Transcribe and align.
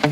Hello, 0.00 0.08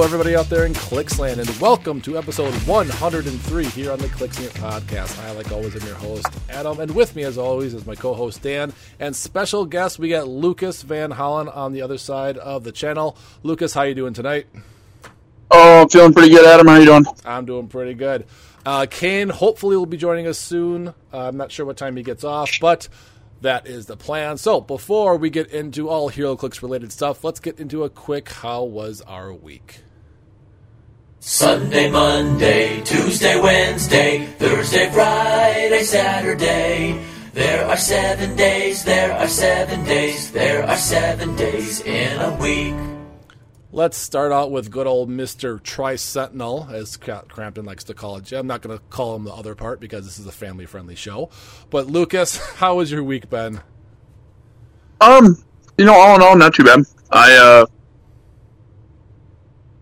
everybody 0.00 0.34
out 0.34 0.48
there 0.48 0.64
in 0.64 0.72
Clicksland, 0.72 1.38
and 1.38 1.60
welcome 1.60 2.00
to 2.00 2.16
episode 2.16 2.54
103 2.66 3.64
here 3.66 3.92
on 3.92 3.98
the 3.98 4.06
Clicksland 4.06 4.48
podcast. 4.52 5.22
I, 5.22 5.32
like 5.32 5.52
always, 5.52 5.76
am 5.76 5.86
your 5.86 5.96
host, 5.96 6.26
Adam, 6.48 6.80
and 6.80 6.94
with 6.94 7.14
me, 7.14 7.24
as 7.24 7.36
always, 7.36 7.74
is 7.74 7.84
my 7.84 7.94
co 7.94 8.14
host, 8.14 8.40
Dan, 8.40 8.72
and 8.98 9.14
special 9.14 9.66
guest, 9.66 9.98
we 9.98 10.08
got 10.08 10.26
Lucas 10.26 10.80
Van 10.80 11.10
Hollen 11.10 11.54
on 11.54 11.74
the 11.74 11.82
other 11.82 11.98
side 11.98 12.38
of 12.38 12.64
the 12.64 12.72
channel. 12.72 13.18
Lucas, 13.42 13.74
how 13.74 13.82
you 13.82 13.94
doing 13.94 14.14
tonight? 14.14 14.46
Oh, 15.50 15.82
I'm 15.82 15.88
feeling 15.88 16.12
pretty 16.14 16.30
good, 16.30 16.46
Adam. 16.46 16.66
How 16.66 16.76
you 16.76 16.86
doing? 16.86 17.04
I'm 17.24 17.44
doing 17.44 17.68
pretty 17.68 17.94
good. 17.94 18.26
Uh, 18.66 18.86
Kane 18.88 19.28
hopefully 19.28 19.76
will 19.76 19.86
be 19.86 19.96
joining 19.96 20.26
us 20.26 20.38
soon. 20.38 20.88
Uh, 20.88 20.92
I'm 21.12 21.36
not 21.36 21.52
sure 21.52 21.66
what 21.66 21.76
time 21.76 21.96
he 21.96 22.02
gets 22.02 22.24
off, 22.24 22.50
but 22.60 22.88
that 23.42 23.66
is 23.66 23.86
the 23.86 23.96
plan. 23.96 24.38
So 24.38 24.60
before 24.60 25.16
we 25.16 25.30
get 25.30 25.48
into 25.48 25.88
all 25.88 26.10
HeroClix 26.10 26.62
related 26.62 26.92
stuff, 26.92 27.22
let's 27.24 27.40
get 27.40 27.60
into 27.60 27.84
a 27.84 27.90
quick 27.90 28.30
how 28.30 28.64
was 28.64 29.02
our 29.02 29.32
week. 29.32 29.80
Sunday, 31.20 31.90
Monday, 31.90 32.82
Tuesday, 32.82 33.40
Wednesday, 33.40 34.26
Thursday, 34.38 34.90
Friday, 34.90 35.82
Saturday. 35.82 37.02
There 37.32 37.66
are 37.66 37.76
seven 37.76 38.36
days, 38.36 38.84
there 38.84 39.12
are 39.12 39.28
seven 39.28 39.84
days, 39.84 40.30
there 40.32 40.64
are 40.64 40.76
seven 40.76 41.34
days 41.34 41.80
in 41.80 42.20
a 42.20 42.36
week. 42.36 42.93
Let's 43.74 43.96
start 43.96 44.30
out 44.30 44.52
with 44.52 44.70
good 44.70 44.86
old 44.86 45.10
Mr. 45.10 45.60
Tri-Sentinel, 45.60 46.68
as 46.70 46.96
Crampton 46.96 47.64
likes 47.64 47.82
to 47.82 47.92
call 47.92 48.18
it. 48.18 48.30
I'm 48.30 48.46
not 48.46 48.62
going 48.62 48.78
to 48.78 48.84
call 48.84 49.16
him 49.16 49.24
the 49.24 49.32
other 49.32 49.56
part 49.56 49.80
because 49.80 50.04
this 50.04 50.16
is 50.16 50.28
a 50.28 50.32
family-friendly 50.32 50.94
show. 50.94 51.28
But 51.70 51.88
Lucas, 51.88 52.36
how 52.58 52.78
has 52.78 52.92
your 52.92 53.02
week 53.02 53.28
been? 53.28 53.62
Um, 55.00 55.42
you 55.76 55.84
know, 55.84 55.92
all 55.92 56.14
in 56.14 56.22
all, 56.22 56.36
not 56.36 56.54
too 56.54 56.62
bad. 56.62 56.84
I 57.10 57.32
uh 57.36 57.66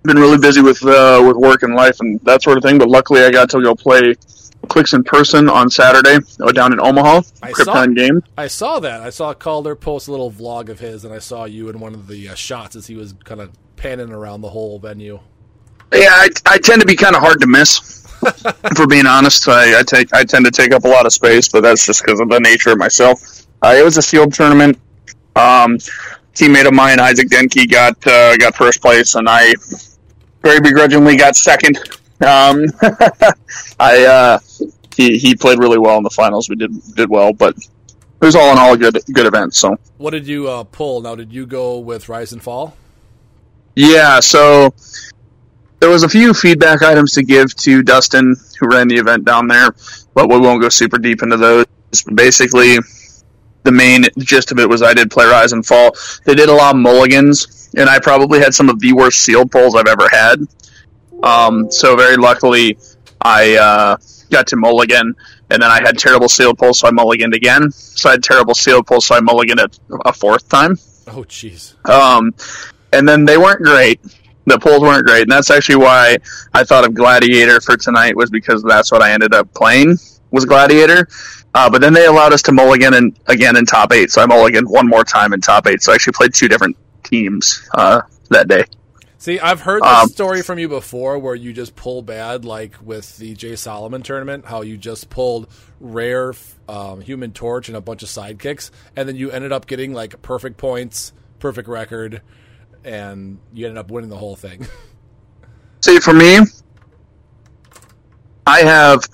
been 0.05 0.17
really 0.17 0.39
busy 0.39 0.63
with 0.63 0.83
uh, 0.87 1.23
with 1.27 1.37
work 1.37 1.63
and 1.63 1.75
life 1.75 1.99
and 2.01 2.19
that 2.23 2.43
sort 2.43 2.57
of 2.57 2.65
thing. 2.65 2.79
But 2.79 2.89
luckily, 2.89 3.23
I 3.25 3.31
got 3.31 3.51
to 3.51 3.61
go 3.61 3.75
play 3.75 4.15
Clicks 4.69 4.95
in 4.95 5.05
person 5.05 5.51
on 5.51 5.69
Saturday 5.69 6.19
uh, 6.41 6.53
down 6.53 6.73
in 6.73 6.81
Omaha. 6.81 7.21
I 7.43 7.53
Krypton 7.53 7.65
saw, 7.65 7.87
game. 7.87 8.23
I 8.39 8.47
saw 8.47 8.81
that. 8.81 9.03
I 9.03 9.11
saw 9.11 9.35
Calder 9.35 9.77
post 9.77 10.09
a 10.09 10.11
little 10.11 10.31
vlog 10.31 10.71
of 10.71 10.81
his, 10.81 11.05
and 11.05 11.13
I 11.13 11.19
saw 11.19 11.45
you 11.45 11.69
in 11.69 11.79
one 11.79 11.93
of 11.93 12.09
the 12.09 12.31
uh, 12.31 12.35
shots 12.35 12.75
as 12.75 12.87
he 12.87 12.95
was 12.95 13.15
kind 13.25 13.43
of 13.43 13.51
panning 13.83 14.13
around 14.13 14.41
the 14.41 14.49
whole 14.49 14.79
venue. 14.79 15.19
Yeah, 15.93 16.09
I, 16.11 16.29
I 16.47 16.59
tend 16.59 16.81
to 16.81 16.87
be 16.87 16.95
kind 16.95 17.17
of 17.17 17.21
hard 17.21 17.41
to 17.41 17.47
miss. 17.49 18.01
for 18.77 18.87
being 18.87 19.07
honest, 19.07 19.49
I, 19.49 19.81
I 19.81 19.83
take 19.83 20.15
I 20.15 20.23
tend 20.23 20.45
to 20.45 20.53
take 20.53 20.73
up 20.73 20.85
a 20.85 20.89
lot 20.89 21.07
of 21.07 21.13
space, 21.13 21.49
but 21.49 21.63
that's 21.63 21.85
just 21.85 22.05
because 22.05 22.21
of 22.21 22.29
the 22.29 22.39
nature 22.39 22.71
of 22.71 22.79
myself. 22.79 23.45
Uh, 23.61 23.75
it 23.77 23.85
was 23.85 23.97
a 23.97 24.03
sealed 24.03 24.33
tournament. 24.33 24.79
Um, 25.35 25.79
teammate 26.35 26.67
of 26.67 26.73
mine, 26.73 27.01
Isaac 27.01 27.29
Denke, 27.29 27.69
got 27.69 27.97
uh, 28.07 28.37
got 28.37 28.55
first 28.55 28.81
place, 28.81 29.17
and 29.17 29.29
I 29.29 29.55
very 30.41 30.61
begrudgingly 30.61 31.17
got 31.17 31.35
second. 31.35 31.79
Um, 32.21 32.67
I 33.81 34.05
uh, 34.05 34.39
he 34.95 35.19
he 35.19 35.35
played 35.35 35.59
really 35.59 35.79
well 35.79 35.97
in 35.97 36.05
the 36.05 36.11
finals. 36.11 36.49
We 36.49 36.55
did 36.55 36.71
did 36.95 37.11
well, 37.11 37.33
but 37.33 37.57
it 37.57 38.25
was 38.25 38.37
all 38.37 38.53
in 38.53 38.59
all 38.59 38.75
a 38.75 38.79
good 38.79 38.99
good 39.13 39.27
event. 39.27 39.57
So 39.57 39.77
What 39.99 40.11
did 40.11 40.29
you 40.29 40.49
uh, 40.49 40.63
pull? 40.63 41.01
Now, 41.01 41.17
did 41.17 41.33
you 41.33 41.45
go 41.45 41.81
with 41.81 42.09
Rise 42.09 42.33
and 42.33 42.41
Fall? 42.41 42.77
Yeah, 43.75 44.21
so 44.21 44.75
there 45.81 45.91
was 45.91 46.03
a 46.03 46.09
few 46.09 46.35
feedback 46.35 46.83
items 46.83 47.15
to 47.15 47.23
give 47.23 47.55
to 47.57 47.83
Dustin, 47.83 48.37
who 48.61 48.69
ran 48.69 48.89
the 48.89 48.97
event 48.97 49.25
down 49.25 49.49
there, 49.49 49.75
but 50.15 50.29
we 50.29 50.39
won't 50.39 50.63
go 50.63 50.69
super 50.69 50.99
deep 50.99 51.23
into 51.23 51.37
those. 51.37 51.67
Basically, 52.15 52.79
the 53.65 53.73
main 53.73 54.05
gist 54.19 54.53
of 54.53 54.59
it 54.59 54.69
was 54.69 54.83
I 54.83 54.95
did 54.95 55.11
play 55.11 55.27
Rise 55.27 55.53
and 55.53 55.65
Fall. 55.65 55.93
They 56.25 56.35
did 56.35 56.49
a 56.49 56.53
lot 56.53 56.75
of 56.75 56.81
mulligans, 56.81 57.71
and 57.77 57.89
I 57.89 57.99
probably 57.99 58.41
had 58.41 58.55
some 58.55 58.69
of 58.69 58.79
the 58.81 58.93
worst 58.93 59.23
sealed 59.23 59.51
pulls 59.51 59.75
I've 59.75 59.89
ever 59.89 60.09
had. 60.11 60.47
Um, 61.23 61.71
so 61.71 61.97
very 61.97 62.17
luckily, 62.17 62.79
I 63.21 63.57
uh, 63.57 63.97
got 64.31 64.47
to 64.49 64.57
mulligan, 64.57 65.15
and 65.51 65.63
then 65.63 65.71
I 65.71 65.81
had 65.85 65.99
terrible 65.99 66.29
sealed 66.29 66.59
pulls, 66.59 66.81
so 66.81 66.89
I 66.89 66.91
mulliganed 66.91 67.35
again. 67.35 67.71
So 67.71 68.09
I 68.09 68.13
had 68.13 68.23
terrible 68.23 68.55
sealed 68.55 68.87
pulls, 68.87 69.07
so 69.07 69.15
I 69.15 69.21
mulliganed 69.21 69.65
it 69.65 69.79
a 70.05 70.13
fourth 70.13 70.49
time. 70.49 70.79
Oh, 71.09 71.25
jeez. 71.25 71.75
Um, 71.89 72.33
and 72.93 73.09
then 73.09 73.25
they 73.25 73.39
weren't 73.39 73.63
great. 73.63 74.01
The 74.45 74.59
pulls 74.59 74.81
weren't 74.81 75.07
great, 75.07 75.23
and 75.23 75.31
that's 75.31 75.51
actually 75.51 75.77
why 75.77 76.19
I 76.53 76.65
thought 76.65 76.85
of 76.85 76.95
Gladiator 76.95 77.61
for 77.61 77.77
tonight 77.77 78.17
was 78.17 78.29
because 78.31 78.63
that's 78.63 78.91
what 78.91 79.01
I 79.01 79.13
ended 79.13 79.35
up 79.35 79.53
playing 79.55 79.99
was 80.31 80.45
Gladiator. 80.45 81.07
Uh, 81.55 81.69
but 81.69 81.81
then 81.81 81.93
they 81.93 82.07
allowed 82.07 82.33
us 82.33 82.43
to 82.43 82.53
mulligan 82.53 82.95
in, 82.95 83.17
again 83.27 83.57
in 83.57 83.67
top 83.67 83.93
eight, 83.93 84.11
so 84.11 84.23
I 84.23 84.27
mulliganed 84.27 84.67
one 84.67 84.89
more 84.89 85.05
time 85.05 85.33
in 85.33 85.41
top 85.41 85.67
eight. 85.67 85.83
So 85.83 85.93
I 85.93 85.95
actually 85.95 86.15
played 86.15 86.35
two 86.35 86.49
different 86.49 86.77
teams 87.03 87.69
uh, 87.75 88.01
that 88.31 88.49
day. 88.49 88.65
See, 89.19 89.39
I've 89.39 89.61
heard 89.61 89.83
this 89.85 89.89
Um, 89.89 90.09
story 90.09 90.43
from 90.43 90.59
you 90.59 90.69
before 90.69 91.17
where 91.17 91.37
you 91.37 91.53
just 91.53 91.77
pull 91.77 92.03
bad, 92.03 92.45
like 92.45 92.75
with 92.83 93.19
the 93.19 93.35
Jay 93.35 93.55
Solomon 93.55 94.03
tournament, 94.03 94.47
how 94.47 94.63
you 94.63 94.77
just 94.77 95.11
pulled 95.11 95.47
rare 95.79 96.35
um, 96.69 97.03
Human 97.03 97.33
Torch 97.33 97.69
and 97.69 97.77
a 97.77 97.81
bunch 97.81 98.03
of 98.03 98.09
sidekicks, 98.09 98.73
and 98.97 99.09
then 99.09 99.15
you 99.15 99.31
ended 99.31 99.53
up 99.53 99.69
getting 99.69 99.93
like 99.93 100.23
perfect 100.23 100.57
points, 100.57 101.13
perfect 101.39 101.69
record, 101.69 102.23
and 102.85 103.39
you 103.53 103.67
ended 103.67 103.79
up 103.79 103.91
winning 103.91 104.11
the 104.11 104.17
whole 104.17 104.37
thing. 104.37 104.67
See, 105.81 105.99
for 105.99 106.13
me, 106.13 106.39
I 108.47 108.61
have 108.61 109.09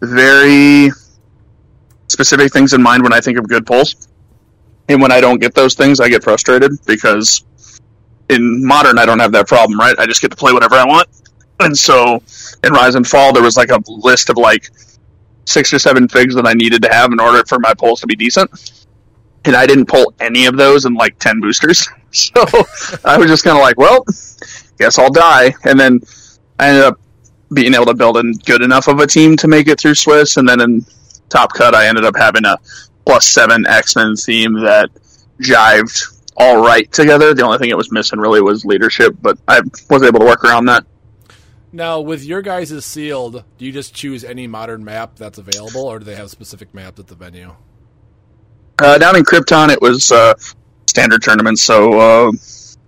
very 0.00 0.90
specific 2.08 2.52
things 2.52 2.72
in 2.72 2.82
mind 2.82 3.02
when 3.02 3.12
I 3.12 3.20
think 3.20 3.38
of 3.38 3.48
good 3.48 3.66
pulls. 3.66 4.08
And 4.88 5.00
when 5.00 5.12
I 5.12 5.20
don't 5.20 5.40
get 5.40 5.54
those 5.54 5.74
things, 5.74 6.00
I 6.00 6.08
get 6.08 6.24
frustrated 6.24 6.72
because 6.86 7.44
in 8.28 8.64
modern, 8.64 8.98
I 8.98 9.06
don't 9.06 9.20
have 9.20 9.32
that 9.32 9.46
problem, 9.46 9.78
right? 9.78 9.98
I 9.98 10.06
just 10.06 10.20
get 10.20 10.30
to 10.30 10.36
play 10.36 10.52
whatever 10.52 10.74
I 10.74 10.84
want. 10.84 11.08
And 11.60 11.76
so 11.76 12.22
in 12.64 12.72
Rise 12.72 12.94
and 12.94 13.06
Fall, 13.06 13.32
there 13.32 13.42
was 13.42 13.56
like 13.56 13.70
a 13.70 13.80
list 13.86 14.30
of 14.30 14.36
like 14.36 14.70
six 15.44 15.72
or 15.72 15.78
seven 15.78 16.08
figs 16.08 16.34
that 16.34 16.46
I 16.46 16.54
needed 16.54 16.82
to 16.82 16.92
have 16.92 17.12
in 17.12 17.20
order 17.20 17.44
for 17.46 17.58
my 17.58 17.74
pulls 17.74 18.00
to 18.00 18.06
be 18.06 18.16
decent. 18.16 18.81
And 19.44 19.56
I 19.56 19.66
didn't 19.66 19.86
pull 19.86 20.14
any 20.20 20.46
of 20.46 20.56
those 20.56 20.84
in 20.84 20.94
like 20.94 21.18
10 21.18 21.40
boosters. 21.40 21.88
So 22.14 22.44
I 23.06 23.16
was 23.16 23.30
just 23.30 23.42
kind 23.42 23.56
of 23.56 23.62
like, 23.62 23.78
well, 23.78 24.04
guess 24.78 24.98
I'll 24.98 25.08
die. 25.10 25.54
And 25.64 25.80
then 25.80 26.00
I 26.58 26.68
ended 26.68 26.84
up 26.84 27.00
being 27.54 27.72
able 27.72 27.86
to 27.86 27.94
build 27.94 28.18
a 28.18 28.22
good 28.44 28.60
enough 28.60 28.86
of 28.86 28.98
a 28.98 29.06
team 29.06 29.34
to 29.38 29.48
make 29.48 29.66
it 29.66 29.80
through 29.80 29.94
Swiss. 29.94 30.36
And 30.36 30.46
then 30.46 30.60
in 30.60 30.84
Top 31.30 31.54
Cut, 31.54 31.74
I 31.74 31.86
ended 31.86 32.04
up 32.04 32.14
having 32.14 32.44
a 32.44 32.58
plus 33.06 33.26
seven 33.26 33.66
X 33.66 33.96
Men 33.96 34.14
theme 34.16 34.60
that 34.60 34.90
jived 35.40 36.20
all 36.36 36.62
right 36.62 36.90
together. 36.92 37.32
The 37.34 37.44
only 37.44 37.58
thing 37.58 37.70
it 37.70 37.76
was 37.76 37.90
missing 37.90 38.18
really 38.18 38.42
was 38.42 38.64
leadership, 38.64 39.16
but 39.20 39.38
I 39.48 39.60
was 39.88 40.02
able 40.02 40.20
to 40.20 40.26
work 40.26 40.44
around 40.44 40.66
that. 40.66 40.84
now, 41.72 42.00
with 42.00 42.24
your 42.24 42.42
guys' 42.42 42.84
sealed, 42.84 43.44
do 43.58 43.64
you 43.64 43.72
just 43.72 43.94
choose 43.94 44.24
any 44.24 44.46
modern 44.46 44.84
map 44.84 45.16
that's 45.16 45.38
available, 45.38 45.86
or 45.86 45.98
do 45.98 46.04
they 46.04 46.16
have 46.16 46.30
specific 46.30 46.74
maps 46.74 47.00
at 47.00 47.06
the 47.06 47.14
venue? 47.14 47.54
Uh, 48.78 48.98
down 48.98 49.16
in 49.16 49.22
Krypton, 49.22 49.70
it 49.70 49.80
was 49.80 50.10
uh, 50.12 50.34
standard 50.88 51.22
tournaments, 51.22 51.62
so 51.62 51.98
uh, 51.98 52.32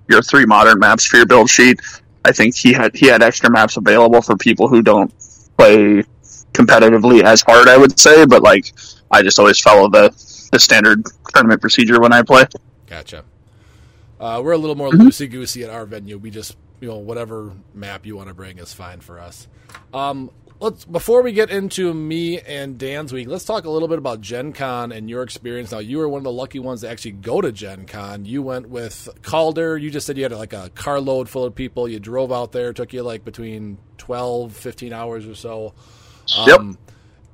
your 0.08 0.22
three 0.22 0.44
modern 0.46 0.78
maps 0.78 1.04
for 1.04 1.16
your 1.18 1.26
build 1.26 1.48
sheet. 1.50 1.80
I 2.24 2.32
think 2.32 2.56
he 2.56 2.72
had 2.72 2.94
he 2.96 3.06
had 3.06 3.22
extra 3.22 3.50
maps 3.50 3.76
available 3.76 4.22
for 4.22 4.36
people 4.36 4.66
who 4.68 4.82
don't 4.82 5.12
play 5.58 6.02
competitively 6.52 7.22
as 7.22 7.42
hard. 7.42 7.68
I 7.68 7.76
would 7.76 7.98
say, 7.98 8.24
but 8.26 8.42
like 8.42 8.72
I 9.10 9.22
just 9.22 9.38
always 9.38 9.60
follow 9.60 9.88
the 9.88 10.10
the 10.52 10.58
standard 10.58 11.04
tournament 11.34 11.60
procedure 11.60 12.00
when 12.00 12.12
I 12.12 12.22
play. 12.22 12.44
Gotcha. 12.86 13.24
Uh, 14.18 14.40
we're 14.42 14.52
a 14.52 14.58
little 14.58 14.76
more 14.76 14.90
Mm-hmm. 14.90 15.08
loosey 15.08 15.30
goosey 15.30 15.64
at 15.64 15.70
our 15.70 15.84
venue. 15.84 16.16
We 16.16 16.30
just, 16.30 16.56
you 16.80 16.88
know, 16.88 16.96
whatever 16.96 17.52
map 17.74 18.06
you 18.06 18.16
want 18.16 18.28
to 18.28 18.34
bring 18.34 18.58
is 18.58 18.72
fine 18.72 19.00
for 19.00 19.18
us. 19.18 19.48
Um, 19.92 20.30
let's 20.60 20.84
before 20.84 21.22
we 21.22 21.32
get 21.32 21.50
into 21.50 21.92
me 21.92 22.40
and 22.40 22.78
Dan's 22.78 23.12
week, 23.12 23.28
let's 23.28 23.44
talk 23.44 23.64
a 23.64 23.70
little 23.70 23.88
bit 23.88 23.98
about 23.98 24.20
Gen 24.20 24.52
Con 24.52 24.92
and 24.92 25.08
your 25.10 25.22
experience. 25.22 25.72
Now, 25.72 25.78
you 25.78 25.98
were 25.98 26.08
one 26.08 26.18
of 26.18 26.24
the 26.24 26.32
lucky 26.32 26.58
ones 26.58 26.82
to 26.82 26.88
actually 26.88 27.12
go 27.12 27.40
to 27.40 27.52
Gen 27.52 27.86
Con. 27.86 28.24
You 28.24 28.42
went 28.42 28.68
with 28.68 29.08
Calder. 29.22 29.76
You 29.76 29.90
just 29.90 30.06
said 30.06 30.16
you 30.16 30.22
had 30.22 30.32
like 30.32 30.52
a 30.52 30.70
carload 30.74 31.28
full 31.28 31.44
of 31.44 31.54
people. 31.54 31.88
You 31.88 31.98
drove 31.98 32.32
out 32.32 32.52
there. 32.52 32.70
It 32.70 32.76
took 32.76 32.92
you 32.92 33.02
like 33.02 33.24
between 33.24 33.78
12, 33.98 34.54
15 34.54 34.92
hours 34.92 35.26
or 35.26 35.34
so. 35.34 35.74
Yep. 36.46 36.58
Um, 36.58 36.78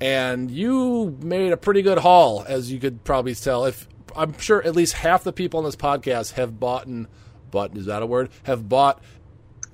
and 0.00 0.50
you 0.50 1.16
made 1.22 1.52
a 1.52 1.56
pretty 1.56 1.82
good 1.82 1.98
haul, 1.98 2.44
as 2.48 2.72
you 2.72 2.80
could 2.80 3.04
probably 3.04 3.34
tell. 3.34 3.66
If 3.66 3.86
I'm 4.16 4.36
sure 4.38 4.62
at 4.62 4.74
least 4.74 4.94
half 4.94 5.24
the 5.24 5.32
people 5.32 5.58
on 5.58 5.64
this 5.64 5.76
podcast 5.76 6.32
have 6.32 6.58
bought 6.58 6.86
and 6.86 7.06
bought 7.50 7.76
is 7.76 7.86
that 7.86 8.02
a 8.02 8.06
word? 8.06 8.30
Have 8.44 8.68
bought 8.68 9.02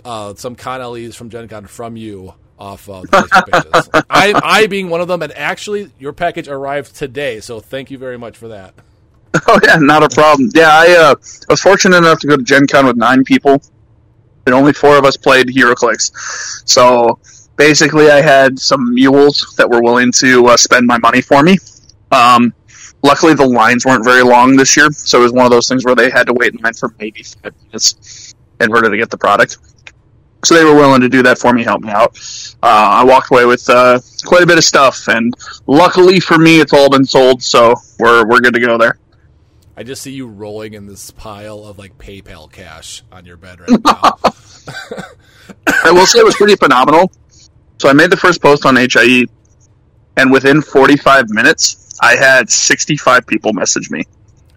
uh, 0.05 0.35
some 0.35 0.57
con 0.57 0.81
LEs 0.81 1.15
from 1.15 1.31
Gen 1.31 1.49
Con 1.49 1.67
from 1.67 1.97
you 1.97 2.35
off 2.59 2.87
Facebook 2.87 3.53
pages. 3.53 3.91
I, 4.11 4.41
I 4.43 4.67
being 4.67 4.89
one 4.89 5.01
of 5.01 5.09
them, 5.09 5.23
and 5.23 5.33
actually 5.33 5.91
your 5.99 6.13
package 6.13 6.49
arrived 6.49 6.95
today, 6.95 7.41
so 7.41 7.61
thank 7.61 7.91
you 7.91 7.99
very 7.99 8.19
much 8.19 8.37
for 8.37 8.49
that. 8.49 8.75
Oh 9.49 9.61
yeah, 9.63 9.77
not 9.77 10.03
a 10.03 10.09
problem. 10.09 10.51
Yeah, 10.55 10.71
I 10.71 10.97
uh, 10.97 11.15
was 11.51 11.61
fortunate 11.61 11.99
enough 11.99 12.21
to 12.21 12.27
go 12.27 12.39
to 12.39 12.43
Gen 12.43 12.67
Con 12.67 12.87
with 12.87 12.97
nine 12.97 13.23
people, 13.23 13.61
and 14.47 14.55
only 14.55 14.73
four 14.73 14.97
of 14.97 15.05
us 15.05 15.19
played 15.19 15.49
HeroClix. 15.49 16.67
So 16.67 17.19
basically, 17.57 18.11
I 18.11 18.23
had 18.23 18.59
some 18.59 18.95
mules 18.95 19.55
that 19.59 19.69
were 19.69 19.83
willing 19.83 20.11
to 20.13 20.47
uh, 20.47 20.57
spend 20.57 20.87
my 20.87 20.97
money 20.99 21.21
for 21.21 21.43
me. 21.43 21.59
Um, 22.11 22.55
luckily, 23.03 23.35
the 23.35 23.47
lines 23.47 23.85
weren't 23.85 24.05
very 24.05 24.23
long 24.23 24.57
this 24.57 24.75
year, 24.75 24.91
so 24.91 25.21
it 25.21 25.25
was 25.25 25.33
one 25.33 25.45
of 25.45 25.51
those 25.51 25.69
things 25.69 25.85
where 25.85 25.95
they 25.95 26.11
had 26.11 26.27
to 26.29 26.33
wait 26.33 26.55
in 26.55 26.61
line 26.63 26.73
for 26.73 26.95
maybe 26.99 27.23
five 27.23 27.53
minutes 27.67 28.35
in 28.61 28.71
order 28.71 28.91
to 28.91 28.97
get 28.97 29.11
the 29.11 29.19
product. 29.19 29.59
So 30.45 30.55
they 30.55 30.65
were 30.65 30.75
willing 30.75 31.01
to 31.01 31.09
do 31.09 31.23
that 31.25 31.39
for 31.39 31.53
me, 31.53 31.65
help 31.65 31.83
me 31.83 31.91
out. 31.91 32.17
Uh, 32.63 33.01
I 33.01 33.05
walked 33.05 33.31
away 33.31 33.47
with 33.47 33.69
uh, 33.69 33.99
quite 34.25 34.43
a 34.43 34.47
bit 34.47 34.59
of 34.59 34.65
stuff, 34.65 35.09
and 35.09 35.35
luckily 35.67 36.21
for 36.21 36.39
me, 36.39 36.61
it's 36.61 36.73
all 36.73 36.91
been 36.91 37.05
sold, 37.05 37.43
so 37.43 37.75
we're 37.99 38.27
we're 38.27 38.41
good 38.41 38.55
to 38.55 38.61
go 38.61 38.79
there. 38.79 38.99
I 39.77 39.83
just 39.83 40.03
see 40.03 40.13
you 40.13 40.27
rolling 40.27 40.75
in 40.75 40.87
this 40.87 41.11
pile 41.11 41.65
of 41.65 41.79
like 41.79 41.99
PayPal 41.99 42.51
cash 42.51 43.03
on 43.11 43.27
your 43.27 43.37
bed 43.37 43.61
right 43.61 43.81
now. 43.85 44.19
I 45.85 45.91
will 45.91 46.07
say 46.07 46.21
it 46.21 46.25
was 46.25 46.37
pretty 46.37 46.57
phenomenal. 46.57 47.11
So 47.79 47.89
I 47.89 47.93
made 47.93 48.11
the 48.11 48.17
first 48.17 48.41
post 48.41 48.65
on 48.65 48.77
HIE, 48.77 49.27
and 50.17 50.33
within 50.33 50.63
45 50.63 51.31
minutes, 51.31 51.99
I 52.01 52.17
had 52.17 52.51
65 52.51 53.27
people 53.27 53.53
message 53.53 53.91
me. 53.91 54.05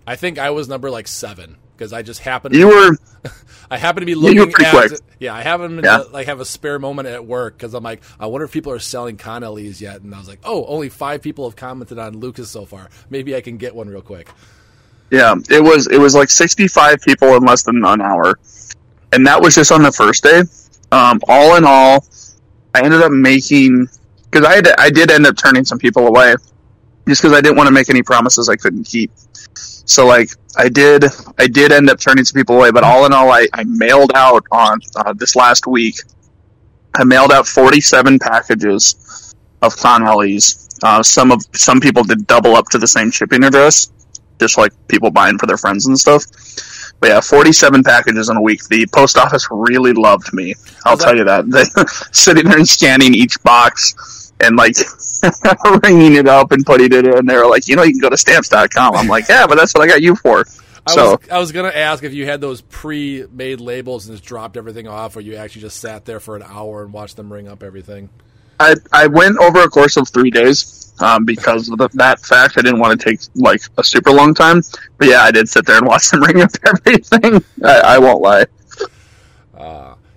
I 0.08 0.16
think 0.16 0.40
I 0.40 0.50
was 0.52 0.68
number 0.68 0.90
like 0.90 1.08
seven 1.08 1.58
because 1.80 1.94
I 1.94 2.02
just 2.02 2.20
happened. 2.20 2.54
You 2.56 2.68
were 2.68 2.98
I 3.72 3.78
happen 3.78 4.02
to 4.02 4.06
be 4.06 4.16
looking 4.16 4.40
at. 4.66 4.72
quick. 4.72 4.92
Yeah, 5.20 5.34
I 5.34 5.44
to 5.44 5.82
Yeah. 5.84 5.98
like 6.12 6.28
have 6.28 6.40
a 6.42 6.46
spare 6.46 6.78
moment 6.78 7.08
at 7.08 7.26
work 7.26 7.58
because 7.58 7.74
I'm 7.74 7.84
like, 7.84 8.02
I 8.20 8.26
wonder 8.26 8.46
if 8.46 8.52
people 8.52 8.74
are 8.74 8.80
selling 8.80 9.16
con 9.18 9.44
LEs 9.44 9.82
yet, 9.82 10.02
and 10.02 10.14
I 10.14 10.20
was 10.20 10.28
like, 10.28 10.40
oh, 10.44 10.66
only 10.66 10.90
five 10.90 11.22
people 11.22 11.48
have 11.48 11.56
commented 11.56 11.98
on 11.98 12.18
Lucas 12.20 12.50
so 12.50 12.66
far. 12.66 12.90
Maybe 13.10 13.36
I 13.36 13.42
can 13.42 13.58
get 13.58 13.74
one 13.74 13.88
real 13.88 14.02
quick. 14.02 14.30
Yeah, 15.10 15.36
it 15.50 15.64
was 15.64 15.88
it 15.88 15.98
was 16.00 16.14
like 16.16 16.30
65 16.30 17.02
people 17.02 17.30
in 17.36 17.44
less 17.44 17.64
than 17.64 17.84
an 17.84 18.02
hour, 18.02 18.38
and 19.14 19.26
that 19.26 19.42
was 19.42 19.56
just 19.56 19.72
on 19.72 19.82
the 19.82 19.92
first 19.92 20.24
day. 20.24 20.44
Um, 20.92 21.20
all 21.28 21.56
in 21.56 21.64
all, 21.66 22.06
I 22.76 22.84
ended 22.84 23.02
up 23.02 23.12
making 23.12 23.88
because 24.30 24.46
I 24.46 24.56
had 24.56 24.68
I 24.78 24.90
did 24.90 25.10
end 25.12 25.26
up 25.26 25.38
turning 25.38 25.64
some 25.66 25.80
people 25.80 26.06
away 26.08 26.36
just 27.08 27.22
because 27.22 27.36
I 27.38 27.42
didn't 27.42 27.58
want 27.58 27.68
to 27.68 27.74
make 27.74 27.90
any 27.90 28.04
promises 28.04 28.50
I 28.50 28.56
couldn't 28.56 28.84
keep. 28.84 29.12
So 29.90 30.06
like 30.06 30.30
I 30.56 30.70
did 30.70 31.06
I 31.40 31.48
did 31.48 31.72
end 31.72 31.90
up 31.90 32.00
turning 32.00 32.24
some 32.24 32.38
people 32.40 32.58
away, 32.58 32.70
but 32.72 32.84
all 32.84 33.06
in 33.08 33.14
all, 33.14 33.32
I, 33.32 33.48
I 33.54 33.64
mailed 33.64 34.12
out 34.14 34.46
on 34.52 34.80
uh, 34.96 35.14
this 35.14 35.36
last 35.36 35.66
week. 35.66 35.96
I 36.96 37.04
mailed 37.04 37.32
out 37.32 37.48
47 37.48 38.20
packages 38.20 39.34
of 39.64 39.76
con 39.76 40.04
LEs. 40.06 40.70
Uh, 40.84 41.02
some 41.02 41.32
of 41.32 41.42
some 41.56 41.80
people 41.80 42.04
did 42.04 42.28
double 42.28 42.56
up 42.56 42.68
to 42.70 42.78
the 42.78 42.88
same 42.88 43.10
shipping 43.10 43.44
address 43.44 43.92
just 44.40 44.58
like 44.58 44.72
people 44.88 45.12
buying 45.12 45.38
for 45.38 45.48
their 45.48 45.58
friends 45.58 45.88
and 45.88 45.98
stuff. 46.00 46.24
But 47.02 47.10
yeah, 47.10 47.22
47 47.22 47.84
packages 47.84 48.30
in 48.30 48.38
a 48.38 48.42
week. 48.42 48.64
The 48.66 48.86
post 48.94 49.18
office 49.18 49.48
really 49.52 49.94
loved 49.94 50.32
me. 50.34 50.54
I'll 50.86 50.98
that- 50.98 51.04
tell 51.04 51.18
you 51.18 51.24
that. 51.26 51.50
They 51.50 51.64
sitting 52.14 52.46
there 52.46 52.58
and 52.58 52.68
scanning 52.68 53.14
each 53.14 53.42
box 53.44 53.96
and 54.42 54.56
like 54.56 54.76
ringing 55.84 56.16
it 56.16 56.28
up 56.28 56.52
and 56.52 56.66
putting 56.66 56.92
it 56.94 57.06
in. 57.06 57.26
there. 57.26 57.46
like, 57.48 57.68
you 57.68 57.76
know, 57.76 57.84
you 57.84 57.92
can 57.92 58.00
go 58.00 58.10
to 58.10 58.18
stamps.com. 58.18 58.96
I'm 58.96 59.08
like, 59.08 59.28
yeah, 59.28 59.48
but 59.48 59.56
that's 59.56 59.74
what 59.74 59.84
I 59.84 59.88
got 59.88 60.02
you 60.02 60.16
for. 60.16 60.46
I 60.88 60.92
So 60.94 61.12
was 61.12 61.30
I 61.30 61.40
was 61.40 61.52
gonna 61.52 61.70
ask 61.70 62.04
if 62.04 62.14
you 62.14 62.26
had 62.26 62.42
those 62.42 62.62
pre-made 62.62 63.60
labels 63.60 64.08
and 64.08 64.16
just 64.16 64.28
dropped 64.28 64.58
everything 64.58 64.88
off, 64.88 65.16
or 65.16 65.22
you 65.22 65.36
actually 65.36 65.62
just 65.62 65.80
sat 65.80 66.06
there 66.06 66.20
for 66.20 66.36
an 66.36 66.44
hour 66.44 66.84
and 66.84 66.94
watched 66.94 67.16
them 67.18 67.32
ring 67.32 67.48
up 67.48 67.64
everything. 67.64 68.10
I, 68.60 68.76
I 68.92 69.08
went 69.08 69.38
over 69.38 69.62
a 69.62 69.70
course 69.70 69.96
of 69.96 70.10
three 70.10 70.32
days 70.32 70.94
um, 71.00 71.24
because 71.24 71.70
of 71.70 71.78
the, 71.78 71.90
that 71.94 72.20
fact. 72.20 72.58
I 72.58 72.62
didn't 72.62 72.80
want 72.80 73.00
to 73.00 73.10
take 73.10 73.22
like 73.36 73.62
a 73.78 73.84
super 73.84 74.12
long 74.12 74.34
time. 74.34 74.62
But 74.98 75.08
yeah, 75.08 75.22
I 75.22 75.32
did 75.32 75.48
sit 75.48 75.66
there 75.66 75.78
and 75.78 75.88
watch 75.88 76.10
them 76.10 76.22
ring 76.24 76.42
up 76.42 76.52
everything. 76.66 77.44
I, 77.64 77.80
I 77.80 78.00
won't 78.00 78.22
lie. 78.22 78.46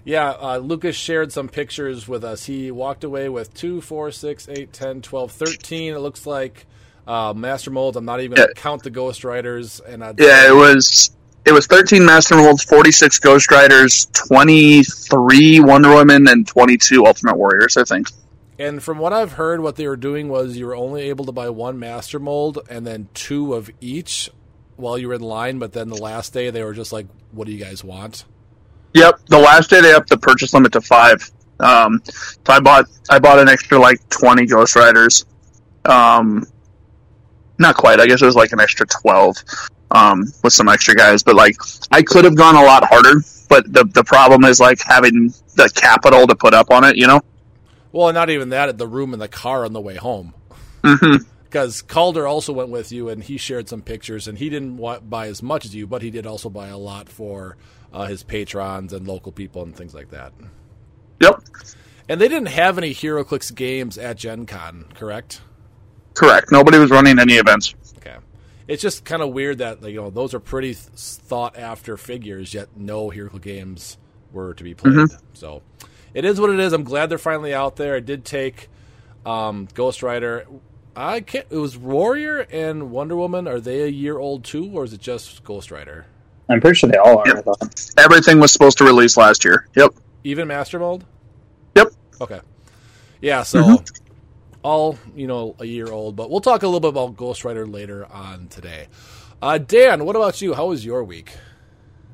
Yeah, 0.04 0.30
uh, 0.30 0.56
Lucas 0.58 0.96
shared 0.96 1.30
some 1.32 1.48
pictures 1.48 2.08
with 2.08 2.24
us. 2.24 2.44
He 2.46 2.70
walked 2.70 3.04
away 3.04 3.28
with 3.28 3.54
2, 3.54 3.80
4, 3.80 4.10
6, 4.10 4.48
8, 4.48 4.72
10, 4.72 5.00
12, 5.02 5.30
13. 5.32 5.94
It 5.94 5.98
looks 5.98 6.26
like 6.26 6.66
uh, 7.06 7.32
Master 7.36 7.70
Molds. 7.70 7.96
I'm 7.96 8.04
not 8.04 8.20
even 8.20 8.36
going 8.36 8.48
to 8.48 8.54
Yeah. 8.56 8.60
count 8.60 8.82
the 8.82 8.90
Ghost 8.90 9.22
Riders. 9.24 9.80
And 9.80 10.02
I'd 10.04 10.18
Yeah, 10.20 10.42
say- 10.42 10.48
it 10.48 10.54
was 10.54 11.10
it 11.44 11.52
was 11.52 11.66
13 11.66 12.04
Master 12.04 12.36
Molds, 12.36 12.62
46 12.64 13.18
Ghost 13.18 13.50
Riders, 13.50 14.06
23 14.28 15.60
Wonder 15.60 15.90
Woman, 15.94 16.28
and 16.28 16.46
22 16.46 17.04
Ultimate 17.06 17.36
Warriors. 17.36 17.76
I 17.76 17.84
think. 17.84 18.08
And 18.58 18.82
from 18.82 18.98
what 18.98 19.12
I've 19.12 19.32
heard, 19.32 19.60
what 19.60 19.76
they 19.76 19.88
were 19.88 19.96
doing 19.96 20.28
was 20.28 20.56
you 20.56 20.66
were 20.66 20.76
only 20.76 21.02
able 21.08 21.24
to 21.24 21.32
buy 21.32 21.48
one 21.50 21.78
Master 21.78 22.18
Mold 22.18 22.58
and 22.70 22.86
then 22.86 23.08
two 23.14 23.54
of 23.54 23.70
each 23.80 24.30
while 24.76 24.98
you 24.98 25.08
were 25.08 25.14
in 25.14 25.20
line. 25.22 25.58
But 25.58 25.72
then 25.72 25.88
the 25.88 25.96
last 26.00 26.32
day, 26.32 26.50
they 26.50 26.62
were 26.62 26.74
just 26.74 26.92
like, 26.92 27.06
what 27.32 27.46
do 27.46 27.52
you 27.52 27.58
guys 27.58 27.82
want? 27.82 28.24
Yep, 28.94 29.26
the 29.26 29.38
last 29.38 29.70
day 29.70 29.80
they 29.80 29.92
upped 29.92 30.08
the 30.08 30.18
purchase 30.18 30.52
limit 30.52 30.72
to 30.72 30.80
five. 30.80 31.30
Um, 31.60 32.02
so 32.04 32.38
I 32.48 32.60
bought 32.60 32.86
I 33.08 33.18
bought 33.18 33.38
an 33.38 33.48
extra 33.48 33.78
like 33.78 34.06
20 34.10 34.46
Ghost 34.46 34.76
Riders. 34.76 35.24
Um, 35.84 36.46
not 37.58 37.76
quite. 37.76 38.00
I 38.00 38.06
guess 38.06 38.20
it 38.20 38.26
was 38.26 38.36
like 38.36 38.52
an 38.52 38.60
extra 38.60 38.86
12 38.86 39.36
um, 39.92 40.24
with 40.42 40.52
some 40.52 40.68
extra 40.68 40.94
guys. 40.94 41.22
But 41.22 41.36
like 41.36 41.56
I 41.90 42.02
could 42.02 42.24
have 42.24 42.36
gone 42.36 42.56
a 42.56 42.62
lot 42.62 42.84
harder. 42.84 43.22
But 43.48 43.72
the 43.72 43.84
the 43.84 44.04
problem 44.04 44.44
is 44.44 44.60
like 44.60 44.80
having 44.82 45.32
the 45.54 45.70
capital 45.74 46.26
to 46.26 46.34
put 46.34 46.54
up 46.54 46.70
on 46.70 46.84
it. 46.84 46.96
You 46.96 47.06
know. 47.06 47.20
Well, 47.92 48.08
and 48.08 48.14
not 48.14 48.30
even 48.30 48.48
that, 48.50 48.70
at 48.70 48.78
the 48.78 48.86
room 48.86 49.12
in 49.12 49.18
the 49.18 49.28
car 49.28 49.64
on 49.66 49.74
the 49.74 49.80
way 49.80 49.96
home. 49.96 50.32
hmm 50.82 51.16
Because 51.44 51.82
Calder 51.82 52.26
also 52.26 52.50
went 52.54 52.70
with 52.70 52.90
you, 52.90 53.10
and 53.10 53.22
he 53.22 53.36
shared 53.36 53.68
some 53.68 53.82
pictures, 53.82 54.26
and 54.26 54.38
he 54.38 54.48
didn't 54.48 54.78
buy 55.10 55.26
as 55.26 55.42
much 55.42 55.66
as 55.66 55.74
you, 55.74 55.86
but 55.86 56.00
he 56.00 56.10
did 56.10 56.26
also 56.26 56.48
buy 56.48 56.68
a 56.68 56.78
lot 56.78 57.10
for 57.10 57.58
uh, 57.92 58.06
his 58.06 58.22
patrons 58.22 58.92
and 58.92 59.06
local 59.06 59.32
people 59.32 59.62
and 59.62 59.76
things 59.76 59.94
like 59.94 60.10
that. 60.10 60.32
Yep. 61.20 61.42
And 62.08 62.20
they 62.20 62.28
didn't 62.28 62.48
have 62.48 62.78
any 62.78 62.92
HeroClix 62.92 63.54
games 63.54 63.96
at 63.96 64.16
Gen 64.16 64.46
Con, 64.46 64.86
correct? 64.94 65.40
Correct. 66.14 66.50
Nobody 66.50 66.78
was 66.78 66.90
running 66.90 67.18
any 67.18 67.34
events. 67.34 67.74
Okay. 67.98 68.16
It's 68.68 68.82
just 68.82 69.04
kind 69.04 69.22
of 69.22 69.30
weird 69.32 69.58
that 69.58 69.82
you 69.82 70.00
know 70.00 70.10
those 70.10 70.34
are 70.34 70.40
pretty 70.40 70.74
thought 70.74 71.56
after 71.56 71.96
figures, 71.96 72.54
yet 72.54 72.68
no 72.76 73.08
HeroClix 73.10 73.42
games 73.42 73.98
were 74.32 74.54
to 74.54 74.64
be 74.64 74.74
played. 74.74 75.08
So 75.34 75.62
it 76.14 76.24
is 76.24 76.40
what 76.40 76.50
it 76.50 76.60
is. 76.60 76.72
I'm 76.72 76.84
glad 76.84 77.08
they're 77.08 77.18
finally 77.18 77.54
out 77.54 77.76
there. 77.76 77.96
I 77.96 78.00
did 78.00 78.24
take 78.24 78.68
um, 79.24 79.68
Ghost 79.74 80.02
Rider. 80.02 80.46
I 80.94 81.20
can't. 81.20 81.46
It 81.48 81.56
was 81.56 81.78
Warrior 81.78 82.40
and 82.50 82.90
Wonder 82.90 83.16
Woman. 83.16 83.48
Are 83.48 83.60
they 83.60 83.82
a 83.82 83.88
year 83.88 84.18
old 84.18 84.44
too, 84.44 84.70
or 84.72 84.84
is 84.84 84.92
it 84.92 85.00
just 85.00 85.44
Ghost 85.44 85.70
Rider? 85.70 86.06
I'm 86.52 86.60
pretty 86.60 86.76
sure 86.76 86.90
they 86.90 86.98
all 86.98 87.18
are. 87.18 87.38
I 87.38 87.40
thought. 87.40 87.92
Everything 87.98 88.38
was 88.40 88.52
supposed 88.52 88.78
to 88.78 88.84
release 88.84 89.16
last 89.16 89.44
year. 89.44 89.68
Yep. 89.74 89.94
Even 90.24 90.48
Master 90.48 90.78
Mold? 90.78 91.04
Yep. 91.74 91.88
Okay. 92.20 92.40
Yeah, 93.20 93.42
so 93.42 93.82
all, 94.62 94.98
you 95.14 95.26
know, 95.26 95.56
a 95.58 95.64
year 95.64 95.90
old, 95.90 96.16
but 96.16 96.30
we'll 96.30 96.40
talk 96.40 96.62
a 96.62 96.66
little 96.66 96.80
bit 96.80 96.88
about 96.88 97.16
Ghost 97.16 97.44
Rider 97.44 97.66
later 97.66 98.06
on 98.06 98.48
today. 98.48 98.88
Uh, 99.40 99.58
Dan, 99.58 100.04
what 100.04 100.16
about 100.16 100.40
you? 100.40 100.54
How 100.54 100.66
was 100.66 100.84
your 100.84 101.02
week? 101.04 101.32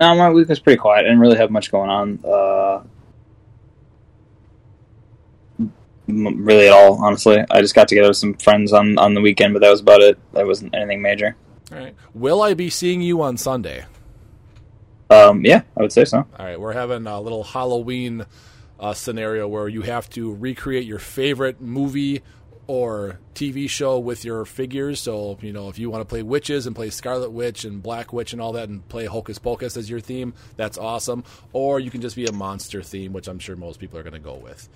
No, 0.01 0.15
my 0.15 0.31
week 0.31 0.49
was 0.49 0.61
pretty 0.61 0.79
quiet. 0.79 1.01
I 1.01 1.03
didn't 1.03 1.19
really 1.19 1.37
have 1.37 1.51
much 1.51 1.71
going 1.71 1.91
on. 1.91 2.21
Uh, 2.25 2.83
really 6.07 6.69
at 6.69 6.73
all, 6.73 7.05
honestly. 7.05 7.45
I 7.51 7.61
just 7.61 7.75
got 7.75 7.89
together 7.89 8.09
with 8.09 8.17
some 8.17 8.35
friends 8.35 8.73
on, 8.73 8.99
on 8.99 9.15
the 9.15 9.21
weekend, 9.21 9.53
but 9.53 9.61
that 9.61 9.71
was 9.71 9.81
about 9.81 10.01
it. 10.01 10.19
There 10.33 10.47
wasn't 10.47 10.75
anything 10.75 11.03
major. 11.03 11.37
All 11.73 11.79
right. 11.79 11.95
Will 12.15 12.43
I 12.43 12.55
be 12.55 12.71
seeing 12.71 13.03
you 13.03 13.21
on 13.21 13.37
Sunday? 13.37 13.85
Um, 15.11 15.45
yeah, 15.45 15.63
I 15.77 15.83
would 15.83 15.93
say 15.93 16.05
so. 16.05 16.19
All 16.19 16.45
right, 16.45 16.61
we're 16.61 16.73
having 16.73 17.07
a 17.07 17.21
little 17.21 17.45
Halloween 17.45 18.27
uh, 18.79 18.95
scenario 18.95 19.49
where 19.49 19.69
you 19.69 19.83
have 19.83 20.09
to 20.11 20.35
recreate 20.35 20.85
your 20.85 20.99
favorite 20.99 21.61
movie 21.61 22.23
or 22.67 23.19
TV 23.35 23.69
show 23.69 23.99
with 23.99 24.25
your 24.25 24.45
figures. 24.45 25.01
So, 25.01 25.39
you 25.41 25.53
know, 25.53 25.71
if 25.71 25.79
you 25.79 25.89
want 25.89 26.03
to 26.03 26.05
play 26.05 26.23
witches 26.23 26.67
and 26.67 26.77
play 26.77 26.91
Scarlet 26.91 27.31
Witch 27.31 27.65
and 27.65 27.83
Black 27.83 28.13
Witch 28.13 28.35
and 28.35 28.43
all 28.43 28.53
that 28.53 28.69
and 28.69 28.87
play 28.89 29.07
Hocus 29.07 29.39
Pocus 29.39 29.77
as 29.77 29.89
your 29.89 30.01
theme, 30.01 30.35
that's 30.57 30.77
awesome. 30.77 31.25
Or 31.55 31.81
you 31.81 31.91
can 31.91 32.03
just 32.03 32.15
be 32.15 32.27
a 32.27 32.33
monster 32.33 32.83
theme, 32.83 33.15
which 33.15 33.27
I'm 33.27 33.39
sure 33.39 33.57
most 33.57 33.81
people 33.81 33.99
are 33.99 34.03
going 34.03 34.13
to 34.13 34.19
go 34.19 34.35
with. 34.35 34.69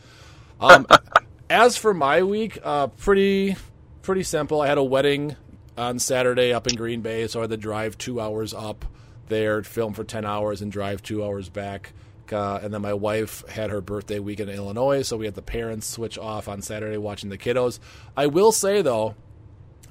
Um, 0.59 0.87
as 1.51 1.77
for 1.77 1.93
my 1.93 2.23
week, 2.23 2.59
uh, 2.65 2.87
pretty 2.87 3.57
pretty 4.01 4.23
simple. 4.23 4.63
I 4.63 4.69
had 4.69 4.79
a 4.79 4.83
wedding 4.83 5.37
on 5.77 5.99
Saturday 5.99 6.53
up 6.53 6.67
in 6.67 6.75
Green 6.75 7.03
Bay, 7.03 7.27
so 7.27 7.41
I 7.41 7.43
had 7.43 7.51
to 7.51 7.57
drive 7.59 7.99
two 7.99 8.21
hours 8.21 8.55
up 8.55 8.87
there, 9.33 9.63
film 9.65 9.95
for 9.95 10.05
ten 10.05 10.25
hours, 10.25 10.63
and 10.63 10.71
drive 10.71 11.03
two 11.03 11.25
hours 11.25 11.49
back. 11.49 11.93
Uh, 12.31 12.61
and 12.63 12.73
then 12.73 12.81
my 12.81 12.95
wife 12.95 13.47
had 13.49 13.71
her 13.71 13.81
birthday 13.81 14.19
weekend 14.19 14.49
in 14.49 14.57
Illinois, 14.57 15.03
so 15.03 15.17
we 15.17 15.27
had 15.27 15.35
the 15.35 15.43
parents 15.43 15.87
switch 15.87 16.17
off 16.17 16.49
on 16.49 16.63
Saturday 16.63 16.97
watching 16.97 17.29
the 17.29 17.37
kiddos. 17.37 17.79
I 18.17 18.27
will 18.27 18.53
say 18.53 18.81
though, 18.81 19.17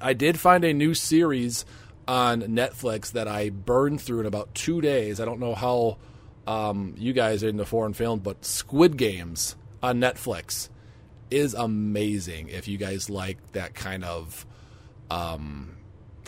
I 0.00 0.14
did 0.14 0.40
find 0.40 0.64
a 0.64 0.72
new 0.72 0.94
series 0.94 1.64
on 2.08 2.42
Netflix 2.42 3.12
that 3.12 3.28
I 3.28 3.50
burned 3.50 4.00
through 4.00 4.20
in 4.20 4.26
about 4.26 4.54
two 4.54 4.80
days. 4.80 5.20
I 5.20 5.24
don't 5.24 5.38
know 5.38 5.54
how 5.54 5.98
um, 6.46 6.94
you 6.98 7.12
guys 7.12 7.44
are 7.44 7.48
into 7.48 7.64
foreign 7.64 7.92
film, 7.92 8.18
but 8.18 8.44
Squid 8.44 8.96
Games 8.96 9.54
on 9.82 10.00
Netflix 10.00 10.68
is 11.30 11.54
amazing. 11.54 12.48
If 12.48 12.66
you 12.66 12.76
guys 12.76 13.08
like 13.08 13.52
that 13.52 13.74
kind 13.74 14.04
of, 14.04 14.44
um, 15.10 15.76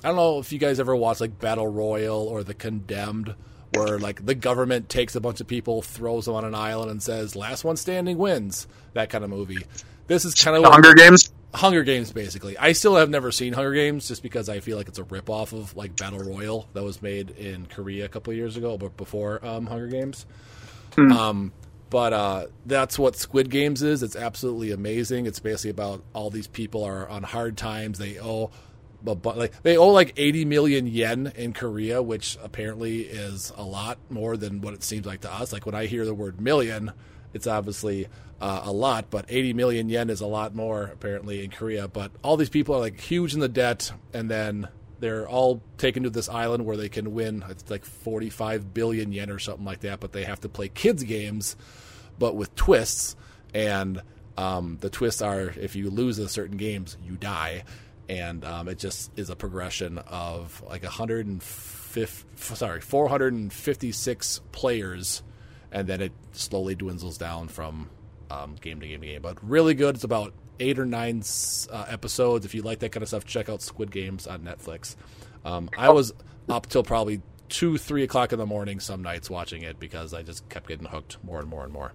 I 0.05 0.09
don't 0.09 0.17
know 0.17 0.39
if 0.39 0.53
you 0.53 0.59
guys 0.59 0.79
ever 0.79 0.95
watched 0.95 1.23
like 1.23 1.39
Battle 1.39 1.67
Royale 1.67 2.29
or 2.29 2.45
The 2.45 2.53
Condemned, 2.53 3.35
where 3.75 3.99
like 3.99 4.25
the 4.27 4.35
government 4.35 4.91
takes 4.91 5.15
a 5.17 5.21
bunch 5.21 5.41
of 5.41 5.47
people, 5.47 5.81
throws 5.81 6.27
them 6.27 6.35
on 6.35 6.45
an 6.45 6.55
island, 6.55 6.91
and 6.91 7.03
says 7.03 7.35
"last 7.35 7.65
one 7.65 7.77
standing 7.77 8.19
wins." 8.19 8.67
That 8.93 9.09
kind 9.09 9.25
of 9.25 9.31
movie. 9.31 9.65
This 10.07 10.27
is 10.27 10.35
kind 10.35 10.57
of 10.57 10.63
The 10.63 10.71
Hunger 10.71 10.93
Games. 10.93 11.33
Hunger 11.55 11.85
Games, 11.85 12.13
basically. 12.13 12.59
I 12.59 12.73
still 12.73 12.97
have 12.97 13.09
never 13.09 13.33
seen 13.33 13.55
Hunger 13.55 13.73
Games 13.73 14.07
just 14.07 14.23
because 14.23 14.49
I 14.49 14.61
feel 14.61 14.77
like 14.77 14.89
it's 14.89 14.99
a 14.99 15.05
ripoff 15.05 15.53
of 15.53 15.75
like 15.75 15.97
Battle 15.97 16.19
Royale 16.19 16.69
that 16.75 16.83
was 16.83 17.01
made 17.01 17.31
in 17.31 17.67
Korea 17.67 18.05
a 18.05 18.09
couple 18.09 18.33
of 18.33 18.37
years 18.37 18.57
ago, 18.57 18.77
but 18.77 18.97
before 18.99 19.45
um, 19.45 19.67
Hunger 19.67 19.87
Games. 19.87 20.27
Um, 20.99 21.53
but 21.91 22.13
uh, 22.13 22.47
that's 22.67 22.99
what 22.99 23.17
Squid 23.17 23.51
Games 23.51 23.83
is. 23.83 24.03
It's 24.03 24.17
absolutely 24.17 24.73
amazing. 24.73 25.27
It's 25.27 25.39
basically 25.39 25.71
about 25.71 26.03
all 26.13 26.29
these 26.29 26.49
people 26.49 26.83
are 26.85 27.09
on 27.09 27.23
hard 27.23 27.57
times. 27.57 27.99
They 27.99 28.19
owe, 28.19 28.51
but, 29.05 29.17
but 29.17 29.37
like 29.37 29.63
they 29.63 29.77
owe 29.77 29.89
like 29.89 30.15
80 30.17 30.47
million 30.47 30.87
yen 30.87 31.33
in 31.37 31.53
Korea, 31.53 32.03
which 32.03 32.39
apparently 32.43 33.03
is 33.03 33.53
a 33.57 33.63
lot 33.63 33.99
more 34.09 34.37
than 34.37 34.63
what 34.63 34.75
it 34.75 34.83
seems 34.83 35.05
like 35.05 35.21
to 35.21 35.33
us. 35.33 35.53
Like 35.53 35.67
when 35.67 35.75
I 35.75 35.87
hear 35.87 36.07
the 36.07 36.15
word 36.15 36.41
million, 36.41 36.93
it's 37.35 37.47
obviously 37.47 38.09
uh, 38.41 38.63
a 38.65 38.73
lot, 38.73 39.11
but 39.11 39.27
80 39.29 39.53
million 39.53 39.89
yen 39.89 40.09
is 40.09 40.23
a 40.23 40.27
lot 40.27 40.55
more 40.55 40.85
apparently 40.85 41.45
in 41.45 41.51
Korea. 41.51 41.87
But 41.87 42.13
all 42.23 42.37
these 42.37 42.49
people 42.49 42.75
are 42.75 42.81
like 42.81 42.99
huge 42.99 43.35
in 43.35 43.41
the 43.41 43.49
debt, 43.49 43.93
and 44.15 44.31
then 44.31 44.69
they're 45.01 45.29
all 45.29 45.63
taken 45.77 46.05
to 46.05 46.11
this 46.11 46.31
island 46.31 46.65
where 46.65 46.77
they 46.77 46.89
can 46.89 47.13
win. 47.13 47.45
It's 47.51 47.71
like 47.71 47.85
45 47.85 48.73
billion 48.73 49.13
yen 49.13 49.29
or 49.29 49.39
something 49.39 49.67
like 49.67 49.81
that, 49.81 50.01
but 50.01 50.13
they 50.13 50.25
have 50.25 50.41
to 50.41 50.49
play 50.49 50.69
kids 50.69 51.03
games, 51.03 51.57
but 52.19 52.35
with 52.37 52.55
twists. 52.57 53.17
And 53.53 54.01
um, 54.37 54.79
the 54.81 54.91
twists 54.91 55.23
are 55.23 55.53
if 55.61 55.77
you 55.77 55.91
lose 55.91 56.19
in 56.19 56.29
certain 56.29 56.57
games, 56.57 56.97
you 57.05 57.17
die. 57.17 57.65
And 58.09 58.45
um, 58.45 58.69
it 58.69 58.79
just 58.79 59.11
is 59.19 59.31
a 59.31 59.37
progression 59.37 59.99
of 59.99 60.63
like 60.67 60.83
150, 60.83 62.25
sorry, 62.37 62.81
456 62.81 64.41
players 64.53 65.23
and 65.75 65.89
then 65.89 66.01
it 66.01 66.13
slowly 66.33 66.77
dwindles 66.77 67.19
down 67.19 67.49
from 67.49 67.91
um, 68.31 68.55
game 68.61 68.81
to 68.81 68.87
game 68.87 69.01
to 69.01 69.07
game. 69.07 69.21
But 69.21 69.47
really 69.47 69.75
good. 69.75 69.97
It's 69.97 70.05
about 70.05 70.33
eight 70.61 70.79
or 70.79 70.87
nine 70.87 71.23
uh, 71.71 71.85
episodes. 71.89 72.47
If 72.47 72.55
you 72.55 72.63
like 72.63 72.79
that 72.79 72.93
kind 72.93 73.03
of 73.03 73.09
stuff, 73.09 73.25
check 73.25 73.49
out 73.49 73.61
Squid 73.61 73.91
Games 73.91 74.27
on 74.29 74.43
Netflix. 74.43 74.95
Um, 75.45 75.69
I 75.77 75.91
was 75.91 76.15
up 76.49 76.69
till 76.69 76.85
probably 76.85 77.21
two, 77.49 77.77
three 77.77 78.05
o'clock 78.05 78.33
in 78.33 78.39
the 78.39 78.47
morning 78.47 78.79
some 78.79 79.03
nights 79.03 79.29
watching 79.29 79.63
it 79.63 79.81
because 79.81 80.15
I 80.15 80.23
just 80.23 80.49
kept 80.49 80.69
getting 80.69 80.87
hooked 80.87 81.23
more 81.25 81.41
and 81.41 81.49
more 81.49 81.65
and 81.65 81.73
more. 81.73 81.93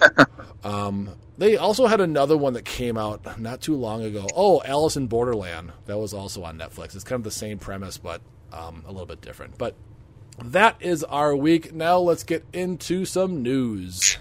um, 0.64 1.10
they 1.38 1.56
also 1.56 1.86
had 1.86 2.00
another 2.00 2.36
one 2.36 2.52
that 2.54 2.64
came 2.64 2.96
out 2.96 3.40
not 3.40 3.60
too 3.60 3.74
long 3.74 4.04
ago. 4.04 4.26
Oh, 4.34 4.62
Alice 4.64 4.96
in 4.96 5.06
Borderland. 5.06 5.72
That 5.86 5.98
was 5.98 6.14
also 6.14 6.44
on 6.44 6.58
Netflix. 6.58 6.94
It's 6.94 7.04
kind 7.04 7.20
of 7.20 7.24
the 7.24 7.30
same 7.30 7.58
premise, 7.58 7.98
but 7.98 8.20
um, 8.52 8.84
a 8.86 8.92
little 8.92 9.06
bit 9.06 9.20
different. 9.20 9.58
But 9.58 9.74
that 10.42 10.76
is 10.80 11.04
our 11.04 11.34
week. 11.34 11.72
Now 11.72 11.98
let's 11.98 12.24
get 12.24 12.44
into 12.52 13.04
some 13.04 13.42
news. 13.42 14.18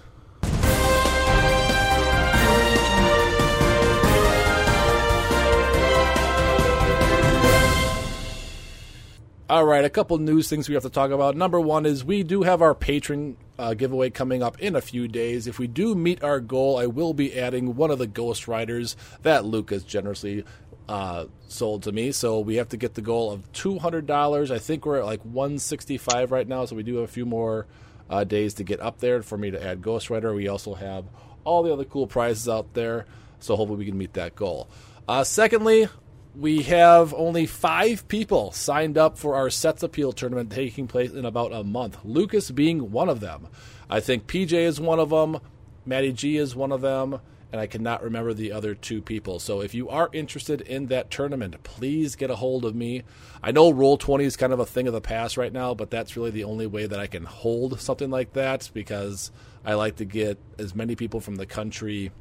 All 9.52 9.66
right, 9.66 9.84
a 9.84 9.90
couple 9.90 10.18
news 10.18 10.48
things 10.48 10.70
we 10.70 10.76
have 10.76 10.84
to 10.84 10.90
talk 10.90 11.12
about. 11.12 11.36
Number 11.36 11.60
one 11.60 11.86
is 11.86 12.06
we 12.06 12.24
do 12.24 12.44
have 12.44 12.62
our 12.62 12.74
patron 12.74 13.36
uh, 13.62 13.76
giveaway 13.76 14.10
coming 14.10 14.42
up 14.42 14.60
in 14.60 14.76
a 14.76 14.82
few 14.82 15.08
days. 15.08 15.46
If 15.46 15.60
we 15.60 15.68
do 15.68 15.94
meet 15.94 16.24
our 16.24 16.40
goal, 16.40 16.80
I 16.80 16.88
will 16.88 17.14
be 17.14 17.40
adding 17.40 17.76
one 17.76 17.92
of 17.92 18.00
the 18.00 18.08
Ghost 18.08 18.48
Riders 18.48 18.98
that 19.22 19.46
Lucas 19.46 19.84
generously 19.84 20.44
uh, 20.90 21.26
sold 21.48 21.84
to 21.84 21.92
me. 21.92 22.12
So 22.12 22.40
we 22.40 22.56
have 22.56 22.70
to 22.70 22.78
get 22.78 22.96
the 22.96 23.02
goal 23.02 23.32
of 23.32 23.50
two 23.54 23.78
hundred 23.78 24.08
dollars. 24.08 24.50
I 24.50 24.58
think 24.58 24.86
we're 24.86 24.98
at 24.98 25.06
like 25.06 25.22
one 25.22 25.60
sixty 25.60 25.98
five 25.98 26.32
right 26.32 26.48
now. 26.48 26.66
So 26.66 26.76
we 26.76 26.84
do 26.84 26.96
have 26.96 27.06
a 27.06 27.14
few 27.14 27.26
more 27.26 27.68
uh, 28.10 28.24
days 28.24 28.56
to 28.56 28.64
get 28.64 28.82
up 28.82 29.00
there 29.00 29.22
for 29.22 29.38
me 29.38 29.52
to 29.52 29.64
add 29.64 29.82
Ghost 29.82 30.10
Rider. 30.10 30.34
We 30.34 30.48
also 30.48 30.74
have 30.74 31.06
all 31.44 31.62
the 31.64 31.72
other 31.72 31.86
cool 31.86 32.08
prizes 32.08 32.50
out 32.50 32.74
there. 32.74 33.06
So 33.40 33.56
hopefully 33.56 33.80
we 33.80 33.86
can 33.86 33.98
meet 33.98 34.14
that 34.14 34.36
goal. 34.36 34.70
Uh, 35.08 35.24
secondly, 35.24 35.88
we 36.36 36.62
have 36.64 37.14
only 37.14 37.46
five 37.46 38.08
people 38.08 38.52
signed 38.52 38.98
up 38.98 39.18
for 39.18 39.36
our 39.36 39.50
Sets 39.50 39.84
Appeal 39.84 40.14
tournament 40.14 40.52
taking 40.52 40.88
place 40.88 41.12
in 41.12 41.26
about 41.26 41.52
a 41.52 41.64
month. 41.64 41.98
Lucas 42.04 42.52
being 42.52 42.92
one 42.92 43.10
of 43.10 43.20
them. 43.20 43.48
I 43.90 44.00
think 44.00 44.28
PJ 44.28 44.54
is 44.54 44.80
one 44.80 45.00
of 45.00 45.10
them. 45.10 45.40
Matty 45.86 46.14
G 46.14 46.38
is 46.38 46.56
one 46.56 46.72
of 46.72 46.82
them. 46.82 47.20
And 47.52 47.60
I 47.60 47.68
cannot 47.68 48.02
remember 48.02 48.34
the 48.34 48.54
other 48.54 48.74
two 48.74 49.02
people. 49.02 49.38
So 49.40 49.60
if 49.60 49.74
you 49.74 49.90
are 49.90 50.10
interested 50.14 50.62
in 50.62 50.86
that 50.86 51.12
tournament, 51.12 51.62
please 51.64 52.16
get 52.16 52.32
a 52.32 52.38
hold 52.38 52.64
of 52.64 52.74
me. 52.76 53.04
I 53.44 53.52
know 53.52 53.74
Roll 53.74 53.98
20 53.98 54.24
is 54.24 54.38
kind 54.38 54.54
of 54.54 54.62
a 54.62 54.66
thing 54.66 54.88
of 54.88 54.94
the 54.94 55.02
past 55.02 55.36
right 55.36 55.52
now, 55.52 55.74
but 55.74 55.92
that's 55.92 56.16
really 56.16 56.32
the 56.32 56.46
only 56.46 56.66
way 56.66 56.86
that 56.86 56.98
I 56.98 57.08
can 57.08 57.26
hold 57.26 57.82
something 57.82 58.10
like 58.10 58.32
that 58.34 58.70
because 58.74 59.32
I 59.66 59.74
like 59.74 59.98
to 59.98 60.06
get 60.06 60.40
as 60.58 60.74
many 60.74 60.96
people 60.96 61.20
from 61.20 61.36
the 61.36 61.46
country. 61.46 62.12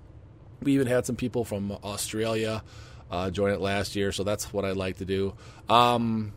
We 0.62 0.74
even 0.74 0.88
had 0.88 1.06
some 1.06 1.16
people 1.16 1.44
from 1.44 1.70
Australia 1.84 2.64
uh, 3.10 3.30
join 3.30 3.52
it 3.52 3.60
last 3.60 3.96
year, 3.96 4.12
so 4.12 4.24
that's 4.24 4.52
what 4.52 4.64
I 4.64 4.72
like 4.72 4.98
to 4.98 5.04
do. 5.04 5.34
Um, 5.68 6.32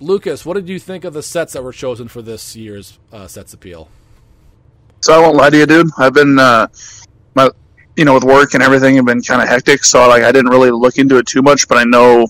Lucas, 0.00 0.46
what 0.46 0.54
did 0.54 0.68
you 0.68 0.78
think 0.78 1.04
of 1.04 1.12
the 1.12 1.22
sets 1.22 1.52
that 1.54 1.62
were 1.62 1.72
chosen 1.72 2.08
for 2.08 2.22
this 2.22 2.54
year's 2.54 2.98
uh, 3.12 3.26
sets 3.26 3.52
appeal? 3.52 3.88
So 5.00 5.12
I 5.12 5.18
won't 5.18 5.36
lie 5.36 5.50
to 5.50 5.56
you, 5.56 5.66
dude. 5.66 5.88
I've 5.98 6.14
been, 6.14 6.38
uh, 6.38 6.68
my, 7.34 7.50
you 7.96 8.04
know, 8.04 8.14
with 8.14 8.24
work 8.24 8.54
and 8.54 8.62
everything, 8.62 8.98
I've 8.98 9.04
been 9.04 9.22
kind 9.22 9.42
of 9.42 9.48
hectic. 9.48 9.84
So 9.84 10.08
like, 10.08 10.22
I 10.22 10.32
didn't 10.32 10.50
really 10.50 10.70
look 10.70 10.98
into 10.98 11.16
it 11.18 11.26
too 11.26 11.42
much, 11.42 11.68
but 11.68 11.78
I 11.78 11.84
know, 11.84 12.26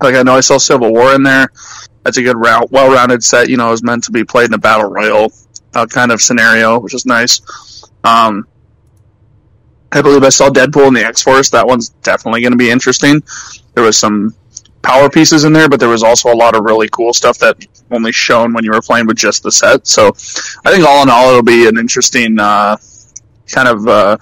like, 0.00 0.14
I 0.14 0.22
know 0.22 0.36
I 0.36 0.40
saw 0.40 0.58
Civil 0.58 0.92
War 0.92 1.14
in 1.14 1.22
there. 1.22 1.48
That's 2.04 2.16
a 2.16 2.22
good 2.22 2.36
round, 2.36 2.68
well-rounded 2.70 3.22
set. 3.22 3.48
You 3.48 3.56
know, 3.56 3.68
it 3.68 3.72
was 3.72 3.82
meant 3.82 4.04
to 4.04 4.10
be 4.10 4.24
played 4.24 4.46
in 4.46 4.54
a 4.54 4.58
battle 4.58 4.90
royal 4.90 5.32
uh, 5.74 5.86
kind 5.86 6.10
of 6.10 6.20
scenario, 6.20 6.80
which 6.80 6.94
is 6.94 7.06
nice. 7.06 7.40
Um, 8.02 8.46
I 9.92 10.00
believe 10.00 10.24
I 10.24 10.30
saw 10.30 10.48
Deadpool 10.48 10.88
in 10.88 10.94
the 10.94 11.04
X 11.04 11.22
Force. 11.22 11.50
That 11.50 11.66
one's 11.66 11.90
definitely 12.02 12.40
going 12.40 12.52
to 12.52 12.58
be 12.58 12.70
interesting. 12.70 13.22
There 13.74 13.84
was 13.84 13.98
some 13.98 14.34
power 14.82 15.08
pieces 15.08 15.44
in 15.44 15.52
there, 15.52 15.68
but 15.68 15.80
there 15.80 15.88
was 15.88 16.02
also 16.02 16.32
a 16.32 16.34
lot 16.34 16.56
of 16.56 16.64
really 16.64 16.88
cool 16.88 17.12
stuff 17.12 17.38
that 17.38 17.64
only 17.90 18.12
shown 18.12 18.52
when 18.52 18.64
you 18.64 18.72
were 18.72 18.80
playing 18.80 19.06
with 19.06 19.16
just 19.16 19.42
the 19.42 19.52
set. 19.52 19.86
So 19.86 20.08
I 20.64 20.72
think 20.72 20.84
all 20.84 21.02
in 21.02 21.10
all, 21.10 21.28
it'll 21.28 21.42
be 21.42 21.68
an 21.68 21.78
interesting 21.78 22.38
uh, 22.40 22.76
kind 23.46 23.68
of 23.68 23.86
uh, 23.86 24.16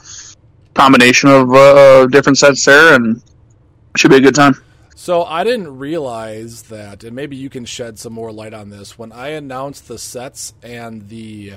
combination 0.74 1.30
of 1.30 1.54
uh, 1.54 2.06
different 2.08 2.38
sets 2.38 2.64
there, 2.64 2.94
and 2.94 3.22
should 3.96 4.10
be 4.10 4.16
a 4.16 4.20
good 4.20 4.34
time. 4.34 4.54
So 4.94 5.24
I 5.24 5.44
didn't 5.44 5.78
realize 5.78 6.64
that, 6.64 7.04
and 7.04 7.16
maybe 7.16 7.36
you 7.36 7.48
can 7.48 7.64
shed 7.64 7.98
some 7.98 8.12
more 8.12 8.30
light 8.32 8.52
on 8.52 8.68
this. 8.68 8.98
When 8.98 9.12
I 9.12 9.28
announced 9.28 9.88
the 9.88 9.98
sets 9.98 10.52
and 10.62 11.08
the 11.08 11.54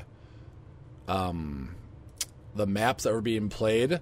um 1.08 1.76
the 2.56 2.68
maps 2.68 3.04
that 3.04 3.14
were 3.14 3.22
being 3.22 3.50
played, 3.50 4.00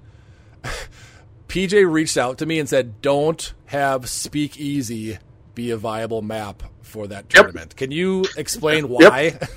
PJ 1.47 1.91
reached 1.91 2.17
out 2.17 2.37
to 2.39 2.45
me 2.45 2.59
and 2.59 2.67
said, 2.67 3.01
"Don't 3.01 3.53
have 3.65 4.09
Speakeasy 4.09 5.19
be 5.53 5.71
a 5.71 5.77
viable 5.77 6.21
map 6.21 6.63
for 6.81 7.07
that 7.07 7.29
tournament." 7.29 7.75
Can 7.75 7.91
you 7.91 8.25
explain 8.37 8.89
why? 8.89 9.39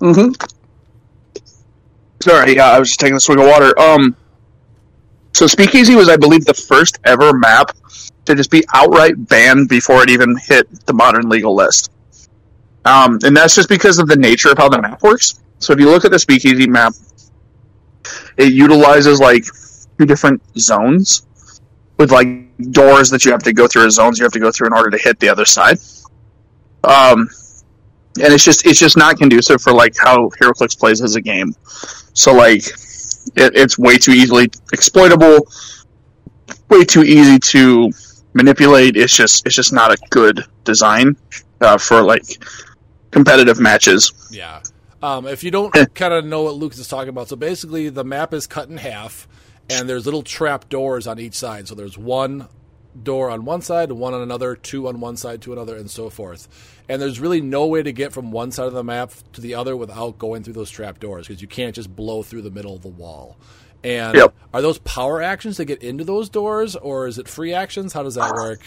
Mm-hmm. 0.00 0.32
Sorry, 2.22 2.56
yeah, 2.56 2.70
I 2.70 2.78
was 2.78 2.88
just 2.88 3.00
taking 3.00 3.16
a 3.16 3.20
swig 3.20 3.38
of 3.38 3.46
water. 3.46 3.78
Um, 3.78 4.16
so 5.32 5.46
Speakeasy 5.46 5.94
was, 5.94 6.08
I 6.08 6.16
believe, 6.16 6.44
the 6.44 6.54
first 6.54 6.98
ever 7.04 7.32
map 7.32 7.76
to 8.26 8.34
just 8.34 8.50
be 8.50 8.64
outright 8.74 9.14
banned 9.28 9.68
before 9.68 10.02
it 10.02 10.10
even 10.10 10.36
hit 10.36 10.86
the 10.86 10.92
modern 10.92 11.28
legal 11.28 11.54
list. 11.54 11.90
Um, 12.84 13.18
and 13.24 13.36
that's 13.36 13.54
just 13.54 13.68
because 13.68 13.98
of 13.98 14.08
the 14.08 14.16
nature 14.16 14.50
of 14.50 14.58
how 14.58 14.68
the 14.68 14.80
map 14.80 15.02
works. 15.02 15.40
So 15.58 15.72
if 15.72 15.80
you 15.80 15.86
look 15.86 16.04
at 16.04 16.10
the 16.10 16.18
Speakeasy 16.18 16.66
map, 16.66 16.94
it 18.42 18.52
utilizes 18.52 19.20
like 19.20 19.44
two 19.98 20.06
different 20.06 20.42
zones 20.58 21.26
with 21.96 22.10
like 22.10 22.28
doors 22.70 23.10
that 23.10 23.24
you 23.24 23.30
have 23.30 23.42
to 23.44 23.52
go 23.52 23.66
through, 23.66 23.90
zones 23.90 24.18
you 24.18 24.24
have 24.24 24.32
to 24.32 24.40
go 24.40 24.50
through 24.50 24.68
in 24.68 24.72
order 24.72 24.90
to 24.90 24.98
hit 24.98 25.18
the 25.20 25.28
other 25.28 25.44
side. 25.44 25.78
Um, 26.84 27.28
and 28.20 28.32
it's 28.32 28.44
just 28.44 28.66
it's 28.66 28.78
just 28.78 28.96
not 28.96 29.16
conducive 29.16 29.62
for 29.62 29.72
like 29.72 29.94
how 29.96 30.28
HeroClix 30.40 30.78
plays 30.78 31.00
as 31.00 31.14
a 31.16 31.20
game. 31.20 31.54
So 32.14 32.34
like 32.34 32.66
it, 33.36 33.56
it's 33.56 33.78
way 33.78 33.96
too 33.96 34.12
easily 34.12 34.50
exploitable, 34.72 35.46
way 36.68 36.84
too 36.84 37.04
easy 37.04 37.38
to 37.38 37.90
manipulate. 38.34 38.96
It's 38.96 39.16
just 39.16 39.46
it's 39.46 39.54
just 39.54 39.72
not 39.72 39.92
a 39.92 39.96
good 40.10 40.44
design 40.64 41.16
uh, 41.60 41.78
for 41.78 42.02
like 42.02 42.24
competitive 43.10 43.60
matches. 43.60 44.12
Yeah. 44.30 44.60
Um, 45.02 45.26
if 45.26 45.42
you 45.44 45.50
don't 45.50 45.72
kind 45.94 46.14
of 46.14 46.24
know 46.24 46.42
what 46.42 46.54
Lucas 46.54 46.78
is 46.78 46.88
talking 46.88 47.08
about, 47.08 47.28
so 47.28 47.36
basically 47.36 47.88
the 47.88 48.04
map 48.04 48.32
is 48.32 48.46
cut 48.46 48.68
in 48.68 48.76
half, 48.76 49.26
and 49.68 49.88
there's 49.88 50.04
little 50.04 50.22
trap 50.22 50.68
doors 50.68 51.06
on 51.06 51.18
each 51.18 51.34
side. 51.34 51.68
So 51.68 51.74
there's 51.74 51.98
one 51.98 52.48
door 53.02 53.30
on 53.30 53.44
one 53.44 53.62
side, 53.62 53.90
one 53.90 54.12
on 54.12 54.20
another, 54.20 54.54
two 54.54 54.86
on 54.86 55.00
one 55.00 55.16
side, 55.16 55.40
two 55.40 55.52
another, 55.52 55.76
and 55.76 55.90
so 55.90 56.10
forth. 56.10 56.48
And 56.88 57.00
there's 57.00 57.20
really 57.20 57.40
no 57.40 57.66
way 57.66 57.82
to 57.82 57.92
get 57.92 58.12
from 58.12 58.32
one 58.32 58.50
side 58.52 58.66
of 58.66 58.74
the 58.74 58.84
map 58.84 59.12
to 59.32 59.40
the 59.40 59.54
other 59.54 59.76
without 59.76 60.18
going 60.18 60.42
through 60.42 60.52
those 60.54 60.70
trap 60.70 61.00
doors 61.00 61.26
because 61.26 61.40
you 61.40 61.48
can't 61.48 61.74
just 61.74 61.94
blow 61.94 62.22
through 62.22 62.42
the 62.42 62.50
middle 62.50 62.74
of 62.76 62.82
the 62.82 62.88
wall. 62.88 63.36
And 63.82 64.14
Yep. 64.16 64.34
are 64.52 64.62
those 64.62 64.78
power 64.78 65.22
actions 65.22 65.56
to 65.56 65.64
get 65.64 65.82
into 65.82 66.04
those 66.04 66.28
doors, 66.28 66.76
or 66.76 67.06
is 67.06 67.18
it 67.18 67.28
free 67.28 67.54
actions? 67.54 67.92
How 67.94 68.02
does 68.02 68.14
that 68.16 68.32
work? 68.34 68.60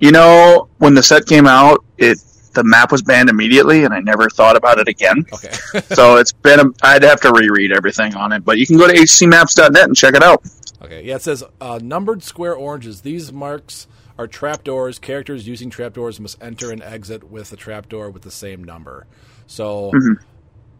You 0.00 0.10
know, 0.10 0.68
when 0.78 0.94
the 0.94 1.02
set 1.02 1.26
came 1.26 1.46
out, 1.46 1.84
it 1.98 2.18
the 2.54 2.64
map 2.64 2.92
was 2.92 3.02
banned 3.02 3.28
immediately, 3.28 3.84
and 3.84 3.92
I 3.92 4.00
never 4.00 4.28
thought 4.28 4.56
about 4.56 4.78
it 4.78 4.88
again. 4.88 5.24
Okay. 5.32 5.50
so 5.94 6.16
it's 6.16 6.32
been 6.32 6.60
a, 6.60 6.64
I'd 6.82 7.02
have 7.02 7.20
to 7.22 7.32
reread 7.32 7.72
everything 7.72 8.14
on 8.14 8.32
it, 8.32 8.44
but 8.44 8.58
you 8.58 8.66
can 8.66 8.76
go 8.76 8.86
to 8.86 8.94
hcmaps.net 8.94 9.84
and 9.84 9.96
check 9.96 10.14
it 10.14 10.22
out. 10.22 10.42
okay. 10.82 11.02
Yeah, 11.04 11.16
it 11.16 11.22
says 11.22 11.44
uh, 11.60 11.78
numbered 11.82 12.22
square 12.22 12.54
oranges. 12.54 13.02
These 13.02 13.32
marks 13.32 13.86
are 14.18 14.26
trapdoors. 14.26 14.98
Characters 14.98 15.46
using 15.46 15.70
trapdoors 15.70 16.20
must 16.20 16.42
enter 16.42 16.70
and 16.70 16.82
exit 16.82 17.30
with 17.30 17.52
a 17.52 17.56
trapdoor 17.56 18.10
with 18.10 18.22
the 18.22 18.30
same 18.30 18.64
number. 18.64 19.06
So. 19.46 19.92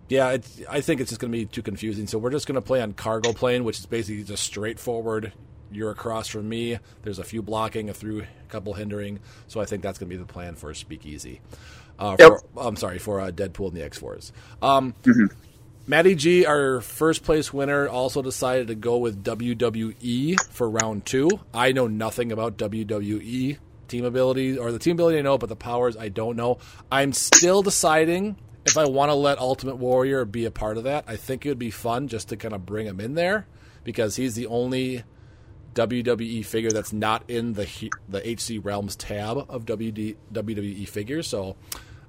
Yeah, 0.06 0.32
it's, 0.32 0.60
I 0.68 0.82
think 0.82 1.00
it's 1.00 1.10
just 1.10 1.20
going 1.20 1.32
to 1.32 1.38
be 1.38 1.46
too 1.46 1.62
confusing. 1.62 2.06
So 2.06 2.18
we're 2.18 2.30
just 2.30 2.46
going 2.46 2.56
to 2.56 2.60
play 2.60 2.82
on 2.82 2.92
cargo 2.92 3.32
plane, 3.32 3.64
which 3.64 3.78
is 3.78 3.86
basically 3.86 4.22
just 4.22 4.42
straightforward. 4.42 5.32
You're 5.76 5.90
across 5.90 6.28
from 6.28 6.48
me. 6.48 6.78
There's 7.02 7.18
a 7.18 7.24
few 7.24 7.42
blocking, 7.42 7.88
a 7.90 7.94
few, 7.94 8.20
a 8.22 8.26
couple 8.48 8.74
hindering. 8.74 9.20
So 9.48 9.60
I 9.60 9.64
think 9.64 9.82
that's 9.82 9.98
going 9.98 10.08
to 10.10 10.16
be 10.16 10.20
the 10.20 10.30
plan 10.30 10.54
for 10.54 10.72
Speakeasy. 10.74 11.40
Uh, 11.98 12.16
Yep. 12.18 12.28
for, 12.28 12.42
I'm 12.56 12.76
sorry 12.76 12.98
for 12.98 13.20
uh, 13.20 13.30
Deadpool 13.30 13.68
and 13.68 13.76
the 13.76 13.82
X 13.84 13.98
Force. 13.98 14.32
Um, 14.62 14.94
Matty 15.86 16.14
G, 16.14 16.46
our 16.46 16.80
first 16.80 17.24
place 17.24 17.52
winner, 17.52 17.86
also 17.88 18.22
decided 18.22 18.68
to 18.68 18.74
go 18.74 18.96
with 18.98 19.22
WWE 19.22 20.40
for 20.50 20.68
round 20.70 21.04
two. 21.04 21.28
I 21.52 21.72
know 21.72 21.86
nothing 21.86 22.32
about 22.32 22.56
WWE 22.56 23.58
team 23.86 24.04
ability 24.06 24.56
or 24.56 24.72
the 24.72 24.78
team 24.78 24.92
ability 24.96 25.18
I 25.18 25.22
know, 25.22 25.36
but 25.36 25.50
the 25.50 25.56
powers 25.56 25.94
I 25.96 26.08
don't 26.08 26.36
know. 26.36 26.58
I'm 26.90 27.12
still 27.12 27.62
deciding 27.62 28.36
if 28.64 28.78
I 28.78 28.86
want 28.86 29.10
to 29.10 29.14
let 29.14 29.38
Ultimate 29.38 29.76
Warrior 29.76 30.24
be 30.24 30.46
a 30.46 30.50
part 30.50 30.78
of 30.78 30.84
that. 30.84 31.04
I 31.06 31.16
think 31.16 31.44
it 31.44 31.50
would 31.50 31.58
be 31.58 31.70
fun 31.70 32.08
just 32.08 32.30
to 32.30 32.36
kind 32.38 32.54
of 32.54 32.64
bring 32.64 32.86
him 32.86 32.98
in 32.98 33.14
there 33.14 33.46
because 33.84 34.16
he's 34.16 34.34
the 34.34 34.46
only 34.46 35.04
WWE 35.74 36.44
figure 36.44 36.70
that's 36.70 36.92
not 36.92 37.24
in 37.28 37.54
the 37.54 37.68
the 38.08 38.20
HC 38.20 38.64
Realms 38.64 38.96
tab 38.96 39.36
of 39.48 39.64
WD, 39.66 40.16
WWE 40.32 40.88
figures. 40.88 41.26
So 41.26 41.56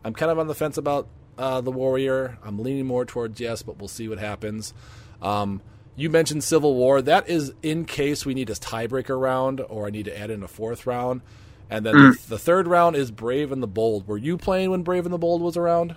I'm 0.04 0.14
kind 0.14 0.32
of 0.32 0.40
on 0.40 0.48
the 0.48 0.56
fence 0.56 0.78
about 0.78 1.08
uh, 1.38 1.62
the 1.62 1.72
Warrior. 1.72 2.38
I'm 2.44 2.60
leaning 2.60 2.86
more 2.86 3.06
towards 3.06 3.40
yes, 3.40 3.62
but 3.64 3.78
we'll 3.80 3.88
see 3.88 4.08
what 4.08 4.20
happens. 4.20 4.74
Um, 5.22 5.62
you 5.96 6.10
mentioned 6.10 6.44
Civil 6.44 6.76
War. 6.76 7.02
That 7.02 7.28
is 7.30 7.54
in 7.64 7.86
case 7.86 8.26
we 8.26 8.34
need 8.34 8.50
a 8.50 8.54
tiebreaker 8.54 9.20
round 9.20 9.62
or 9.62 9.88
I 9.88 9.90
need 9.90 10.06
to 10.06 10.18
add 10.18 10.30
in 10.30 10.44
a 10.44 10.48
fourth 10.48 10.86
round. 10.86 11.22
And 11.70 11.86
then 11.86 11.96
the, 11.96 12.20
the 12.30 12.38
third 12.38 12.68
round 12.68 12.96
is 12.96 13.10
Brave 13.10 13.52
and 13.52 13.64
the 13.64 13.68
Bold. 13.68 14.08
Were 14.08 14.18
you 14.18 14.38
playing 14.38 14.70
when 14.70 14.84
Brave 14.84 15.06
and 15.06 15.14
the 15.14 15.18
Bold 15.18 15.42
was 15.42 15.58
around? 15.58 15.96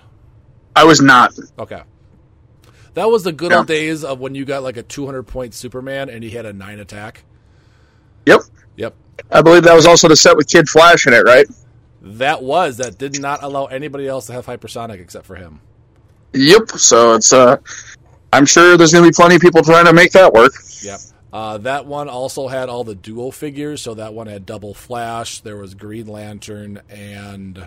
I 0.75 0.85
was 0.85 1.03
not. 1.03 1.35
Okay. 1.59 1.83
That 2.95 3.11
was 3.11 3.25
the 3.25 3.33
good 3.33 3.51
Yeah. 3.51 3.59
old 3.59 3.67
days 3.67 4.03
of 4.03 4.19
when 4.19 4.35
you 4.35 4.45
got 4.45 4.63
like 4.63 4.77
a 4.77 4.83
200 4.83 5.25
point 5.25 5.53
Superman 5.55 6.09
and 6.09 6.25
he 6.25 6.31
had 6.31 6.47
a 6.47 6.53
9 6.53 6.79
attack. 6.79 7.25
Yep. 8.29 8.41
Yep. 8.77 8.95
I 9.31 9.43
believe 9.43 9.65
that 9.65 9.75
was 9.75 9.87
also 9.87 10.09
the 10.09 10.17
set 10.17 10.37
with 10.37 10.49
Kid 10.49 10.69
Flash 10.69 11.07
in 11.07 11.13
it, 11.13 11.25
right? 11.25 11.47
That 12.01 12.43
was. 12.43 12.77
That 12.77 12.99
did 12.99 13.21
not 13.21 13.43
allow 13.43 13.67
anybody 13.67 14.07
else 14.07 14.27
to 14.27 14.33
have 14.33 14.47
hypersonic 14.47 15.01
except 15.01 15.27
for 15.27 15.35
him. 15.35 15.61
Yep. 16.33 16.71
So 16.73 17.15
it's 17.15 17.33
uh, 17.33 17.57
I'm 18.33 18.47
sure 18.47 18.77
there's 18.77 18.93
going 18.93 19.05
to 19.05 19.11
be 19.11 19.15
plenty 19.15 19.37
of 19.37 19.41
people 19.41 19.63
trying 19.63 19.87
to 19.87 19.93
make 19.93 20.13
that 20.13 20.33
work. 20.33 20.53
Yep. 20.83 21.01
Uh, 21.33 21.59
that 21.59 21.87
one 21.87 22.09
also 22.09 22.49
had 22.49 22.69
all 22.69 22.85
the 22.85 22.95
dual 22.95 23.33
figures, 23.33 23.83
so 23.83 23.95
that 23.95 24.15
one 24.15 24.27
had 24.27 24.47
double 24.47 24.73
Flash. 24.73 25.41
There 25.41 25.57
was 25.57 25.75
Green 25.75 26.07
Lantern 26.07 26.81
and 26.89 27.67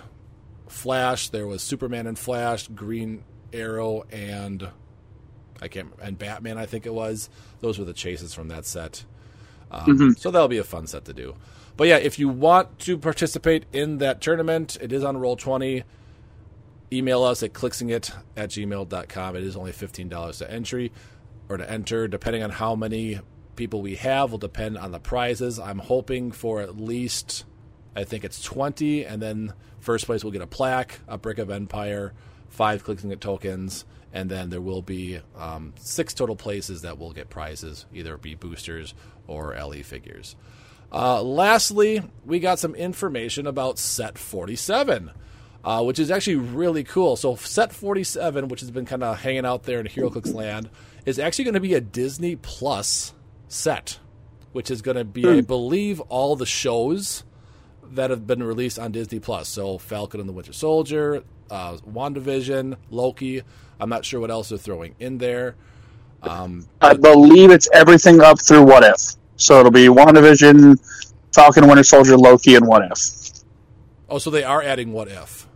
Flash. 0.68 1.30
There 1.30 1.46
was 1.46 1.62
Superman 1.62 2.08
and 2.08 2.18
Flash, 2.18 2.68
Green 2.70 3.24
Arrow, 3.54 4.04
and 4.12 4.68
I 5.62 5.68
can't 5.68 5.92
and 6.02 6.18
Batman. 6.18 6.58
I 6.58 6.66
think 6.66 6.86
it 6.86 6.94
was. 6.94 7.30
Those 7.60 7.78
were 7.78 7.86
the 7.86 7.94
chases 7.94 8.34
from 8.34 8.48
that 8.48 8.66
set. 8.66 9.06
Um, 9.72 10.16
So 10.16 10.32
that'll 10.32 10.48
be 10.48 10.58
a 10.58 10.64
fun 10.64 10.88
set 10.88 11.06
to 11.06 11.14
do. 11.14 11.36
But 11.78 11.88
yeah, 11.88 11.98
if 11.98 12.20
you 12.20 12.30
want 12.30 12.78
to 12.80 12.98
participate 12.98 13.66
in 13.72 13.98
that 14.00 14.22
tournament, 14.22 14.78
it 14.82 14.92
is 14.92 15.04
on 15.04 15.18
Roll 15.18 15.36
Twenty. 15.36 15.84
Email 16.94 17.24
us 17.24 17.42
at 17.42 17.54
clicksingit 17.54 18.14
at 18.36 18.50
gmail.com. 18.50 19.36
It 19.38 19.44
is 19.44 19.56
only 19.56 19.72
$15 19.72 20.38
to 20.40 20.52
entry 20.52 20.92
or 21.48 21.56
to 21.56 21.72
enter, 21.72 22.06
depending 22.10 22.44
on 22.44 22.50
how 22.50 22.76
many 22.76 23.22
people 23.56 23.82
we 23.82 23.96
have, 23.96 24.32
will 24.32 24.38
depend 24.38 24.78
on 24.78 24.92
the 24.92 25.00
prizes. 25.00 25.58
I'm 25.58 25.80
hoping 25.80 26.34
for 26.34 26.60
at 26.60 26.76
least, 26.78 27.46
I 27.96 28.04
think 28.04 28.26
it's 28.26 28.44
20, 28.44 29.06
and 29.06 29.22
then 29.22 29.54
first 29.80 30.06
place 30.06 30.22
will 30.24 30.32
get 30.32 30.42
a 30.42 30.48
plaque, 30.48 31.00
a 31.08 31.18
brick 31.18 31.38
of 31.38 31.50
Empire, 31.50 32.14
five 32.50 32.84
Clicksingit 32.86 33.22
tokens, 33.22 33.86
and 34.14 34.30
then 34.30 34.50
there 34.50 34.62
will 34.62 34.82
be 34.82 35.20
um, 35.36 35.74
six 35.80 36.14
total 36.14 36.36
places 36.36 36.82
that 36.82 36.98
will 36.98 37.14
get 37.14 37.30
prizes, 37.30 37.86
either 37.94 38.18
be 38.18 38.36
boosters 38.36 38.94
or 39.28 39.56
LE 39.56 39.84
figures. 39.84 40.36
Uh, 40.92 41.22
lastly, 41.22 42.04
we 42.26 42.40
got 42.40 42.60
some 42.60 42.76
information 42.76 43.48
about 43.48 43.80
Set 43.80 44.18
47, 44.18 45.12
uh, 45.64 45.84
which 45.84 46.00
is 46.00 46.12
actually 46.12 46.36
really 46.36 46.84
cool. 46.84 47.16
So, 47.16 47.36
Set 47.36 47.72
47, 47.72 48.50
which 48.50 48.60
has 48.60 48.72
been 48.72 48.86
kind 48.86 49.04
of 49.04 49.20
hanging 49.20 49.46
out 49.46 49.64
there 49.64 49.80
in 49.80 49.88
HeroClix 49.88 50.34
land, 50.34 50.70
is 51.06 51.18
actually 51.18 51.46
going 51.46 51.54
to 51.54 51.62
be 51.62 51.74
a 51.76 51.82
Disney 51.82 52.36
Plus 52.36 53.14
set, 53.48 54.00
which 54.52 54.70
is 54.70 54.82
going 54.82 54.98
to 54.98 55.06
be, 55.06 55.28
I 55.28 55.42
believe, 55.42 56.02
all 56.02 56.36
the 56.36 56.46
shows 56.46 57.24
that 57.92 58.10
have 58.10 58.28
been 58.28 58.44
released 58.44 58.78
on 58.78 58.92
Disney 58.92 59.20
Plus. 59.22 59.48
So, 59.48 59.78
Falcon 59.78 60.20
and 60.20 60.28
the 60.28 60.34
Winter 60.34 60.54
Soldier, 60.54 61.24
uh, 61.50 61.78
WandaVision, 61.78 62.76
Loki. 62.90 63.44
I'm 63.82 63.90
not 63.90 64.06
sure 64.06 64.20
what 64.20 64.30
else 64.30 64.50
they're 64.50 64.60
throwing 64.60 64.96
in 65.00 65.18
there. 65.18 65.56
I 66.82 66.94
believe 66.94 67.50
it's 67.50 67.68
everything 67.74 68.22
up 68.22 68.40
through 68.40 68.64
What 68.64 68.84
If. 68.84 69.16
So 69.38 69.60
it'll 69.60 69.72
be 69.72 69.88
WandaVision, 69.88 70.80
Falcon, 71.34 71.68
Winter 71.68 71.84
Soldier, 71.84 72.16
Loki, 72.16 72.56
and 72.56 72.68
What 72.68 72.84
If. 72.92 73.44
Oh, 74.08 74.20
so 74.20 74.30
they 74.30 74.44
are 74.44 74.62
adding 74.62 74.94
What 74.94 75.08
If. 75.08 75.48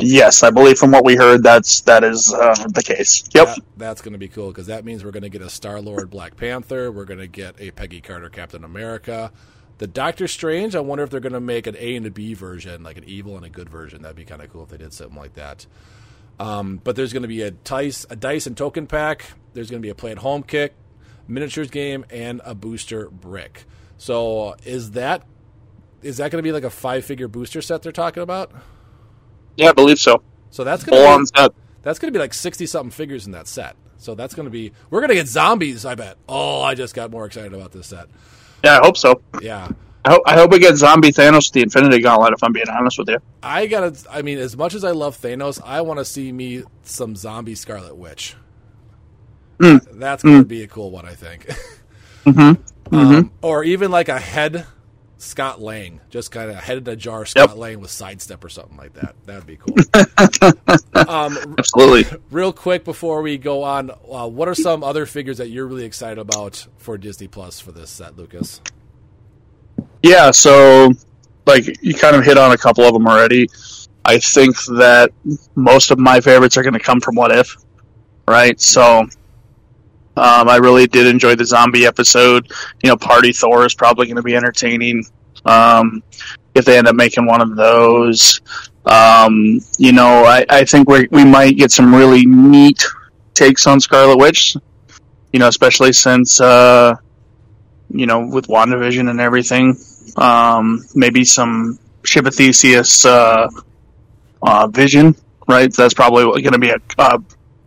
Yes, 0.00 0.42
I 0.42 0.50
believe 0.50 0.78
from 0.78 0.92
what 0.92 1.04
we 1.04 1.16
heard, 1.16 1.42
that's 1.42 1.80
that 1.82 2.04
is 2.04 2.32
uh, 2.32 2.54
the 2.68 2.82
case. 2.82 3.24
Yep. 3.34 3.46
That, 3.46 3.58
that's 3.76 4.00
going 4.00 4.12
to 4.12 4.18
be 4.18 4.28
cool 4.28 4.48
because 4.48 4.66
that 4.68 4.84
means 4.84 5.04
we're 5.04 5.10
going 5.10 5.24
to 5.24 5.28
get 5.28 5.42
a 5.42 5.50
Star 5.50 5.80
Lord 5.80 6.10
Black 6.10 6.36
Panther. 6.36 6.90
We're 6.92 7.04
going 7.04 7.18
to 7.18 7.26
get 7.26 7.60
a 7.60 7.70
Peggy 7.72 8.00
Carter 8.00 8.28
Captain 8.28 8.64
America. 8.64 9.32
The 9.78 9.86
Doctor 9.86 10.26
Strange, 10.26 10.74
I 10.74 10.80
wonder 10.80 11.04
if 11.04 11.10
they're 11.10 11.20
going 11.20 11.32
to 11.32 11.40
make 11.40 11.66
an 11.68 11.76
A 11.78 11.94
and 11.94 12.06
a 12.06 12.10
B 12.10 12.34
version, 12.34 12.82
like 12.82 12.96
an 12.96 13.04
evil 13.04 13.36
and 13.36 13.44
a 13.44 13.48
good 13.48 13.68
version. 13.68 14.02
That'd 14.02 14.16
be 14.16 14.24
kind 14.24 14.42
of 14.42 14.52
cool 14.52 14.64
if 14.64 14.70
they 14.70 14.76
did 14.76 14.92
something 14.92 15.16
like 15.16 15.34
that. 15.34 15.66
Um, 16.38 16.80
but 16.82 16.96
there's 16.96 17.12
going 17.12 17.22
to 17.22 17.28
be 17.28 17.42
a 17.42 17.50
dice, 17.50 18.06
a 18.10 18.16
dice 18.16 18.46
and 18.46 18.56
token 18.56 18.86
pack. 18.86 19.32
There's 19.54 19.70
going 19.70 19.82
to 19.82 19.86
be 19.86 19.90
a 19.90 19.94
play 19.94 20.12
at 20.12 20.18
home 20.18 20.42
kick, 20.42 20.74
miniatures 21.26 21.70
game, 21.70 22.04
and 22.10 22.40
a 22.44 22.54
booster 22.54 23.08
brick. 23.10 23.64
So 23.96 24.54
is 24.64 24.92
that 24.92 25.24
is 26.02 26.18
that 26.18 26.30
going 26.30 26.42
to 26.42 26.46
be 26.46 26.52
like 26.52 26.62
a 26.62 26.70
five 26.70 27.04
figure 27.04 27.26
booster 27.26 27.60
set 27.60 27.82
they're 27.82 27.90
talking 27.92 28.22
about? 28.22 28.52
Yeah, 29.56 29.70
I 29.70 29.72
believe 29.72 29.98
so. 29.98 30.22
So 30.50 30.62
that's 30.62 30.84
Full 30.84 30.94
going 30.94 31.04
to 31.04 31.12
on 31.12 31.20
be, 31.22 31.26
set. 31.36 31.52
that's 31.82 31.98
going 31.98 32.12
to 32.12 32.16
be 32.16 32.22
like 32.22 32.32
60 32.32 32.66
something 32.66 32.90
figures 32.90 33.26
in 33.26 33.32
that 33.32 33.48
set. 33.48 33.74
So 33.96 34.14
that's 34.14 34.34
going 34.34 34.46
to 34.46 34.50
be 34.50 34.72
we're 34.90 35.00
going 35.00 35.08
to 35.08 35.16
get 35.16 35.26
zombies, 35.26 35.84
I 35.84 35.96
bet. 35.96 36.16
Oh, 36.28 36.62
I 36.62 36.74
just 36.76 36.94
got 36.94 37.10
more 37.10 37.26
excited 37.26 37.52
about 37.52 37.72
this 37.72 37.88
set. 37.88 38.06
Yeah, 38.64 38.78
I 38.78 38.86
hope 38.86 38.96
so. 38.96 39.20
Yeah. 39.40 39.68
I 40.08 40.10
hope, 40.12 40.22
I 40.24 40.34
hope 40.36 40.50
we 40.52 40.58
get 40.58 40.74
Zombie 40.74 41.12
Thanos 41.12 41.52
the 41.52 41.60
Infinity 41.60 42.00
Gauntlet. 42.00 42.32
If 42.32 42.42
I'm 42.42 42.50
being 42.50 42.68
honest 42.70 42.98
with 42.98 43.10
you. 43.10 43.18
I 43.42 43.66
got 43.66 43.94
to 43.94 44.10
I 44.10 44.22
mean 44.22 44.38
as 44.38 44.56
much 44.56 44.74
as 44.74 44.82
I 44.82 44.92
love 44.92 45.20
Thanos, 45.20 45.60
I 45.62 45.82
want 45.82 45.98
to 45.98 46.04
see 46.04 46.32
me 46.32 46.62
some 46.82 47.14
zombie 47.14 47.54
Scarlet 47.54 47.94
Witch. 47.94 48.34
That's 49.58 50.22
going 50.22 50.38
to 50.38 50.46
be 50.46 50.62
a 50.62 50.66
cool 50.66 50.90
one, 50.90 51.04
I 51.04 51.14
think. 51.14 51.48
Um, 52.90 53.32
or 53.42 53.64
even 53.64 53.90
like 53.90 54.08
a 54.08 54.18
head 54.18 54.66
Scott 55.18 55.60
Lang, 55.60 56.00
just 56.08 56.30
kind 56.30 56.50
of 56.50 56.56
head 56.56 56.78
in 56.78 56.88
a 56.88 56.96
jar 56.96 57.26
Scott 57.26 57.50
Yep. 57.50 57.58
Lang 57.58 57.80
with 57.80 57.90
sidestep 57.90 58.42
or 58.42 58.48
something 58.48 58.78
like 58.78 58.94
that. 58.94 59.14
That'd 59.26 59.46
be 59.46 59.56
cool. 59.58 59.76
um, 61.08 61.54
Absolutely. 61.58 62.18
real 62.30 62.52
quick 62.52 62.84
before 62.84 63.20
we 63.20 63.36
go 63.36 63.62
on, 63.62 63.90
uh, 63.90 64.26
what 64.26 64.48
are 64.48 64.54
some 64.54 64.82
other 64.82 65.04
figures 65.04 65.36
that 65.36 65.48
you're 65.50 65.66
really 65.66 65.84
excited 65.84 66.18
about 66.18 66.66
for 66.78 66.96
Disney 66.96 67.28
Plus 67.28 67.60
for 67.60 67.72
this 67.72 67.90
set, 67.90 68.16
Lucas? 68.16 68.62
Yeah, 70.02 70.30
so 70.30 70.90
like 71.46 71.82
you 71.82 71.94
kind 71.94 72.14
of 72.16 72.24
hit 72.24 72.38
on 72.38 72.52
a 72.52 72.58
couple 72.58 72.84
of 72.84 72.92
them 72.92 73.06
already. 73.06 73.48
I 74.04 74.18
think 74.18 74.56
that 74.78 75.10
most 75.54 75.90
of 75.90 75.98
my 75.98 76.20
favorites 76.20 76.56
are 76.56 76.62
going 76.62 76.74
to 76.74 76.80
come 76.80 77.00
from 77.00 77.14
What 77.14 77.30
If, 77.30 77.56
right? 78.26 78.58
So 78.60 79.00
um, 80.18 80.48
I 80.48 80.56
really 80.56 80.86
did 80.86 81.06
enjoy 81.06 81.34
the 81.34 81.44
zombie 81.44 81.86
episode. 81.86 82.50
You 82.82 82.90
know, 82.90 82.96
Party 82.96 83.32
Thor 83.32 83.64
is 83.64 83.74
probably 83.74 84.06
going 84.06 84.16
to 84.16 84.22
be 84.22 84.34
entertaining 84.34 85.04
um, 85.44 86.02
if 86.54 86.64
they 86.64 86.78
end 86.78 86.88
up 86.88 86.96
making 86.96 87.26
one 87.26 87.40
of 87.40 87.56
those. 87.56 88.40
Um, 88.86 89.60
you 89.78 89.92
know, 89.92 90.24
I, 90.24 90.44
I 90.48 90.64
think 90.64 90.88
we 90.88 91.08
we 91.10 91.24
might 91.24 91.56
get 91.56 91.70
some 91.70 91.94
really 91.94 92.24
neat 92.24 92.84
takes 93.34 93.66
on 93.66 93.80
Scarlet 93.80 94.18
Witch. 94.18 94.56
You 95.32 95.38
know, 95.38 95.48
especially 95.48 95.92
since 95.92 96.40
uh, 96.40 96.94
you 97.90 98.06
know 98.06 98.26
with 98.26 98.46
WandaVision 98.46 99.08
and 99.10 99.20
everything 99.20 99.76
um, 100.16 100.84
maybe 100.94 101.24
some 101.24 101.78
Ship 102.04 102.24
of 102.24 102.34
Theseus 102.34 103.04
uh, 103.04 103.48
uh, 104.42 104.66
Vision, 104.68 105.14
right? 105.46 105.72
That's 105.72 105.94
probably 105.94 106.42
going 106.42 106.52
to 106.52 106.58
be 106.58 106.70
a, 106.70 106.78
a 106.98 107.18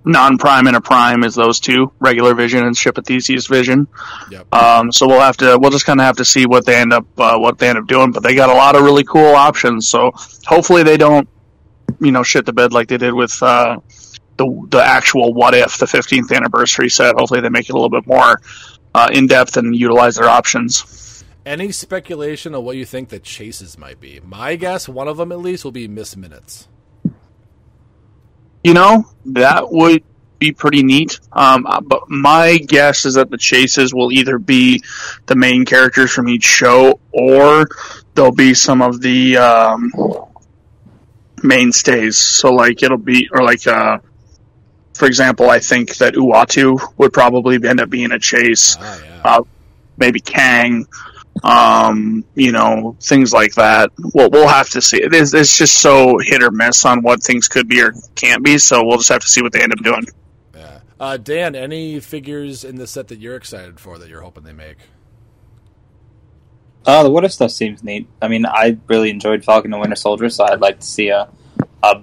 non-prime 0.03 0.67
and 0.67 0.75
a 0.75 0.81
prime 0.81 1.23
is 1.23 1.36
those 1.36 1.60
two, 1.60 1.91
regular 1.99 2.34
Vision 2.34 2.65
and 2.65 2.75
Ship 2.75 2.97
of 2.97 3.05
Theseus 3.05 3.45
Vision. 3.47 3.88
Yep. 4.31 4.53
Um, 4.53 4.91
so 4.91 5.07
we'll 5.07 5.19
have 5.19 5.38
to, 5.38 5.60
we'll 5.60 5.71
just 5.71 5.86
kind 5.86 5.99
of 5.99 6.05
have 6.05 6.17
to 6.17 6.25
see 6.25 6.45
what 6.45 6.65
they 6.65 6.75
end 6.75 6.93
up, 6.93 7.05
uh, 7.19 7.38
what 7.38 7.60
they 7.60 7.69
end 7.69 7.77
up 7.77 7.88
doing. 7.88 8.12
But 8.12 8.23
they 8.23 8.34
got 8.34 8.49
a 8.49 8.53
lot 8.53 8.75
of 8.75 8.84
really 8.84 9.03
cool 9.03 9.36
options. 9.36 9.88
So 9.88 10.12
hopefully 10.45 10.84
they 10.84 10.97
don't 10.97 11.27
you 11.99 12.12
know 12.12 12.23
shit 12.23 12.45
the 12.45 12.53
bed 12.53 12.73
like 12.73 12.88
they 12.88 12.97
did 12.97 13.13
with 13.13 13.41
uh, 13.43 13.79
the 14.38 14.67
the 14.69 14.84
actual 14.84 15.34
what 15.34 15.53
if 15.53 15.77
the 15.77 15.86
15th 15.86 16.36
anniversary 16.36 16.89
set. 16.89 17.15
Hopefully, 17.15 17.41
they 17.41 17.49
make 17.49 17.69
it 17.69 17.73
a 17.73 17.75
little 17.75 17.89
bit 17.89 18.07
more 18.07 18.41
uh, 18.93 19.10
in 19.12 19.27
depth 19.27 19.58
and 19.58 19.75
utilize 19.75 20.15
their 20.15 20.30
options. 20.30 21.23
Any 21.45 21.71
speculation 21.71 22.54
on 22.54 22.63
what 22.63 22.75
you 22.75 22.86
think 22.86 23.10
the 23.10 23.19
chases 23.19 23.77
might 23.77 23.99
be? 23.99 24.19
My 24.23 24.56
guess, 24.56 24.88
one 24.88 25.08
of 25.08 25.17
them 25.17 25.32
at 25.32 25.39
least, 25.39 25.63
will 25.63 25.71
be 25.71 25.88
Miss 25.88 26.15
Minutes. 26.15 26.67
You 28.63 28.75
know, 28.75 29.06
that 29.25 29.71
would 29.71 30.04
be 30.38 30.51
pretty 30.51 30.84
neat. 30.84 31.19
Um, 31.32 31.65
but 31.84 32.10
my 32.10 32.58
guess 32.58 33.06
is 33.06 33.15
that 33.15 33.32
the 33.32 33.38
chases 33.38 33.93
will 33.93 34.12
either 34.12 34.38
be 34.38 34.84
the 35.25 35.36
main 35.36 35.65
characters 35.65 36.12
from 36.12 36.30
each 36.30 36.43
show, 36.43 36.99
or 37.12 37.67
there'll 38.13 38.32
be 38.32 38.54
some 38.54 38.84
of 38.84 39.01
the 39.01 39.38
um, 39.38 39.91
mainstays. 41.41 42.19
So, 42.19 42.54
like, 42.54 42.84
it'll 42.84 42.97
be, 42.97 43.30
or 43.32 43.43
like, 43.43 43.65
uh, 43.65 43.99
for 44.93 45.06
example, 45.06 45.49
I 45.49 45.60
think 45.60 45.97
that 45.97 46.15
Uatu 46.15 46.80
would 46.97 47.13
probably 47.13 47.56
end 47.67 47.80
up 47.80 47.89
being 47.89 48.12
a 48.12 48.19
chase. 48.19 48.77
Ah, 48.80 49.01
yeah. 49.04 49.21
Uh, 49.23 49.43
maybe 49.97 50.19
Kang, 50.19 50.86
um, 51.43 52.23
you 52.36 52.51
know, 52.51 52.97
things 53.01 53.34
like 53.34 53.56
that. 53.56 53.91
Well, 54.13 54.30
we'll 54.30 54.47
have 54.47 54.69
to 54.71 54.82
see. 54.82 55.01
It 55.01 55.13
is, 55.13 55.34
it's 55.34 55.58
just 55.58 55.80
so 55.80 56.17
hit 56.19 56.43
or 56.43 56.51
miss 56.51 56.86
on 56.86 57.01
what 57.01 57.23
things 57.23 57.47
could 57.47 57.67
be 57.67 57.82
or 57.82 57.93
can't 58.15 58.43
be. 58.43 58.58
So 58.58 58.84
we'll 58.86 58.97
just 58.97 59.10
have 59.10 59.21
to 59.21 59.27
see 59.27 59.41
what 59.41 59.54
they 59.54 59.62
end 59.62 59.73
up 59.73 59.80
doing. 59.80 60.04
yeah. 60.56 60.80
Uh, 60.99 61.17
Dan, 61.17 61.56
any 61.56 61.99
figures 61.99 62.63
in 62.63 62.75
the 62.75 62.88
set 62.88 63.08
that 63.08 63.19
you're 63.19 63.36
excited 63.36 63.80
for 63.80 63.97
that 63.97 64.10
you're 64.10 64.21
hoping 64.21 64.43
they 64.43 64.54
make? 64.54 64.77
Uh, 66.86 67.04
the 67.04 67.12
what 67.12 67.23
if 67.23 67.32
stuff 67.32 67.51
seems 67.51 67.84
neat. 67.84 68.08
I 68.21 68.27
mean, 68.27 68.45
I 68.45 68.77
really 68.88 69.12
enjoyed 69.12 69.45
Falcon 69.45 69.71
and 69.71 69.80
Winter 69.82 69.95
Soldier, 69.95 70.30
so 70.30 70.45
I'd 70.45 70.62
like 70.62 70.80
to 70.80 70.86
see 70.86 71.10
a, 71.10 71.30
a 71.84 72.01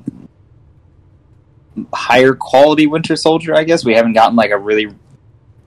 higher 1.92 2.34
quality 2.34 2.86
Winter 2.86 3.16
Soldier. 3.16 3.54
I 3.54 3.64
guess 3.64 3.84
we 3.84 3.94
haven't 3.94 4.14
gotten 4.14 4.36
like 4.36 4.50
a 4.50 4.58
really 4.58 4.88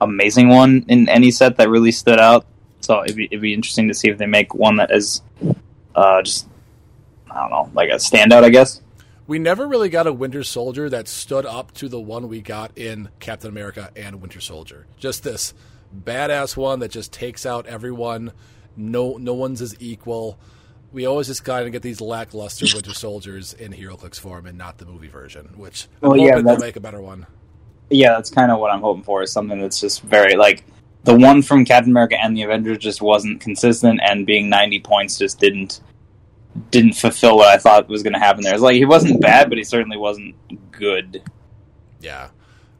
amazing 0.00 0.48
one 0.48 0.84
in 0.88 1.08
any 1.08 1.30
set 1.30 1.56
that 1.56 1.68
really 1.68 1.92
stood 1.92 2.18
out. 2.18 2.46
So 2.80 3.02
it'd 3.04 3.16
be, 3.16 3.26
it'd 3.26 3.40
be 3.40 3.54
interesting 3.54 3.88
to 3.88 3.94
see 3.94 4.08
if 4.08 4.18
they 4.18 4.26
make 4.26 4.54
one 4.54 4.76
that 4.76 4.90
is 4.90 5.22
uh, 5.94 6.22
just 6.22 6.48
I 7.30 7.40
don't 7.40 7.50
know, 7.50 7.70
like 7.74 7.90
a 7.90 7.94
standout. 7.94 8.44
I 8.44 8.50
guess. 8.50 8.80
We 9.26 9.38
never 9.38 9.68
really 9.68 9.88
got 9.88 10.06
a 10.06 10.12
Winter 10.12 10.42
Soldier 10.42 10.90
that 10.90 11.06
stood 11.06 11.46
up 11.46 11.72
to 11.74 11.88
the 11.88 12.00
one 12.00 12.28
we 12.28 12.40
got 12.40 12.76
in 12.76 13.08
Captain 13.20 13.48
America 13.48 13.90
and 13.94 14.20
Winter 14.20 14.40
Soldier. 14.40 14.86
Just 14.98 15.22
this 15.22 15.54
badass 15.96 16.56
one 16.56 16.80
that 16.80 16.90
just 16.90 17.12
takes 17.12 17.46
out 17.46 17.66
everyone. 17.66 18.32
No, 18.76 19.16
no 19.18 19.34
one's 19.34 19.62
as 19.62 19.76
equal. 19.80 20.38
We 20.92 21.06
always 21.06 21.26
just 21.26 21.44
kind 21.44 21.66
of 21.66 21.72
get 21.72 21.82
these 21.82 22.00
lackluster 22.00 22.66
Winter 22.74 22.92
Soldiers 22.92 23.54
in 23.54 23.72
HeroClix 23.72 24.20
form 24.20 24.46
and 24.46 24.58
not 24.58 24.78
the 24.78 24.84
movie 24.84 25.08
version, 25.08 25.48
which 25.56 25.88
I'm 26.02 26.10
Well, 26.10 26.18
yeah, 26.18 26.32
hoping 26.32 26.44
they'll 26.46 26.58
make 26.58 26.76
a 26.76 26.80
better 26.80 27.00
one. 27.00 27.26
Yeah, 27.90 28.12
that's 28.12 28.30
kind 28.30 28.50
of 28.50 28.58
what 28.58 28.70
I'm 28.70 28.80
hoping 28.80 29.02
for. 29.02 29.22
Is 29.22 29.32
something 29.32 29.60
that's 29.60 29.80
just 29.80 30.02
very 30.02 30.36
like 30.36 30.64
the 31.04 31.14
one 31.14 31.42
from 31.42 31.64
Captain 31.64 31.90
America 31.90 32.16
and 32.20 32.36
the 32.36 32.42
Avengers 32.42 32.78
just 32.78 33.02
wasn't 33.02 33.40
consistent, 33.40 34.00
and 34.02 34.26
being 34.26 34.48
90 34.48 34.80
points 34.80 35.18
just 35.18 35.38
didn't 35.40 35.80
didn't 36.70 36.92
fulfill 36.92 37.36
what 37.36 37.48
I 37.48 37.56
thought 37.56 37.88
was 37.88 38.02
going 38.02 38.12
to 38.12 38.18
happen 38.18 38.42
there. 38.42 38.52
It's 38.52 38.62
like 38.62 38.74
he 38.76 38.84
wasn't 38.84 39.20
bad, 39.20 39.48
but 39.48 39.58
he 39.58 39.64
certainly 39.64 39.96
wasn't 39.96 40.34
good. 40.70 41.22
Yeah, 42.00 42.28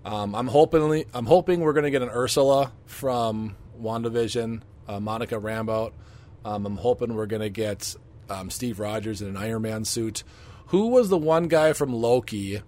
um, 0.04 0.34
I'm 0.34 0.48
hoping 0.48 1.04
I'm 1.14 1.26
hoping 1.26 1.60
we're 1.60 1.72
going 1.72 1.84
to 1.84 1.90
get 1.90 2.02
an 2.02 2.10
Ursula 2.10 2.72
from 2.86 3.56
WandaVision, 3.80 4.62
uh, 4.88 5.00
Monica 5.00 5.36
Rambeau. 5.36 5.92
Um, 6.44 6.66
I'm 6.66 6.76
hoping 6.76 7.14
we're 7.14 7.26
going 7.26 7.42
to 7.42 7.50
get 7.50 7.94
um, 8.28 8.50
Steve 8.50 8.80
Rogers 8.80 9.22
in 9.22 9.28
an 9.28 9.36
Iron 9.36 9.62
Man 9.62 9.84
suit. 9.84 10.24
Who 10.66 10.88
was 10.88 11.08
the 11.08 11.18
one 11.18 11.48
guy 11.48 11.72
from 11.72 11.92
Loki? 11.92 12.62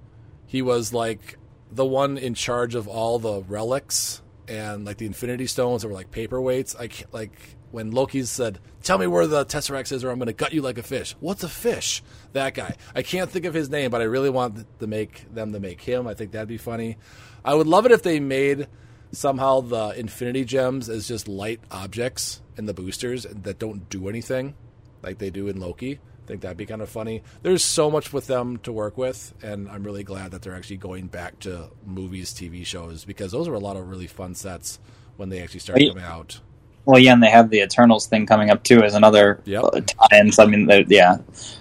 He 0.47 0.63
was 0.63 0.93
like 0.93 1.39
the 1.71 1.85
one 1.85 2.19
in 2.19 2.35
charge 2.35 2.75
of 2.75 2.87
all 2.87 3.19
the 3.19 3.43
relics 3.43 4.23
and 4.47 4.85
like 4.85 4.99
the 4.99 5.07
Infinity 5.07 5.47
Stones 5.47 5.83
that 5.83 5.89
were 5.89 5.95
like 5.95 6.11
paperweights. 6.11 6.79
I 6.79 6.89
can't, 6.89 7.13
like 7.13 7.33
when 7.71 7.91
Loki 7.91 8.23
said, 8.25 8.61
"Tell 8.83 8.99
me 8.99 9.07
where 9.07 9.27
the 9.27 9.45
Tesseract 9.45 9.91
is, 9.91 10.05
or 10.05 10.11
I'm 10.11 10.19
going 10.19 10.27
to 10.27 10.33
gut 10.33 10.53
you 10.53 10.63
like 10.63 10.79
a 10.79 10.83
fish." 10.83 11.17
What's 11.21 11.43
a 11.43 11.49
fish? 11.49 12.03
That 12.35 12.55
guy. 12.55 12.77
I 12.95 13.03
can't 13.03 13.31
think 13.31 13.47
of 13.47 13.55
his 13.55 13.71
name, 13.71 13.91
but 13.91 14.01
I 14.01 14.05
really 14.05 14.31
want 14.31 14.67
to 14.81 14.87
make 14.87 15.33
them 15.33 15.53
to 15.53 15.61
make 15.61 15.81
him. 15.81 16.07
I 16.07 16.15
think 16.15 16.33
that'd 16.33 16.49
be 16.49 16.59
funny. 16.59 16.99
I 17.45 17.55
would 17.55 17.67
love 17.67 17.87
it 17.87 17.93
if 17.93 18.03
they 18.03 18.21
made 18.21 18.69
somehow 19.13 19.61
the 19.61 19.99
Infinity 19.99 20.45
Gems 20.45 20.89
as 20.89 21.09
just 21.09 21.27
light 21.27 21.61
objects 21.71 22.43
in 22.57 22.67
the 22.67 22.75
boosters 22.75 23.25
that 23.31 23.59
don't 23.59 23.89
do 23.89 24.09
anything, 24.09 24.55
like 25.03 25.19
they 25.19 25.31
do 25.31 25.49
in 25.49 25.61
Loki. 25.61 25.99
I 26.25 26.27
think 26.27 26.41
that'd 26.41 26.57
be 26.57 26.65
kind 26.67 26.81
of 26.81 26.89
funny. 26.89 27.23
There's 27.43 27.63
so 27.63 27.91
much 27.91 28.13
with 28.13 28.27
them 28.27 28.57
to 28.59 28.73
work 28.73 28.97
with, 28.97 29.35
and 29.43 29.69
I'm 29.69 29.85
really 29.85 30.05
glad 30.05 30.31
that 30.31 30.41
they're 30.41 30.55
actually 30.55 30.79
going 30.79 31.09
back 31.09 31.39
to 31.41 31.69
movies, 31.85 32.33
TV 32.33 32.65
shows, 32.65 33.05
because 33.05 33.33
those 33.33 33.47
were 33.49 33.55
a 33.55 33.61
lot 33.61 33.77
of 33.77 33.91
really 33.91 34.07
fun 34.07 34.35
sets 34.35 34.79
when 35.17 35.29
they 35.29 35.43
actually 35.43 35.61
started 35.61 35.87
coming 35.91 36.03
out. 36.05 36.41
Well, 36.87 36.99
yeah, 36.99 37.13
and 37.13 37.23
they 37.23 37.31
have 37.31 37.51
the 37.51 37.61
Eternals 37.61 38.07
thing 38.07 38.27
coming 38.27 38.51
up 38.51 38.63
too 38.63 38.83
as 38.83 38.95
another 38.95 39.41
Yep. 39.45 39.65
uh, 39.65 39.81
tie-ins. 39.81 40.39
I 40.39 40.47
mean, 40.47 40.69
yeah, 40.89 41.17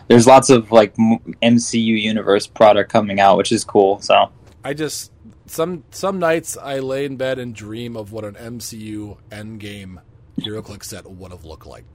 there's 0.08 0.28
lots 0.28 0.50
of 0.50 0.72
like 0.72 0.96
MCU 0.96 2.02
universe 2.02 2.48
product 2.48 2.92
coming 2.92 3.20
out, 3.20 3.38
which 3.38 3.52
is 3.52 3.64
cool. 3.64 4.00
So 4.02 4.30
I 4.64 4.74
just 4.74 5.12
some 5.46 5.84
some 5.92 6.20
nights 6.20 6.58
I 6.58 6.80
lay 6.80 7.06
in 7.06 7.16
bed 7.18 7.40
and 7.40 7.54
dream 7.54 7.96
of 7.96 8.12
what 8.12 8.26
an 8.26 8.36
MCU 8.36 9.18
Endgame 9.30 10.00
HeroClix 10.40 10.86
set 10.86 11.10
would 11.10 11.32
have 11.32 11.46
looked 11.46 11.66
like. 11.66 11.86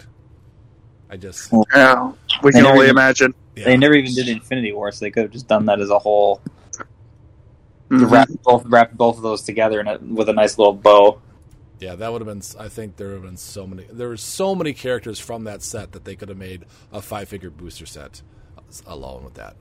I 1.11 1.17
just 1.17 1.51
Yeah, 1.75 2.13
we 2.43 2.53
can 2.53 2.67
only 2.67 2.87
even- 2.87 2.91
imagine. 2.91 3.35
yeah. 3.57 3.65
they 3.65 3.77
never 3.77 3.95
even 3.95 4.15
did 4.15 4.29
Infinity 4.29 4.73
War, 4.73 4.93
so 4.93 5.05
they 5.05 5.11
could 5.11 5.23
have 5.25 5.33
just 5.33 5.49
done 5.49 5.67
that 5.67 5.81
as 5.81 5.91
a 5.91 5.99
whole. 5.99 6.41
Mhm. 7.91 8.11
Wrap 8.11 8.29
both 8.45 8.65
wrap 8.67 8.93
both 8.93 9.17
of 9.17 9.23
those 9.23 9.43
together 9.43 9.81
in 9.81 9.89
a, 9.89 9.99
with 9.99 10.29
a 10.29 10.33
nice 10.35 10.59
little 10.59 10.75
bow. 10.75 11.21
Yeah, 11.81 11.95
that 11.95 12.13
would 12.13 12.21
have 12.21 12.27
been. 12.27 12.43
I 12.63 12.69
think 12.69 12.97
there 12.97 13.07
would 13.09 13.15
have 13.15 13.23
been 13.23 13.37
so 13.39 13.67
many. 13.67 13.85
There 13.91 14.09
were 14.09 14.17
so 14.19 14.55
many 14.55 14.75
characters 14.75 15.19
from 15.19 15.45
that 15.45 15.63
set 15.63 15.93
that 15.93 16.05
they 16.05 16.15
could 16.15 16.29
have 16.29 16.37
made 16.37 16.67
a 16.93 17.01
five-figure 17.01 17.51
booster 17.51 17.87
set 17.87 18.21
alone 18.87 19.25
with 19.25 19.35
that. 19.35 19.57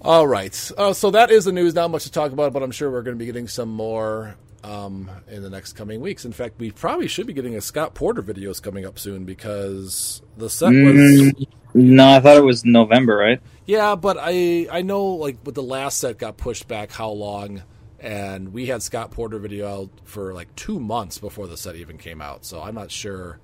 All 0.00 0.26
right, 0.26 0.70
uh, 0.78 0.92
so 0.94 1.10
that 1.10 1.30
is 1.30 1.44
the 1.44 1.52
news. 1.52 1.74
Not 1.74 1.90
much 1.90 2.04
to 2.04 2.10
talk 2.10 2.32
about, 2.32 2.52
but 2.54 2.62
I'm 2.62 2.70
sure 2.70 2.90
we're 2.90 3.02
going 3.02 3.16
to 3.16 3.18
be 3.18 3.26
getting 3.26 3.46
some 3.48 3.68
more 3.68 4.36
um, 4.64 5.10
in 5.28 5.42
the 5.42 5.50
next 5.50 5.72
coming 5.74 6.00
weeks. 6.00 6.24
In 6.24 6.32
fact, 6.32 6.58
we 6.58 6.70
probably 6.70 7.08
should 7.08 7.26
be 7.26 7.32
getting 7.32 7.56
a 7.56 7.60
Scott 7.60 7.94
Porter 7.94 8.22
videos 8.22 8.62
coming 8.62 8.86
up 8.86 8.98
soon 8.98 9.24
because 9.24 10.22
the 10.36 10.48
set 10.48 10.68
was 10.68 10.72
Mm, 10.72 11.46
no, 11.74 12.08
I 12.08 12.20
thought 12.20 12.36
it 12.36 12.44
was 12.44 12.64
November, 12.64 13.16
right? 13.16 13.40
Yeah, 13.66 13.94
but 13.94 14.16
I 14.20 14.66
I 14.70 14.82
know 14.82 15.04
like 15.06 15.38
with 15.44 15.54
the 15.54 15.62
last 15.62 15.98
set 15.98 16.18
got 16.18 16.36
pushed 16.36 16.68
back 16.68 16.92
how 16.92 17.10
long, 17.10 17.62
and 17.98 18.52
we 18.52 18.66
had 18.66 18.82
Scott 18.82 19.10
Porter 19.10 19.38
video 19.38 19.82
out 19.82 19.90
for 20.04 20.34
like 20.34 20.54
two 20.54 20.78
months 20.78 21.18
before 21.18 21.46
the 21.46 21.56
set 21.56 21.76
even 21.76 21.98
came 21.98 22.20
out. 22.20 22.44
So 22.44 22.62
I'm 22.62 22.74
not 22.74 22.90
sure 22.90 23.40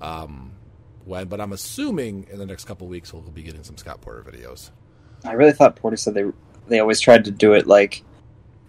um, 0.00 0.52
when, 1.04 1.28
but 1.28 1.40
I'm 1.40 1.52
assuming 1.52 2.26
in 2.30 2.38
the 2.38 2.46
next 2.46 2.64
couple 2.66 2.86
weeks 2.86 3.12
we'll 3.12 3.22
be 3.22 3.42
getting 3.42 3.64
some 3.64 3.76
Scott 3.76 4.00
Porter 4.00 4.22
videos. 4.22 4.70
I 5.24 5.32
really 5.32 5.52
thought 5.52 5.76
Porter 5.76 5.96
said 5.96 6.14
they 6.14 6.24
they 6.68 6.78
always 6.80 7.00
tried 7.00 7.24
to 7.24 7.30
do 7.30 7.52
it 7.54 7.66
like 7.66 8.04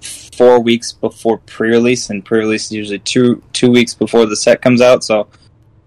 four 0.03 0.59
weeks 0.59 0.91
before 0.91 1.37
pre-release, 1.39 2.09
and 2.09 2.23
pre-release 2.23 2.65
is 2.65 2.71
usually 2.71 2.99
two 2.99 3.41
two 3.53 3.71
weeks 3.71 3.93
before 3.93 4.25
the 4.25 4.35
set 4.35 4.61
comes 4.61 4.81
out. 4.81 5.03
So 5.03 5.27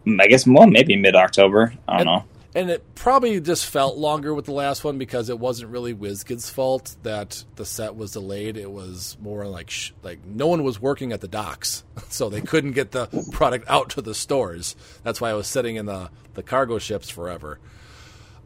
mm, 0.06 0.20
I 0.20 0.26
guess 0.26 0.46
well 0.46 0.66
maybe 0.66 0.96
mid 0.96 1.14
October. 1.14 1.74
I 1.88 1.98
don't 1.98 2.06
know. 2.06 2.24
And 2.54 2.70
it 2.70 2.94
probably 2.94 3.38
just 3.38 3.66
felt 3.66 3.98
longer 3.98 4.32
with 4.32 4.46
the 4.46 4.52
last 4.52 4.82
one 4.82 4.96
because 4.96 5.28
it 5.28 5.38
wasn't 5.38 5.70
really 5.70 5.94
WizKid's 5.94 6.48
fault 6.48 6.96
that 7.02 7.44
the 7.56 7.66
set 7.66 7.94
was 7.96 8.12
delayed. 8.12 8.56
It 8.56 8.70
was 8.70 9.18
more 9.20 9.46
like 9.46 9.68
sh- 9.68 9.92
like 10.02 10.24
no 10.24 10.46
one 10.46 10.64
was 10.64 10.80
working 10.80 11.12
at 11.12 11.20
the 11.20 11.28
docks, 11.28 11.84
so 12.08 12.30
they 12.30 12.40
couldn't 12.40 12.72
get 12.72 12.92
the 12.92 13.08
product 13.30 13.66
out 13.68 13.90
to 13.90 14.00
the 14.00 14.14
stores. 14.14 14.74
That's 15.02 15.20
why 15.20 15.30
I 15.30 15.34
was 15.34 15.46
sitting 15.46 15.76
in 15.76 15.84
the 15.84 16.10
the 16.32 16.42
cargo 16.42 16.78
ships 16.78 17.10
forever. 17.10 17.58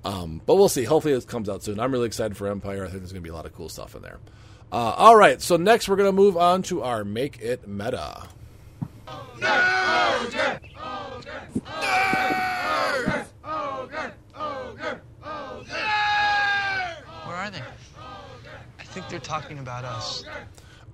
Um, 0.05 0.41
but 0.47 0.57
we'll 0.57 0.69
see. 0.69 0.85
Hopefully, 0.85 1.15
it 1.15 1.27
comes 1.27 1.49
out 1.49 1.63
soon. 1.63 1.79
I'm 1.79 1.93
really 1.93 2.07
excited 2.07 2.37
for 2.37 2.49
Empire. 2.49 2.85
I 2.85 2.89
think 2.89 3.01
there's 3.01 3.13
going 3.13 3.23
to 3.23 3.27
be 3.27 3.31
a 3.31 3.35
lot 3.35 3.47
of 3.47 3.55
cool 3.55 3.69
stuff 3.69 3.95
in 3.95 4.03
there. 4.03 4.19
Uh, 4.73 4.95
all 4.97 5.17
right, 5.17 5.43
so 5.43 5.57
next 5.57 5.89
we're 5.89 5.97
going 5.97 6.09
to 6.09 6.13
move 6.13 6.37
on 6.37 6.63
to 6.63 6.83
our 6.83 7.03
Make 7.03 7.41
It 7.41 7.67
Meta. 7.67 8.29
Where 17.25 17.37
are 17.37 17.51
they? 17.51 17.63
I 18.79 18.85
think 18.85 19.09
they're 19.09 19.19
talking 19.19 19.59
about 19.59 19.85
us. 19.85 20.25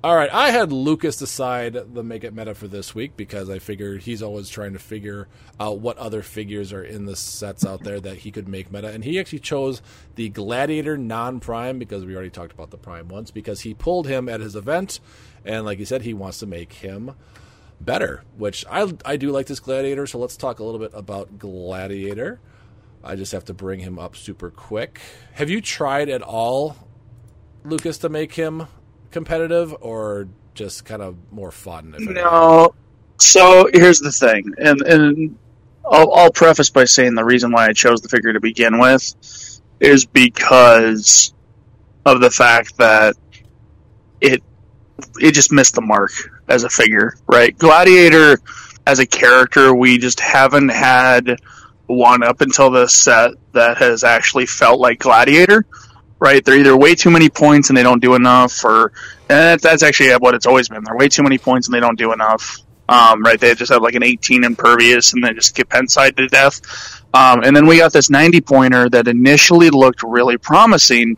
All 0.07 0.14
right, 0.14 0.33
I 0.33 0.53
had 0.53 0.71
Lucas 0.71 1.16
decide 1.16 1.95
the 1.95 2.05
make 2.05 2.23
it 2.23 2.33
meta 2.33 2.55
for 2.55 2.69
this 2.69 2.95
week 2.95 3.16
because 3.16 3.51
I 3.51 3.59
figured 3.59 4.05
he's 4.05 4.23
always 4.23 4.49
trying 4.49 4.73
to 4.75 4.79
figure 4.79 5.27
out 5.59 5.81
what 5.81 5.99
other 5.99 6.23
figures 6.23 6.73
are 6.73 6.85
in 6.85 7.07
the 7.07 7.16
sets 7.16 7.66
out 7.66 7.83
there 7.83 7.99
that 7.99 8.19
he 8.19 8.31
could 8.31 8.47
make 8.47 8.71
meta, 8.71 8.87
and 8.87 9.03
he 9.03 9.19
actually 9.19 9.40
chose 9.40 9.83
the 10.14 10.29
Gladiator 10.29 10.97
non-prime 10.97 11.81
because 11.81 12.05
we 12.05 12.14
already 12.14 12.31
talked 12.31 12.53
about 12.53 12.71
the 12.71 12.77
prime 12.77 13.09
once 13.09 13.33
because 13.33 13.62
he 13.62 13.75
pulled 13.75 14.07
him 14.07 14.29
at 14.29 14.38
his 14.38 14.55
event, 14.55 15.01
and 15.45 15.64
like 15.64 15.79
he 15.79 15.85
said, 15.85 16.03
he 16.03 16.14
wants 16.14 16.38
to 16.38 16.47
make 16.47 16.75
him 16.75 17.16
better, 17.81 18.23
which 18.37 18.64
I 18.71 18.92
I 19.05 19.16
do 19.16 19.33
like 19.33 19.47
this 19.47 19.59
Gladiator. 19.59 20.07
So 20.07 20.21
let's 20.21 20.37
talk 20.37 20.61
a 20.61 20.64
little 20.64 20.79
bit 20.79 20.92
about 20.95 21.37
Gladiator. 21.37 22.38
I 23.03 23.16
just 23.16 23.33
have 23.33 23.47
to 23.47 23.55
bring 23.55 23.81
him 23.81 23.99
up 23.99 24.14
super 24.14 24.53
quick. 24.53 25.01
Have 25.33 25.51
you 25.51 25.61
tried 25.61 26.09
at 26.09 26.23
all, 26.23 26.77
Lucas, 27.64 27.99
to 27.99 28.09
make 28.09 28.35
him 28.35 28.69
competitive, 29.16 29.74
or 29.81 30.29
just 30.52 30.85
kind 30.85 31.00
of 31.00 31.16
more 31.33 31.50
fun? 31.50 31.94
No. 31.98 32.74
So 33.18 33.66
here's 33.72 33.98
the 33.98 34.12
thing, 34.12 34.52
and 34.59 34.83
and 34.83 35.38
I'll, 35.90 36.12
I'll 36.12 36.31
preface 36.31 36.68
by 36.68 36.85
saying 36.85 37.14
the 37.14 37.24
reason 37.24 37.50
why 37.50 37.66
I 37.66 37.72
chose 37.72 38.02
the 38.02 38.11
figure 38.11 38.35
to 38.35 38.40
begin 38.40 38.79
with 38.79 39.14
is 39.81 40.05
because 40.05 41.33
of 42.05 42.20
the 42.20 42.31
fact 42.31 42.76
that 42.76 43.16
it 44.20 44.42
it 45.18 45.33
just 45.33 45.50
missed 45.50 45.76
the 45.76 45.81
mark 45.81 46.12
as 46.46 46.64
a 46.64 46.68
figure, 46.68 47.14
right? 47.26 47.57
Gladiator 47.57 48.38
as 48.87 48.98
a 48.98 49.07
character, 49.07 49.74
we 49.74 49.96
just 49.96 50.20
haven't 50.20 50.68
had 50.68 51.40
one 51.87 52.22
up 52.22 52.42
until 52.42 52.70
this 52.70 52.92
set 52.92 53.31
that 53.52 53.79
has 53.79 54.05
actually 54.05 54.44
felt 54.44 54.79
like 54.79 54.98
Gladiator, 54.98 55.64
right? 56.18 56.44
They're 56.44 56.59
either 56.59 56.76
way 56.76 56.94
too 56.94 57.11
many 57.11 57.29
points 57.29 57.70
and 57.70 57.76
they 57.76 57.83
don't 57.83 58.00
do 58.00 58.14
enough, 58.14 58.64
or 58.64 58.92
and 59.29 59.61
that's 59.61 59.83
actually 59.83 60.12
what 60.12 60.35
it's 60.35 60.46
always 60.46 60.68
been. 60.68 60.85
They're 60.85 60.96
way 60.96 61.09
too 61.09 61.22
many 61.22 61.38
points 61.38 61.66
and 61.66 61.74
they 61.74 61.81
don't 61.81 61.98
do 61.98 62.12
enough. 62.12 62.59
Um, 62.88 63.22
right? 63.22 63.38
They 63.38 63.52
just 63.57 63.72
have 63.72 63.83
like 63.83 63.96
an 63.96 64.05
18 64.05 64.44
impervious 64.44 65.12
and 65.12 65.24
they 65.24 65.33
just 65.33 65.57
get 65.57 65.68
penside 65.68 66.16
to 66.18 66.29
death. 66.29 66.61
Um, 67.12 67.42
and 67.42 67.57
then 67.57 67.66
we 67.66 67.79
got 67.79 67.92
this 67.92 68.11
90 68.11 68.42
pointer 68.42 68.88
that 68.90 69.09
initially 69.09 69.70
looked 69.70 70.05
really 70.05 70.38
promising. 70.38 71.16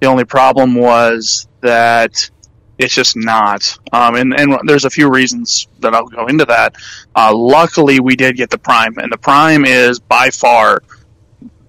The 0.00 0.06
only 0.06 0.24
problem 0.24 0.74
was 0.74 1.46
that 1.60 2.30
it's 2.78 2.94
just 2.94 3.16
not. 3.16 3.78
Um, 3.92 4.14
and, 4.14 4.32
and 4.32 4.58
there's 4.64 4.86
a 4.86 4.90
few 4.90 5.10
reasons 5.10 5.68
that 5.80 5.94
I'll 5.94 6.06
go 6.06 6.26
into 6.26 6.46
that. 6.46 6.76
Uh, 7.14 7.36
luckily, 7.36 8.00
we 8.00 8.16
did 8.16 8.36
get 8.36 8.48
the 8.48 8.56
Prime, 8.56 8.96
and 8.96 9.12
the 9.12 9.18
Prime 9.18 9.66
is 9.66 10.00
by 10.00 10.30
far 10.30 10.82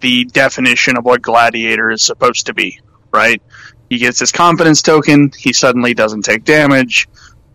the 0.01 0.25
definition 0.25 0.97
of 0.97 1.05
what 1.05 1.21
Gladiator 1.21 1.91
is 1.91 2.01
supposed 2.01 2.47
to 2.47 2.53
be, 2.53 2.79
right? 3.13 3.41
He 3.89 3.97
gets 3.97 4.19
his 4.19 4.31
confidence 4.31 4.81
token, 4.81 5.31
he 5.37 5.53
suddenly 5.53 5.93
doesn't 5.93 6.23
take 6.23 6.43
damage. 6.43 7.07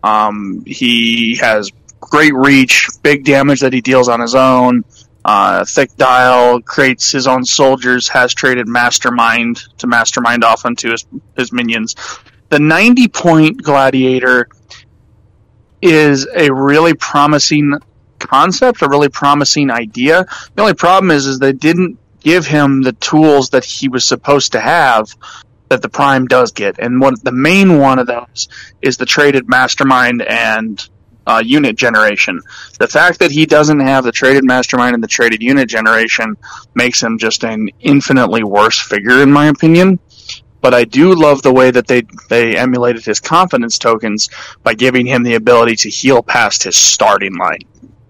Um, 0.03 0.63
he 0.65 1.37
has 1.37 1.71
great 1.99 2.33
reach, 2.33 2.87
big 3.01 3.25
damage 3.25 3.61
that 3.61 3.73
he 3.73 3.81
deals 3.81 4.07
on 4.07 4.19
his 4.19 4.35
own. 4.35 4.85
Uh, 5.25 5.65
thick 5.65 5.95
dial 5.97 6.61
creates 6.61 7.11
his 7.11 7.27
own 7.27 7.43
soldiers. 7.43 8.07
Has 8.07 8.33
traded 8.33 8.67
mastermind 8.67 9.61
to 9.79 9.87
mastermind 9.87 10.43
off 10.43 10.65
onto 10.65 10.91
his 10.91 11.05
his 11.35 11.51
minions. 11.51 11.95
The 12.49 12.59
ninety 12.59 13.09
point 13.09 13.61
gladiator 13.61 14.47
is 15.81 16.27
a 16.33 16.53
really 16.53 16.93
promising 16.93 17.73
concept, 18.19 18.81
a 18.83 18.87
really 18.87 19.09
promising 19.09 19.69
idea. 19.69 20.25
The 20.55 20.61
only 20.61 20.75
problem 20.75 21.11
is, 21.11 21.25
is 21.25 21.39
they 21.39 21.51
didn't 21.51 21.99
give 22.21 22.45
him 22.45 22.81
the 22.81 22.93
tools 22.93 23.49
that 23.51 23.65
he 23.65 23.89
was 23.89 24.05
supposed 24.05 24.53
to 24.53 24.59
have 24.59 25.13
that 25.69 25.81
the 25.81 25.89
Prime 25.89 26.27
does 26.27 26.51
get, 26.51 26.79
and 26.79 27.01
one 27.01 27.15
the 27.21 27.31
main 27.31 27.79
one 27.79 27.99
of 27.99 28.07
those 28.07 28.47
is 28.81 28.97
the 28.97 29.05
traded 29.05 29.49
mastermind 29.49 30.21
and 30.21 30.87
uh, 31.27 31.43
unit 31.45 31.75
generation. 31.75 32.41
The 32.79 32.87
fact 32.87 33.19
that 33.19 33.31
he 33.31 33.45
doesn't 33.45 33.81
have 33.81 34.05
the 34.05 34.13
traded 34.13 34.45
mastermind 34.45 34.95
and 34.95 35.03
the 35.03 35.09
traded 35.09 35.43
unit 35.43 35.67
generation 35.67 36.37
makes 36.73 37.03
him 37.03 37.17
just 37.17 37.43
an 37.43 37.69
infinitely 37.81 38.43
worse 38.43 38.79
figure, 38.79 39.21
in 39.21 39.31
my 39.31 39.47
opinion. 39.47 39.99
But 40.61 40.73
I 40.73 40.85
do 40.85 41.13
love 41.13 41.41
the 41.41 41.53
way 41.53 41.69
that 41.69 41.87
they 41.87 42.03
they 42.29 42.57
emulated 42.57 43.05
his 43.05 43.19
confidence 43.19 43.77
tokens 43.77 44.29
by 44.63 44.73
giving 44.73 45.05
him 45.05 45.23
the 45.23 45.35
ability 45.35 45.75
to 45.77 45.89
heal 45.89 46.23
past 46.23 46.63
his 46.63 46.75
starting 46.75 47.35
line. 47.35 47.59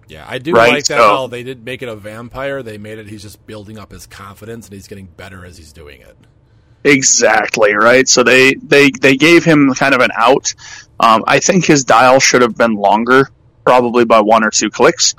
Yeah, 0.08 0.26
I 0.28 0.38
do 0.38 0.54
Right, 0.54 0.70
like 0.74 0.86
that. 0.86 0.98
so- 1.00 1.08
how 1.08 1.28
they 1.28 1.43
did 1.43 1.65
make 1.65 1.82
it 1.82 1.89
a 1.89 1.96
vampire. 1.96 2.63
They 2.63 2.78
made 2.78 2.98
it. 2.98 3.08
He's 3.10 3.24
just 3.24 3.46
building 3.46 3.78
up 3.78 3.91
his 3.91 4.06
confidence, 4.06 4.67
and 4.67 4.74
he's 4.74 4.88
getting 4.88 5.08
better 5.17 5.46
as 5.46 5.58
he's 5.58 5.74
doing 5.74 6.02
it. 6.02 6.15
Exactly 6.84 7.74
right. 7.74 8.08
So 8.08 8.24
they 8.24 8.54
they 8.54 8.91
they 8.91 9.17
gave 9.17 9.43
him 9.43 9.74
kind 9.74 9.93
of 9.93 10.02
an 10.02 10.12
out. 10.15 10.54
Um, 11.00 11.24
I 11.28 11.39
think 11.39 11.65
his 11.65 11.84
dial 11.84 12.20
should 12.20 12.41
have 12.41 12.56
been 12.56 12.76
longer, 12.76 13.30
probably 13.65 14.06
by 14.06 14.22
one 14.22 14.43
or 14.43 14.52
two 14.52 14.70
clicks, 14.70 15.13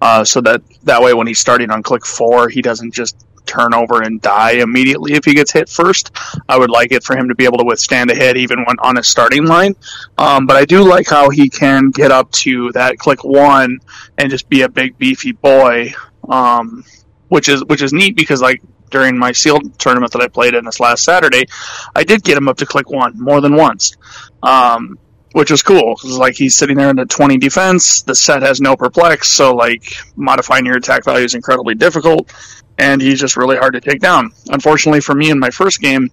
uh, 0.00 0.24
so 0.24 0.40
that 0.42 0.62
that 0.82 1.00
way 1.02 1.14
when 1.14 1.26
he's 1.26 1.38
starting 1.40 1.70
on 1.70 1.82
click 1.82 2.04
four, 2.04 2.48
he 2.50 2.60
doesn't 2.60 2.92
just 2.92 3.16
turn 3.46 3.74
over 3.74 4.02
and 4.02 4.20
die 4.20 4.52
immediately 4.52 5.12
if 5.14 5.24
he 5.24 5.34
gets 5.34 5.52
hit 5.52 5.68
first. 5.68 6.10
I 6.48 6.58
would 6.58 6.70
like 6.70 6.92
it 6.92 7.02
for 7.04 7.16
him 7.16 7.28
to 7.28 7.34
be 7.34 7.44
able 7.44 7.58
to 7.58 7.64
withstand 7.64 8.10
a 8.10 8.14
hit 8.14 8.36
even 8.36 8.64
when 8.64 8.76
on 8.78 8.96
a 8.98 9.02
starting 9.02 9.46
line. 9.46 9.74
Um, 10.18 10.46
but 10.46 10.56
I 10.56 10.64
do 10.64 10.82
like 10.82 11.08
how 11.08 11.30
he 11.30 11.48
can 11.48 11.90
get 11.90 12.10
up 12.10 12.30
to 12.32 12.72
that 12.72 12.98
click 12.98 13.24
one 13.24 13.78
and 14.18 14.30
just 14.30 14.48
be 14.48 14.62
a 14.62 14.68
big 14.68 14.98
beefy 14.98 15.32
boy, 15.32 15.92
um, 16.28 16.84
which 17.28 17.48
is 17.48 17.64
which 17.64 17.82
is 17.82 17.92
neat 17.92 18.16
because 18.16 18.40
like 18.40 18.62
during 18.90 19.18
my 19.18 19.32
sealed 19.32 19.76
tournament 19.78 20.12
that 20.12 20.22
I 20.22 20.28
played 20.28 20.54
in 20.54 20.64
this 20.64 20.78
last 20.78 21.02
Saturday, 21.04 21.46
I 21.94 22.04
did 22.04 22.22
get 22.22 22.36
him 22.36 22.48
up 22.48 22.58
to 22.58 22.66
click 22.66 22.90
one 22.90 23.20
more 23.20 23.40
than 23.40 23.56
once, 23.56 23.96
um, 24.42 24.98
which 25.32 25.50
was 25.50 25.62
cool. 25.64 25.96
'cause, 25.96 26.16
like 26.16 26.36
he's 26.36 26.54
sitting 26.54 26.76
there 26.76 26.90
in 26.90 26.98
a 27.00 27.06
twenty 27.06 27.36
defense. 27.38 28.02
The 28.02 28.14
set 28.14 28.42
has 28.42 28.60
no 28.60 28.76
perplex, 28.76 29.30
so 29.30 29.54
like 29.56 29.82
modifying 30.14 30.64
your 30.64 30.76
attack 30.76 31.04
value 31.04 31.24
is 31.24 31.34
incredibly 31.34 31.74
difficult, 31.74 32.32
and 32.78 33.00
he's 33.00 33.20
just 33.20 33.36
really 33.36 33.56
hard 33.56 33.74
to 33.74 33.80
take 33.80 34.00
down. 34.00 34.32
Unfortunately 34.48 35.00
for 35.00 35.14
me 35.14 35.30
in 35.30 35.38
my 35.38 35.50
first 35.50 35.80
game, 35.80 36.10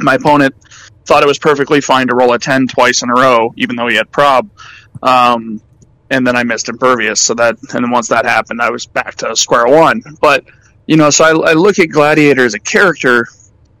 my 0.00 0.14
opponent 0.14 0.54
thought 1.06 1.22
it 1.22 1.26
was 1.26 1.38
perfectly 1.38 1.80
fine 1.80 2.08
to 2.08 2.14
roll 2.14 2.32
a 2.32 2.38
ten 2.38 2.66
twice 2.66 3.02
in 3.02 3.10
a 3.10 3.14
row, 3.14 3.52
even 3.56 3.76
though 3.76 3.88
he 3.88 3.96
had 3.96 4.10
prob. 4.10 4.50
Um, 5.02 5.60
and 6.10 6.26
then 6.26 6.36
I 6.36 6.42
missed 6.42 6.68
impervious, 6.68 7.20
so 7.20 7.34
that 7.34 7.58
and 7.74 7.84
then 7.84 7.90
once 7.90 8.08
that 8.08 8.24
happened, 8.24 8.62
I 8.62 8.70
was 8.70 8.86
back 8.86 9.16
to 9.16 9.36
square 9.36 9.66
one. 9.66 10.02
But 10.20 10.44
you 10.86 10.96
know, 10.96 11.10
so 11.10 11.24
I, 11.24 11.50
I 11.50 11.52
look 11.52 11.78
at 11.78 11.88
Gladiator 11.90 12.44
as 12.44 12.54
a 12.54 12.58
character 12.58 13.26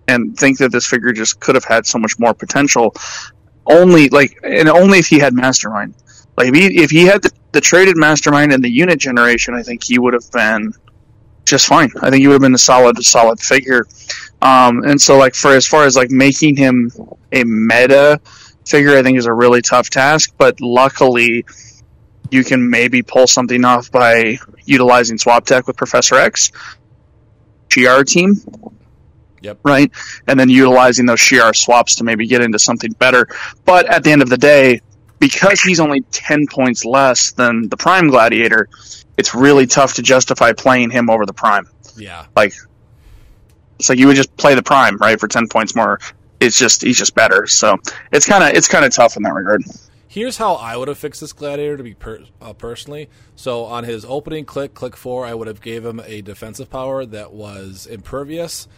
and 0.08 0.36
think 0.36 0.58
that 0.58 0.72
this 0.72 0.86
figure 0.86 1.12
just 1.12 1.40
could 1.40 1.54
have 1.54 1.64
had 1.64 1.86
so 1.86 1.98
much 1.98 2.18
more 2.18 2.34
potential. 2.34 2.94
Only 3.66 4.08
like, 4.08 4.38
and 4.42 4.68
only 4.68 4.98
if 4.98 5.06
he 5.06 5.18
had 5.18 5.34
Mastermind. 5.34 5.94
Like 6.36 6.48
if 6.48 6.54
he 6.54 6.82
if 6.82 6.90
he 6.90 7.04
had 7.04 7.22
the, 7.22 7.30
the 7.52 7.60
traded 7.60 7.96
Mastermind 7.96 8.52
and 8.52 8.62
the 8.62 8.70
unit 8.70 8.98
generation, 8.98 9.54
I 9.54 9.62
think 9.62 9.84
he 9.84 9.98
would 9.98 10.14
have 10.14 10.30
been 10.30 10.72
just 11.48 11.66
fine. 11.66 11.90
I 12.00 12.10
think 12.10 12.20
he 12.20 12.28
would 12.28 12.34
have 12.34 12.42
been 12.42 12.54
a 12.54 12.58
solid 12.58 13.02
solid 13.04 13.40
figure. 13.40 13.86
Um, 14.40 14.84
and 14.84 15.00
so 15.00 15.18
like 15.18 15.34
for 15.34 15.54
as 15.54 15.66
far 15.66 15.84
as 15.84 15.96
like 15.96 16.10
making 16.10 16.56
him 16.56 16.90
a 17.32 17.44
meta 17.44 18.20
figure, 18.64 18.96
I 18.96 19.02
think 19.02 19.18
is 19.18 19.26
a 19.26 19.32
really 19.32 19.62
tough 19.62 19.90
task. 19.90 20.34
But 20.38 20.60
luckily, 20.60 21.44
you 22.30 22.44
can 22.44 22.68
maybe 22.68 23.02
pull 23.02 23.26
something 23.26 23.64
off 23.64 23.90
by 23.90 24.38
utilizing 24.64 25.18
Swap 25.18 25.46
Tech 25.46 25.66
with 25.66 25.76
Professor 25.76 26.16
X. 26.16 26.52
GR 27.72 28.02
team. 28.02 28.34
Yep. 29.40 29.60
Right? 29.62 29.92
And 30.26 30.38
then 30.38 30.48
utilizing 30.48 31.06
those 31.06 31.20
Shiar 31.20 31.54
swaps 31.54 31.96
to 31.96 32.04
maybe 32.04 32.26
get 32.26 32.42
into 32.42 32.58
something 32.58 32.90
better. 32.92 33.28
But 33.64 33.86
at 33.86 34.02
the 34.02 34.10
end 34.10 34.22
of 34.22 34.28
the 34.28 34.36
day, 34.36 34.80
because 35.18 35.60
he's 35.60 35.80
only 35.80 36.00
10 36.00 36.46
points 36.46 36.84
less 36.84 37.32
than 37.32 37.68
the 37.68 37.76
Prime 37.76 38.08
Gladiator, 38.08 38.68
it's 39.16 39.34
really 39.34 39.66
tough 39.66 39.94
to 39.94 40.02
justify 40.02 40.52
playing 40.52 40.90
him 40.90 41.10
over 41.10 41.26
the 41.26 41.32
Prime. 41.32 41.68
Yeah, 41.96 42.26
Like, 42.36 42.54
it's 43.78 43.88
like 43.88 43.98
you 43.98 44.06
would 44.06 44.16
just 44.16 44.36
play 44.36 44.54
the 44.54 44.62
Prime, 44.62 44.96
right, 44.98 45.18
for 45.18 45.28
10 45.28 45.48
points 45.48 45.74
more. 45.74 46.00
It's 46.40 46.56
just, 46.56 46.82
he's 46.82 46.98
just 46.98 47.14
better. 47.14 47.46
So 47.46 47.78
it's 48.12 48.26
kind 48.26 48.44
of, 48.44 48.50
it's 48.50 48.68
kind 48.68 48.84
of 48.84 48.92
tough 48.92 49.16
in 49.16 49.22
that 49.24 49.34
regard. 49.34 49.62
Here's 50.06 50.38
how 50.38 50.54
I 50.54 50.76
would 50.76 50.88
have 50.88 50.96
fixed 50.98 51.20
this 51.20 51.32
gladiator 51.32 51.76
to 51.76 51.82
be 51.82 51.94
per- 51.94 52.24
uh, 52.40 52.54
personally. 52.54 53.10
So 53.36 53.64
on 53.64 53.84
his 53.84 54.04
opening 54.04 54.46
click, 54.46 54.72
click 54.74 54.96
four, 54.96 55.26
I 55.26 55.34
would 55.34 55.48
have 55.48 55.60
gave 55.60 55.84
him 55.84 56.00
a 56.04 56.22
defensive 56.22 56.70
power 56.70 57.04
that 57.04 57.32
was 57.32 57.86
impervious, 57.86 58.68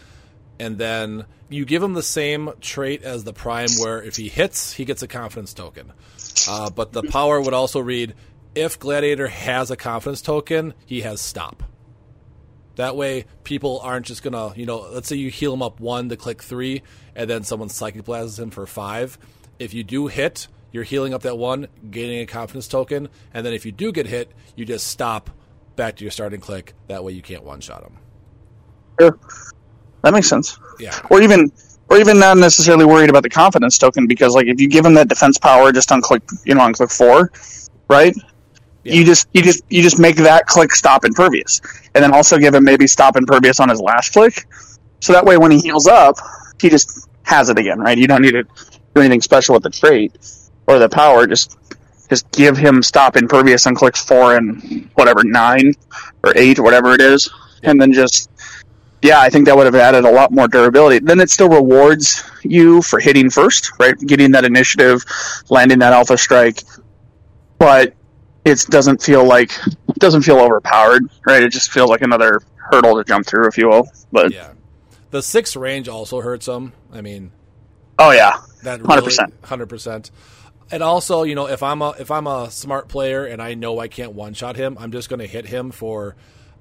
and 0.59 0.76
then 0.76 1.26
you 1.48 1.64
give 1.64 1.83
him 1.83 1.94
the 1.94 2.03
same 2.03 2.50
trait 2.61 3.03
as 3.03 3.24
the 3.24 3.33
prime, 3.33 3.68
where 3.79 4.03
if 4.03 4.16
he 4.16 4.29
hits, 4.29 4.72
he 4.72 4.85
gets 4.85 5.03
a 5.03 5.09
confidence 5.09 5.55
token. 5.55 5.92
Uh, 6.48 6.70
but 6.70 6.92
the 6.92 7.03
power 7.03 7.40
would 7.40 7.55
also 7.55 7.81
read: 7.81 8.14
if 8.55 8.79
gladiator 8.79 9.29
has 9.29 9.70
a 9.70 9.76
confidence 9.76 10.22
token, 10.22 10.74
he 10.87 11.03
has 11.03 11.20
stop. 11.20 11.62
That 12.76 12.96
way, 12.96 13.26
people 13.44 13.81
aren't 13.81 14.07
just 14.07 14.22
gonna, 14.22 14.55
you 14.57 14.64
know, 14.64 14.88
let's 14.92 15.09
say 15.09 15.16
you 15.16 15.31
heal 15.31 15.53
him 15.53 15.62
up 15.62 15.81
one 15.81 16.09
to 16.09 16.16
click 16.16 16.42
three, 16.42 16.83
and 17.14 17.29
then 17.29 17.42
someone 17.42 17.68
psychic 17.68 18.05
blasts 18.05 18.38
him 18.38 18.50
for 18.50 18.66
five. 18.66 19.18
If 19.59 19.74
you 19.74 19.85
do 19.85 20.07
hit, 20.07 20.48
you're 20.72 20.85
healing 20.85 21.12
up 21.12 21.22
that 21.22 21.37
one, 21.37 21.68
gaining 21.90 22.20
a 22.20 22.26
confidence 22.26 22.68
token, 22.68 23.09
and 23.35 23.44
then 23.44 23.53
if 23.53 23.66
you 23.66 23.72
do 23.72 23.92
get 23.92 24.07
hit, 24.07 24.33
you 24.57 24.64
just 24.64 24.87
stop 24.87 25.31
back 25.76 25.96
to 25.96 26.05
your 26.05 26.11
starting 26.11 26.40
click. 26.40 26.74
That 26.87 27.05
way, 27.05 27.12
you 27.12 27.22
can't 27.22 27.44
one 27.44 27.61
shot 27.61 27.83
him. 27.83 27.98
Sure. 28.98 29.18
That 30.03 30.14
makes 30.14 30.29
sense. 30.29 30.59
Yeah, 30.79 30.98
or 31.11 31.20
even 31.20 31.53
or 31.90 31.98
even 31.98 32.18
not 32.18 32.38
necessarily 32.38 32.85
worried 32.85 33.11
about 33.11 33.22
the 33.24 33.31
confidence 33.31 33.76
token 33.79 34.07
because 34.07 34.35
like 34.35 34.46
if 34.46 34.61
you 34.61 34.68
give 34.68 34.87
him 34.87 34.94
that 34.94 35.09
defense 35.09 35.38
power 35.38 35.72
just 35.72 35.92
on 35.92 36.00
click 36.00 36.22
you 36.44 36.55
know 36.55 36.62
on 36.62 36.72
click 36.72 36.90
four 36.90 37.33
right 37.88 38.14
Yeah. 38.85 38.94
you 38.94 39.05
just 39.05 39.29
you 39.35 39.42
just 39.42 39.62
you 39.68 39.83
just 39.83 39.98
make 39.98 40.16
that 40.16 40.46
click 40.46 40.72
stop 40.72 41.05
impervious. 41.05 41.61
And 41.94 42.03
then 42.05 42.14
also 42.14 42.38
give 42.38 42.55
him 42.55 42.64
maybe 42.64 42.87
stop 42.87 43.16
impervious 43.16 43.61
on 43.61 43.68
his 43.68 43.81
last 43.81 44.12
click. 44.12 44.46
So 45.00 45.12
that 45.12 45.24
way 45.24 45.37
when 45.38 45.50
he 45.50 45.59
heals 45.61 45.87
up 45.87 46.16
he 46.61 46.70
just 46.70 47.09
has 47.24 47.48
it 47.50 47.59
again 47.59 47.81
right? 47.81 47.98
You 47.98 48.07
don't 48.07 48.22
need 48.22 48.33
to 48.33 48.44
do 48.44 49.00
anything 49.03 49.20
special 49.22 49.55
with 49.55 49.62
the 49.64 49.70
trait 49.70 50.16
or 50.66 50.79
the 50.79 50.88
power. 50.88 51.26
Just 51.26 51.57
just 52.09 52.31
give 52.33 52.57
him 52.57 52.83
stop 52.83 53.16
impervious 53.16 53.66
on 53.66 53.74
clicks 53.74 54.03
four 54.05 54.37
and 54.37 54.90
whatever 54.94 55.22
nine 55.24 55.74
or 56.24 56.33
eight 56.37 56.59
or 56.59 56.62
whatever 56.62 56.92
it 56.94 57.00
is 57.00 57.29
and 57.62 57.81
then 57.81 57.92
just 57.92 58.30
yeah, 59.02 59.20
I 59.20 59.30
think 59.30 59.46
that 59.46 59.56
would 59.56 59.66
have 59.66 59.74
added 59.74 60.04
a 60.04 60.10
lot 60.10 60.30
more 60.30 60.48
durability. 60.48 60.98
Then 60.98 61.20
it 61.20 61.30
still 61.30 61.48
rewards 61.48 62.22
you 62.42 62.82
for 62.82 63.00
hitting 63.00 63.30
first, 63.30 63.72
right? 63.78 63.98
Getting 63.98 64.32
that 64.32 64.44
initiative, 64.44 65.04
landing 65.48 65.78
that 65.78 65.92
alpha 65.92 66.18
strike, 66.18 66.62
but 67.58 67.94
it 68.44 68.64
doesn't 68.68 69.02
feel 69.02 69.24
like 69.24 69.52
it 69.66 69.98
doesn't 69.98 70.22
feel 70.22 70.38
overpowered, 70.38 71.04
right? 71.26 71.42
It 71.42 71.50
just 71.50 71.70
feels 71.70 71.90
like 71.90 72.02
another 72.02 72.42
hurdle 72.56 72.96
to 72.96 73.04
jump 73.04 73.26
through, 73.26 73.48
if 73.48 73.58
you 73.58 73.68
will. 73.68 73.88
But 74.12 74.32
Yeah. 74.32 74.52
The 75.10 75.22
six 75.22 75.56
range 75.56 75.88
also 75.88 76.20
hurts 76.20 76.46
him. 76.46 76.72
I 76.92 77.00
mean, 77.00 77.32
oh 77.98 78.12
yeah, 78.12 78.34
that 78.62 78.80
100%. 78.80 79.32
hundred 79.44 79.68
percent. 79.68 80.10
And 80.70 80.84
also, 80.84 81.24
you 81.24 81.34
know, 81.34 81.48
if 81.48 81.64
I'm 81.64 81.82
a 81.82 81.90
if 81.98 82.12
I'm 82.12 82.28
a 82.28 82.48
smart 82.50 82.86
player 82.88 83.24
and 83.24 83.42
I 83.42 83.54
know 83.54 83.80
I 83.80 83.88
can't 83.88 84.12
one 84.12 84.34
shot 84.34 84.54
him, 84.54 84.76
I'm 84.78 84.92
just 84.92 85.08
going 85.08 85.18
to 85.18 85.26
hit 85.26 85.46
him 85.46 85.72
for 85.72 86.14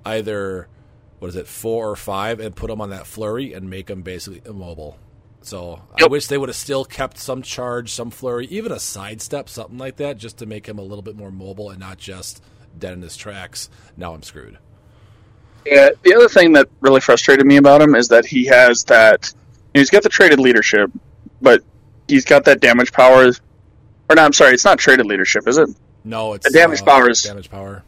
either 0.03 0.67
what 1.19 1.27
is 1.27 1.35
it 1.35 1.47
four 1.47 1.89
or 1.89 1.95
five 1.95 2.39
and 2.39 2.55
put 2.55 2.67
them 2.67 2.81
on 2.81 2.89
that 2.89 3.05
flurry 3.05 3.53
and 3.53 3.69
make 3.69 3.87
them 3.87 4.01
basically 4.01 4.41
immobile. 4.45 4.97
So 5.41 5.81
I 6.01 6.07
wish 6.07 6.27
they 6.27 6.37
would 6.37 6.49
have 6.49 6.55
still 6.55 6.83
kept 6.83 7.17
some 7.17 7.41
charge, 7.41 7.93
some 7.93 8.09
flurry, 8.09 8.47
even 8.47 8.71
a 8.71 8.79
sidestep, 8.79 9.47
something 9.47 9.77
like 9.77 9.97
that, 9.97 10.17
just 10.17 10.37
to 10.39 10.45
make 10.45 10.67
him 10.67 10.77
a 10.77 10.81
little 10.81 11.01
bit 11.01 11.15
more 11.15 11.31
mobile 11.31 11.69
and 11.69 11.79
not 11.79 11.97
just 11.97 12.43
dead 12.77 12.93
in 12.93 13.01
his 13.01 13.15
tracks. 13.15 13.69
Now 13.95 14.13
I'm 14.13 14.23
screwed. 14.23 14.57
Yeah, 15.65 15.89
the 16.03 16.15
other 16.15 16.27
thing 16.27 16.53
that 16.53 16.69
really 16.81 17.01
frustrated 17.01 17.45
me 17.45 17.57
about 17.57 17.81
him 17.81 17.95
is 17.95 18.07
that 18.09 18.25
he 18.25 18.45
has 18.47 18.83
that. 18.85 19.33
He's 19.73 19.89
got 19.89 20.03
the 20.03 20.09
traded 20.09 20.39
leadership, 20.39 20.91
but 21.41 21.63
he's 22.07 22.25
got 22.25 22.45
that 22.45 22.59
damage 22.59 22.91
power. 22.91 23.31
Or 24.09 24.15
no, 24.15 24.23
I'm 24.23 24.33
sorry, 24.33 24.53
it's 24.53 24.65
not 24.65 24.79
traded 24.79 25.05
leadership, 25.05 25.47
is 25.47 25.57
it? 25.57 25.69
No, 26.03 26.33
it's 26.33 26.47
The 26.47 26.57
damage 26.57 26.81
uh, 26.81 26.85
power 26.85 27.11
damage 27.11 27.49
power. 27.49 27.83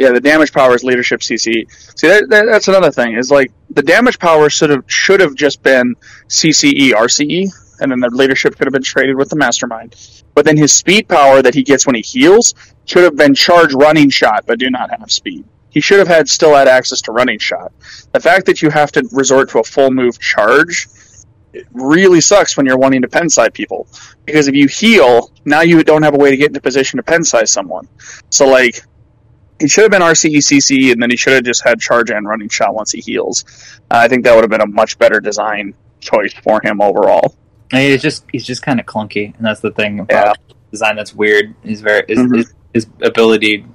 Yeah, 0.00 0.12
the 0.12 0.20
damage 0.20 0.54
power 0.54 0.74
is 0.74 0.82
leadership 0.82 1.20
CC. 1.20 1.70
See, 1.98 2.08
that, 2.08 2.30
that, 2.30 2.46
that's 2.46 2.68
another 2.68 2.90
thing. 2.90 3.16
Is 3.16 3.30
like 3.30 3.52
the 3.68 3.82
damage 3.82 4.18
power 4.18 4.48
should 4.48 4.70
have 4.70 4.84
should 4.86 5.20
have 5.20 5.34
just 5.34 5.62
been 5.62 5.94
CCE 6.26 6.92
RCE, 6.92 7.52
and 7.80 7.92
then 7.92 8.00
the 8.00 8.08
leadership 8.08 8.56
could 8.56 8.66
have 8.66 8.72
been 8.72 8.82
traded 8.82 9.16
with 9.16 9.28
the 9.28 9.36
mastermind. 9.36 9.94
But 10.32 10.46
then 10.46 10.56
his 10.56 10.72
speed 10.72 11.06
power 11.06 11.42
that 11.42 11.52
he 11.52 11.62
gets 11.62 11.84
when 11.84 11.96
he 11.96 12.00
heals 12.00 12.54
should 12.86 13.04
have 13.04 13.14
been 13.14 13.34
charge 13.34 13.74
running 13.74 14.08
shot, 14.08 14.46
but 14.46 14.58
do 14.58 14.70
not 14.70 14.88
have 14.88 15.12
speed. 15.12 15.44
He 15.68 15.82
should 15.82 15.98
have 15.98 16.08
had 16.08 16.30
still 16.30 16.54
had 16.54 16.66
access 16.66 17.02
to 17.02 17.12
running 17.12 17.38
shot. 17.38 17.70
The 18.12 18.20
fact 18.20 18.46
that 18.46 18.62
you 18.62 18.70
have 18.70 18.90
to 18.92 19.06
resort 19.12 19.50
to 19.50 19.58
a 19.58 19.64
full 19.64 19.90
move 19.90 20.18
charge 20.18 20.88
it 21.52 21.66
really 21.72 22.20
sucks 22.20 22.56
when 22.56 22.64
you're 22.64 22.78
wanting 22.78 23.02
to 23.02 23.08
pen 23.08 23.28
side 23.28 23.52
people 23.52 23.88
because 24.24 24.48
if 24.48 24.54
you 24.54 24.68
heal, 24.68 25.30
now 25.44 25.62
you 25.62 25.82
don't 25.82 26.04
have 26.04 26.14
a 26.14 26.16
way 26.16 26.30
to 26.30 26.36
get 26.36 26.46
into 26.46 26.60
position 26.60 26.96
to 26.98 27.02
pen 27.02 27.24
size 27.24 27.50
someone. 27.50 27.88
So 28.30 28.46
like 28.46 28.82
he 29.60 29.68
should 29.68 29.82
have 29.82 29.90
been 29.90 30.02
RCE 30.02 30.38
CC, 30.38 30.90
and 30.92 31.00
then 31.02 31.10
he 31.10 31.16
should 31.16 31.34
have 31.34 31.44
just 31.44 31.62
had 31.62 31.78
charge 31.80 32.10
and 32.10 32.26
running 32.26 32.48
shot 32.48 32.74
once 32.74 32.92
he 32.92 33.00
heals. 33.00 33.44
Uh, 33.90 33.96
I 33.98 34.08
think 34.08 34.24
that 34.24 34.34
would 34.34 34.42
have 34.42 34.50
been 34.50 34.60
a 34.62 34.66
much 34.66 34.98
better 34.98 35.20
design 35.20 35.74
choice 36.00 36.32
for 36.32 36.60
him 36.64 36.80
overall. 36.80 37.36
And 37.72 37.82
he's 37.82 38.02
just 38.02 38.24
he's 38.32 38.44
just 38.44 38.62
kind 38.62 38.80
of 38.80 38.86
clunky, 38.86 39.36
and 39.36 39.46
that's 39.46 39.60
the 39.60 39.70
thing 39.70 40.00
about 40.00 40.38
design 40.70 40.96
that's 40.96 41.14
weird. 41.14 41.54
He's 41.62 41.80
very 41.82 42.04
his, 42.08 42.18
Mhm. 42.18 42.36
his, 42.36 42.54
his 42.74 42.86
ability 43.02 43.66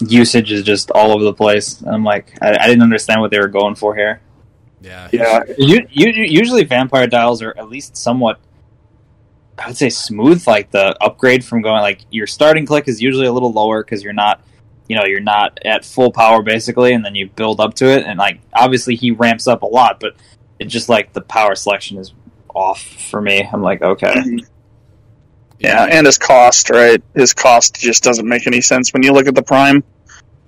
usage 0.00 0.50
is 0.52 0.62
just 0.62 0.90
all 0.92 1.12
over 1.12 1.24
the 1.24 1.34
place. 1.34 1.82
I'm 1.82 2.04
like, 2.04 2.32
I, 2.40 2.56
I 2.56 2.66
didn't 2.66 2.82
understand 2.82 3.20
what 3.20 3.30
they 3.30 3.38
were 3.38 3.48
going 3.48 3.74
for 3.74 3.94
here. 3.94 4.20
Yeah, 4.80 5.08
Yeah, 5.12 5.42
You, 5.58 5.86
you, 5.90 6.10
usually 6.10 6.64
vampire 6.64 7.06
dials 7.06 7.42
are 7.42 7.52
at 7.58 7.68
least 7.68 7.98
somewhat 7.98 8.40
I 9.58 9.66
would 9.66 9.76
say 9.76 9.90
smooth 9.90 10.46
like 10.46 10.70
the 10.70 10.96
upgrade 11.04 11.44
from 11.44 11.60
going 11.60 11.82
like 11.82 12.06
your 12.10 12.26
starting 12.26 12.64
click 12.64 12.88
is 12.88 13.02
usually 13.02 13.26
a 13.26 13.32
little 13.32 13.52
lower 13.52 13.84
because 13.84 14.02
you're 14.02 14.14
not 14.14 14.40
you 14.90 14.96
know 14.96 15.04
you're 15.04 15.20
not 15.20 15.56
at 15.64 15.84
full 15.84 16.10
power 16.10 16.42
basically 16.42 16.92
and 16.92 17.04
then 17.04 17.14
you 17.14 17.28
build 17.28 17.60
up 17.60 17.74
to 17.74 17.86
it 17.86 18.04
and 18.04 18.18
like 18.18 18.40
obviously 18.52 18.96
he 18.96 19.12
ramps 19.12 19.46
up 19.46 19.62
a 19.62 19.66
lot 19.66 20.00
but 20.00 20.16
it 20.58 20.64
just 20.64 20.88
like 20.88 21.12
the 21.12 21.20
power 21.20 21.54
selection 21.54 21.96
is 21.96 22.12
off 22.52 22.82
for 22.82 23.20
me 23.20 23.48
I'm 23.52 23.62
like 23.62 23.82
okay 23.82 24.12
mm-hmm. 24.12 24.38
yeah, 25.60 25.84
and 25.84 26.06
his 26.06 26.16
cost, 26.16 26.70
right? 26.70 27.02
His 27.14 27.34
cost 27.34 27.78
just 27.78 28.02
doesn't 28.02 28.26
make 28.26 28.46
any 28.46 28.62
sense 28.62 28.92
when 28.92 29.02
you 29.02 29.12
look 29.12 29.28
at 29.28 29.34
the 29.34 29.42
prime. 29.42 29.84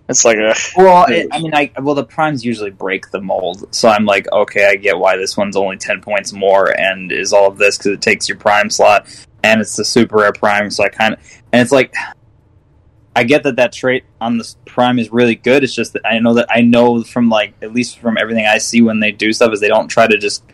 It's 0.09 0.25
like, 0.25 0.39
ugh. 0.39 0.57
well 0.77 1.05
it, 1.09 1.29
I 1.31 1.39
mean 1.39 1.55
I 1.55 1.71
well 1.81 1.95
the 1.95 2.05
primes 2.05 2.45
usually 2.45 2.71
break 2.71 3.13
the 3.13 3.21
mold 3.21 3.73
so 3.73 3.89
I'm 3.89 4.05
like 4.05 4.31
okay 4.33 4.67
I 4.67 4.75
get 4.75 4.99
why 4.99 5.17
this 5.17 5.37
one's 5.37 5.57
only 5.57 5.77
10 5.77 6.01
points 6.01 6.33
more 6.33 6.77
and 6.77 7.13
is 7.13 7.33
all 7.33 7.47
of 7.47 7.59
this 7.59 7.79
because 7.79 7.93
it 7.93 8.03
takes 8.03 8.29
your 8.29 8.37
prime 8.37 8.69
slot 8.69 9.07
and 9.45 9.61
it's 9.61 9.77
the 9.77 9.85
super 9.85 10.17
rare 10.17 10.33
prime 10.33 10.71
so 10.71 10.83
I 10.83 10.89
kind 10.89 11.15
of 11.15 11.21
and 11.53 11.63
it's 11.63 11.71
like 11.71 11.95
I 13.15 13.25
get 13.25 13.43
that 13.43 13.57
that 13.57 13.73
trait 13.73 14.05
on 14.21 14.39
the 14.39 14.55
prime 14.65 14.99
is 14.99 15.13
really 15.13 15.35
good. 15.35 15.63
It's 15.63 15.75
just 15.75 15.93
that 15.93 16.03
I 16.05 16.19
know 16.19 16.35
that 16.35 16.47
I 16.51 16.63
know 16.63 17.03
from 17.03 17.29
like 17.29 17.55
at 17.63 17.73
least 17.73 17.99
from 17.99 18.17
everything 18.19 18.47
I 18.47 18.59
see 18.59 18.81
when 18.81 19.01
they 19.01 19.13
do 19.13 19.33
stuff 19.33 19.53
is 19.53 19.61
they 19.61 19.69
don't 19.69 19.89
try 19.89 20.07
to 20.07 20.17
just 20.17 20.45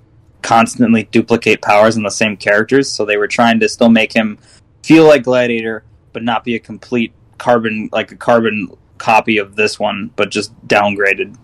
constantly 0.42 1.05
duplicate 1.05 1.62
powers 1.62 1.97
on 1.97 2.03
the 2.03 2.11
same 2.11 2.37
characters. 2.37 2.90
So 2.90 3.05
they 3.05 3.16
were 3.16 3.29
trying 3.29 3.61
to 3.61 3.68
still 3.68 3.90
make 3.90 4.12
him 4.12 4.38
feel 4.83 5.07
like 5.07 5.23
Gladiator, 5.25 5.85
but 6.12 6.25
not 6.25 6.44
be 6.44 6.57
a 6.57 6.59
complete 6.59 7.12
carbon 7.38 7.88
like 7.92 8.11
a 8.11 8.16
carbon 8.16 8.68
copy 8.99 9.38
of 9.38 9.55
this 9.55 9.79
one, 9.79 10.11
but 10.16 10.31
just 10.31 10.53
downgraded. 10.66 11.37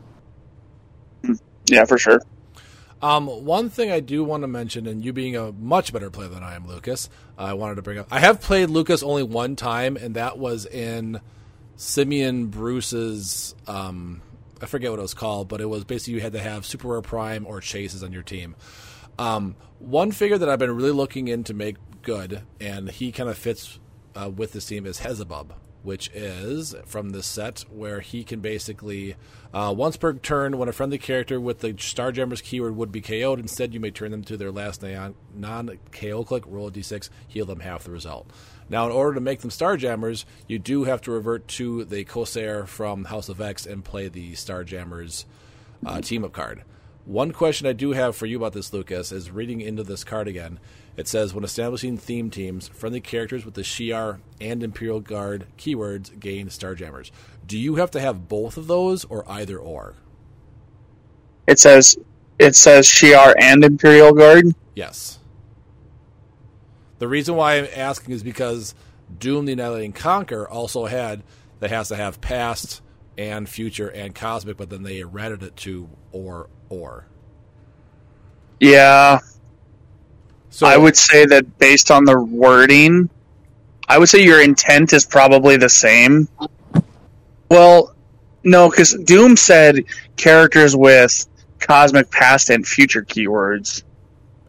Hmm. 1.24 1.34
yeah, 1.66 1.84
for 1.84 1.98
sure. 1.98 2.20
Um, 3.04 3.26
one 3.26 3.68
thing 3.68 3.90
I 3.90 4.00
do 4.00 4.24
want 4.24 4.44
to 4.44 4.46
mention, 4.46 4.86
and 4.86 5.04
you 5.04 5.12
being 5.12 5.36
a 5.36 5.52
much 5.52 5.92
better 5.92 6.08
player 6.08 6.28
than 6.28 6.42
I 6.42 6.54
am, 6.54 6.66
Lucas, 6.66 7.10
I 7.36 7.52
wanted 7.52 7.74
to 7.74 7.82
bring 7.82 7.98
up. 7.98 8.06
I 8.10 8.18
have 8.18 8.40
played 8.40 8.70
Lucas 8.70 9.02
only 9.02 9.22
one 9.22 9.56
time, 9.56 9.98
and 9.98 10.16
that 10.16 10.38
was 10.38 10.64
in 10.64 11.20
Simeon 11.76 12.46
Bruce's. 12.46 13.54
Um, 13.66 14.22
I 14.62 14.64
forget 14.64 14.90
what 14.90 15.00
it 15.00 15.02
was 15.02 15.12
called, 15.12 15.48
but 15.48 15.60
it 15.60 15.66
was 15.66 15.84
basically 15.84 16.14
you 16.14 16.20
had 16.22 16.32
to 16.32 16.40
have 16.40 16.64
Super 16.64 16.88
Rare 16.88 17.02
Prime 17.02 17.46
or 17.46 17.60
Chases 17.60 18.02
on 18.02 18.10
your 18.10 18.22
team. 18.22 18.56
Um, 19.18 19.56
one 19.80 20.10
figure 20.10 20.38
that 20.38 20.48
I've 20.48 20.58
been 20.58 20.74
really 20.74 20.90
looking 20.90 21.28
in 21.28 21.44
to 21.44 21.52
make 21.52 21.76
good, 22.00 22.40
and 22.58 22.90
he 22.90 23.12
kind 23.12 23.28
of 23.28 23.36
fits 23.36 23.80
uh, 24.14 24.30
with 24.30 24.52
this 24.52 24.64
team, 24.64 24.86
is 24.86 25.00
Hepzibah, 25.00 25.44
which 25.84 26.10
is 26.12 26.74
from 26.86 27.10
this 27.10 27.26
set 27.26 27.64
where 27.70 28.00
he 28.00 28.24
can 28.24 28.40
basically, 28.40 29.14
uh, 29.52 29.72
once 29.76 29.96
per 29.96 30.14
turn, 30.14 30.58
when 30.58 30.68
a 30.68 30.72
friendly 30.72 30.98
character 30.98 31.38
with 31.38 31.60
the 31.60 31.74
Starjammers 31.74 32.42
keyword 32.42 32.74
would 32.74 32.90
be 32.90 33.00
KO'd, 33.00 33.38
instead 33.38 33.72
you 33.72 33.80
may 33.80 33.90
turn 33.90 34.10
them 34.10 34.24
to 34.24 34.36
their 34.36 34.50
last 34.50 34.82
non 34.82 35.78
KO 35.92 36.24
click, 36.24 36.44
roll 36.46 36.68
a 36.68 36.72
d6, 36.72 37.10
heal 37.28 37.46
them 37.46 37.60
half 37.60 37.84
the 37.84 37.90
result. 37.90 38.28
Now, 38.68 38.86
in 38.86 38.92
order 38.92 39.14
to 39.14 39.20
make 39.20 39.40
them 39.40 39.50
Starjammers, 39.50 40.24
you 40.48 40.58
do 40.58 40.84
have 40.84 41.02
to 41.02 41.12
revert 41.12 41.46
to 41.48 41.84
the 41.84 42.04
Corsair 42.04 42.66
from 42.66 43.04
House 43.04 43.28
of 43.28 43.40
X 43.40 43.66
and 43.66 43.84
play 43.84 44.08
the 44.08 44.32
Starjammers 44.32 45.26
uh, 45.84 46.00
team 46.00 46.24
up 46.24 46.32
card. 46.32 46.64
One 47.04 47.32
question 47.32 47.66
I 47.66 47.74
do 47.74 47.92
have 47.92 48.16
for 48.16 48.24
you 48.24 48.38
about 48.38 48.54
this, 48.54 48.72
Lucas, 48.72 49.12
is 49.12 49.30
reading 49.30 49.60
into 49.60 49.82
this 49.82 50.04
card 50.04 50.26
again. 50.26 50.58
It 50.96 51.08
says 51.08 51.34
when 51.34 51.44
establishing 51.44 51.96
theme 51.96 52.30
teams, 52.30 52.68
friendly 52.68 53.00
characters 53.00 53.44
with 53.44 53.54
the 53.54 53.62
Shi'ar 53.62 54.20
and 54.40 54.62
Imperial 54.62 55.00
Guard 55.00 55.46
keywords 55.58 56.18
gain 56.18 56.48
Starjammers. 56.48 57.10
Do 57.46 57.58
you 57.58 57.76
have 57.76 57.90
to 57.92 58.00
have 58.00 58.28
both 58.28 58.56
of 58.56 58.68
those 58.68 59.04
or 59.04 59.28
either 59.28 59.58
or? 59.58 59.96
It 61.46 61.58
says 61.58 61.96
it 62.38 62.54
says 62.54 62.86
Shi'ar 62.86 63.34
and 63.40 63.64
Imperial 63.64 64.12
Guard. 64.12 64.54
Yes. 64.74 65.18
The 66.98 67.08
reason 67.08 67.34
why 67.34 67.58
I'm 67.58 67.68
asking 67.74 68.14
is 68.14 68.22
because 68.22 68.74
Doom 69.18 69.46
the 69.46 69.52
Annihilating 69.52 69.92
Conquer 69.92 70.48
also 70.48 70.86
had 70.86 71.22
that 71.60 71.70
has 71.70 71.88
to 71.88 71.96
have 71.96 72.20
past 72.20 72.82
and 73.18 73.48
future 73.48 73.88
and 73.88 74.14
cosmic, 74.14 74.56
but 74.56 74.70
then 74.70 74.82
they 74.82 75.02
added 75.02 75.42
it 75.42 75.56
to 75.56 75.88
or 76.12 76.48
or. 76.68 77.06
Yeah, 78.60 79.20
So 80.54 80.68
I 80.68 80.76
would 80.76 80.96
say 80.96 81.26
that 81.26 81.58
based 81.58 81.90
on 81.90 82.04
the 82.04 82.16
wording, 82.16 83.10
I 83.88 83.98
would 83.98 84.08
say 84.08 84.22
your 84.22 84.40
intent 84.40 84.92
is 84.92 85.04
probably 85.04 85.56
the 85.56 85.68
same. 85.68 86.28
Well, 87.50 87.92
no, 88.44 88.70
because 88.70 88.94
Doom 88.94 89.36
said 89.36 89.84
characters 90.16 90.76
with 90.76 91.26
cosmic 91.58 92.08
past 92.12 92.50
and 92.50 92.64
future 92.64 93.02
keywords. 93.02 93.82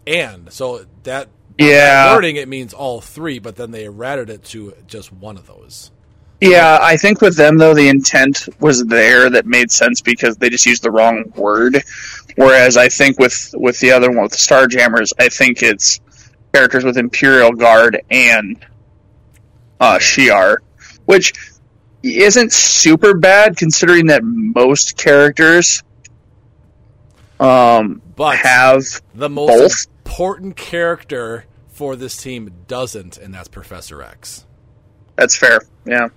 and 0.06 0.54
so 0.54 0.86
that 1.02 1.28
Yeah. 1.58 2.14
wording 2.14 2.36
it 2.36 2.48
means 2.48 2.72
all 2.76 3.02
three, 3.02 3.40
but 3.40 3.56
then 3.56 3.72
they 3.72 3.88
added 3.88 4.30
it 4.30 4.44
to 4.44 4.76
just 4.86 5.12
one 5.12 5.38
of 5.38 5.48
those. 5.48 5.90
Yeah, 6.50 6.80
I 6.82 6.98
think 6.98 7.22
with 7.22 7.36
them 7.36 7.58
though 7.58 7.74
the 7.74 7.88
intent 7.88 8.48
was 8.60 8.84
there 8.86 9.30
that 9.30 9.46
made 9.46 9.72
sense 9.72 10.02
because 10.02 10.38
they 10.38 10.50
just 10.50 10.66
used 10.66 10.84
the 10.84 10.92
wrong 10.92 11.32
word. 11.36 11.84
Whereas 12.36 12.78
I 12.78 12.90
think 12.90 13.18
with 13.20 13.54
with 13.58 13.80
the 13.80 13.92
other 13.92 14.10
one 14.12 14.24
with 14.24 14.32
the 14.32 14.38
Starjammers, 14.38 15.14
I 15.20 15.30
think 15.30 15.64
it's 15.64 16.00
characters 16.54 16.84
with 16.84 16.98
Imperial 16.98 17.52
Guard 17.54 18.02
and 18.12 18.64
uh, 19.80 19.98
Shi'ar, 20.00 20.58
which 21.06 21.34
isn't 22.04 22.54
super 22.54 23.16
bad 23.16 23.58
considering 23.58 24.08
that 24.08 24.22
most 24.24 24.96
characters 24.98 25.82
um, 27.40 28.02
But 28.16 28.38
have 28.38 28.84
the 29.14 29.30
most 29.30 29.48
both? 29.50 29.88
important 30.06 30.56
character 30.56 31.46
for 31.70 31.96
this 31.96 32.16
team 32.18 32.52
doesn't, 32.68 33.18
and 33.18 33.34
that's 33.34 33.48
Professor 33.50 34.02
X. 34.02 34.46
that's 35.16 35.36
fair. 35.36 35.60
Yeah, 35.86 36.08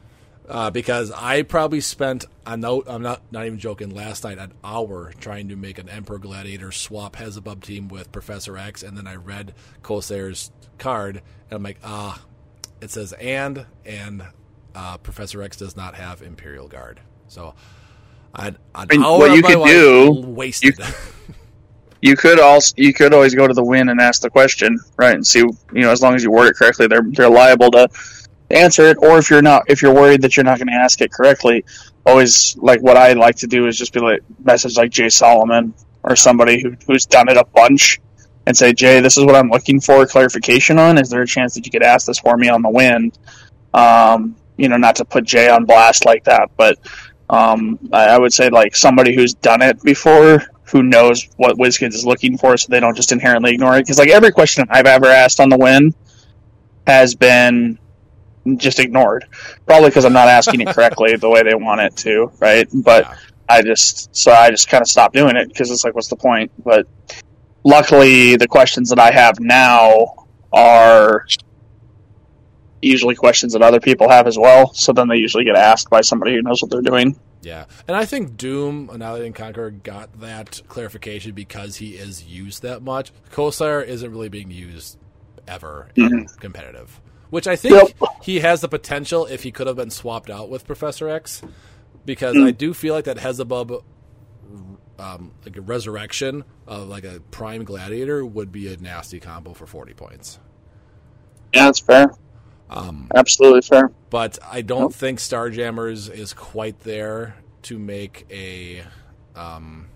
uh, 0.49 0.71
because 0.71 1.11
I 1.13 1.43
probably 1.43 1.81
spent 1.81 2.25
I 2.47 2.57
know 2.57 2.83
I'm 2.87 3.03
not 3.03 3.21
not 3.31 3.47
even 3.47 3.59
joking 3.59 3.95
last 3.95 4.25
night 4.25 4.39
an 4.39 4.53
hour 4.65 5.13
trying 5.21 5.49
to 5.49 5.57
make 5.57 5.79
an 5.79 5.89
Emperor 5.89 6.19
Gladiator 6.19 6.73
swap 6.73 7.17
Hepzibah 7.17 7.57
team 7.57 7.89
with 7.89 8.11
Professor 8.11 8.57
X, 8.57 8.83
and 8.83 8.97
then 8.97 9.07
I 9.07 9.17
read 9.17 9.55
Corsair's 9.83 10.51
card, 10.79 11.17
and 11.17 11.57
I'm 11.57 11.63
like, 11.63 11.79
ah, 11.85 12.23
it 12.81 12.91
says 12.91 13.13
and 13.15 13.67
and 13.85 14.23
uh, 14.75 14.97
Professor 14.99 15.43
X 15.43 15.57
does 15.59 15.77
not 15.77 15.95
have 15.95 16.23
Imperial 16.23 16.69
Guard, 16.69 17.01
so 17.27 17.55
I'd, 18.35 18.57
I'd 18.75 18.91
mean, 18.91 19.03
hour 19.03 19.19
what 19.19 19.33
you 19.33 19.43
could 19.43 19.65
do- 19.65 20.13
wasted. 20.27 20.79
You 22.01 22.17
could 22.17 22.41
also 22.41 22.73
you 22.79 22.95
could 22.95 23.13
always 23.13 23.35
go 23.35 23.47
to 23.47 23.55
the 23.55 23.65
win 23.65 23.91
and 23.91 24.01
ask 24.01 24.23
the 24.23 24.31
question, 24.31 24.79
right? 24.97 25.15
And 25.15 25.27
see, 25.27 25.41
you 25.41 25.57
know, 25.73 25.91
as 25.91 26.01
long 26.01 26.15
as 26.15 26.23
you 26.23 26.31
word 26.31 26.49
it 26.49 26.57
correctly, 26.57 26.87
they're 26.87 27.03
they're 27.03 27.29
liable 27.29 27.71
to 27.73 27.89
answer 28.51 28.85
it. 28.87 28.99
Or 29.01 29.19
if 29.19 29.31
you're 29.31 29.43
not, 29.43 29.65
if 29.69 29.83
you're 29.83 29.95
worried 29.95 30.23
that 30.23 30.37
you're 30.37 30.45
not 30.45 30.59
going 30.59 30.69
to 30.69 30.75
ask 30.75 31.01
it 31.01 31.13
correctly, 31.13 31.65
always 32.07 32.57
like 32.59 32.81
what 32.83 32.97
I 32.97 33.13
like 33.15 33.37
to 33.37 33.47
do 33.47 33.67
is 33.67 33.77
just 33.77 33.93
be 33.93 34.01
like 34.01 34.23
message 34.43 34.77
like 34.77 34.91
Jay 34.91 35.09
Solomon 35.09 35.75
or 36.03 36.17
somebody 36.17 36.61
who 36.63 36.77
who's 36.87 37.07
done 37.07 37.29
it 37.29 37.37
a 37.37 37.45
bunch 37.45 38.01
and 38.47 38.57
say, 38.57 38.73
Jay, 38.73 39.01
this 39.01 39.19
is 39.19 39.25
what 39.25 39.35
I'm 39.35 39.51
looking 39.51 39.81
for 39.81 40.07
clarification 40.07 40.79
on. 40.79 40.99
Is 40.99 41.11
there 41.11 41.23
a 41.23 41.27
chance 41.27 41.55
that 41.55 41.67
you 41.67 41.73
could 41.73 41.83
ask 41.83 42.07
this 42.07 42.19
for 42.19 42.37
me 42.37 42.49
on 42.49 42.63
the 42.63 42.71
WIN 42.71 43.13
Um, 43.75 44.37
you 44.57 44.69
know, 44.69 44.77
not 44.77 44.97
to 44.97 45.05
put 45.05 45.25
Jay 45.25 45.49
on 45.49 45.67
blast 45.67 46.05
like 46.07 46.25
that, 46.25 46.51
but 46.57 46.79
um, 47.31 47.79
I, 47.93 48.07
I 48.07 48.19
would 48.19 48.33
say 48.33 48.49
like 48.49 48.75
somebody 48.75 49.15
who's 49.15 49.35
done 49.35 49.63
it 49.63 49.83
before, 49.83 50.43
who 50.65 50.83
knows 50.83 51.29
what 51.37 51.57
WizKids 51.59 51.95
is 51.95 52.07
looking 52.07 52.39
for, 52.39 52.57
so 52.57 52.69
they 52.71 52.81
don't 52.81 52.97
just 52.97 53.13
inherently 53.13 53.53
ignore 53.53 53.77
it. 53.77 53.83
Because 53.83 53.99
like 53.99 54.09
every 54.09 54.33
question 54.33 54.67
I've 54.71 54.87
ever 54.87 55.07
asked 55.07 55.41
on 55.41 55.49
the 55.49 55.59
win 55.59 55.95
has 56.87 57.15
been 57.15 57.79
just 58.57 58.78
ignored, 58.78 59.26
probably 59.66 59.91
because 59.91 60.05
I'm 60.05 60.12
not 60.12 60.28
asking 60.28 60.61
it 60.61 60.68
correctly 60.68 61.16
the 61.16 61.28
way 61.28 61.43
they 61.43 61.55
want 61.55 61.80
it 61.80 61.97
to, 61.99 62.32
right? 62.39 62.68
But 62.72 63.05
Yeah. 63.05 63.16
I 63.49 63.62
just 63.62 64.14
so 64.14 64.30
I 64.32 64.51
just 64.51 64.68
kind 64.68 64.82
of 64.82 64.89
stopped 64.89 65.14
doing 65.14 65.36
it 65.36 65.49
because 65.49 65.70
it's 65.70 65.84
like, 65.84 65.95
what's 65.95 66.09
the 66.09 66.16
point? 66.16 66.53
But 66.62 66.86
luckily, 67.64 68.36
the 68.36 68.49
questions 68.49 68.91
that 68.91 68.99
I 68.99 69.11
have 69.11 69.41
now 69.41 70.26
are 70.53 71.26
usually 72.82 73.14
questions 73.14 73.55
that 73.55 73.62
other 73.62 73.80
people 73.80 74.09
have 74.09 74.26
as 74.26 74.39
well. 74.39 74.72
So 74.74 74.93
then 74.93 75.09
they 75.09 75.16
usually 75.16 75.45
get 75.45 75.57
asked 75.57 75.91
by 75.91 76.01
somebody 76.03 76.34
who 76.34 76.43
knows 76.43 76.62
what 76.62 76.70
they're 76.70 76.82
doing. 76.82 77.18
Yeah, 77.41 77.66
and 77.86 77.97
I 77.97 78.05
think 78.05 78.36
Doom, 78.36 78.91
Annihilate 78.93 79.24
and 79.24 79.34
Conquer, 79.34 79.70
got 79.70 80.20
that 80.20 80.61
clarification 80.68 81.32
because 81.32 81.76
he 81.76 81.95
is 81.95 82.24
used 82.24 82.62
that 82.62 82.82
much. 82.82 83.12
Corsair 83.30 83.80
isn't 83.80 84.11
really 84.11 84.28
being 84.28 84.51
used 84.51 84.99
ever 85.47 85.89
in 85.95 86.09
mm-hmm. 86.09 86.41
competitive, 86.41 87.01
which 87.31 87.47
I 87.47 87.57
think 87.57 87.95
Yep. 88.01 88.11
he 88.22 88.41
has 88.41 88.61
the 88.61 88.68
potential 88.68 89.26
if 89.26 89.43
he 89.43 89.51
could 89.53 89.66
have 89.66 89.76
been 89.76 89.91
swapped 89.91 90.31
out 90.31 90.49
with 90.49 90.66
Professor 90.66 91.09
X, 91.09 91.43
because 92.05 92.37
I 92.37 92.51
do 92.51 92.72
feel 92.74 92.95
like 92.95 93.05
that 93.05 93.18
Hepzibah, 93.18 93.81
um, 94.99 95.33
like 95.45 95.57
a 95.57 95.61
resurrection 95.61 96.45
of 96.66 96.89
like 96.89 97.05
a 97.05 97.20
prime 97.31 97.64
gladiator 97.64 98.24
would 98.24 98.51
be 98.51 98.72
a 98.72 98.76
nasty 98.76 99.20
combo 99.20 99.53
for 99.55 99.66
forty 99.66 99.95
points. 99.95 100.39
Yeah, 101.55 101.64
that's 101.66 101.81
fair. 101.81 102.11
Um, 102.70 103.09
Absolutely 103.14 103.62
fair. 103.62 103.91
but 104.11 104.39
I 104.45 104.61
don't 104.61 104.95
think 104.95 105.18
Starjammers 105.20 106.11
is 106.12 106.35
quite 106.35 106.81
there 106.81 107.37
to 107.62 107.79
make 107.79 108.26
a 108.31 108.83
um, 109.35 109.89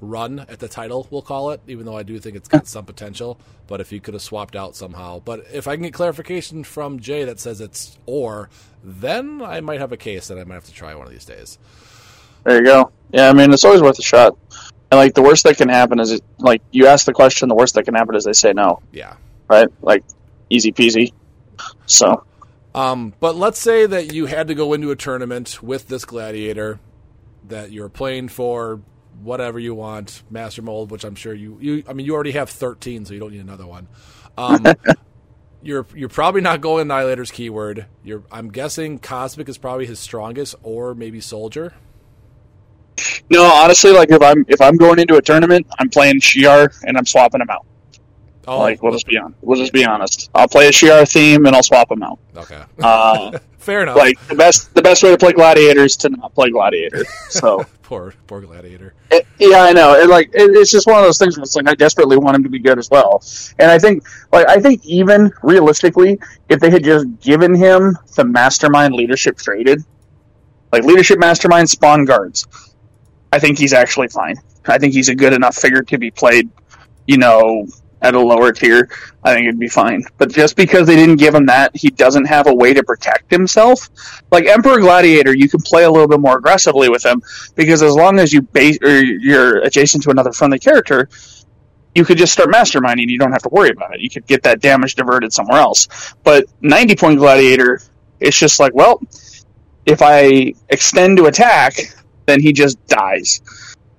run 0.00 0.40
at 0.40 0.58
the 0.58 0.68
title. 0.68 1.06
We'll 1.10 1.22
call 1.22 1.50
it, 1.50 1.60
even 1.66 1.86
though 1.86 1.96
I 1.96 2.02
do 2.02 2.18
think 2.18 2.36
it's 2.36 2.48
got 2.48 2.66
some 2.66 2.84
potential. 2.84 3.38
But 3.66 3.80
if 3.80 3.92
you 3.92 4.00
could 4.00 4.14
have 4.14 4.22
swapped 4.22 4.56
out 4.56 4.76
somehow, 4.76 5.20
but 5.20 5.46
if 5.52 5.66
I 5.66 5.74
can 5.76 5.84
get 5.84 5.94
clarification 5.94 6.64
from 6.64 7.00
Jay 7.00 7.24
that 7.24 7.40
says 7.40 7.60
it's 7.60 7.98
or, 8.06 8.50
then 8.82 9.40
I 9.42 9.60
might 9.60 9.80
have 9.80 9.92
a 9.92 9.96
case 9.96 10.28
that 10.28 10.38
I 10.38 10.44
might 10.44 10.54
have 10.54 10.64
to 10.64 10.72
try 10.72 10.94
one 10.94 11.06
of 11.06 11.12
these 11.12 11.24
days. 11.24 11.58
There 12.44 12.56
you 12.58 12.64
go. 12.64 12.90
Yeah, 13.12 13.30
I 13.30 13.32
mean, 13.32 13.52
it's 13.52 13.64
always 13.64 13.80
worth 13.80 13.98
a 13.98 14.02
shot. 14.02 14.36
And 14.90 14.98
like 14.98 15.14
the 15.14 15.22
worst 15.22 15.44
that 15.44 15.56
can 15.56 15.70
happen 15.70 15.98
is, 15.98 16.12
it, 16.12 16.22
like 16.38 16.60
you 16.70 16.86
ask 16.86 17.06
the 17.06 17.14
question, 17.14 17.48
the 17.48 17.54
worst 17.54 17.74
that 17.74 17.84
can 17.84 17.94
happen 17.94 18.14
is 18.14 18.24
they 18.24 18.34
say 18.34 18.52
no, 18.52 18.80
Yeah. 18.92 19.14
right? 19.48 19.68
Like 19.80 20.04
easy 20.50 20.72
peasy. 20.72 21.12
So 21.86 22.24
Um, 22.74 23.14
but 23.20 23.34
let's 23.36 23.58
say 23.60 23.86
that 23.86 24.12
you 24.12 24.26
had 24.26 24.48
to 24.48 24.54
go 24.54 24.72
into 24.74 24.90
a 24.90 24.96
tournament 24.96 25.62
with 25.62 25.88
this 25.88 26.04
gladiator 26.04 26.80
that 27.48 27.70
you're 27.72 27.88
playing 27.88 28.28
for 28.28 28.80
whatever 29.22 29.58
you 29.58 29.74
want, 29.74 30.22
master 30.30 30.62
mold, 30.62 30.90
which 30.90 31.04
I'm 31.04 31.14
sure 31.14 31.34
you, 31.34 31.58
you 31.60 31.84
I 31.88 31.92
mean 31.92 32.06
you 32.06 32.14
already 32.14 32.32
have 32.32 32.50
13, 32.50 33.04
so 33.04 33.14
you 33.14 33.20
don't 33.20 33.32
need 33.32 33.40
another 33.40 33.66
one. 33.66 33.88
Um, 34.36 34.64
you're 35.62 35.86
you're 35.94 36.08
probably 36.08 36.40
not 36.40 36.60
going 36.60 36.82
annihilator's 36.82 37.30
keyword. 37.30 37.86
You're 38.02 38.22
I'm 38.30 38.50
guessing 38.50 38.98
cosmic 38.98 39.48
is 39.48 39.58
probably 39.58 39.86
his 39.86 39.98
strongest, 39.98 40.54
or 40.62 40.94
maybe 40.94 41.20
soldier. 41.20 41.74
no, 43.30 43.44
honestly, 43.44 43.92
like 43.92 44.10
if 44.10 44.22
I'm 44.22 44.44
if 44.48 44.60
I'm 44.60 44.76
going 44.76 44.98
into 44.98 45.16
a 45.16 45.22
tournament, 45.22 45.66
I'm 45.78 45.88
playing 45.90 46.20
Shiar 46.20 46.74
and 46.84 46.96
I'm 46.96 47.06
swapping 47.06 47.40
them 47.40 47.50
out. 47.50 47.66
Oh, 48.46 48.58
like 48.58 48.82
we'll 48.82 48.92
just 48.92 49.06
be 49.06 49.16
on. 49.16 49.34
We'll 49.40 49.58
just 49.58 49.72
be 49.72 49.84
honest. 49.86 50.30
I'll 50.34 50.48
play 50.48 50.68
a 50.68 50.70
Shiar 50.70 51.10
theme 51.10 51.46
and 51.46 51.56
I'll 51.56 51.62
swap 51.62 51.88
them 51.88 52.02
out. 52.02 52.18
okay, 52.36 52.62
Uh, 52.82 53.38
fair 53.64 53.82
enough. 53.82 53.96
like 53.96 54.20
the 54.28 54.34
best 54.34 54.74
the 54.74 54.82
best 54.82 55.02
way 55.02 55.10
to 55.10 55.18
play 55.18 55.32
Gladiator 55.32 55.80
is 55.80 55.96
to 55.98 56.08
not 56.10 56.34
play 56.34 56.50
Gladiator. 56.50 57.04
So. 57.28 57.64
poor 57.82 58.14
poor 58.26 58.40
gladiator. 58.40 58.94
It- 59.10 59.26
yeah, 59.38 59.62
I 59.62 59.72
know. 59.72 59.94
It, 59.94 60.08
like 60.08 60.28
it, 60.28 60.50
it's 60.56 60.70
just 60.70 60.86
one 60.86 60.98
of 60.98 61.04
those 61.04 61.18
things 61.18 61.36
where 61.36 61.42
it's 61.42 61.56
like 61.56 61.68
I 61.68 61.74
desperately 61.74 62.16
want 62.16 62.36
him 62.36 62.42
to 62.44 62.48
be 62.48 62.58
good 62.58 62.78
as 62.78 62.88
well. 62.90 63.22
And 63.58 63.70
I 63.70 63.78
think, 63.78 64.04
like, 64.32 64.48
I 64.48 64.60
think 64.60 64.84
even 64.86 65.32
realistically, 65.42 66.18
if 66.48 66.60
they 66.60 66.70
had 66.70 66.84
just 66.84 67.06
given 67.20 67.54
him 67.54 67.98
the 68.16 68.24
mastermind 68.24 68.94
leadership 68.94 69.36
traded, 69.36 69.82
like 70.72 70.84
leadership 70.84 71.18
mastermind 71.18 71.68
spawn 71.68 72.04
guards, 72.04 72.46
I 73.32 73.38
think 73.38 73.58
he's 73.58 73.72
actually 73.72 74.08
fine. 74.08 74.36
I 74.66 74.78
think 74.78 74.94
he's 74.94 75.08
a 75.08 75.14
good 75.14 75.32
enough 75.32 75.56
figure 75.56 75.82
to 75.82 75.98
be 75.98 76.10
played, 76.10 76.48
you 77.06 77.18
know, 77.18 77.66
at 78.04 78.14
a 78.14 78.20
lower 78.20 78.52
tier. 78.52 78.88
I 79.24 79.34
think 79.34 79.48
it'd 79.48 79.58
be 79.58 79.68
fine. 79.68 80.04
But 80.18 80.30
just 80.30 80.56
because 80.56 80.86
they 80.86 80.94
didn't 80.94 81.16
give 81.16 81.34
him 81.34 81.46
that, 81.46 81.74
he 81.74 81.88
doesn't 81.88 82.26
have 82.26 82.46
a 82.46 82.54
way 82.54 82.74
to 82.74 82.84
protect 82.84 83.30
himself. 83.30 83.88
Like 84.30 84.46
Emperor 84.46 84.78
Gladiator, 84.78 85.34
you 85.34 85.48
can 85.48 85.60
play 85.60 85.84
a 85.84 85.90
little 85.90 86.06
bit 86.06 86.20
more 86.20 86.36
aggressively 86.36 86.90
with 86.90 87.04
him 87.04 87.22
because 87.56 87.82
as 87.82 87.94
long 87.94 88.18
as 88.18 88.32
you 88.32 88.42
base 88.42 88.78
or 88.82 89.02
you're 89.02 89.62
adjacent 89.62 90.04
to 90.04 90.10
another 90.10 90.32
friendly 90.32 90.58
character, 90.58 91.08
you 91.94 92.04
could 92.04 92.18
just 92.18 92.34
start 92.34 92.50
masterminding. 92.50 93.08
You 93.08 93.18
don't 93.18 93.32
have 93.32 93.42
to 93.42 93.48
worry 93.48 93.70
about 93.70 93.94
it. 93.94 94.00
You 94.00 94.10
could 94.10 94.26
get 94.26 94.42
that 94.42 94.60
damage 94.60 94.96
diverted 94.96 95.32
somewhere 95.32 95.58
else. 95.58 95.88
But 96.22 96.44
90 96.60 96.96
point 96.96 97.18
gladiator, 97.18 97.80
it's 98.20 98.38
just 98.38 98.60
like, 98.60 98.74
well, 98.74 99.00
if 99.86 100.02
I 100.02 100.52
extend 100.68 101.16
to 101.16 101.26
attack, 101.26 101.74
then 102.26 102.40
he 102.40 102.52
just 102.52 102.84
dies. 102.86 103.40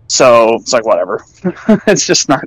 So 0.08 0.56
it's 0.56 0.74
like 0.74 0.86
whatever. 0.86 1.26
it's 1.88 2.06
just 2.06 2.30
not 2.30 2.44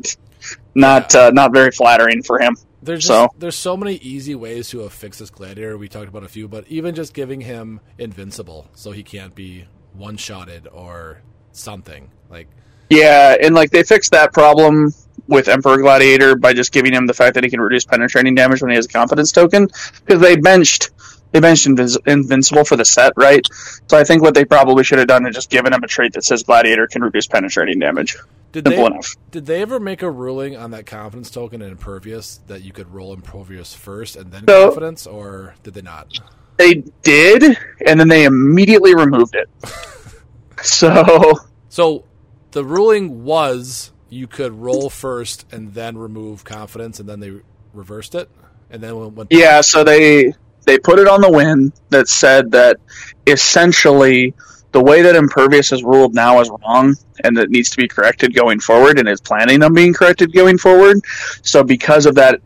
not 0.74 1.14
uh, 1.14 1.30
not 1.30 1.52
very 1.52 1.70
flattering 1.70 2.22
for 2.22 2.38
him. 2.38 2.56
There's 2.82 3.00
just, 3.00 3.08
So- 3.08 3.28
there's 3.38 3.56
so 3.56 3.76
many 3.76 3.96
easy 3.96 4.34
ways 4.34 4.68
to 4.70 4.80
have 4.80 4.92
fixed 4.92 5.18
this 5.20 5.30
gladiator. 5.30 5.76
We 5.76 5.88
talked 5.88 6.08
about 6.08 6.22
a 6.24 6.28
few, 6.28 6.46
but 6.48 6.64
even 6.68 6.94
just 6.94 7.12
giving 7.12 7.40
him 7.40 7.80
invincible 7.98 8.68
so 8.74 8.92
he 8.92 9.02
can't 9.02 9.34
be 9.34 9.66
one 9.94 10.16
shotted 10.16 10.68
or 10.70 11.22
something 11.52 12.10
like 12.30 12.46
Yeah, 12.90 13.36
and 13.40 13.54
like 13.54 13.70
they 13.70 13.82
fixed 13.82 14.12
that 14.12 14.32
problem 14.32 14.92
with 15.26 15.48
Emperor 15.48 15.76
Gladiator 15.78 16.36
by 16.36 16.52
just 16.52 16.72
giving 16.72 16.92
him 16.94 17.06
the 17.06 17.12
fact 17.14 17.34
that 17.34 17.44
he 17.44 17.50
can 17.50 17.60
reduce 17.60 17.84
penetrating 17.84 18.34
damage 18.34 18.62
when 18.62 18.70
he 18.70 18.76
has 18.76 18.86
a 18.86 18.88
confidence 18.88 19.32
token 19.32 19.68
because 20.06 20.20
they 20.20 20.36
benched 20.36 20.90
they 21.32 21.40
benched 21.40 21.66
Invincible 21.66 22.64
for 22.64 22.76
the 22.76 22.86
set, 22.86 23.12
right? 23.16 23.42
So 23.88 23.98
I 23.98 24.04
think 24.04 24.22
what 24.22 24.34
they 24.34 24.46
probably 24.46 24.82
should 24.84 24.98
have 24.98 25.08
done 25.08 25.26
is 25.26 25.34
just 25.34 25.50
given 25.50 25.74
him 25.74 25.82
a 25.82 25.86
trait 25.86 26.14
that 26.14 26.24
says 26.24 26.42
Gladiator 26.44 26.86
can 26.86 27.02
reduce 27.02 27.26
penetrating 27.26 27.78
damage. 27.78 28.16
Did 28.52 28.66
Simple 28.66 28.84
they 28.84 28.86
enough. 28.94 29.16
did 29.30 29.46
they 29.46 29.60
ever 29.62 29.78
make 29.78 30.02
a 30.02 30.10
ruling 30.10 30.56
on 30.56 30.70
that 30.70 30.86
confidence 30.86 31.30
token 31.30 31.60
in 31.60 31.70
Impervious 31.70 32.40
that 32.46 32.62
you 32.62 32.72
could 32.72 32.92
roll 32.92 33.12
Impervious 33.12 33.74
first 33.74 34.16
and 34.16 34.32
then 34.32 34.44
So- 34.48 34.66
confidence, 34.68 35.06
or 35.06 35.54
did 35.62 35.74
they 35.74 35.82
not? 35.82 36.08
They 36.56 36.82
did, 37.02 37.56
and 37.86 38.00
then 38.00 38.08
they 38.08 38.24
immediately 38.24 38.94
removed 38.94 39.36
it. 39.36 39.48
so 40.62 41.34
So 41.68 42.04
the 42.52 42.64
ruling 42.64 43.24
was 43.24 43.92
you 44.08 44.26
could 44.26 44.52
roll 44.52 44.88
first 44.90 45.46
and 45.52 45.74
then 45.74 45.98
remove 45.98 46.44
confidence, 46.44 46.98
and 46.98 47.08
then 47.08 47.20
they 47.20 47.32
reversed 47.74 48.14
it, 48.14 48.28
and 48.70 48.82
then 48.82 49.14
when 49.14 49.26
Yeah, 49.30 49.60
so 49.60 49.84
they 49.84 50.32
they 50.66 50.78
put 50.78 50.98
it 50.98 51.06
on 51.06 51.20
the 51.20 51.30
win 51.30 51.72
that 51.90 52.08
said 52.08 52.50
that 52.52 52.78
essentially 53.26 54.34
the 54.72 54.82
way 54.82 55.02
that 55.02 55.16
impervious 55.16 55.72
is 55.72 55.82
ruled 55.82 56.14
now 56.14 56.40
is 56.40 56.50
wrong 56.50 56.94
and 57.24 57.36
that 57.36 57.50
needs 57.50 57.70
to 57.70 57.76
be 57.76 57.88
corrected 57.88 58.34
going 58.34 58.60
forward 58.60 58.98
and 58.98 59.08
is 59.08 59.20
planning 59.20 59.62
on 59.62 59.72
being 59.74 59.94
corrected 59.94 60.32
going 60.32 60.58
forward. 60.58 61.00
So 61.42 61.62
because 61.64 62.06
of 62.06 62.14
that 62.16 62.40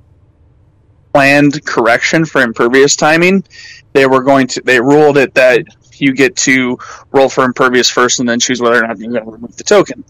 planned 1.13 1.65
correction 1.65 2.25
for 2.25 2.43
impervious 2.43 2.97
timing, 2.97 3.45
they 3.93 4.07
were 4.07 4.23
going 4.23 4.47
to 4.49 4.63
they 4.63 4.81
ruled 4.81 5.19
it 5.19 5.35
that 5.35 5.65
you 5.95 6.15
get 6.15 6.35
to 6.37 6.79
roll 7.13 7.29
for 7.29 7.45
impervious 7.45 7.89
first 7.89 8.19
and 8.21 8.29
then 8.29 8.41
choose 8.41 8.61
whether 8.61 8.83
or 8.83 8.87
not 8.87 8.99
you're 8.99 9.13
going 9.13 9.25
to 9.25 9.31
remove 9.31 9.57
the 9.57 9.65
token. 9.65 10.05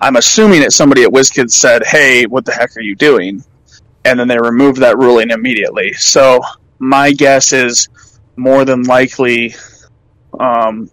I'm 0.00 0.16
assuming 0.16 0.60
that 0.60 0.72
somebody 0.72 1.04
at 1.04 1.10
WizKids 1.10 1.52
said, 1.52 1.84
"Hey, 1.86 2.26
what 2.26 2.44
the 2.44 2.52
heck 2.52 2.76
are 2.76 2.82
you 2.82 2.96
doing?" 2.96 3.44
and 4.04 4.18
then 4.18 4.28
they 4.28 4.38
removed 4.38 4.78
that 4.78 4.96
ruling 4.98 5.30
immediately. 5.30 5.92
So 5.92 6.40
my 6.78 7.12
guess 7.12 7.52
is 7.52 7.88
more 8.36 8.64
than 8.64 8.82
likely 8.84 9.54
um, 10.38 10.90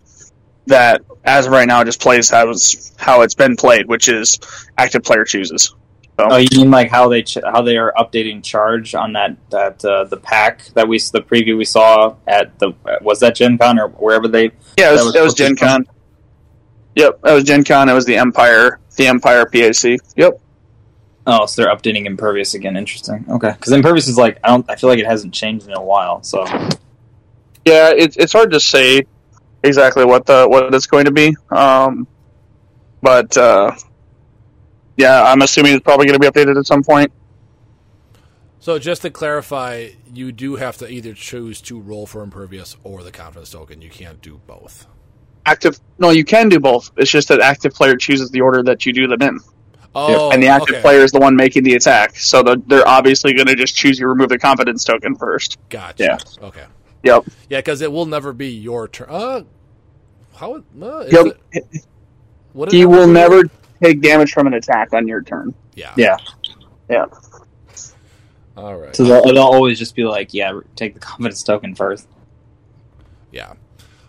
that 0.68 1.01
as 1.24 1.45
of 1.45 1.51
right 1.51 1.68
now 1.68 1.84
just 1.84 2.01
plays 2.01 2.30
how 2.30 2.49
it's 2.49 2.91
how 2.97 3.22
it's 3.22 3.36
been 3.36 3.55
played, 3.55 3.88
which 3.88 4.07
is 4.09 4.39
active 4.78 5.03
player 5.03 5.24
chooses. 5.24 5.74
Oh, 6.18 6.38
you 6.38 6.47
mean 6.53 6.72
like 6.72 6.89
how 6.89 7.09
they 7.09 7.24
ch- 7.24 7.39
how 7.43 7.61
they 7.61 7.76
are 7.78 7.93
updating 7.97 8.41
charge 8.41 8.95
on 8.95 9.13
that 9.13 9.36
that 9.49 9.84
uh, 9.84 10.05
the 10.05 10.16
pack 10.18 10.63
that 10.76 10.88
we 10.88 10.97
the 10.97 11.22
preview 11.22 11.57
we 11.57 11.66
saw 11.66 12.16
at 12.26 12.57
the 12.59 12.72
was 13.01 13.20
that 13.20 13.36
Gen 13.36 13.57
Con 13.57 13.78
or 13.80 13.89
wherever 13.89 14.28
they 14.28 14.51
Yeah, 14.78 14.89
it 14.89 14.93
was, 14.93 15.13
That 15.13 15.22
was 15.22 15.26
was 15.26 15.34
Gen 15.34 15.55
Con. 15.57 15.86
Yep, 16.95 17.22
that 17.24 17.34
was 17.34 17.43
Gen 17.43 17.66
Con. 17.66 17.89
It 17.89 17.93
was 17.93 18.05
the 18.05 18.16
Empire, 18.16 18.80
the 18.95 19.07
Empire 19.07 19.45
PAC. 19.45 19.99
Yep. 20.16 20.39
oh 21.28 21.45
so 21.47 21.61
they're 21.61 21.76
updating 21.76 22.05
Impervious 22.05 22.53
again. 22.53 22.78
Interesting. 22.78 23.26
Okay, 23.30 23.51
because 23.51 23.74
Impervious 23.74 24.07
is 24.07 24.18
like 24.18 24.39
I 24.41 24.47
don't 24.47 24.70
I 24.70 24.78
feel 24.78 24.89
like 24.89 24.99
it 24.99 25.05
hasn't 25.05 25.34
changed 25.34 25.68
in 25.68 25.74
a 25.74 25.84
while. 25.84 26.24
So 26.24 26.45
Yeah, 27.66 27.91
it's 27.91 28.16
it's 28.16 28.32
hard 28.32 28.51
to 28.51 28.61
say 28.61 29.05
exactly 29.63 30.05
what 30.05 30.25
the 30.25 30.47
what 30.47 30.73
it's 30.73 30.87
going 30.87 31.05
to 31.05 31.11
be. 31.11 31.35
Um, 31.49 32.07
but 33.01 33.35
uh, 33.37 33.71
yeah, 34.97 35.23
I'm 35.23 35.41
assuming 35.41 35.73
it's 35.73 35.83
probably 35.83 36.07
going 36.07 36.19
to 36.19 36.19
be 36.19 36.27
updated 36.27 36.57
at 36.57 36.65
some 36.65 36.83
point. 36.83 37.11
So 38.59 38.79
just 38.79 39.03
to 39.03 39.11
clarify, 39.11 39.89
you 40.11 40.31
do 40.31 40.55
have 40.55 40.77
to 40.77 40.89
either 40.89 41.13
choose 41.13 41.61
to 41.61 41.79
roll 41.79 42.07
for 42.07 42.23
impervious 42.23 42.75
or 42.83 43.03
the 43.03 43.11
confidence 43.11 43.51
token. 43.51 43.81
You 43.81 43.91
can't 43.91 44.21
do 44.21 44.41
both. 44.47 44.87
Active, 45.45 45.79
no, 45.99 46.09
you 46.09 46.25
can 46.25 46.49
do 46.49 46.59
both. 46.59 46.91
It's 46.97 47.11
just 47.11 47.27
that 47.27 47.39
active 47.39 47.73
player 47.73 47.95
chooses 47.95 48.31
the 48.31 48.41
order 48.41 48.63
that 48.63 48.83
you 48.87 48.93
do 48.93 49.05
them 49.05 49.21
in, 49.21 49.39
Oh, 49.97 50.29
and 50.31 50.43
the 50.43 50.47
active 50.47 50.75
okay. 50.75 50.81
player 50.81 50.99
is 50.99 51.11
the 51.11 51.19
one 51.19 51.37
making 51.37 51.63
the 51.63 51.75
attack. 51.75 52.17
So 52.17 52.43
the, 52.43 52.61
they're 52.67 52.87
obviously 52.87 53.33
going 53.33 53.47
to 53.47 53.55
just 53.55 53.77
choose 53.77 53.97
you 53.97 54.07
remove 54.07 54.27
the 54.27 54.37
confidence 54.37 54.83
token 54.83 55.15
first. 55.15 55.57
Gotcha. 55.69 56.03
Yeah. 56.03 56.17
Okay. 56.41 56.65
Yep. 57.05 57.25
Yeah, 57.49 57.59
because 57.59 57.81
it 57.81 57.91
will 57.91 58.05
never 58.07 58.33
be 58.33 58.49
your 58.49 58.87
turn. 58.87 59.07
Uh, 59.09 59.41
how? 60.35 60.55
Uh, 60.81 60.99
is 60.99 61.13
Yep. 61.13 61.37
it- 61.53 61.85
would 62.53 62.69
it 62.69 62.73
He 62.75 62.81
ever 62.81 62.89
will 62.91 63.05
be- 63.07 63.13
never 63.13 63.43
take 63.81 64.01
damage 64.01 64.31
from 64.33 64.47
an 64.47 64.53
attack 64.55 64.91
on 64.93 65.07
your 65.07 65.21
turn. 65.21 65.53
Yeah. 65.75 65.93
yeah, 65.97 66.17
Yeah. 66.89 67.05
All 68.57 68.75
right. 68.77 68.95
so 68.95 69.03
they'll, 69.03 69.23
they'll 69.23 69.37
always 69.39 69.77
just 69.77 69.95
be 69.95 70.03
like, 70.05 70.33
yeah, 70.33 70.59
take 70.77 70.93
the 70.93 70.99
confidence 71.01 71.43
token 71.43 71.75
first. 71.75 72.07
Yeah. 73.31 73.53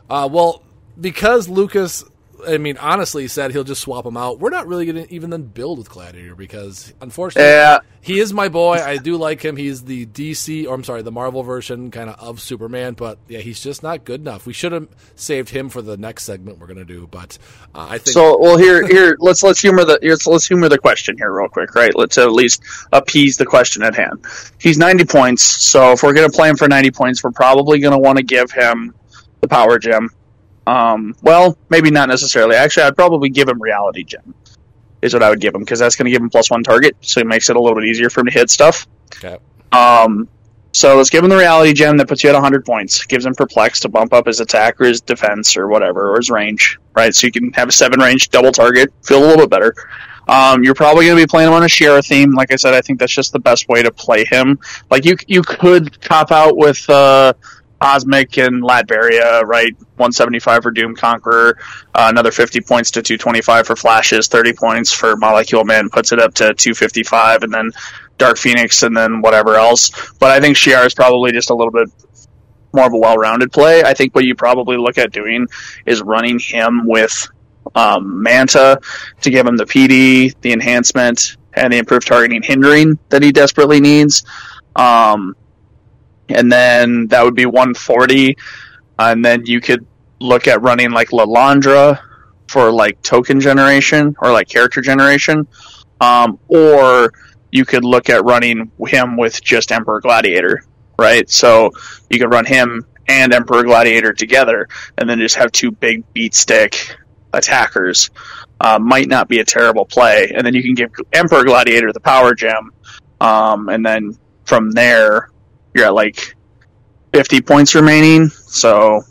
Uh, 0.09 0.29
well, 0.31 0.63
because 1.01 1.49
Lucas, 1.49 2.05
I 2.47 2.59
mean, 2.59 2.77
honestly 2.79 3.29
said 3.29 3.53
he'll 3.53 3.65
just 3.65 3.81
swap 3.81 4.05
him 4.05 4.17
out. 4.17 4.39
We're 4.41 4.51
not 4.51 4.67
really 4.67 4.87
going 4.87 5.07
to 5.07 5.15
even 5.15 5.31
then 5.31 5.43
build 5.45 5.79
with 5.79 5.89
Gladiator 5.89 6.35
because, 6.35 6.93
unfortunately, 7.01 7.49
Yeah. 7.51 7.79
he 8.01 8.19
is 8.21 8.33
my 8.33 8.49
boy. 8.49 8.75
I 8.77 8.97
do 8.97 9.17
like 9.17 9.45
him. 9.45 9.57
He's 9.57 9.85
the 9.85 10.07
DC, 10.07 10.67
or 10.67 10.75
I'm 10.75 10.85
sorry, 10.85 11.03
the 11.03 11.13
Marvel 11.13 11.43
version 11.43 11.91
kind 11.91 12.11
of 12.11 12.17
of 12.21 12.41
Superman. 12.41 12.95
But 12.95 13.19
yeah, 13.29 13.39
he's 13.41 13.61
just 13.61 13.83
not 13.83 14.05
good 14.05 14.21
enough. 14.21 14.47
We 14.47 14.53
should 14.53 14.73
have 14.73 14.89
saved 15.15 15.49
him 15.51 15.69
for 15.69 15.83
the 15.83 15.97
next 15.97 16.25
segment 16.25 16.59
we're 16.59 16.67
going 16.67 16.79
to 16.79 16.85
do. 16.85 17.07
But 17.11 17.39
uh, 17.75 17.87
I 17.91 17.99
think 17.99 18.15
So, 18.15 18.39
well, 18.39 18.57
here, 18.59 18.87
here, 18.87 19.17
let's 19.21 19.43
let's 19.43 19.61
humor 19.61 19.85
the 19.85 19.99
let's, 20.03 20.27
let's 20.27 20.47
humor 20.47 20.69
the 20.69 20.79
question 20.79 21.17
here 21.19 21.33
real 21.33 21.49
quick, 21.49 21.75
right? 21.75 21.95
Let's 21.95 22.19
at 22.19 22.33
least 22.33 22.63
appease 22.93 23.37
the 23.37 23.47
question 23.47 23.83
at 23.83 23.95
hand. 23.95 24.25
He's 24.59 24.79
ninety 24.79 25.05
points, 25.05 25.43
so 25.43 25.93
if 25.93 26.03
we're 26.03 26.15
going 26.15 26.29
to 26.31 26.35
play 26.37 26.49
him 26.49 26.57
for 26.57 26.69
ninety 26.69 26.91
points, 26.91 27.23
we're 27.25 27.31
probably 27.33 27.79
going 27.79 27.93
to 27.93 27.99
want 27.99 28.19
to 28.19 28.25
give 28.25 28.51
him 28.51 28.95
the 29.41 29.49
power 29.49 29.79
gem. 29.79 30.11
Um, 30.67 31.15
well, 31.23 31.57
maybe 31.71 31.91
not 31.91 32.09
necessarily. 32.09 32.57
Actually, 32.57 32.85
I'd 32.85 32.97
probably 32.97 33.29
give 33.29 33.49
him 33.49 33.61
reality 33.61 34.05
gem. 34.05 34.35
Is 35.03 35.13
what 35.15 35.23
I 35.23 35.31
would 35.31 35.41
give 35.41 35.55
him 35.55 35.61
because 35.61 35.79
that's 35.79 35.95
going 35.95 36.07
to 36.07 36.11
give 36.11 36.23
him 36.23 36.31
plus 36.31 36.51
one 36.51 36.65
target, 36.65 36.97
so 37.01 37.21
it 37.21 37.27
makes 37.27 37.51
it 37.51 37.57
a 37.57 37.61
little 37.61 37.77
bit 37.77 37.85
easier 37.85 38.11
for 38.11 38.21
him 38.21 38.27
to 38.27 38.33
hit 38.33 38.51
stuff. 38.51 38.89
Okay. 39.17 39.39
Um, 39.71 40.29
so 40.73 40.97
let's 40.97 41.11
give 41.11 41.23
him 41.23 41.31
the 41.31 41.37
reality 41.37 41.73
gem 41.73 41.97
that 41.99 42.09
puts 42.09 42.25
you 42.25 42.31
at 42.31 42.35
100 42.35 42.65
points. 42.65 43.05
Gives 43.07 43.25
him 43.25 43.35
perplex 43.35 43.81
to 43.81 43.89
bump 43.89 44.13
up 44.13 44.27
his 44.27 44.41
attack 44.41 44.81
or 44.81 44.85
his 44.85 45.01
defense 45.01 45.57
or 45.57 45.69
whatever, 45.69 46.13
or 46.13 46.17
his 46.17 46.31
range, 46.31 46.79
right? 46.95 47.15
So 47.15 47.27
you 47.27 47.33
can 47.33 47.53
have 47.53 47.69
a 47.69 47.73
seven 47.73 48.01
range 48.01 48.31
double 48.31 48.53
target, 48.53 48.93
feel 49.03 49.21
a 49.21 49.27
little 49.27 49.47
bit 49.47 49.51
better. 49.51 49.75
Um, 50.29 50.65
you're 50.65 50.75
probably 50.75 51.07
going 51.07 51.17
to 51.17 51.23
be 51.23 51.27
playing 51.27 51.49
him 51.49 51.55
on 51.55 51.63
a 51.63 51.67
Shi'ar 51.67 52.05
theme. 52.05 52.33
Like 52.33 52.53
I 52.53 52.57
said, 52.57 52.75
I 52.75 52.81
think 52.81 52.99
that's 52.99 53.15
just 53.15 53.33
the 53.33 53.39
best 53.39 53.69
way 53.69 53.83
to 53.83 53.91
play 53.91 54.25
him. 54.25 54.59
Like 54.91 55.05
you, 55.05 55.17
you 55.29 55.43
could 55.43 56.01
cop 56.01 56.33
out 56.33 56.57
with 56.57 56.89
uh, 56.91 57.33
Cosmic 57.81 58.39
and 58.39 58.63
Latveria, 58.63 59.43
right? 59.43 59.75
175 59.97 60.63
for 60.63 60.71
Doom 60.71 60.95
Conqueror, 60.95 61.59
uh, 61.95 62.07
another 62.09 62.31
50 62.31 62.61
points 62.63 62.93
to 62.93 63.03
225 63.03 63.67
for 63.67 63.77
Flashes, 63.77 64.29
30 64.29 64.55
points 64.55 64.93
for 64.93 65.17
Molecule 65.17 65.65
Man, 65.65 65.91
puts 65.91 66.13
it 66.13 66.19
up 66.19 66.35
to 66.35 66.55
255, 66.55 67.43
and 67.43 67.53
then 67.53 67.71
Dark 68.19 68.39
Phoenix, 68.39 68.83
and 68.83 68.97
then 68.97 69.21
whatever 69.21 69.57
else. 69.57 69.91
But 70.19 70.31
I 70.31 70.41
think 70.41 70.57
Shiar 70.57 70.87
is 70.87 70.95
probably 70.95 71.33
just 71.33 71.51
a 71.51 71.55
little 71.55 71.73
bit 71.73 71.91
more 72.73 72.87
of 72.87 72.93
a 72.93 72.99
well-rounded 72.99 73.53
play. 73.53 73.83
I 73.83 73.95
think 73.95 74.15
what 74.15 74.25
you 74.25 74.35
probably 74.35 74.77
look 74.77 74.99
at 74.99 75.13
doing 75.13 75.47
is 75.87 76.03
running 76.03 76.39
him 76.39 76.87
with 76.87 77.29
um, 77.75 78.23
Manta 78.23 78.81
to 79.23 79.31
give 79.31 79.47
him 79.47 79.57
the 79.57 79.65
PD, 79.65 80.35
the 80.41 80.53
enhancement, 80.53 81.37
and 81.55 81.73
the 81.73 81.79
improved 81.79 82.07
targeting 82.07 82.43
hindering 82.43 82.99
that 83.09 83.23
he 83.23 83.33
desperately 83.33 83.81
needs. 83.81 84.25
Um, 84.77 85.35
and 86.29 86.51
then 86.51 87.09
that 87.09 87.25
would 87.25 87.35
be 87.35 87.47
140. 87.47 88.37
And 88.99 89.25
then 89.25 89.47
you 89.47 89.61
could 89.61 89.87
look 90.21 90.49
at 90.49 90.63
running 90.63 90.91
like 90.91 91.09
Lilandra 91.09 92.01
for 92.49 92.71
like 92.71 93.03
token 93.03 93.41
generation 93.41 94.17
or 94.21 94.33
like 94.33 94.49
character 94.49 94.81
generation. 94.81 95.47
Um, 96.01 96.39
or 96.49 97.13
you 97.51 97.65
could 97.65 97.85
look 97.85 98.11
at 98.11 98.25
running 98.25 98.71
him 98.87 99.17
with 99.17 99.43
just 99.43 99.73
Emperor 99.73 100.01
Gladiator, 100.01 100.63
right? 100.99 101.29
So 101.29 101.71
you 102.11 102.19
could 102.19 102.31
run 102.31 102.45
him 102.45 102.87
and 103.09 103.33
Emperor 103.33 103.63
Gladiator 103.63 104.13
together 104.13 104.69
and 104.99 105.09
then 105.09 105.19
just 105.19 105.37
have 105.37 105.53
two 105.53 105.71
big 105.71 106.13
beat 106.13 106.35
stick 106.35 106.97
attackers. 107.33 108.11
Uh, 108.61 108.79
might 108.79 109.07
not 109.07 109.29
be 109.29 109.39
a 109.41 109.45
terrible 109.45 109.85
play. 109.85 110.33
And 110.35 110.47
then 110.47 110.55
you 110.55 110.63
can 110.63 110.75
give 110.75 110.91
Emperor 111.13 111.45
Gladiator 111.45 111.93
the 111.93 112.01
power 112.01 112.35
gem. 112.35 112.73
Um, 113.21 113.69
and 113.69 113.85
then 113.85 114.17
from 114.45 114.71
there, 114.71 115.31
you're 115.77 115.87
at 115.87 115.95
like 115.95 116.35
50 117.13 117.41
points 117.43 117.75
remaining. 117.75 118.29
So 118.29 119.03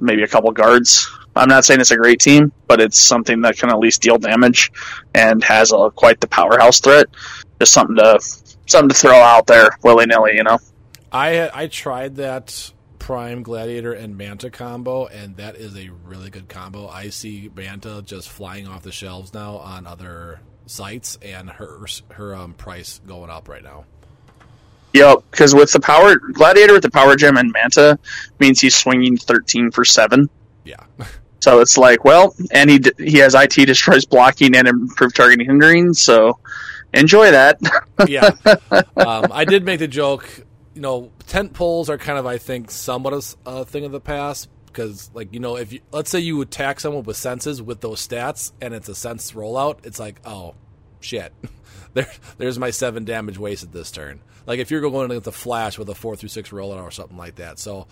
maybe 0.00 0.22
a 0.22 0.28
couple 0.28 0.50
guards. 0.52 1.08
I'm 1.34 1.48
not 1.48 1.64
saying 1.64 1.80
it's 1.80 1.90
a 1.90 1.96
great 1.96 2.20
team, 2.20 2.52
but 2.66 2.80
it's 2.80 2.98
something 2.98 3.42
that 3.42 3.56
can 3.56 3.70
at 3.70 3.78
least 3.78 4.02
deal 4.02 4.18
damage 4.18 4.72
and 5.14 5.42
has 5.44 5.72
a, 5.72 5.90
quite 5.90 6.20
the 6.20 6.26
powerhouse 6.26 6.80
threat. 6.80 7.06
Just 7.60 7.72
something 7.72 7.96
to 7.96 8.18
something 8.66 8.88
to 8.88 8.94
throw 8.94 9.14
out 9.14 9.46
there 9.46 9.70
willy 9.82 10.06
nilly, 10.06 10.34
you 10.34 10.42
know. 10.42 10.58
I 11.12 11.50
I 11.54 11.66
tried 11.68 12.16
that 12.16 12.72
Prime 12.98 13.42
Gladiator 13.42 13.92
and 13.92 14.16
Manta 14.18 14.50
combo, 14.50 15.06
and 15.06 15.36
that 15.36 15.56
is 15.56 15.76
a 15.76 15.90
really 16.04 16.30
good 16.30 16.48
combo. 16.48 16.88
I 16.88 17.08
see 17.08 17.50
Manta 17.54 18.02
just 18.04 18.28
flying 18.28 18.66
off 18.68 18.82
the 18.82 18.92
shelves 18.92 19.32
now 19.32 19.56
on 19.56 19.86
other 19.86 20.40
sites, 20.66 21.18
and 21.22 21.48
her 21.50 21.86
her 22.10 22.34
um, 22.34 22.54
price 22.54 23.00
going 23.06 23.30
up 23.30 23.48
right 23.48 23.62
now. 23.62 23.84
Yep, 24.98 25.24
because 25.30 25.54
with 25.54 25.72
the 25.72 25.80
power 25.80 26.16
gladiator 26.16 26.72
with 26.72 26.82
the 26.82 26.90
power 26.90 27.16
gem 27.16 27.36
and 27.36 27.52
manta 27.52 27.98
means 28.38 28.60
he's 28.60 28.74
swinging 28.74 29.16
13 29.16 29.70
for 29.70 29.84
seven. 29.84 30.28
Yeah, 30.64 30.84
So 31.40 31.60
it's 31.60 31.78
like, 31.78 32.04
well, 32.04 32.34
and 32.50 32.68
he 32.68 32.78
d- 32.78 32.92
he 32.98 33.18
has 33.18 33.34
IT 33.34 33.54
destroys 33.54 34.04
blocking 34.04 34.56
and 34.56 34.66
improved 34.66 35.16
targeting 35.16 35.46
hindering. 35.46 35.94
So 35.94 36.38
enjoy 36.92 37.30
that. 37.30 37.60
yeah. 38.08 38.30
Um, 38.96 39.30
I 39.32 39.44
did 39.44 39.64
make 39.64 39.78
the 39.78 39.88
joke. 39.88 40.44
You 40.74 40.82
know, 40.82 41.12
tent 41.26 41.54
poles 41.54 41.90
are 41.90 41.98
kind 41.98 42.18
of, 42.18 42.26
I 42.26 42.38
think, 42.38 42.70
somewhat 42.70 43.36
a 43.46 43.64
thing 43.64 43.84
of 43.84 43.92
the 43.92 44.00
past 44.00 44.48
because, 44.66 45.10
like, 45.14 45.32
you 45.32 45.40
know, 45.40 45.56
if 45.56 45.72
you 45.72 45.80
let's 45.92 46.10
say 46.10 46.18
you 46.20 46.40
attack 46.40 46.80
someone 46.80 47.04
with 47.04 47.16
senses 47.16 47.62
with 47.62 47.80
those 47.80 48.06
stats 48.06 48.52
and 48.60 48.74
it's 48.74 48.88
a 48.88 48.94
sense 48.94 49.32
rollout, 49.32 49.86
it's 49.86 50.00
like, 50.00 50.20
oh 50.24 50.54
shit, 51.00 51.32
there, 51.98 52.10
there's 52.38 52.58
my 52.58 52.70
seven 52.70 53.04
damage 53.04 53.38
wasted 53.38 53.72
this 53.72 53.90
turn. 53.90 54.20
Like 54.46 54.60
if 54.60 54.70
you're 54.70 54.80
going 54.80 55.10
against 55.10 55.24
the 55.24 55.32
flash 55.32 55.78
with 55.78 55.88
a 55.88 55.94
four 55.94 56.16
through 56.16 56.28
six 56.28 56.50
rollout 56.50 56.82
or 56.82 56.90
something 56.90 57.16
like 57.16 57.36
that. 57.36 57.58
So 57.58 57.86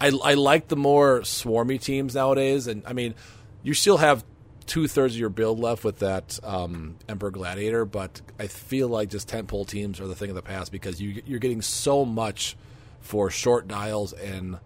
I, 0.00 0.08
I 0.22 0.34
like 0.34 0.68
the 0.68 0.76
more 0.76 1.20
swarmy 1.20 1.80
teams 1.80 2.14
nowadays, 2.14 2.66
and 2.66 2.82
I 2.86 2.92
mean, 2.92 3.14
you 3.62 3.72
still 3.74 3.98
have 3.98 4.24
two 4.66 4.86
thirds 4.86 5.14
of 5.14 5.20
your 5.20 5.28
build 5.28 5.58
left 5.58 5.84
with 5.84 6.00
that 6.00 6.38
um, 6.42 6.96
Emperor 7.08 7.30
Gladiator, 7.30 7.84
but 7.84 8.20
I 8.38 8.46
feel 8.48 8.88
like 8.88 9.10
just 9.10 9.28
tentpole 9.28 9.66
teams 9.66 10.00
are 10.00 10.06
the 10.06 10.14
thing 10.14 10.30
of 10.30 10.36
the 10.36 10.42
past 10.42 10.72
because 10.72 11.00
you 11.00 11.22
you're 11.24 11.38
getting 11.38 11.62
so 11.62 12.04
much 12.04 12.56
for 13.00 13.30
short 13.30 13.66
dials 13.66 14.12
and 14.12 14.58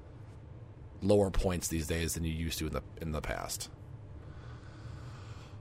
lower 1.03 1.31
points 1.31 1.69
these 1.69 1.87
days 1.87 2.15
than 2.15 2.25
you 2.25 2.33
used 2.33 2.59
to 2.59 2.67
in 2.67 2.73
the 2.73 2.83
in 3.01 3.13
the 3.13 3.21
past. 3.21 3.71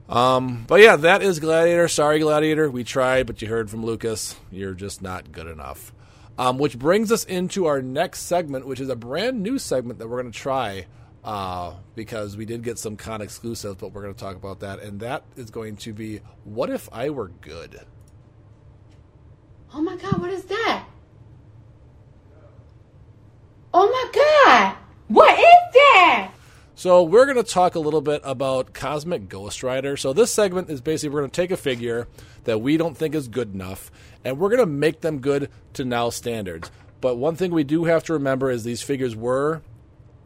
Um, 0.08 0.64
but 0.68 0.80
yeah, 0.80 0.96
that 0.96 1.22
is 1.22 1.40
Gladiator. 1.40 1.88
Sorry, 1.88 2.20
Gladiator. 2.20 2.70
We 2.70 2.84
tried, 2.84 3.26
but 3.26 3.42
you 3.42 3.48
heard 3.48 3.70
from 3.70 3.84
Lucas. 3.84 4.36
You're 4.50 4.74
just 4.74 5.02
not 5.02 5.32
good 5.32 5.46
enough. 5.46 5.92
Um, 6.38 6.58
which 6.58 6.78
brings 6.78 7.10
us 7.10 7.24
into 7.24 7.66
our 7.66 7.80
next 7.80 8.20
segment, 8.22 8.66
which 8.66 8.78
is 8.78 8.88
a 8.88 8.96
brand 8.96 9.42
new 9.42 9.58
segment 9.58 9.98
that 9.98 10.08
we're 10.08 10.20
going 10.20 10.32
to 10.32 10.38
try 10.38 10.86
uh, 11.24 11.72
because 11.94 12.36
we 12.36 12.44
did 12.44 12.62
get 12.62 12.78
some 12.78 12.96
con 12.96 13.20
exclusives, 13.20 13.76
but 13.76 13.92
we're 13.92 14.02
going 14.02 14.14
to 14.14 14.20
talk 14.20 14.36
about 14.36 14.60
that. 14.60 14.80
And 14.80 15.00
that 15.00 15.24
is 15.34 15.50
going 15.50 15.76
to 15.78 15.92
be 15.92 16.20
What 16.44 16.70
If 16.70 16.88
I 16.92 17.10
Were 17.10 17.28
Good? 17.28 17.80
Oh 19.74 19.82
my 19.82 19.96
god, 19.96 20.20
what 20.20 20.30
is 20.30 20.44
that? 20.44 20.86
Oh 23.74 23.90
my 23.90 24.10
god! 24.14 24.76
What 25.08 25.38
is! 25.38 25.45
So 26.86 27.02
we're 27.02 27.24
going 27.24 27.36
to 27.36 27.42
talk 27.42 27.74
a 27.74 27.80
little 27.80 28.00
bit 28.00 28.20
about 28.22 28.72
Cosmic 28.72 29.28
Ghost 29.28 29.64
Rider. 29.64 29.96
So 29.96 30.12
this 30.12 30.32
segment 30.32 30.70
is 30.70 30.80
basically 30.80 31.12
we're 31.12 31.22
going 31.22 31.32
to 31.32 31.42
take 31.42 31.50
a 31.50 31.56
figure 31.56 32.06
that 32.44 32.60
we 32.60 32.76
don't 32.76 32.96
think 32.96 33.16
is 33.16 33.26
good 33.26 33.52
enough, 33.52 33.90
and 34.24 34.38
we're 34.38 34.50
going 34.50 34.60
to 34.60 34.66
make 34.66 35.00
them 35.00 35.18
good 35.18 35.50
to 35.72 35.84
now 35.84 36.10
standards. 36.10 36.70
But 37.00 37.16
one 37.16 37.34
thing 37.34 37.50
we 37.50 37.64
do 37.64 37.86
have 37.86 38.04
to 38.04 38.12
remember 38.12 38.52
is 38.52 38.62
these 38.62 38.82
figures 38.82 39.16
were 39.16 39.62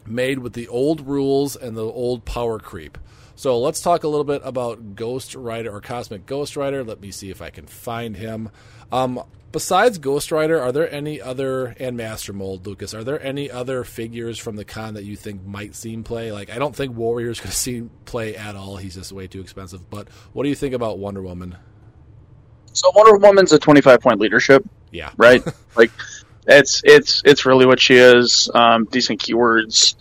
made 0.04 0.40
with 0.40 0.52
the 0.52 0.68
old 0.68 1.06
rules 1.06 1.56
and 1.56 1.78
the 1.78 1.82
old 1.82 2.26
power 2.26 2.58
creep. 2.58 2.98
So 3.36 3.58
let's 3.58 3.80
talk 3.80 4.04
a 4.04 4.08
little 4.08 4.24
bit 4.24 4.42
about 4.44 4.96
Ghost 4.96 5.34
Rider 5.34 5.74
or 5.74 5.80
Cosmic 5.80 6.26
Ghost 6.26 6.58
Rider. 6.58 6.84
Let 6.84 7.00
me 7.00 7.10
see 7.10 7.30
if 7.30 7.40
I 7.40 7.48
can 7.48 7.64
find 7.64 8.18
him. 8.18 8.50
Um, 8.92 9.24
besides 9.52 9.98
Ghost 9.98 10.32
Rider, 10.32 10.60
are 10.60 10.72
there 10.72 10.90
any 10.92 11.20
other 11.20 11.74
and 11.78 11.96
Master 11.96 12.32
Mold, 12.32 12.66
Lucas? 12.66 12.94
Are 12.94 13.04
there 13.04 13.22
any 13.22 13.50
other 13.50 13.84
figures 13.84 14.38
from 14.38 14.56
the 14.56 14.64
con 14.64 14.94
that 14.94 15.04
you 15.04 15.16
think 15.16 15.44
might 15.44 15.74
seem 15.74 16.04
play? 16.04 16.32
Like 16.32 16.50
I 16.50 16.58
don't 16.58 16.74
think 16.74 16.96
Warrior's 16.96 17.40
going 17.40 17.50
to 17.50 17.56
see 17.56 17.88
play 18.04 18.36
at 18.36 18.56
all. 18.56 18.76
He's 18.76 18.94
just 18.94 19.12
way 19.12 19.26
too 19.26 19.40
expensive. 19.40 19.88
But 19.90 20.08
what 20.32 20.44
do 20.44 20.48
you 20.48 20.54
think 20.54 20.74
about 20.74 20.98
Wonder 20.98 21.22
Woman? 21.22 21.56
So 22.72 22.90
Wonder 22.94 23.16
Woman's 23.16 23.52
a 23.52 23.58
25 23.58 24.00
point 24.00 24.20
leadership, 24.20 24.64
Yeah, 24.90 25.10
right? 25.16 25.42
like 25.76 25.90
it's 26.46 26.82
it's 26.84 27.22
it's 27.24 27.44
really 27.46 27.66
what 27.66 27.80
she 27.80 27.94
is. 27.96 28.50
Um, 28.54 28.86
decent 28.86 29.20
keywords. 29.20 29.94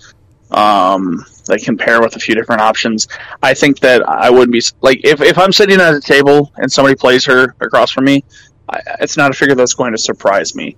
Um, 0.51 1.23
they 1.47 1.57
can 1.59 1.77
pair 1.77 2.01
with 2.01 2.15
a 2.15 2.19
few 2.19 2.33
different 2.33 2.61
options. 2.61 3.07
I 3.43 3.53
think 3.53 3.79
that 3.81 4.07
I 4.07 4.29
would 4.29 4.51
be 4.51 4.61
like 4.81 5.01
if 5.03 5.21
if 5.21 5.37
I'm 5.37 5.51
sitting 5.51 5.79
at 5.79 5.93
a 5.93 6.01
table 6.01 6.51
and 6.57 6.71
somebody 6.71 6.95
plays 6.95 7.25
her 7.25 7.55
across 7.59 7.91
from 7.91 8.05
me, 8.05 8.23
I, 8.69 8.81
it's 9.01 9.17
not 9.17 9.31
a 9.31 9.33
figure 9.33 9.55
that's 9.55 9.73
going 9.73 9.91
to 9.93 9.97
surprise 9.97 10.55
me, 10.55 10.77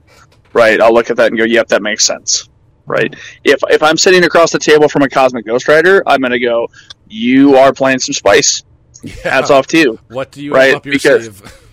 right? 0.53 0.79
I'll 0.81 0.93
look 0.93 1.09
at 1.09 1.17
that 1.17 1.27
and 1.27 1.37
go, 1.37 1.43
"Yep, 1.43 1.67
that 1.69 1.81
makes 1.81 2.05
sense." 2.05 2.49
Right. 2.85 3.13
If 3.43 3.59
if 3.69 3.83
I'm 3.83 3.97
sitting 3.97 4.23
across 4.23 4.51
the 4.51 4.59
table 4.59 4.87
from 4.89 5.01
a 5.03 5.09
Cosmic 5.09 5.45
Ghost 5.45 5.67
Rider, 5.67 6.03
I'm 6.07 6.19
going 6.21 6.31
to 6.31 6.39
go, 6.39 6.67
"You 7.07 7.55
are 7.57 7.73
playing 7.73 7.99
some 7.99 8.13
spice." 8.13 8.63
yeah. 9.03 9.13
Hats 9.23 9.49
off 9.51 9.67
to 9.67 9.77
you. 9.77 9.99
What 10.09 10.31
do 10.31 10.43
you 10.43 10.53
Right, 10.53 10.67
have 10.69 10.77
up 10.77 10.85
your 10.85 10.93
because- 10.93 11.25
sleeve? 11.25 11.57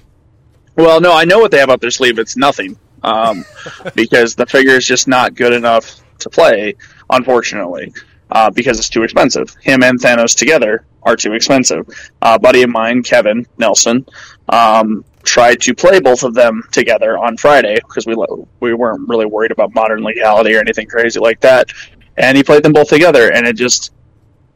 Well, 0.76 1.00
no, 1.00 1.12
I 1.12 1.24
know 1.24 1.40
what 1.40 1.50
they 1.50 1.58
have 1.58 1.70
up 1.70 1.80
their 1.80 1.90
sleeve. 1.90 2.20
It's 2.20 2.36
nothing, 2.36 2.78
um, 3.02 3.44
because 3.96 4.36
the 4.36 4.46
figure 4.46 4.74
is 4.76 4.86
just 4.86 5.08
not 5.08 5.34
good 5.34 5.52
enough 5.52 5.96
to 6.20 6.30
play. 6.30 6.76
Unfortunately, 7.10 7.92
uh, 8.30 8.50
because 8.50 8.78
it's 8.78 8.88
too 8.88 9.02
expensive. 9.02 9.54
Him 9.62 9.82
and 9.82 10.00
Thanos 10.00 10.36
together 10.36 10.84
are 11.02 11.16
too 11.16 11.32
expensive. 11.32 11.88
Uh, 12.20 12.34
a 12.36 12.38
buddy 12.38 12.62
of 12.62 12.70
mine, 12.70 13.02
Kevin 13.02 13.46
Nelson, 13.58 14.06
um, 14.48 15.04
tried 15.22 15.60
to 15.62 15.74
play 15.74 16.00
both 16.00 16.22
of 16.22 16.34
them 16.34 16.62
together 16.72 17.18
on 17.18 17.36
Friday 17.36 17.76
because 17.76 18.06
we 18.06 18.16
we 18.60 18.74
weren't 18.74 19.08
really 19.08 19.26
worried 19.26 19.50
about 19.50 19.74
modern 19.74 20.02
legality 20.02 20.54
or 20.54 20.60
anything 20.60 20.86
crazy 20.86 21.20
like 21.20 21.40
that, 21.40 21.68
and 22.16 22.36
he 22.36 22.42
played 22.42 22.62
them 22.62 22.72
both 22.72 22.88
together, 22.88 23.30
and 23.32 23.46
it 23.46 23.56
just 23.56 23.92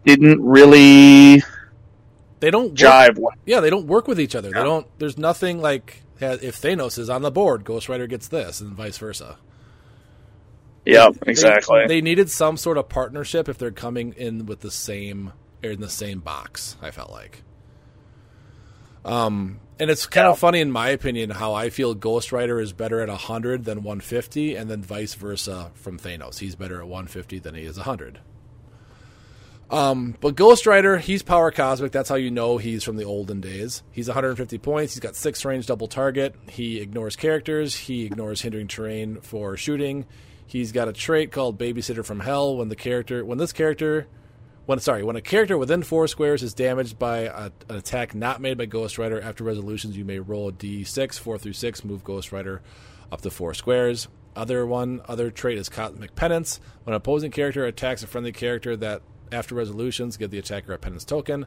didn't 0.04 0.42
really 0.42 1.42
They 2.40 2.50
don't 2.50 2.70
work, 2.70 2.78
jive. 2.78 3.24
Yeah, 3.46 3.60
they 3.60 3.70
don't 3.70 3.86
work 3.86 4.08
with 4.08 4.20
each 4.20 4.34
other. 4.34 4.50
They 4.50 4.62
don't. 4.62 4.86
There's 4.98 5.16
nothing 5.18 5.60
like 5.60 6.02
if 6.20 6.60
Thanos 6.60 6.98
is 6.98 7.10
on 7.10 7.22
the 7.22 7.30
board, 7.30 7.64
Ghost 7.64 7.88
Rider 7.88 8.06
gets 8.06 8.28
this, 8.28 8.60
and 8.60 8.72
vice 8.72 8.98
versa. 8.98 9.38
They- 11.12 11.30
exactly. 11.30 11.86
They, 11.86 12.00
needed 12.00 12.30
some 12.30 12.56
sort 12.56 12.78
of 12.78 12.88
partnership 12.88 13.48
if 13.48 13.58
they're 13.58 13.70
coming 13.70 14.14
in 14.16 14.46
with 14.46 14.60
the 14.60 14.70
same 14.70 15.32
or 15.62 15.70
in 15.70 15.80
the 15.80 15.88
same 15.88 16.20
box. 16.20 16.76
I 16.82 16.90
felt 16.90 17.10
like. 17.10 17.42
Um, 19.04 19.60
and 19.78 19.90
it's 19.90 20.06
kind 20.06 20.26
of 20.26 20.38
funny, 20.38 20.60
in 20.60 20.70
my 20.70 20.88
opinion, 20.90 21.30
how 21.30 21.54
I 21.54 21.70
feel 21.70 21.94
Ghost 21.94 22.30
Rider 22.30 22.60
is 22.60 22.72
better 22.72 23.00
at 23.00 23.08
100 23.08 23.64
than 23.64 23.82
150, 23.82 24.54
and 24.54 24.70
then 24.70 24.82
vice 24.82 25.14
versa 25.14 25.72
from 25.74 25.98
Thanos. 25.98 26.38
He's 26.38 26.54
better 26.54 26.80
at 26.80 26.86
150 26.86 27.38
than 27.40 27.54
he 27.54 27.62
is 27.62 27.76
100. 27.78 28.20
Um, 29.70 30.16
but 30.20 30.36
Ghost 30.36 30.66
Rider, 30.66 30.98
he's 30.98 31.22
power 31.22 31.50
cosmic. 31.50 31.92
That's 31.92 32.10
how 32.10 32.16
you 32.16 32.30
know 32.30 32.58
he's 32.58 32.84
from 32.84 32.96
the 32.96 33.04
olden 33.04 33.40
days. 33.40 33.82
He's 33.90 34.06
150 34.06 34.58
points. 34.58 34.92
He's 34.92 35.00
got 35.00 35.16
six 35.16 35.44
range 35.44 35.66
double 35.66 35.88
target. 35.88 36.34
He 36.48 36.78
ignores 36.80 37.16
characters. 37.16 37.74
He 37.74 38.04
ignores 38.04 38.42
hindering 38.42 38.68
terrain 38.68 39.20
for 39.22 39.56
shooting. 39.56 40.04
He's 40.52 40.70
got 40.70 40.86
a 40.86 40.92
trait 40.92 41.32
called 41.32 41.58
Babysitter 41.58 42.04
from 42.04 42.20
Hell. 42.20 42.58
When 42.58 42.68
the 42.68 42.76
character, 42.76 43.24
when 43.24 43.38
this 43.38 43.54
character, 43.54 44.06
when 44.66 44.80
sorry, 44.80 45.02
when 45.02 45.16
a 45.16 45.22
character 45.22 45.56
within 45.56 45.82
four 45.82 46.06
squares 46.06 46.42
is 46.42 46.52
damaged 46.52 46.98
by 46.98 47.20
a, 47.20 47.50
an 47.70 47.76
attack 47.76 48.14
not 48.14 48.38
made 48.38 48.58
by 48.58 48.66
Ghost 48.66 48.98
Rider 48.98 49.18
after 49.18 49.44
resolutions, 49.44 49.96
you 49.96 50.04
may 50.04 50.18
roll 50.18 50.50
a 50.50 50.52
d6, 50.52 51.18
four 51.18 51.38
through 51.38 51.54
six, 51.54 51.86
move 51.86 52.04
Ghost 52.04 52.32
Rider 52.32 52.60
up 53.10 53.22
to 53.22 53.30
four 53.30 53.54
squares. 53.54 54.08
Other 54.36 54.66
one, 54.66 55.00
other 55.08 55.30
trait 55.30 55.56
is 55.56 55.70
Cosmic 55.70 56.14
Penance. 56.14 56.60
When 56.84 56.92
an 56.92 56.98
opposing 56.98 57.30
character 57.30 57.64
attacks 57.64 58.02
a 58.02 58.06
friendly 58.06 58.32
character 58.32 58.76
that 58.76 59.00
after 59.32 59.54
resolutions, 59.54 60.18
give 60.18 60.30
the 60.30 60.38
attacker 60.38 60.74
a 60.74 60.78
penance 60.78 61.06
token. 61.06 61.46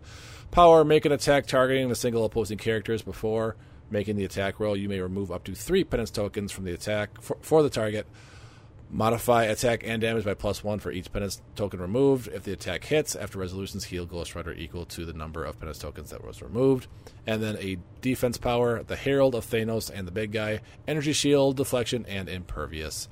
Power, 0.50 0.84
make 0.84 1.06
an 1.06 1.12
attack 1.12 1.46
targeting 1.46 1.92
a 1.92 1.96
single 1.96 2.26
opposing 2.26 2.58
characters 2.58 3.04
before 3.04 3.56
making 3.92 4.16
the 4.16 4.26
attack 4.26 4.60
roll. 4.60 4.76
You 4.76 4.90
may 4.90 5.00
remove 5.00 5.32
up 5.32 5.44
to 5.44 5.54
three 5.54 5.84
penance 5.84 6.10
tokens 6.10 6.52
from 6.52 6.66
the 6.66 6.74
attack 6.74 7.22
for, 7.22 7.38
for 7.42 7.62
the 7.62 7.70
target. 7.70 8.08
Modify 8.96 9.44
attack 9.44 9.82
and 9.84 10.02
damage 10.02 10.24
by 10.24 10.36
plus 10.36 10.64
one 10.64 10.80
for 10.80 10.90
each 10.90 11.12
penance 11.12 11.42
token 11.58 11.82
removed. 11.82 12.30
If 12.30 12.44
the 12.44 12.54
attack 12.54 12.86
hits, 12.86 13.14
after 13.14 13.38
resolutions, 13.38 13.84
heal 13.84 14.06
Ghost 14.06 14.36
Rider 14.36 14.54
equal 14.54 14.86
to 14.86 15.04
the 15.04 15.12
number 15.12 15.44
of 15.44 15.60
penance 15.60 15.80
tokens 15.80 16.12
that 16.12 16.24
was 16.24 16.42
removed. 16.42 16.88
And 17.28 17.44
then 17.44 17.58
a 17.58 17.78
defense 18.00 18.38
power, 18.38 18.84
the 18.84 18.96
Herald 18.96 19.36
of 19.36 19.46
Thanos 19.46 19.92
and 19.94 20.08
the 20.08 20.14
big 20.14 20.32
guy, 20.32 20.62
energy 20.88 21.12
shield, 21.12 21.58
deflection, 21.58 22.06
and 22.08 22.30
impervious. 22.30 23.10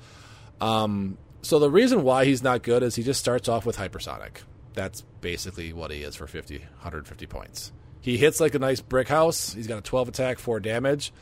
Um, 0.58 1.18
so 1.42 1.58
the 1.58 1.70
reason 1.70 2.02
why 2.02 2.24
he's 2.24 2.42
not 2.42 2.62
good 2.62 2.82
is 2.82 2.94
he 2.96 3.02
just 3.02 3.20
starts 3.20 3.46
off 3.46 3.66
with 3.66 3.76
hypersonic. 3.76 4.38
That's 4.72 5.02
basically 5.20 5.74
what 5.74 5.90
he 5.90 5.98
is 5.98 6.16
for 6.16 6.26
50, 6.26 6.60
150 6.60 7.26
points. 7.26 7.72
He 8.00 8.16
hits 8.16 8.40
like 8.40 8.54
a 8.54 8.58
nice 8.58 8.80
brick 8.80 9.08
house. 9.08 9.52
He's 9.52 9.66
got 9.66 9.76
a 9.76 9.82
12 9.82 10.08
attack, 10.08 10.38
4 10.38 10.60
damage. 10.60 11.12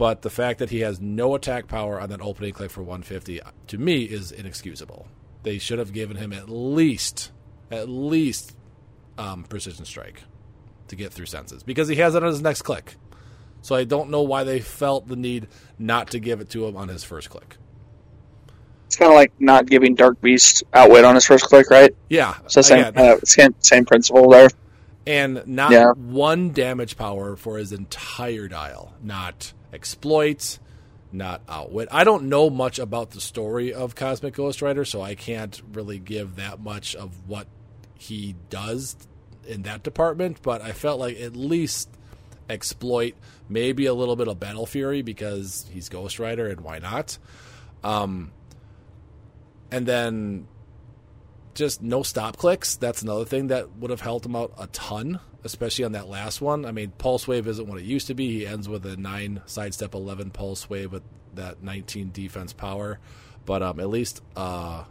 But 0.00 0.22
the 0.22 0.30
fact 0.30 0.60
that 0.60 0.70
he 0.70 0.80
has 0.80 0.98
no 0.98 1.34
attack 1.34 1.68
power 1.68 2.00
on 2.00 2.08
that 2.08 2.22
opening 2.22 2.54
click 2.54 2.70
for 2.70 2.80
150, 2.82 3.38
to 3.66 3.76
me, 3.76 4.04
is 4.04 4.32
inexcusable. 4.32 5.06
They 5.42 5.58
should 5.58 5.78
have 5.78 5.92
given 5.92 6.16
him 6.16 6.32
at 6.32 6.48
least, 6.48 7.32
at 7.70 7.86
least 7.86 8.56
um, 9.18 9.44
precision 9.44 9.84
strike 9.84 10.22
to 10.88 10.96
get 10.96 11.12
through 11.12 11.26
senses 11.26 11.62
because 11.62 11.86
he 11.88 11.96
has 11.96 12.14
it 12.14 12.22
on 12.24 12.30
his 12.30 12.40
next 12.40 12.62
click. 12.62 12.94
So 13.60 13.74
I 13.76 13.84
don't 13.84 14.08
know 14.08 14.22
why 14.22 14.42
they 14.44 14.60
felt 14.60 15.06
the 15.06 15.16
need 15.16 15.48
not 15.78 16.12
to 16.12 16.18
give 16.18 16.40
it 16.40 16.48
to 16.52 16.64
him 16.66 16.78
on 16.78 16.88
his 16.88 17.04
first 17.04 17.28
click. 17.28 17.58
It's 18.86 18.96
kind 18.96 19.10
of 19.12 19.16
like 19.16 19.32
not 19.38 19.66
giving 19.66 19.96
Dark 19.96 20.18
Beast 20.22 20.64
outwit 20.72 21.04
on 21.04 21.14
his 21.14 21.26
first 21.26 21.44
click, 21.44 21.68
right? 21.68 21.94
Yeah, 22.08 22.36
So 22.46 22.62
same 22.62 22.90
uh, 22.96 23.16
same, 23.24 23.54
same 23.60 23.84
principle 23.84 24.30
there. 24.30 24.48
and 25.06 25.42
not 25.46 25.72
Yeah. 25.72 25.90
one 25.92 26.52
damage 26.52 26.96
power 26.96 27.36
for 27.36 27.58
his 27.58 27.70
entire 27.70 28.48
dial. 28.48 28.94
Not 29.02 29.52
exploit, 29.72 30.58
not 31.12 31.42
outwit. 31.48 31.88
I 31.90 32.04
don't 32.04 32.24
know 32.24 32.50
much 32.50 32.78
about 32.78 33.10
the 33.10 33.20
story 33.20 33.72
of 33.72 33.94
Cosmic 33.94 34.34
Ghost 34.34 34.62
Rider, 34.62 34.84
so 34.84 35.02
I 35.02 35.14
can't 35.14 35.60
really 35.72 35.98
give 35.98 36.36
that 36.36 36.60
much 36.60 36.94
of 36.94 37.28
what 37.28 37.46
he 37.98 38.36
does 38.48 38.96
in 39.46 39.62
that 39.62 39.82
department. 39.82 40.42
But 40.42 40.62
I 40.62 40.72
felt 40.72 41.00
like 41.00 41.18
at 41.20 41.34
least 41.34 41.88
exploit, 42.48 43.14
maybe 43.48 43.86
a 43.86 43.94
little 43.94 44.16
bit 44.16 44.28
of 44.28 44.38
Battle 44.40 44.66
Fury 44.66 45.02
because 45.02 45.66
he's 45.72 45.88
Ghost 45.88 46.18
Rider, 46.18 46.48
and 46.48 46.60
why 46.60 46.78
not? 46.78 47.18
Um, 47.82 48.32
and 49.70 49.86
then 49.86 50.48
just 51.54 51.82
no 51.82 52.02
stop 52.02 52.36
clicks. 52.36 52.76
That's 52.76 53.02
another 53.02 53.24
thing 53.24 53.48
that 53.48 53.76
would 53.76 53.90
have 53.90 54.00
helped 54.00 54.26
him 54.26 54.36
out 54.36 54.52
a 54.58 54.66
ton, 54.68 55.20
especially 55.44 55.84
on 55.84 55.92
that 55.92 56.08
last 56.08 56.40
one. 56.40 56.64
I 56.64 56.72
mean, 56.72 56.92
Pulse 56.98 57.26
Wave 57.26 57.46
isn't 57.46 57.66
what 57.66 57.78
it 57.78 57.84
used 57.84 58.06
to 58.08 58.14
be. 58.14 58.30
He 58.38 58.46
ends 58.46 58.68
with 58.68 58.84
a 58.86 58.96
9 58.96 59.42
sidestep 59.46 59.94
11 59.94 60.30
Pulse 60.30 60.68
Wave 60.68 60.92
with 60.92 61.02
that 61.34 61.62
19 61.62 62.10
defense 62.12 62.52
power, 62.52 62.98
but 63.46 63.62
um, 63.62 63.80
at 63.80 63.88
least 63.88 64.22
uh, 64.36 64.84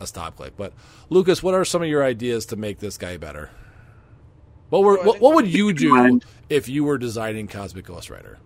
a 0.00 0.06
stop 0.06 0.36
click. 0.36 0.54
But 0.56 0.72
Lucas, 1.10 1.42
what 1.42 1.54
are 1.54 1.64
some 1.64 1.82
of 1.82 1.88
your 1.88 2.04
ideas 2.04 2.46
to 2.46 2.56
make 2.56 2.78
this 2.78 2.98
guy 2.98 3.16
better? 3.16 3.50
What, 4.70 4.82
were, 4.82 5.02
what, 5.02 5.20
what 5.20 5.34
would 5.34 5.48
you 5.48 5.72
do 5.72 6.20
if 6.50 6.68
you 6.68 6.84
were 6.84 6.98
designing 6.98 7.48
Cosmic 7.48 7.86
Ghost 7.86 8.10
Rider? 8.10 8.38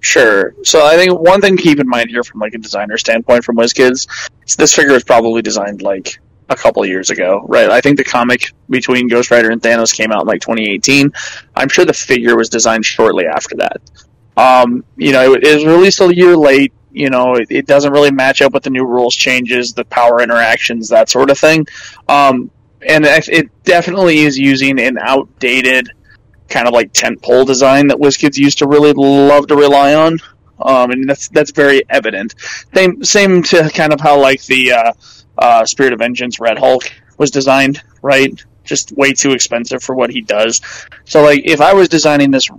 Sure. 0.00 0.54
So 0.62 0.86
I 0.86 0.96
think 0.96 1.18
one 1.18 1.40
thing 1.40 1.56
to 1.56 1.62
keep 1.62 1.80
in 1.80 1.88
mind 1.88 2.10
here, 2.10 2.22
from 2.22 2.40
like 2.40 2.54
a 2.54 2.58
designer 2.58 2.96
standpoint, 2.96 3.44
from 3.44 3.56
WizKids, 3.56 4.30
is 4.46 4.56
this 4.56 4.74
figure 4.74 4.94
is 4.94 5.04
probably 5.04 5.42
designed 5.42 5.82
like 5.82 6.20
a 6.48 6.56
couple 6.56 6.84
years 6.86 7.10
ago, 7.10 7.44
right? 7.48 7.70
I 7.70 7.80
think 7.80 7.98
the 7.98 8.04
comic 8.04 8.52
between 8.70 9.08
Ghost 9.08 9.30
Rider 9.30 9.50
and 9.50 9.60
Thanos 9.60 9.94
came 9.94 10.12
out 10.12 10.22
in 10.22 10.28
like 10.28 10.40
2018. 10.40 11.12
I'm 11.54 11.68
sure 11.68 11.84
the 11.84 11.92
figure 11.92 12.36
was 12.36 12.48
designed 12.48 12.84
shortly 12.84 13.26
after 13.26 13.56
that. 13.56 13.80
Um, 14.36 14.84
you 14.96 15.12
know, 15.12 15.34
it, 15.34 15.44
it 15.44 15.54
was 15.54 15.64
released 15.64 16.00
a 16.00 16.14
year 16.14 16.36
late. 16.36 16.72
You 16.92 17.10
know, 17.10 17.34
it, 17.34 17.48
it 17.50 17.66
doesn't 17.66 17.92
really 17.92 18.10
match 18.10 18.42
up 18.42 18.52
with 18.54 18.62
the 18.62 18.70
new 18.70 18.86
rules 18.86 19.14
changes, 19.14 19.72
the 19.72 19.84
power 19.84 20.22
interactions, 20.22 20.88
that 20.90 21.08
sort 21.08 21.30
of 21.30 21.38
thing. 21.38 21.66
Um, 22.08 22.50
and 22.86 23.04
it 23.04 23.28
it 23.28 23.64
definitely 23.64 24.20
is 24.20 24.38
using 24.38 24.80
an 24.80 24.98
outdated 24.98 25.90
kind 26.48 26.68
of 26.68 26.74
like 26.74 26.92
tent 26.92 27.20
pole 27.22 27.44
design 27.44 27.88
that 27.88 27.98
WizKids 27.98 28.36
used 28.36 28.58
to 28.58 28.66
really 28.66 28.92
love 28.92 29.48
to 29.48 29.56
rely 29.56 29.94
on. 29.94 30.18
Um, 30.58 30.90
and 30.90 31.08
that's 31.08 31.28
that's 31.28 31.50
very 31.50 31.82
evident. 31.90 32.34
Same 32.74 33.04
same 33.04 33.42
to 33.44 33.70
kind 33.70 33.92
of 33.92 34.00
how 34.00 34.20
like 34.20 34.42
the 34.46 34.72
uh, 34.72 34.92
uh, 35.38 35.64
Spirit 35.64 35.92
of 35.92 35.98
Vengeance 35.98 36.40
Red 36.40 36.58
Hulk 36.58 36.84
was 37.18 37.30
designed 37.30 37.82
right. 38.02 38.32
Just 38.64 38.92
way 38.92 39.12
too 39.12 39.30
expensive 39.30 39.82
for 39.82 39.94
what 39.94 40.10
he 40.10 40.22
does. 40.22 40.60
So 41.04 41.22
like, 41.22 41.42
if 41.44 41.60
I 41.60 41.74
was 41.74 41.88
designing 41.88 42.30
this 42.30 42.50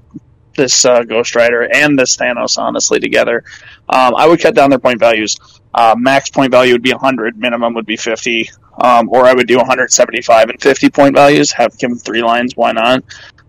this 0.56 0.86
uh, 0.86 1.04
Ghost 1.04 1.36
Rider 1.36 1.64
and 1.72 1.98
this 2.00 2.18
Thanos 2.18 2.58
honestly 2.58 3.00
together, 3.00 3.44
um, 3.90 4.16
I 4.16 4.28
would 4.28 4.42
cut 4.42 4.56
down 4.56 4.70
their 4.70 4.80
point 4.80 5.00
values. 5.00 5.38
Uh, 5.74 5.96
max 5.98 6.30
point 6.30 6.52
value 6.52 6.74
would 6.74 6.82
be 6.82 6.92
100, 6.92 7.38
minimum 7.38 7.76
would 7.76 7.86
be 7.86 7.98
50, 7.98 8.50
um, 8.82 9.10
or 9.10 9.26
I 9.26 9.34
would 9.34 9.48
do 9.48 9.58
175 9.58 10.50
and 10.50 10.62
50 10.62 10.90
point 10.90 11.16
values. 11.16 11.52
Have 11.52 11.78
give 11.78 11.92
them 11.92 12.00
three 12.00 12.24
lines. 12.24 12.56
Why 12.56 12.72
not? 12.72 13.04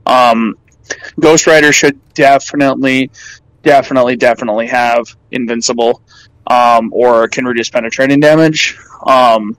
Um, 0.04 0.56
Ghost 1.18 1.46
Rider 1.46 1.72
should 1.72 1.98
definitely, 2.14 3.10
definitely, 3.62 4.16
definitely 4.16 4.66
have 4.66 5.16
invincible, 5.30 6.02
um, 6.48 6.92
or 6.92 7.28
can 7.28 7.44
reduce 7.44 7.70
penetrating 7.70 8.20
damage. 8.20 8.76
Um, 9.06 9.56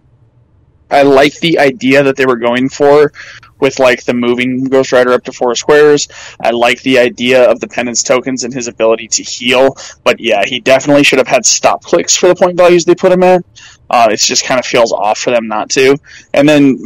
I 0.91 1.03
like 1.03 1.35
the 1.39 1.59
idea 1.59 2.03
that 2.03 2.15
they 2.15 2.25
were 2.25 2.37
going 2.37 2.67
for 2.67 3.13
with 3.59 3.77
like 3.77 4.03
the 4.05 4.13
moving 4.13 4.63
Ghost 4.63 4.91
Rider 4.91 5.13
up 5.13 5.23
to 5.25 5.31
four 5.31 5.53
squares. 5.55 6.07
I 6.41 6.49
like 6.51 6.81
the 6.81 6.97
idea 6.97 7.49
of 7.49 7.59
the 7.59 7.67
penance 7.67 8.01
tokens 8.01 8.43
and 8.43 8.53
his 8.53 8.67
ability 8.67 9.07
to 9.09 9.23
heal. 9.23 9.77
But 10.03 10.19
yeah, 10.19 10.43
he 10.45 10.59
definitely 10.59 11.03
should 11.03 11.19
have 11.19 11.27
had 11.27 11.45
stop 11.45 11.83
clicks 11.83 12.15
for 12.15 12.27
the 12.27 12.35
point 12.35 12.57
values 12.57 12.85
they 12.85 12.95
put 12.95 13.11
him 13.11 13.23
at. 13.23 13.45
Uh, 13.89 14.07
it 14.11 14.17
just 14.17 14.45
kind 14.45 14.59
of 14.59 14.65
feels 14.65 14.91
off 14.91 15.19
for 15.19 15.31
them 15.31 15.47
not 15.47 15.69
to. 15.71 15.97
And 16.33 16.47
then, 16.47 16.79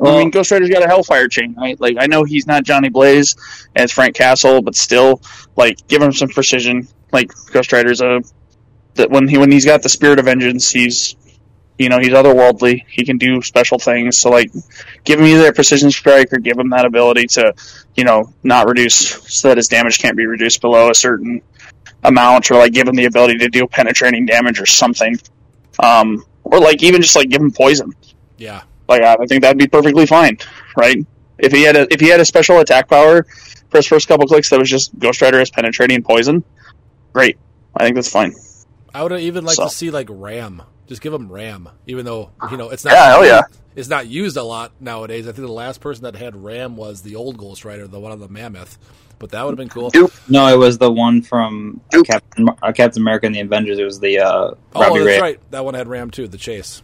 I 0.00 0.16
mean, 0.16 0.30
Ghost 0.30 0.50
Rider's 0.50 0.70
got 0.70 0.82
a 0.82 0.86
Hellfire 0.86 1.28
chain, 1.28 1.54
right? 1.54 1.80
Like, 1.80 1.96
I 1.98 2.06
know 2.06 2.24
he's 2.24 2.46
not 2.46 2.64
Johnny 2.64 2.88
Blaze 2.88 3.36
and 3.74 3.84
it's 3.84 3.92
Frank 3.92 4.16
Castle, 4.16 4.62
but 4.62 4.74
still, 4.74 5.22
like, 5.56 5.86
give 5.86 6.02
him 6.02 6.12
some 6.12 6.28
precision. 6.28 6.88
Like, 7.12 7.32
Ghost 7.52 7.72
Rider's 7.72 8.00
a 8.00 8.22
that 8.94 9.10
when 9.10 9.28
he 9.28 9.38
when 9.38 9.50
he's 9.50 9.64
got 9.64 9.82
the 9.82 9.88
spirit 9.88 10.18
of 10.18 10.26
vengeance, 10.26 10.70
he's 10.70 11.16
you 11.78 11.88
know 11.88 11.98
he's 11.98 12.12
otherworldly. 12.12 12.84
He 12.88 13.04
can 13.04 13.18
do 13.18 13.42
special 13.42 13.78
things. 13.78 14.18
So 14.18 14.30
like, 14.30 14.50
give 15.04 15.20
him 15.20 15.26
either 15.26 15.48
a 15.48 15.52
precision 15.52 15.90
strike 15.90 16.32
or 16.32 16.38
give 16.38 16.58
him 16.58 16.70
that 16.70 16.84
ability 16.84 17.26
to, 17.28 17.54
you 17.94 18.04
know, 18.04 18.32
not 18.42 18.68
reduce 18.68 18.96
so 18.96 19.48
that 19.48 19.56
his 19.56 19.68
damage 19.68 19.98
can't 19.98 20.16
be 20.16 20.26
reduced 20.26 20.60
below 20.60 20.90
a 20.90 20.94
certain 20.94 21.42
amount, 22.02 22.50
or 22.50 22.56
like 22.56 22.72
give 22.72 22.86
him 22.86 22.94
the 22.94 23.06
ability 23.06 23.38
to 23.38 23.48
do 23.48 23.66
penetrating 23.66 24.26
damage 24.26 24.60
or 24.60 24.66
something. 24.66 25.18
Um, 25.78 26.24
or 26.44 26.60
like 26.60 26.82
even 26.82 27.02
just 27.02 27.16
like 27.16 27.28
give 27.28 27.40
him 27.40 27.50
poison. 27.50 27.92
Yeah. 28.38 28.62
Like 28.88 29.02
I 29.02 29.14
I 29.14 29.26
think 29.26 29.42
that'd 29.42 29.58
be 29.58 29.66
perfectly 29.66 30.06
fine, 30.06 30.38
right? 30.76 31.04
If 31.38 31.52
he 31.52 31.62
had 31.62 31.76
a 31.76 31.92
if 31.92 32.00
he 32.00 32.08
had 32.08 32.20
a 32.20 32.24
special 32.24 32.60
attack 32.60 32.88
power 32.88 33.24
for 33.70 33.78
his 33.78 33.86
first 33.86 34.06
couple 34.06 34.26
clicks 34.26 34.50
that 34.50 34.58
was 34.58 34.70
just 34.70 34.96
Ghost 34.98 35.20
Rider 35.20 35.40
as 35.40 35.50
penetrating 35.50 36.02
poison, 36.02 36.44
great. 37.12 37.38
I 37.76 37.82
think 37.82 37.96
that's 37.96 38.10
fine. 38.10 38.34
I 38.94 39.02
would 39.02 39.12
even 39.20 39.44
like 39.44 39.56
So- 39.56 39.64
to 39.64 39.70
see 39.70 39.90
like 39.90 40.08
Ram. 40.10 40.62
Just 40.86 41.00
give 41.00 41.12
him 41.14 41.32
Ram, 41.32 41.68
even 41.86 42.04
though 42.04 42.30
you 42.50 42.56
know 42.58 42.68
it's 42.70 42.84
not. 42.84 42.92
Yeah, 42.92 43.06
hell 43.08 43.24
yeah. 43.26 43.40
It's 43.74 43.88
not 43.88 44.06
used 44.06 44.36
a 44.36 44.42
lot 44.42 44.72
nowadays. 44.80 45.26
I 45.26 45.32
think 45.32 45.46
the 45.46 45.52
last 45.52 45.80
person 45.80 46.04
that 46.04 46.14
had 46.14 46.36
Ram 46.36 46.76
was 46.76 47.00
the 47.02 47.16
old 47.16 47.38
Ghost 47.38 47.64
Rider, 47.64 47.88
the 47.88 47.98
one 47.98 48.12
on 48.12 48.20
the 48.20 48.28
Mammoth. 48.28 48.78
But 49.18 49.30
that 49.30 49.42
would 49.44 49.52
have 49.52 49.56
been 49.56 49.70
cool. 49.70 49.88
Dupe. 49.90 50.12
No, 50.28 50.46
it 50.48 50.58
was 50.58 50.76
the 50.78 50.92
one 50.92 51.22
from 51.22 51.80
uh, 51.94 52.02
Captain, 52.02 52.48
uh, 52.62 52.72
Captain 52.72 53.02
America 53.02 53.24
and 53.26 53.34
the 53.34 53.40
Avengers. 53.40 53.78
It 53.78 53.84
was 53.84 53.98
the 53.98 54.18
uh, 54.18 54.26
Oh, 54.28 54.80
Robbie 54.80 54.98
that's 55.00 55.06
Ray. 55.06 55.20
right. 55.20 55.50
That 55.50 55.64
one 55.64 55.72
had 55.74 55.88
Ram 55.88 56.10
too. 56.10 56.28
The 56.28 56.36
chase. 56.38 56.82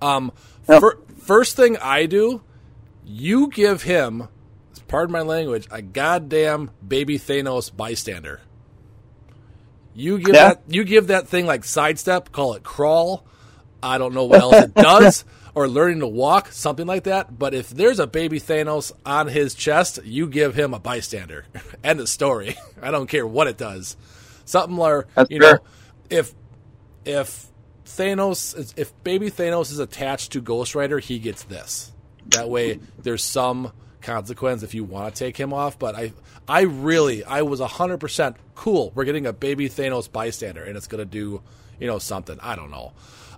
Um, 0.00 0.32
Yep. 0.68 0.80
fir- 0.80 0.98
first 1.20 1.56
thing 1.56 1.76
I 1.78 2.06
do, 2.06 2.42
you 3.04 3.48
give 3.48 3.82
him, 3.82 4.28
pardon 4.88 5.12
my 5.12 5.20
language, 5.22 5.68
a 5.70 5.82
goddamn 5.82 6.70
baby 6.86 7.18
Thanos 7.18 7.74
bystander. 7.76 8.40
You 9.96 10.18
give 10.18 10.34
Yeah. 10.34 10.48
that 10.48 10.62
you 10.68 10.84
give 10.84 11.06
that 11.08 11.26
thing 11.28 11.46
like 11.46 11.64
sidestep, 11.64 12.30
call 12.32 12.54
it 12.54 12.62
crawl. 12.62 13.26
I 13.82 13.98
don't 13.98 14.14
know 14.14 14.24
what 14.24 14.40
else 14.40 14.54
it 14.64 14.74
does, 14.74 15.24
or 15.54 15.68
learning 15.68 16.00
to 16.00 16.06
walk, 16.06 16.52
something 16.52 16.86
like 16.86 17.04
that. 17.04 17.38
But 17.38 17.54
if 17.54 17.70
there's 17.70 17.98
a 17.98 18.06
baby 18.06 18.38
Thanos 18.38 18.92
on 19.06 19.28
his 19.28 19.54
chest, 19.54 20.00
you 20.04 20.28
give 20.28 20.54
him 20.54 20.74
a 20.74 20.78
bystander. 20.78 21.46
End 21.84 21.98
of 22.00 22.08
story. 22.08 22.56
I 22.82 22.90
don't 22.90 23.08
care 23.08 23.26
what 23.26 23.46
it 23.46 23.56
does. 23.56 23.96
Something 24.44 24.76
like 24.76 25.06
That's 25.14 25.30
you 25.30 25.38
know, 25.40 25.58
if 26.10 26.34
if 27.04 27.46
Thanos 27.86 28.56
is, 28.58 28.74
if 28.76 28.92
baby 29.02 29.30
Thanos 29.30 29.70
is 29.72 29.78
attached 29.78 30.32
to 30.32 30.40
Ghost 30.40 30.74
Rider, 30.74 30.98
he 30.98 31.18
gets 31.18 31.44
this. 31.44 31.92
That 32.30 32.48
way, 32.50 32.80
there's 33.02 33.22
some 33.24 33.72
consequence 34.06 34.62
if 34.62 34.74
you 34.74 34.84
want 34.84 35.14
to 35.14 35.18
take 35.18 35.36
him 35.36 35.52
off. 35.52 35.78
But 35.78 35.94
I, 35.94 36.12
I 36.48 36.62
really, 36.62 37.24
I 37.24 37.42
was 37.42 37.60
hundred 37.60 37.98
percent 37.98 38.36
cool. 38.54 38.92
We're 38.94 39.04
getting 39.04 39.26
a 39.26 39.32
baby 39.32 39.68
Thanos 39.68 40.10
bystander, 40.10 40.62
and 40.64 40.76
it's 40.76 40.86
gonna 40.86 41.04
do, 41.04 41.42
you 41.80 41.86
know, 41.86 41.98
something. 41.98 42.38
I 42.42 42.56
don't 42.56 42.70
know, 42.70 42.92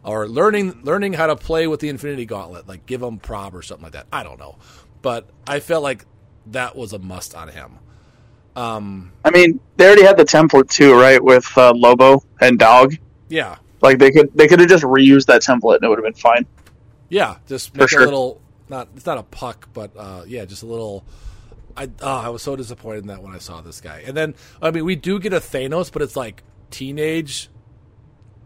or 0.04 0.28
learning 0.28 0.80
learning 0.84 1.14
how 1.14 1.26
to 1.26 1.36
play 1.36 1.66
with 1.66 1.80
the 1.80 1.88
Infinity 1.88 2.26
Gauntlet, 2.26 2.68
like 2.68 2.86
give 2.86 3.02
him 3.02 3.18
prob 3.18 3.54
or 3.54 3.62
something 3.62 3.84
like 3.84 3.92
that. 3.94 4.06
I 4.12 4.22
don't 4.22 4.38
know, 4.38 4.56
but 5.02 5.28
I 5.46 5.60
felt 5.60 5.82
like 5.82 6.04
that 6.46 6.76
was 6.76 6.92
a 6.92 6.98
must 6.98 7.34
on 7.34 7.48
him. 7.48 7.78
Um, 8.56 9.12
I 9.24 9.30
mean, 9.30 9.60
they 9.76 9.86
already 9.86 10.02
had 10.02 10.16
the 10.16 10.24
template 10.24 10.68
too, 10.68 10.94
right? 10.94 11.22
With 11.22 11.46
uh, 11.56 11.72
Lobo 11.74 12.24
and 12.40 12.58
Dog. 12.58 12.94
yeah, 13.28 13.56
Like 13.82 13.98
they 13.98 14.10
could 14.10 14.30
they 14.34 14.48
could 14.48 14.58
have 14.60 14.68
just 14.68 14.84
reused 14.84 15.26
that 15.26 15.42
template 15.42 15.76
and 15.76 15.84
it 15.84 15.88
would 15.88 15.98
have 15.98 16.04
been 16.04 16.14
fine. 16.20 16.46
Yeah, 17.08 17.36
just 17.46 17.72
For 17.74 17.78
make 17.78 17.88
sure. 17.88 18.04
little 18.04 18.40
not 18.70 18.88
it's 18.96 19.06
not 19.06 19.18
a 19.18 19.22
puck, 19.22 19.68
but 19.72 19.90
uh, 19.96 20.22
yeah, 20.26 20.44
just 20.44 20.62
a 20.62 20.66
little. 20.66 21.04
I 21.76 21.88
oh, 22.02 22.16
I 22.18 22.28
was 22.30 22.42
so 22.42 22.56
disappointed 22.56 23.02
in 23.02 23.06
that 23.08 23.22
when 23.22 23.34
I 23.34 23.38
saw 23.38 23.60
this 23.60 23.80
guy, 23.80 24.02
and 24.06 24.16
then 24.16 24.34
I 24.60 24.70
mean 24.70 24.84
we 24.84 24.96
do 24.96 25.18
get 25.20 25.32
a 25.32 25.40
Thanos, 25.40 25.92
but 25.92 26.02
it's 26.02 26.16
like 26.16 26.42
teenage 26.70 27.48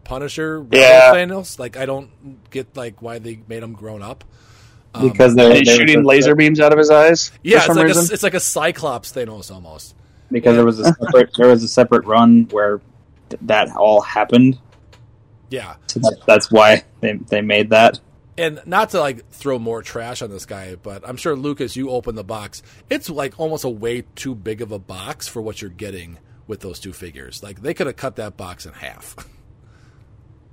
Punisher 0.03 0.65
Yeah. 0.71 1.13
Thanos. 1.13 1.57
Like 1.59 1.77
I 1.77 1.85
don't 1.85 2.49
get 2.51 2.75
like 2.75 3.01
why 3.01 3.19
they 3.19 3.41
made 3.47 3.63
him 3.63 3.73
grown 3.73 4.01
up. 4.01 4.23
because 5.01 5.33
they're, 5.35 5.49
they're 5.49 5.65
shooting 5.65 5.97
just- 5.99 6.05
laser 6.05 6.35
beams 6.35 6.59
out 6.59 6.71
of 6.71 6.77
his 6.77 6.89
eyes. 6.91 7.31
Yeah, 7.41 7.59
it's 7.65 7.69
like 7.75 7.87
a, 7.87 8.13
it's 8.13 8.23
like 8.23 8.33
a 8.35 8.39
Cyclops 8.39 9.11
Thanos 9.11 9.49
almost. 9.51 9.95
because 10.31 10.55
there 10.55 10.65
was 10.65 10.79
a 10.79 10.85
separate 10.93 11.31
there 11.37 11.47
was 11.47 11.63
a 11.63 11.67
separate 11.67 12.05
run 12.05 12.47
where 12.51 12.81
th- 13.29 13.39
that 13.43 13.69
all 13.75 14.01
happened. 14.01 14.59
Yeah, 15.49 15.75
So 15.87 15.99
that, 15.99 16.17
that's 16.25 16.51
why 16.51 16.83
they 17.01 17.13
they 17.13 17.41
made 17.41 17.69
that. 17.71 17.99
And 18.37 18.61
not 18.65 18.91
to 18.91 18.99
like 18.99 19.29
throw 19.29 19.59
more 19.59 19.81
trash 19.81 20.21
on 20.21 20.29
this 20.29 20.45
guy, 20.45 20.75
but 20.75 21.07
I'm 21.07 21.17
sure 21.17 21.35
Lucas, 21.35 21.75
you 21.75 21.89
open 21.89 22.15
the 22.15 22.23
box. 22.23 22.63
It's 22.89 23.09
like 23.09 23.39
almost 23.39 23.63
a 23.63 23.69
way 23.69 24.03
too 24.15 24.35
big 24.35 24.61
of 24.61 24.71
a 24.71 24.79
box 24.79 25.27
for 25.27 25.41
what 25.41 25.61
you're 25.61 25.71
getting 25.71 26.17
with 26.47 26.61
those 26.61 26.79
two 26.79 26.93
figures. 26.93 27.43
Like 27.43 27.61
they 27.61 27.73
could 27.73 27.87
have 27.87 27.95
cut 27.95 28.15
that 28.17 28.37
box 28.37 28.65
in 28.65 28.73
half. 28.73 29.15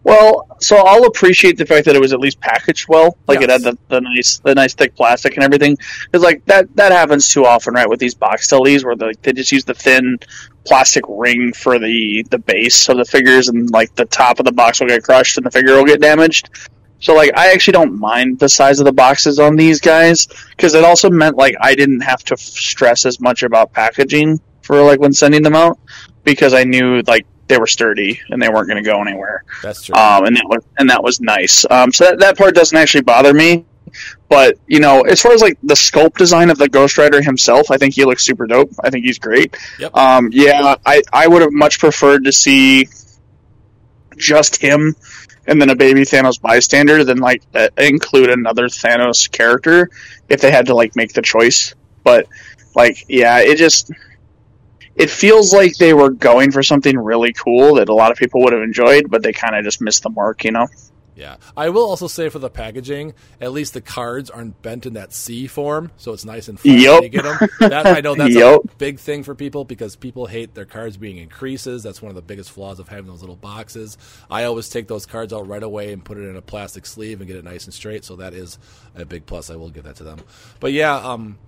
Well, 0.02 0.56
so 0.60 0.76
I'll 0.76 1.04
appreciate 1.04 1.58
the 1.58 1.66
fact 1.66 1.84
that 1.84 1.94
it 1.94 2.00
was 2.00 2.12
at 2.12 2.20
least 2.20 2.40
packaged 2.40 2.88
well, 2.88 3.18
like 3.26 3.42
it 3.42 3.50
had 3.50 3.62
the, 3.62 3.76
the 3.88 4.00
nice 4.00 4.38
the 4.38 4.54
nice 4.54 4.72
thick 4.74 4.96
plastic 4.96 5.34
and 5.34 5.44
everything. 5.44 5.76
Because 6.04 6.22
like 6.22 6.44
that 6.46 6.74
that 6.76 6.92
happens 6.92 7.28
too 7.28 7.44
often, 7.44 7.74
right? 7.74 7.88
With 7.88 8.00
these 8.00 8.14
box 8.14 8.48
tellies, 8.48 8.82
where 8.82 8.96
they 8.96 9.12
they 9.20 9.32
just 9.34 9.52
use 9.52 9.64
the 9.66 9.74
thin 9.74 10.18
plastic 10.64 11.04
ring 11.06 11.52
for 11.52 11.78
the 11.78 12.24
the 12.30 12.38
base 12.38 12.88
of 12.88 12.96
the 12.96 13.04
figures, 13.04 13.48
and 13.48 13.70
like 13.70 13.94
the 13.94 14.06
top 14.06 14.38
of 14.38 14.46
the 14.46 14.52
box 14.52 14.80
will 14.80 14.88
get 14.88 15.02
crushed 15.02 15.36
and 15.36 15.44
the 15.44 15.50
figure 15.50 15.74
will 15.74 15.84
get 15.84 16.00
damaged. 16.00 16.48
So 17.00 17.14
like 17.14 17.36
I 17.36 17.52
actually 17.52 17.72
don't 17.72 17.98
mind 17.98 18.38
the 18.38 18.48
size 18.48 18.78
of 18.78 18.84
the 18.84 18.92
boxes 18.92 19.38
on 19.38 19.56
these 19.56 19.80
guys 19.80 20.26
because 20.50 20.74
it 20.74 20.84
also 20.84 21.10
meant 21.10 21.36
like 21.36 21.56
I 21.60 21.74
didn't 21.74 22.00
have 22.02 22.22
to 22.24 22.34
f- 22.34 22.40
stress 22.40 23.06
as 23.06 23.20
much 23.20 23.42
about 23.42 23.72
packaging 23.72 24.40
for 24.62 24.82
like 24.82 25.00
when 25.00 25.12
sending 25.12 25.42
them 25.42 25.56
out 25.56 25.78
because 26.24 26.52
I 26.54 26.64
knew 26.64 27.02
like 27.06 27.26
they 27.48 27.58
were 27.58 27.66
sturdy 27.66 28.20
and 28.28 28.40
they 28.40 28.48
weren't 28.48 28.68
going 28.68 28.82
to 28.82 28.88
go 28.88 29.00
anywhere 29.00 29.42
That's 29.62 29.82
true. 29.84 29.94
um, 29.96 30.24
and 30.26 30.36
that 30.36 30.44
was 30.46 30.62
and 30.78 30.90
that 30.90 31.02
was 31.02 31.20
nice. 31.20 31.64
Um, 31.70 31.90
so 31.92 32.04
that, 32.04 32.20
that 32.20 32.38
part 32.38 32.54
doesn't 32.54 32.76
actually 32.76 33.02
bother 33.02 33.34
me. 33.34 33.64
But 34.28 34.56
you 34.68 34.78
know, 34.78 35.00
as 35.00 35.20
far 35.20 35.32
as 35.32 35.40
like 35.42 35.58
the 35.64 35.74
sculpt 35.74 36.16
design 36.16 36.50
of 36.50 36.58
the 36.58 36.68
Ghost 36.68 36.96
Rider 36.96 37.20
himself, 37.20 37.72
I 37.72 37.76
think 37.78 37.94
he 37.94 38.04
looks 38.04 38.24
super 38.24 38.46
dope. 38.46 38.70
I 38.84 38.90
think 38.90 39.04
he's 39.04 39.18
great. 39.18 39.56
Yep. 39.80 39.96
Um, 39.96 40.28
yeah, 40.32 40.76
I 40.86 41.02
I 41.12 41.26
would 41.26 41.42
have 41.42 41.50
much 41.50 41.80
preferred 41.80 42.24
to 42.26 42.32
see 42.32 42.86
just 44.16 44.56
him 44.56 44.94
and 45.50 45.60
then 45.60 45.68
a 45.68 45.74
baby 45.74 46.02
Thanos 46.02 46.40
bystander 46.40 47.02
than 47.04 47.18
like 47.18 47.42
uh, 47.54 47.68
include 47.76 48.30
another 48.30 48.68
Thanos 48.68 49.30
character 49.30 49.90
if 50.28 50.40
they 50.40 50.50
had 50.50 50.66
to 50.66 50.74
like 50.74 50.94
make 50.94 51.12
the 51.12 51.22
choice. 51.22 51.74
But 52.04 52.28
like, 52.76 53.04
yeah, 53.08 53.40
it 53.40 53.58
just 53.58 53.90
it 54.94 55.10
feels 55.10 55.52
like 55.52 55.76
they 55.76 55.92
were 55.92 56.10
going 56.10 56.52
for 56.52 56.62
something 56.62 56.96
really 56.96 57.32
cool 57.32 57.74
that 57.74 57.88
a 57.88 57.94
lot 57.94 58.12
of 58.12 58.16
people 58.16 58.42
would 58.42 58.52
have 58.52 58.62
enjoyed, 58.62 59.10
but 59.10 59.24
they 59.24 59.32
kind 59.32 59.56
of 59.56 59.64
just 59.64 59.80
missed 59.80 60.04
the 60.04 60.10
mark, 60.10 60.44
you 60.44 60.52
know. 60.52 60.68
Yeah, 61.20 61.36
I 61.54 61.68
will 61.68 61.84
also 61.84 62.06
say 62.06 62.30
for 62.30 62.38
the 62.38 62.48
packaging, 62.48 63.12
at 63.42 63.52
least 63.52 63.74
the 63.74 63.82
cards 63.82 64.30
aren't 64.30 64.62
bent 64.62 64.86
in 64.86 64.94
that 64.94 65.12
C 65.12 65.46
form, 65.48 65.92
so 65.98 66.14
it's 66.14 66.24
nice 66.24 66.48
and 66.48 66.58
flat 66.58 66.78
Yup. 66.78 66.94
when 66.94 67.02
you 67.02 67.08
get 67.10 67.24
them. 67.24 67.48
That 67.60 67.86
I 67.86 68.00
know 68.00 68.14
that's 68.14 68.34
Yup. 68.34 68.64
a 68.64 68.68
big 68.76 68.98
thing 68.98 69.22
for 69.22 69.34
people 69.34 69.66
because 69.66 69.96
people 69.96 70.24
hate 70.24 70.54
their 70.54 70.64
cards 70.64 70.96
being 70.96 71.18
in 71.18 71.28
creases. 71.28 71.82
That's 71.82 72.00
one 72.00 72.08
of 72.08 72.16
the 72.16 72.22
biggest 72.22 72.50
flaws 72.50 72.80
of 72.80 72.88
having 72.88 73.06
those 73.06 73.20
little 73.20 73.36
boxes. 73.36 73.98
I 74.30 74.44
always 74.44 74.70
take 74.70 74.88
those 74.88 75.04
cards 75.04 75.34
out 75.34 75.46
right 75.46 75.62
away 75.62 75.92
and 75.92 76.02
put 76.02 76.16
it 76.16 76.22
in 76.22 76.36
a 76.36 76.42
plastic 76.42 76.86
sleeve 76.86 77.20
and 77.20 77.28
get 77.28 77.36
it 77.36 77.44
nice 77.44 77.66
and 77.66 77.74
straight. 77.74 78.02
So 78.06 78.16
that 78.16 78.32
is 78.32 78.58
a 78.94 79.04
big 79.04 79.26
plus. 79.26 79.50
I 79.50 79.56
will 79.56 79.68
give 79.68 79.84
that 79.84 79.96
to 79.96 80.04
them. 80.04 80.20
But 80.58 80.72
yeah, 80.72 80.94
um, 80.96 81.38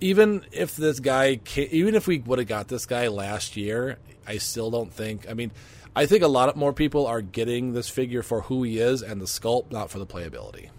even 0.00 0.46
if 0.52 0.74
this 0.74 1.00
guy, 1.00 1.38
even 1.56 1.94
if 1.94 2.06
we 2.06 2.20
would 2.20 2.38
have 2.38 2.48
got 2.48 2.68
this 2.68 2.86
guy 2.86 3.08
last 3.08 3.58
year, 3.58 3.98
I 4.26 4.38
still 4.38 4.70
don't 4.70 4.90
think. 4.92 5.28
I 5.28 5.34
mean, 5.34 5.50
I 5.94 6.06
think 6.06 6.22
a 6.22 6.28
lot 6.28 6.56
more 6.56 6.72
people 6.72 7.06
are 7.06 7.20
getting 7.20 7.72
this 7.72 7.88
figure 7.88 8.22
for 8.22 8.42
who 8.42 8.62
he 8.62 8.78
is 8.78 9.02
and 9.02 9.20
the 9.20 9.26
sculpt, 9.26 9.70
not 9.70 9.90
for 9.90 9.98
the 9.98 10.06
playability. 10.06 10.70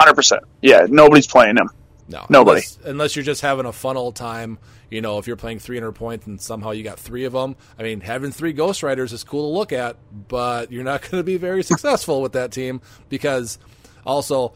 hundred 0.00 0.14
percent. 0.14 0.42
Yeah, 0.60 0.86
nobody's 0.88 1.26
playing 1.26 1.56
him. 1.56 1.68
No, 2.08 2.26
Nobody. 2.28 2.60
Unless, 2.60 2.78
unless 2.84 3.16
you're 3.16 3.24
just 3.24 3.40
having 3.40 3.64
a 3.64 3.72
fun 3.72 3.96
old 3.96 4.16
time. 4.16 4.58
You 4.90 5.00
know, 5.00 5.18
if 5.18 5.26
you're 5.26 5.36
playing 5.36 5.60
300 5.60 5.92
points 5.92 6.26
and 6.26 6.40
somehow 6.40 6.72
you 6.72 6.82
got 6.82 6.98
three 6.98 7.24
of 7.24 7.32
them. 7.32 7.56
I 7.78 7.82
mean, 7.82 8.00
having 8.00 8.32
three 8.32 8.52
Ghost 8.52 8.82
Riders 8.82 9.12
is 9.12 9.24
cool 9.24 9.50
to 9.50 9.58
look 9.58 9.72
at, 9.72 9.96
but 10.28 10.70
you're 10.70 10.84
not 10.84 11.00
going 11.10 11.20
to 11.20 11.24
be 11.24 11.38
very 11.38 11.62
successful 11.62 12.20
with 12.20 12.32
that 12.32 12.52
team 12.52 12.82
because 13.08 13.58
also 14.04 14.52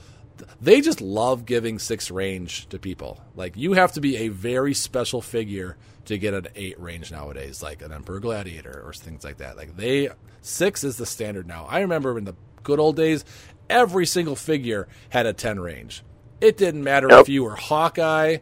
they 0.60 0.82
just 0.82 1.00
love 1.00 1.46
giving 1.46 1.78
six 1.78 2.10
range 2.10 2.68
to 2.68 2.78
people. 2.78 3.20
Like 3.34 3.56
you 3.56 3.72
have 3.72 3.92
to 3.92 4.00
be 4.00 4.16
a 4.18 4.28
very 4.28 4.74
special 4.74 5.22
figure 5.22 5.78
to 6.06 6.18
get 6.18 6.34
an 6.34 6.48
eight 6.56 6.78
range 6.80 7.10
nowadays, 7.12 7.62
like 7.62 7.82
an 7.82 7.92
Emperor 7.92 8.20
Gladiator 8.20 8.82
or 8.84 8.92
things 8.92 9.24
like 9.24 9.38
that. 9.38 9.56
Like 9.56 9.76
they 9.76 10.08
six 10.40 10.82
is 10.84 10.96
the 10.96 11.06
standard 11.06 11.46
now. 11.46 11.66
I 11.68 11.80
remember 11.80 12.16
in 12.18 12.24
the 12.24 12.34
good 12.62 12.78
old 12.80 12.96
days, 12.96 13.24
every 13.70 14.06
single 14.06 14.36
figure 14.36 14.88
had 15.10 15.26
a 15.26 15.32
ten 15.32 15.60
range. 15.60 16.02
It 16.40 16.56
didn't 16.56 16.84
matter 16.84 17.08
Yep. 17.10 17.20
if 17.22 17.28
you 17.28 17.44
were 17.44 17.56
Hawkeye, 17.56 18.38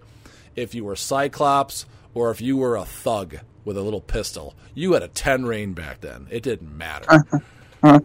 if 0.57 0.75
you 0.75 0.85
were 0.85 0.97
Cyclops, 0.97 1.87
or 2.15 2.31
if 2.31 2.41
you 2.41 2.57
were 2.57 2.77
a 2.77 2.85
thug 2.85 3.39
with 3.65 3.77
a 3.77 3.83
little 3.83 4.01
pistol. 4.01 4.55
You 4.75 4.93
had 4.93 5.03
a 5.03 5.09
ten 5.09 5.47
range 5.47 5.75
back 5.77 6.01
then. 6.01 6.27
It 6.31 6.43
didn't 6.43 6.77
matter. 6.77 7.25
Um, 7.83 8.01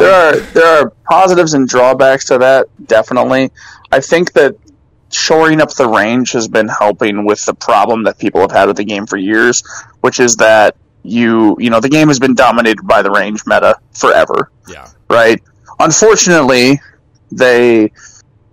there 0.00 0.12
are 0.12 0.36
there 0.36 0.66
are 0.82 0.90
positives 1.10 1.52
and 1.54 1.68
drawbacks 1.68 2.26
to 2.26 2.38
that. 2.38 2.68
Definitely, 2.86 3.50
I 3.90 4.00
think 4.00 4.34
that 4.34 4.54
shoring 5.16 5.60
up 5.60 5.74
the 5.74 5.88
range 5.88 6.32
has 6.32 6.48
been 6.48 6.68
helping 6.68 7.24
with 7.24 7.44
the 7.46 7.54
problem 7.54 8.04
that 8.04 8.18
people 8.18 8.40
have 8.40 8.52
had 8.52 8.68
with 8.68 8.76
the 8.76 8.84
game 8.84 9.06
for 9.06 9.16
years, 9.16 9.64
which 10.00 10.20
is 10.20 10.36
that 10.36 10.76
you 11.02 11.56
you 11.58 11.70
know 11.70 11.80
the 11.80 11.88
game 11.88 12.08
has 12.08 12.18
been 12.18 12.34
dominated 12.34 12.86
by 12.86 13.02
the 13.02 13.10
range 13.10 13.42
meta 13.46 13.78
forever, 13.92 14.50
yeah. 14.68 14.88
right? 15.08 15.42
Unfortunately, 15.78 16.80
they 17.30 17.92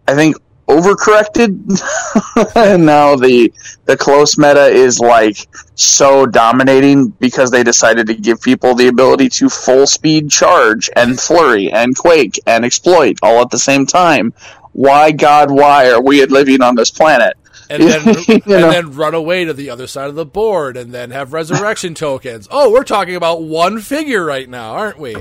I 0.07 0.15
think 0.15 0.37
overcorrected, 0.67 2.55
and 2.55 2.85
now 2.85 3.15
the 3.15 3.51
the 3.85 3.97
close 3.97 4.37
meta 4.37 4.67
is 4.67 4.99
like 4.99 5.47
so 5.75 6.25
dominating 6.25 7.09
because 7.09 7.51
they 7.51 7.63
decided 7.63 8.07
to 8.07 8.13
give 8.13 8.41
people 8.41 8.75
the 8.75 8.87
ability 8.87 9.29
to 9.29 9.49
full 9.49 9.87
speed 9.87 10.29
charge 10.29 10.89
and 10.95 11.19
flurry 11.19 11.71
and 11.71 11.97
quake 11.97 12.39
and 12.45 12.63
exploit 12.63 13.17
all 13.21 13.41
at 13.41 13.49
the 13.49 13.59
same 13.59 13.85
time. 13.85 14.33
Why 14.73 15.11
God, 15.11 15.49
why 15.51 15.89
are 15.91 16.01
we 16.01 16.25
living 16.25 16.61
on 16.61 16.75
this 16.75 16.91
planet? 16.91 17.37
and 17.69 17.81
then 17.83 18.07
and 18.27 18.45
know. 18.47 18.71
then 18.71 18.93
run 18.93 19.13
away 19.13 19.45
to 19.45 19.53
the 19.53 19.69
other 19.69 19.87
side 19.87 20.09
of 20.09 20.15
the 20.15 20.25
board 20.25 20.75
and 20.77 20.93
then 20.93 21.11
have 21.11 21.31
resurrection 21.33 21.93
tokens. 21.95 22.47
Oh, 22.51 22.71
we're 22.71 22.83
talking 22.83 23.15
about 23.15 23.41
one 23.43 23.79
figure 23.79 24.23
right 24.23 24.47
now, 24.49 24.71
aren't 24.73 24.99
we? 24.99 25.13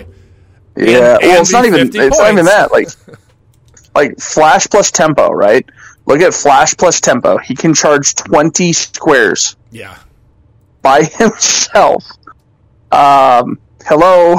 Yeah, 0.77 1.15
and 1.17 1.23
well, 1.23 1.41
it's 1.43 1.53
not 1.53 1.65
even 1.67 1.87
50 1.93 1.99
it's 1.99 2.19
not 2.19 2.33
even 2.33 2.47
that. 2.47 2.73
Like, 2.73 2.89
like 3.95 4.19
Flash 4.19 4.67
plus 4.69 4.91
tempo, 4.91 5.31
right? 5.31 5.65
Look 6.07 6.21
at 6.21 6.35
Flash 6.35 6.77
plus 6.77 7.01
tempo. 7.01 7.39
He 7.39 7.55
can 7.55 7.75
charge 7.75 8.15
twenty 8.15 8.73
squares 8.73 9.57
Yeah. 9.71 9.97
by 10.81 11.03
himself. 11.19 12.05
Um, 12.91 13.59
hello, 13.85 14.37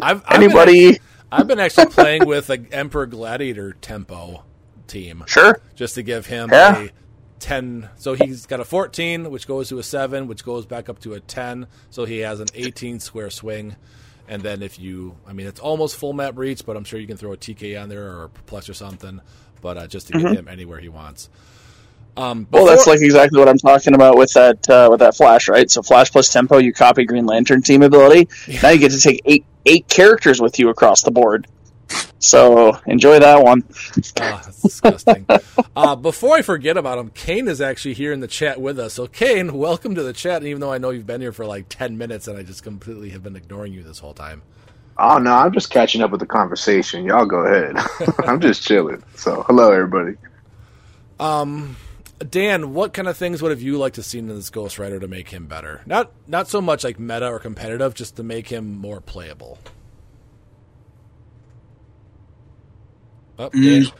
I've, 0.00 0.22
I've 0.26 0.42
anybody? 0.42 0.92
Been, 0.92 1.00
I've 1.32 1.46
been 1.46 1.58
actually 1.60 1.86
playing 1.86 2.26
with 2.26 2.50
an 2.50 2.68
Emperor 2.72 3.06
Gladiator 3.06 3.72
tempo 3.80 4.44
team 4.86 5.24
Sure. 5.26 5.60
just 5.74 5.94
to 5.94 6.02
give 6.02 6.26
him 6.26 6.50
Yeah. 6.52 6.78
a 6.84 6.90
10. 7.38 7.88
So 7.96 8.12
he's 8.14 8.44
got 8.46 8.60
a 8.60 8.64
14, 8.64 9.30
which 9.30 9.46
goes 9.46 9.68
to 9.70 9.78
a 9.78 9.82
7, 9.82 10.26
which 10.28 10.44
goes 10.44 10.66
back 10.66 10.88
up 10.90 10.98
to 11.00 11.14
a 11.14 11.20
10. 11.20 11.66
So 11.90 12.04
he 12.04 12.18
has 12.18 12.38
an 12.40 12.48
18 12.54 13.00
square 13.00 13.30
swing. 13.30 13.76
And 14.28 14.42
then 14.42 14.62
if 14.62 14.78
you, 14.78 15.16
I 15.26 15.32
mean, 15.32 15.46
it's 15.46 15.58
almost 15.58 15.96
full 15.96 16.12
map 16.12 16.36
reach, 16.36 16.64
but 16.66 16.76
I'm 16.76 16.84
sure 16.84 17.00
you 17.00 17.06
can 17.06 17.16
throw 17.16 17.32
a 17.32 17.36
TK 17.36 17.76
on 17.82 17.88
there 17.88 18.12
or 18.12 18.24
a 18.24 18.28
perplex 18.28 18.68
or 18.68 18.74
something. 18.74 19.20
But 19.60 19.76
uh, 19.78 19.86
just 19.86 20.08
to 20.08 20.12
get 20.18 20.32
him 20.36 20.48
anywhere 20.48 20.80
he 20.80 20.88
wants. 20.88 21.30
Um, 22.16 22.46
Mm-hmm. 22.46 22.54
Well, 22.54 22.66
that's 22.66 22.86
like 22.86 23.00
exactly 23.00 23.38
what 23.38 23.48
I'm 23.48 23.58
talking 23.58 23.94
about 23.94 24.16
with 24.16 24.32
that 24.34 24.68
uh, 24.68 24.88
with 24.90 25.00
that 25.00 25.16
Flash, 25.16 25.48
right? 25.48 25.70
So 25.70 25.82
Flash 25.82 26.10
plus 26.12 26.30
tempo, 26.30 26.58
you 26.58 26.72
copy 26.72 27.04
Green 27.04 27.26
Lantern 27.26 27.62
team 27.62 27.82
ability. 27.82 28.28
Now 28.62 28.70
you 28.70 28.78
get 28.78 28.92
to 28.92 29.00
take 29.00 29.22
eight 29.24 29.46
eight 29.64 29.88
characters 29.88 30.40
with 30.40 30.58
you 30.58 30.68
across 30.68 31.02
the 31.02 31.10
board. 31.10 31.46
So 32.18 32.78
enjoy 32.86 33.18
that 33.18 33.42
one. 33.42 33.64
Ah, 34.20 34.42
that's 34.44 34.62
disgusting. 34.62 35.26
uh, 35.76 35.96
before 35.96 36.36
I 36.36 36.42
forget 36.42 36.76
about 36.76 36.98
him, 36.98 37.10
Kane 37.10 37.48
is 37.48 37.60
actually 37.60 37.94
here 37.94 38.12
in 38.12 38.20
the 38.20 38.28
chat 38.28 38.60
with 38.60 38.78
us. 38.78 38.94
So, 38.94 39.08
Kane, 39.08 39.52
welcome 39.54 39.96
to 39.96 40.02
the 40.04 40.12
chat. 40.12 40.36
And 40.36 40.46
even 40.46 40.60
though 40.60 40.72
I 40.72 40.78
know 40.78 40.90
you've 40.90 41.06
been 41.06 41.20
here 41.20 41.32
for 41.32 41.44
like 41.44 41.66
10 41.68 41.98
minutes 41.98 42.28
and 42.28 42.38
I 42.38 42.44
just 42.44 42.62
completely 42.62 43.10
have 43.10 43.24
been 43.24 43.34
ignoring 43.34 43.72
you 43.72 43.82
this 43.82 43.98
whole 43.98 44.14
time. 44.14 44.42
Oh 44.98 45.18
no, 45.18 45.32
I'm 45.32 45.52
just 45.52 45.70
catching 45.70 46.00
up 46.02 46.10
with 46.12 46.20
the 46.20 46.26
conversation. 46.26 47.04
Y'all 47.04 47.26
go 47.26 47.38
ahead. 47.38 47.76
I'm 48.24 48.40
just 48.40 48.62
chilling. 48.62 49.02
So 49.16 49.42
hello 49.48 49.72
everybody. 49.72 50.16
Dan, 52.24 52.74
what 52.74 52.92
kind 52.92 53.08
of 53.08 53.16
things 53.16 53.42
would 53.42 53.50
have 53.50 53.62
you 53.62 53.78
liked 53.78 53.94
to 53.96 54.02
see 54.02 54.18
in 54.18 54.26
this 54.28 54.50
Ghost 54.50 54.78
Rider 54.78 54.98
to 55.00 55.08
make 55.08 55.28
him 55.30 55.46
better? 55.46 55.82
Not 55.86 56.12
not 56.26 56.48
so 56.48 56.60
much 56.60 56.84
like 56.84 56.98
meta 56.98 57.28
or 57.28 57.38
competitive, 57.38 57.94
just 57.94 58.16
to 58.16 58.22
make 58.22 58.48
him 58.48 58.76
more 58.76 59.00
playable. 59.00 59.58
Oh, 63.38 63.50
Mm. 63.50 63.92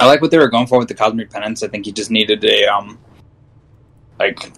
I 0.00 0.06
like 0.06 0.20
what 0.20 0.30
they 0.32 0.38
were 0.38 0.48
going 0.48 0.66
for 0.66 0.78
with 0.78 0.88
the 0.88 0.94
cosmic 0.94 1.30
penance. 1.30 1.62
I 1.62 1.68
think 1.68 1.86
he 1.86 1.92
just 1.92 2.10
needed 2.10 2.44
a 2.44 2.64
um, 2.66 2.98
like 4.18 4.52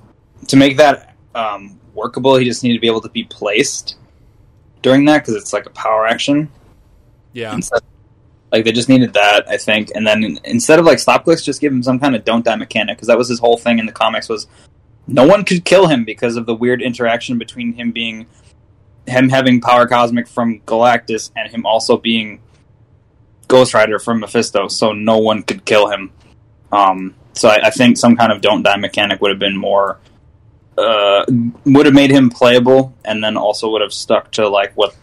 to 0.49 0.57
make 0.57 0.77
that 0.79 1.15
um 1.35 1.79
workable. 1.95 2.37
He 2.37 2.45
just 2.45 2.63
needed 2.63 2.77
to 2.77 2.81
be 2.81 2.87
able 2.87 3.03
to 3.03 3.11
be 3.11 3.25
placed 3.25 3.97
during 4.83 5.05
that 5.07 5.19
because 5.23 5.35
it's 5.35 5.53
like 5.53 5.67
a 5.67 5.71
power 5.71 6.07
action. 6.07 6.51
yeah, 7.33 7.53
Instead, 7.55 7.83
like 8.57 8.65
they 8.65 8.73
just 8.73 8.89
needed 8.89 9.13
that, 9.13 9.49
I 9.49 9.57
think. 9.57 9.91
And 9.95 10.07
then 10.07 10.39
instead 10.45 10.79
of 10.79 10.87
like 10.87 10.99
stop 10.99 11.25
clicks, 11.25 11.43
just 11.43 11.61
give 11.61 11.73
him 11.73 11.83
some 11.83 11.99
kind 11.99 12.17
of 12.17 12.25
don't 12.25 12.45
die 12.45 12.57
mechanic 12.57 12.97
because 12.97 13.09
that 13.09 13.19
was 13.19 13.29
his 13.29 13.39
whole 13.39 13.59
thing 13.59 13.79
in 13.79 13.87
the 13.87 13.93
comics 13.93 14.29
was 14.29 14.47
no 15.07 15.27
one 15.27 15.45
could 15.45 15.65
kill 15.65 15.87
him 15.87 16.05
because 16.05 16.37
of 16.37 16.47
the 16.47 16.55
weird 16.55 16.83
interaction 16.83 17.39
between 17.39 17.75
him 17.75 17.93
being 17.93 18.27
him 19.07 19.29
having 19.29 19.61
power 19.61 19.87
cosmic 19.87 20.27
from 20.27 20.61
Galactus 20.61 21.31
and 21.37 21.51
him 21.51 21.65
also 21.65 21.97
being 21.97 22.41
Ghost 23.47 23.75
Rider 23.75 23.99
from 23.99 24.21
Mephisto, 24.21 24.69
so 24.69 24.93
no 24.93 25.19
one 25.19 25.43
could 25.43 25.65
kill 25.65 25.89
him. 25.89 26.11
Um, 26.73 27.15
so 27.35 27.49
I, 27.49 27.67
I 27.67 27.71
think 27.71 27.97
some 27.97 28.17
kind 28.17 28.33
of 28.33 28.41
don't 28.41 28.63
die 28.63 28.77
mechanic 28.77 29.21
would 29.21 29.31
have 29.31 29.39
been 29.39 29.57
more 29.57 30.01
uh, 30.77 31.25
would 31.65 31.87
have 31.87 31.95
made 31.95 32.11
him 32.11 32.31
playable, 32.31 32.95
and 33.05 33.23
then 33.23 33.37
also 33.37 33.71
would 33.71 33.83
have 33.83 33.93
stuck 33.93 34.33
to 34.33 34.49
like 34.49 34.73
what 34.75 34.95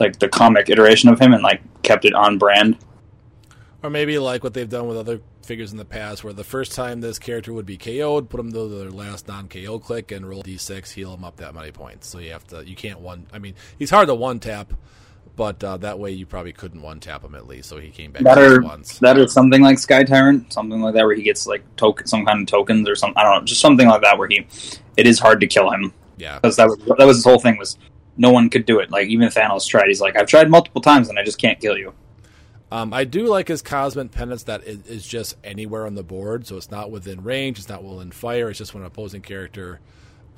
like 0.00 0.18
the 0.18 0.28
comic 0.28 0.68
iteration 0.70 1.08
of 1.08 1.20
him 1.20 1.32
and 1.32 1.42
like 1.42 1.60
kept 1.82 2.04
it 2.04 2.14
on 2.14 2.38
brand. 2.38 2.76
Or 3.82 3.90
maybe 3.90 4.18
like 4.18 4.42
what 4.42 4.54
they've 4.54 4.68
done 4.68 4.86
with 4.88 4.96
other 4.96 5.20
figures 5.42 5.70
in 5.72 5.76
the 5.76 5.84
past, 5.84 6.24
where 6.24 6.32
the 6.32 6.42
first 6.44 6.72
time 6.72 7.02
this 7.02 7.18
character 7.18 7.52
would 7.52 7.66
be 7.66 7.76
KO'd, 7.76 8.30
put 8.30 8.40
him 8.40 8.50
to 8.52 8.66
their 8.68 8.90
last 8.90 9.28
non-KO 9.28 9.78
click 9.80 10.10
and 10.10 10.26
roll 10.26 10.42
d6, 10.42 10.90
heal 10.92 11.12
him 11.12 11.22
up 11.22 11.36
that 11.36 11.54
many 11.54 11.70
points. 11.70 12.08
So 12.08 12.18
you 12.18 12.32
have 12.32 12.46
to, 12.48 12.66
you 12.66 12.74
can't 12.76 13.00
one. 13.00 13.26
I 13.32 13.38
mean, 13.38 13.54
he's 13.78 13.90
hard 13.90 14.08
to 14.08 14.14
one 14.14 14.40
tap, 14.40 14.72
but 15.36 15.62
uh, 15.62 15.76
that 15.78 15.98
way 15.98 16.12
you 16.12 16.24
probably 16.24 16.54
couldn't 16.54 16.80
one 16.80 16.98
tap 16.98 17.22
him 17.24 17.34
at 17.34 17.46
least. 17.46 17.68
So 17.68 17.76
he 17.78 17.90
came 17.90 18.10
back 18.10 18.22
That 18.22 18.38
or 18.38 18.62
once. 18.62 18.98
that 19.00 19.18
or 19.18 19.28
something 19.28 19.60
like 19.60 19.78
Sky 19.78 20.02
Tyrant, 20.02 20.50
something 20.50 20.80
like 20.80 20.94
that 20.94 21.04
where 21.04 21.14
he 21.14 21.22
gets 21.22 21.46
like 21.46 21.62
token, 21.76 22.06
some 22.06 22.24
kind 22.24 22.40
of 22.40 22.46
tokens 22.46 22.88
or 22.88 22.96
something. 22.96 23.18
I 23.18 23.22
don't 23.24 23.40
know, 23.40 23.44
just 23.44 23.60
something 23.60 23.86
like 23.86 24.00
that 24.00 24.16
where 24.16 24.28
he 24.28 24.46
it 24.96 25.06
is 25.06 25.18
hard 25.18 25.40
to 25.40 25.46
kill 25.46 25.70
him 25.70 25.92
Yeah, 26.16 26.36
because 26.38 26.56
that 26.56 26.68
was 26.68 26.78
that 26.96 27.06
was 27.06 27.16
his 27.18 27.24
whole 27.24 27.38
thing 27.38 27.58
was 27.58 27.76
no 28.16 28.30
one 28.30 28.50
could 28.50 28.66
do 28.66 28.78
it. 28.80 28.90
Like 28.90 29.08
even 29.08 29.28
Thanos 29.28 29.66
tried. 29.68 29.88
He's 29.88 30.00
like, 30.00 30.16
I've 30.16 30.26
tried 30.28 30.50
multiple 30.50 30.80
times 30.80 31.08
and 31.08 31.18
I 31.18 31.24
just 31.24 31.38
can't 31.38 31.60
kill 31.60 31.76
you. 31.76 31.92
um, 32.70 32.92
I 32.92 33.04
do 33.04 33.26
like 33.26 33.48
his 33.48 33.62
cosmic 33.62 34.10
penance 34.10 34.44
that 34.44 34.64
is, 34.64 34.86
is 34.86 35.06
just 35.06 35.36
anywhere 35.44 35.86
on 35.86 35.94
the 35.94 36.02
board, 36.02 36.46
so 36.46 36.56
it's 36.56 36.70
not 36.70 36.90
within 36.90 37.22
range, 37.22 37.58
it's 37.58 37.68
not 37.68 37.84
within 37.84 38.10
fire. 38.10 38.50
It's 38.50 38.58
just 38.58 38.74
when 38.74 38.82
an 38.82 38.86
opposing 38.86 39.20
character 39.22 39.80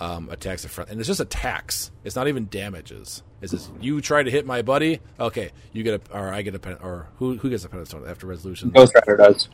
um, 0.01 0.29
attacks 0.31 0.63
the 0.63 0.69
front, 0.69 0.91
and 0.91 1.01
it's 1.01 1.07
just 1.07 1.21
attacks. 1.21 1.91
It's 2.05 2.17
not 2.17 2.29
even 2.29 2.49
damages. 2.51 3.23
It's 3.41 3.53
just 3.53 3.71
you 3.81 4.01
try 4.03 4.23
to 4.23 4.31
hit 4.31 4.45
my 4.45 4.61
buddy. 4.61 5.01
Okay, 5.19 5.51
you 5.73 5.83
get 5.83 6.03
a, 6.11 6.19
or 6.19 6.33
I 6.33 6.43
get 6.43 6.55
a 6.55 6.59
pen, 6.59 6.77
or 6.83 7.09
who 7.17 7.39
who 7.39 7.49
gets 7.49 7.65
a 7.65 7.69
penance 7.71 7.89
stone 7.91 8.07
after 8.07 8.27
resolution? 8.27 8.71
Ghost 8.71 8.95
Rider 8.95 9.17
does. 9.17 9.49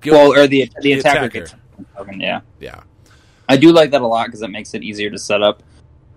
Gil- 0.00 0.14
well, 0.14 0.32
or 0.32 0.48
the 0.48 0.64
the, 0.76 0.80
the 0.82 0.92
attacker, 0.94 1.26
attacker. 1.26 1.40
gets. 1.40 1.54
Yeah, 2.16 2.40
yeah, 2.58 2.80
I 3.48 3.56
do 3.56 3.70
like 3.72 3.92
that 3.92 4.00
a 4.00 4.06
lot 4.06 4.26
because 4.26 4.42
it 4.42 4.50
makes 4.50 4.74
it 4.74 4.82
easier 4.82 5.10
to 5.10 5.18
set 5.18 5.42
up. 5.42 5.62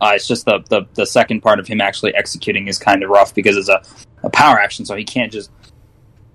Uh, 0.03 0.11
it's 0.15 0.27
just 0.27 0.43
the, 0.43 0.59
the 0.69 0.85
the 0.95 1.05
second 1.05 1.39
part 1.39 1.59
of 1.59 1.67
him 1.67 1.79
actually 1.79 2.13
executing 2.13 2.67
is 2.67 2.77
kind 2.77 3.03
of 3.03 3.09
rough 3.09 3.33
because 3.33 3.55
it's 3.55 3.69
a, 3.69 3.81
a 4.23 4.29
power 4.29 4.59
action, 4.59 4.85
so 4.85 4.97
he 4.97 5.05
can't 5.05 5.31
just 5.31 5.49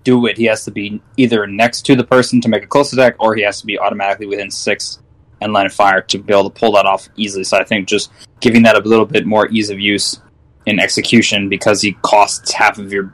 do 0.05 0.25
it. 0.25 0.39
He 0.39 0.45
has 0.45 0.65
to 0.65 0.71
be 0.71 1.03
either 1.19 1.47
next 1.47 1.83
to 1.83 1.95
the 1.95 2.03
person 2.03 2.41
to 2.41 2.49
make 2.49 2.63
a 2.63 2.67
close 2.67 2.95
attack, 2.95 3.17
or 3.21 3.35
he 3.35 3.43
has 3.43 3.61
to 3.61 3.67
be 3.67 3.79
automatically 3.79 4.25
within 4.25 4.51
six 4.51 5.01
and 5.43 5.53
line 5.53 5.67
of 5.67 5.75
fire 5.75 6.01
to 6.01 6.19
be 6.19 6.33
able 6.33 6.49
to 6.49 6.59
pull 6.59 6.73
that 6.73 6.87
off 6.87 7.11
easily. 7.17 7.45
So 7.45 7.59
I 7.59 7.65
think 7.65 7.89
just 7.89 8.11
giving 8.41 8.63
that 8.63 8.75
a 8.75 8.81
little 8.89 9.05
bit 9.05 9.27
more 9.27 9.49
ease 9.49 9.69
of 9.69 9.79
use 9.79 10.19
in 10.65 10.81
execution 10.81 11.51
because 11.51 11.83
he 11.83 11.93
costs 12.01 12.51
half 12.53 12.79
of 12.79 12.91
your 12.91 13.13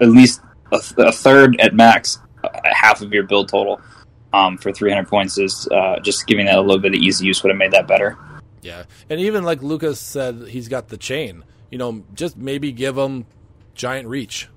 at 0.00 0.08
least 0.08 0.40
a, 0.72 0.80
a 0.96 1.12
third 1.12 1.60
at 1.60 1.74
max, 1.74 2.18
uh, 2.42 2.48
half 2.64 3.02
of 3.02 3.12
your 3.12 3.24
build 3.24 3.50
total. 3.50 3.82
Um, 4.32 4.56
for 4.56 4.72
300 4.72 5.08
points 5.08 5.36
is 5.38 5.68
uh, 5.72 5.98
just 6.00 6.26
giving 6.26 6.46
that 6.46 6.56
a 6.56 6.60
little 6.60 6.78
bit 6.78 6.94
of 6.94 7.00
easy 7.00 7.26
use 7.26 7.42
would 7.42 7.50
have 7.50 7.58
made 7.58 7.72
that 7.72 7.86
better. 7.86 8.16
Yeah. 8.62 8.84
And 9.08 9.20
even 9.20 9.44
like 9.44 9.62
Lucas 9.62 10.00
said, 10.00 10.48
he's 10.48 10.68
got 10.68 10.88
the 10.88 10.96
chain. 10.96 11.44
You 11.70 11.78
know, 11.78 12.04
just 12.14 12.36
maybe 12.36 12.72
give 12.72 12.96
him 12.96 13.26
giant 13.74 14.08
reach. 14.08 14.48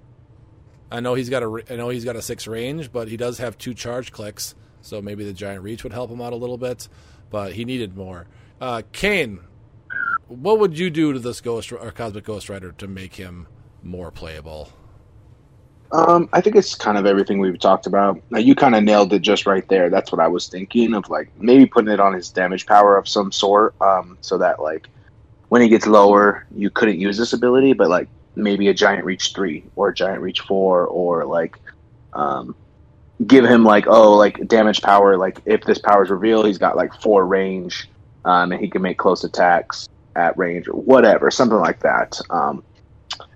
I 0.91 0.99
know 0.99 1.15
he's 1.15 1.29
got 1.29 1.43
a 1.43 1.63
I 1.69 1.75
know 1.75 1.89
he's 1.89 2.05
got 2.05 2.15
a 2.15 2.21
six 2.21 2.47
range, 2.47 2.91
but 2.91 3.07
he 3.07 3.17
does 3.17 3.39
have 3.39 3.57
two 3.57 3.73
charge 3.73 4.11
clicks, 4.11 4.55
so 4.81 5.01
maybe 5.01 5.23
the 5.23 5.33
giant 5.33 5.63
reach 5.63 5.83
would 5.83 5.93
help 5.93 6.11
him 6.11 6.21
out 6.21 6.33
a 6.33 6.35
little 6.37 6.57
bit. 6.57 6.87
But 7.29 7.53
he 7.53 7.65
needed 7.65 7.95
more. 7.97 8.27
Uh, 8.61 8.83
Kane, 8.91 9.39
what 10.27 10.59
would 10.59 10.77
you 10.77 10.89
do 10.89 11.13
to 11.13 11.19
this 11.19 11.41
Ghost 11.41 11.71
or 11.71 11.91
Cosmic 11.91 12.25
Ghost 12.25 12.49
Rider 12.49 12.71
to 12.73 12.87
make 12.87 13.15
him 13.15 13.47
more 13.81 14.11
playable? 14.11 14.69
Um, 15.93 16.27
I 16.33 16.41
think 16.41 16.55
it's 16.55 16.73
kind 16.73 16.97
of 16.97 17.05
everything 17.05 17.37
we've 17.37 17.59
talked 17.59 17.85
about. 17.85 18.19
Now, 18.31 18.39
you 18.39 18.55
kind 18.55 18.73
of 18.73 18.83
nailed 18.83 19.13
it 19.13 19.19
just 19.19 19.45
right 19.45 19.67
there. 19.69 19.91
That's 19.91 20.11
what 20.11 20.19
I 20.19 20.27
was 20.27 20.47
thinking 20.47 20.95
of, 20.95 21.07
like 21.07 21.29
maybe 21.39 21.67
putting 21.67 21.93
it 21.93 21.99
on 21.99 22.13
his 22.13 22.31
damage 22.31 22.65
power 22.65 22.97
of 22.97 23.07
some 23.07 23.31
sort, 23.31 23.79
um, 23.79 24.17
so 24.21 24.39
that 24.39 24.59
like 24.59 24.89
when 25.49 25.61
he 25.61 25.69
gets 25.69 25.85
lower, 25.85 26.47
you 26.55 26.71
couldn't 26.71 26.99
use 26.99 27.15
this 27.15 27.31
ability, 27.33 27.73
but 27.73 27.89
like 27.89 28.09
maybe 28.35 28.69
a 28.69 28.73
giant 28.73 29.05
reach 29.05 29.33
three 29.35 29.65
or 29.75 29.89
a 29.89 29.93
giant 29.93 30.21
reach 30.21 30.39
four, 30.39 30.87
or 30.87 31.25
like 31.25 31.59
um, 32.13 32.55
give 33.27 33.45
him 33.45 33.63
like 33.63 33.85
oh 33.85 34.15
like 34.15 34.47
damage 34.47 34.81
power. 34.81 35.15
Like 35.15 35.41
if 35.45 35.61
this 35.63 35.77
power 35.77 36.03
is 36.03 36.09
revealed, 36.09 36.47
he's 36.47 36.57
got 36.57 36.75
like 36.75 36.99
four 37.01 37.23
range, 37.23 37.87
um, 38.25 38.51
and 38.51 38.59
he 38.59 38.67
can 38.67 38.81
make 38.81 38.97
close 38.97 39.23
attacks 39.23 39.87
at 40.15 40.35
range 40.39 40.67
or 40.67 40.73
whatever, 40.73 41.29
something 41.29 41.59
like 41.59 41.81
that. 41.81 42.19
Um, 42.31 42.63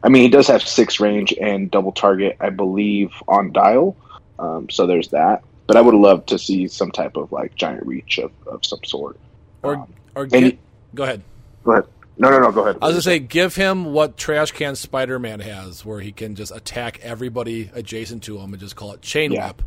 I 0.04 0.10
mean, 0.10 0.22
he 0.24 0.30
does 0.30 0.48
have 0.48 0.62
six 0.62 1.00
range 1.00 1.34
and 1.40 1.70
double 1.72 1.92
target, 1.92 2.38
I 2.40 2.50
believe, 2.50 3.12
on 3.28 3.52
dial. 3.52 3.96
Um, 4.40 4.70
so 4.70 4.86
there's 4.86 5.10
that. 5.10 5.44
But 5.66 5.76
I 5.76 5.82
would 5.82 5.96
love 5.96 6.26
to 6.28 6.38
see 6.40 6.68
some 6.68 6.92
type 6.92 7.18
of 7.18 7.32
like 7.32 7.56
giant 7.56 7.86
reach 7.86 8.20
of, 8.20 8.32
of 8.46 8.66
some 8.66 8.80
sort. 8.86 9.18
Or 9.64 9.76
Um, 9.76 9.94
or 10.16 10.24
and 10.24 10.32
get, 10.32 10.44
he- 10.44 10.60
go 10.96 11.04
ahead. 11.04 11.22
Go 11.64 11.72
ahead. 11.74 11.86
No, 12.20 12.30
no, 12.32 12.40
no. 12.40 12.52
Go 12.52 12.62
ahead. 12.64 12.78
I 12.82 12.86
was 12.88 12.94
gonna 12.96 13.02
say, 13.02 13.20
give 13.20 13.56
him 13.56 13.86
what 13.94 14.18
Trash 14.18 14.52
Can 14.52 14.76
Spider 14.76 15.20
Man 15.20 15.40
has, 15.40 15.86
where 15.86 16.00
he 16.00 16.12
can 16.12 16.36
just 16.36 16.52
attack 16.56 17.00
everybody 17.04 17.70
adjacent 17.74 18.24
to 18.24 18.38
him 18.40 18.54
and 18.54 18.60
just 18.60 18.76
call 18.76 18.94
it 18.94 19.02
Chain 19.02 19.32
Yeah. 19.34 19.48
Whip. 19.48 19.62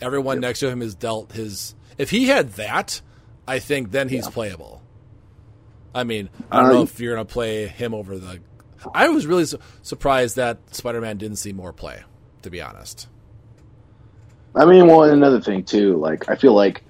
Everyone 0.00 0.40
next 0.40 0.60
to 0.60 0.68
him 0.70 0.80
is 0.82 0.94
dealt 0.94 1.32
his. 1.32 1.74
If 1.98 2.10
he 2.10 2.26
had 2.26 2.52
that, 2.54 3.00
I 3.46 3.58
think 3.60 3.90
then 3.92 4.08
he's 4.08 4.26
playable. 4.28 4.82
I 5.94 6.04
mean, 6.04 6.28
I 6.50 6.60
don't 6.62 6.72
know 6.72 6.78
Um, 6.78 6.84
if 6.84 6.98
you're 7.00 7.14
gonna 7.14 7.24
play 7.24 7.66
him 7.68 7.94
over 7.94 8.18
the. 8.18 8.40
I 8.94 9.08
was 9.08 9.26
really 9.26 9.44
su- 9.44 9.58
surprised 9.82 10.36
that 10.36 10.74
Spider 10.74 11.00
Man 11.00 11.16
didn't 11.18 11.36
see 11.36 11.52
more 11.52 11.72
play. 11.72 12.02
To 12.42 12.50
be 12.50 12.62
honest, 12.62 13.08
I 14.54 14.64
mean, 14.66 14.86
well, 14.86 15.02
another 15.04 15.40
thing 15.40 15.64
too. 15.64 15.96
Like, 15.96 16.28
I 16.30 16.36
feel 16.36 16.54
like 16.54 16.84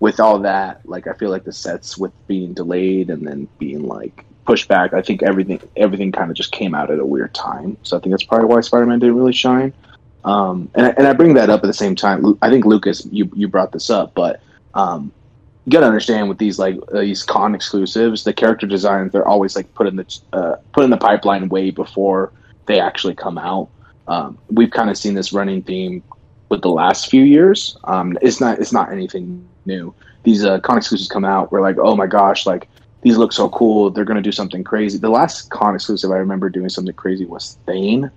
with 0.00 0.18
all 0.20 0.40
that, 0.40 0.80
like, 0.84 1.06
I 1.06 1.12
feel 1.14 1.30
like 1.30 1.44
the 1.44 1.52
sets 1.52 1.96
with 1.96 2.12
being 2.26 2.52
delayed 2.54 3.08
and 3.10 3.26
then 3.26 3.48
being 3.58 3.86
like 3.86 4.24
pushed 4.44 4.68
back. 4.68 4.92
I 4.92 5.02
think 5.02 5.22
everything 5.22 5.60
everything 5.76 6.12
kind 6.12 6.30
of 6.30 6.36
just 6.36 6.52
came 6.52 6.74
out 6.74 6.90
at 6.90 6.98
a 6.98 7.04
weird 7.06 7.34
time. 7.34 7.76
So 7.82 7.96
I 7.96 8.00
think 8.00 8.10
that's 8.12 8.24
probably 8.24 8.48
why 8.48 8.60
Spider 8.62 8.86
Man 8.86 8.98
didn't 8.98 9.16
really 9.16 9.32
shine. 9.32 9.72
Um, 10.24 10.70
and 10.74 10.86
I- 10.86 10.94
and 10.98 11.06
I 11.06 11.12
bring 11.12 11.34
that 11.34 11.50
up 11.50 11.62
at 11.62 11.66
the 11.68 11.72
same 11.72 11.94
time. 11.94 12.36
I 12.42 12.50
think 12.50 12.64
Lucas, 12.64 13.06
you 13.12 13.30
you 13.34 13.46
brought 13.48 13.70
this 13.72 13.90
up, 13.90 14.12
but 14.14 14.40
um, 14.74 15.12
you 15.66 15.72
got 15.72 15.80
to 15.80 15.86
understand 15.86 16.28
with 16.28 16.38
these 16.38 16.58
like 16.58 16.78
uh, 16.94 17.00
these 17.00 17.24
con 17.24 17.54
exclusives, 17.54 18.22
the 18.22 18.32
character 18.32 18.66
designs 18.66 19.12
they're 19.12 19.26
always 19.26 19.56
like 19.56 19.72
put 19.74 19.88
in 19.88 19.96
the 19.96 20.20
uh, 20.32 20.56
put 20.72 20.84
in 20.84 20.90
the 20.90 20.96
pipeline 20.96 21.48
way 21.48 21.70
before 21.70 22.32
they 22.66 22.78
actually 22.78 23.14
come 23.14 23.36
out. 23.36 23.68
Um, 24.06 24.38
we've 24.48 24.70
kind 24.70 24.90
of 24.90 24.96
seen 24.96 25.14
this 25.14 25.32
running 25.32 25.62
theme 25.62 26.04
with 26.48 26.62
the 26.62 26.70
last 26.70 27.10
few 27.10 27.24
years. 27.24 27.76
Um, 27.84 28.16
it's 28.22 28.40
not 28.40 28.60
it's 28.60 28.72
not 28.72 28.92
anything 28.92 29.46
new. 29.64 29.92
These 30.22 30.44
uh, 30.44 30.60
con 30.60 30.78
exclusives 30.78 31.08
come 31.08 31.24
out, 31.24 31.50
we're 31.50 31.60
like, 31.60 31.78
oh 31.78 31.96
my 31.96 32.06
gosh, 32.06 32.46
like 32.46 32.68
these 33.02 33.16
look 33.16 33.32
so 33.32 33.48
cool. 33.48 33.90
They're 33.90 34.04
to 34.04 34.22
do 34.22 34.32
something 34.32 34.62
crazy. 34.62 34.98
The 34.98 35.10
last 35.10 35.50
con 35.50 35.74
exclusive 35.74 36.12
I 36.12 36.16
remember 36.16 36.48
doing 36.48 36.68
something 36.68 36.94
crazy 36.94 37.24
was 37.24 37.58
Thane, 37.66 38.08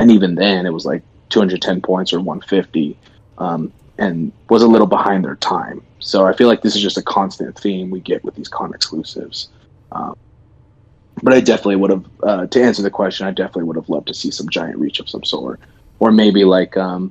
and 0.00 0.10
even 0.10 0.34
then 0.34 0.66
it 0.66 0.72
was 0.72 0.84
like 0.84 1.02
210 1.28 1.82
points 1.82 2.12
or 2.12 2.18
150, 2.18 2.98
um, 3.38 3.72
and 3.96 4.32
was 4.50 4.62
a 4.62 4.68
little 4.68 4.88
behind 4.88 5.24
their 5.24 5.36
time. 5.36 5.82
So 5.98 6.26
I 6.26 6.34
feel 6.34 6.48
like 6.48 6.62
this 6.62 6.76
is 6.76 6.82
just 6.82 6.98
a 6.98 7.02
constant 7.02 7.58
theme 7.58 7.90
we 7.90 8.00
get 8.00 8.22
with 8.24 8.34
these 8.34 8.48
con 8.48 8.74
exclusives. 8.74 9.48
Um, 9.92 10.16
but 11.22 11.32
I 11.32 11.40
definitely 11.40 11.76
would 11.76 11.90
have, 11.90 12.04
uh, 12.22 12.46
to 12.46 12.62
answer 12.62 12.82
the 12.82 12.90
question, 12.90 13.26
I 13.26 13.30
definitely 13.30 13.64
would 13.64 13.76
have 13.76 13.88
loved 13.88 14.06
to 14.08 14.14
see 14.14 14.30
some 14.30 14.48
giant 14.48 14.78
reach 14.78 15.00
of 15.00 15.08
some 15.08 15.24
sort, 15.24 15.60
or 15.98 16.12
maybe 16.12 16.44
like 16.44 16.76
um, 16.76 17.10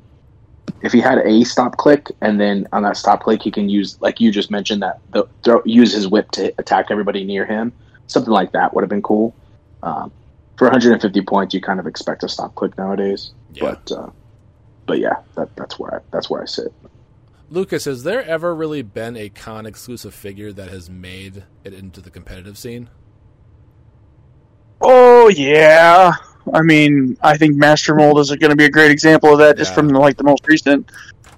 if 0.82 0.92
he 0.92 1.00
had 1.00 1.18
a 1.20 1.44
stop 1.44 1.78
click, 1.78 2.12
and 2.22 2.40
then 2.40 2.68
on 2.72 2.84
that 2.84 2.98
stop 2.98 3.24
click 3.24 3.42
he 3.42 3.50
can 3.50 3.68
use, 3.70 4.00
like 4.02 4.22
you 4.22 4.32
just 4.32 4.52
mentioned, 4.52 4.84
that 4.84 5.00
the, 5.12 5.28
throw, 5.44 5.62
use 5.66 5.94
his 5.94 6.08
whip 6.08 6.30
to 6.32 6.54
attack 6.60 6.88
everybody 6.92 7.24
near 7.24 7.46
him. 7.46 7.74
Something 8.08 8.34
like 8.34 8.52
that 8.52 8.74
would 8.74 8.84
have 8.84 8.90
been 8.90 9.02
cool. 9.02 9.34
Um, 9.82 10.12
for 10.58 10.66
150 10.66 11.22
points, 11.22 11.54
you 11.54 11.62
kind 11.62 11.80
of 11.80 11.88
expect 11.88 12.24
a 12.24 12.30
stop 12.30 12.54
click 12.56 12.78
nowadays, 12.78 13.32
Yeah. 13.54 13.64
but 13.72 13.92
uh, 13.92 14.10
but 14.86 15.00
yeah, 15.00 15.16
that, 15.36 15.56
that's 15.56 15.80
where 15.80 15.96
I, 15.96 16.00
that's 16.12 16.30
where 16.30 16.42
I 16.42 16.46
sit. 16.46 16.72
Lucas, 17.50 17.86
has 17.86 18.04
there 18.04 18.24
ever 18.24 18.56
really 18.56 18.82
been 18.82 19.16
a 19.16 19.30
con 19.30 19.66
exclusive 19.66 20.14
figure 20.14 20.52
that 20.54 20.70
has 20.70 20.90
made 20.90 21.44
it 21.64 21.74
into 21.74 22.02
the 22.02 22.10
competitive 22.12 22.58
scene? 22.58 22.90
Oh 24.82 25.30
yeah. 25.30 26.12
I 26.54 26.62
mean, 26.62 27.18
I 27.24 27.38
think 27.38 27.56
Master 27.56 27.96
Mold 27.96 28.20
is 28.20 28.30
going 28.30 28.52
to 28.52 28.56
be 28.56 28.66
a 28.66 28.70
great 28.70 28.92
example 28.92 29.34
of 29.34 29.40
that, 29.40 29.58
just 29.58 29.74
from 29.74 29.88
like 29.90 30.18
the 30.18 30.24
most 30.24 30.48
recent, 30.48 30.92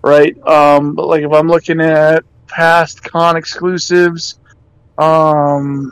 right? 0.03 0.37
Um, 0.47 0.95
but 0.95 1.07
like 1.07 1.23
if 1.23 1.31
I'm 1.31 1.47
looking 1.47 1.79
at 1.81 2.23
past 2.47 3.03
con 3.03 3.37
exclusives, 3.37 4.39
um, 4.97 5.91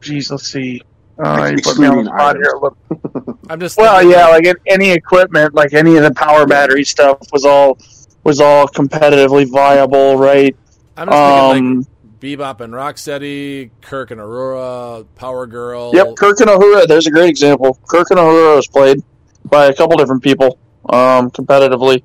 geez, 0.00 0.30
let's 0.30 0.48
see. 0.48 0.82
Uh, 1.18 1.52
put 1.62 1.78
me 1.78 1.86
on 1.86 2.04
the 2.04 2.10
spot 2.10 2.36
here. 2.36 2.54
a 2.54 3.34
I'm 3.50 3.60
just 3.60 3.76
Well, 3.76 3.98
thinking, 3.98 4.12
yeah, 4.18 4.28
like 4.28 4.46
any 4.66 4.90
equipment, 4.90 5.54
like 5.54 5.74
any 5.74 5.96
of 5.96 6.02
the 6.02 6.12
power 6.12 6.46
battery 6.46 6.84
stuff 6.84 7.18
was 7.32 7.44
all 7.44 7.78
was 8.24 8.40
all 8.40 8.66
competitively 8.68 9.50
viable, 9.50 10.16
right? 10.16 10.54
I'm 10.96 11.08
just 11.08 11.18
thinking 11.18 11.66
Um, 11.66 11.76
like 11.78 11.86
Bebop 12.20 12.60
and 12.60 12.72
Rocksteady, 12.72 13.70
Kirk 13.80 14.10
and 14.10 14.20
Aurora, 14.20 15.04
Power 15.16 15.46
Girl. 15.46 15.90
Yep, 15.94 16.16
Kirk 16.16 16.38
and 16.40 16.48
Uhura. 16.50 16.86
There's 16.86 17.06
a 17.06 17.10
great 17.10 17.30
example. 17.30 17.78
Kirk 17.88 18.10
and 18.10 18.18
Uhura 18.20 18.56
was 18.56 18.68
played 18.68 19.02
by 19.46 19.66
a 19.66 19.74
couple 19.74 19.96
different 19.96 20.22
people 20.22 20.58
um, 20.88 21.30
competitively, 21.30 22.02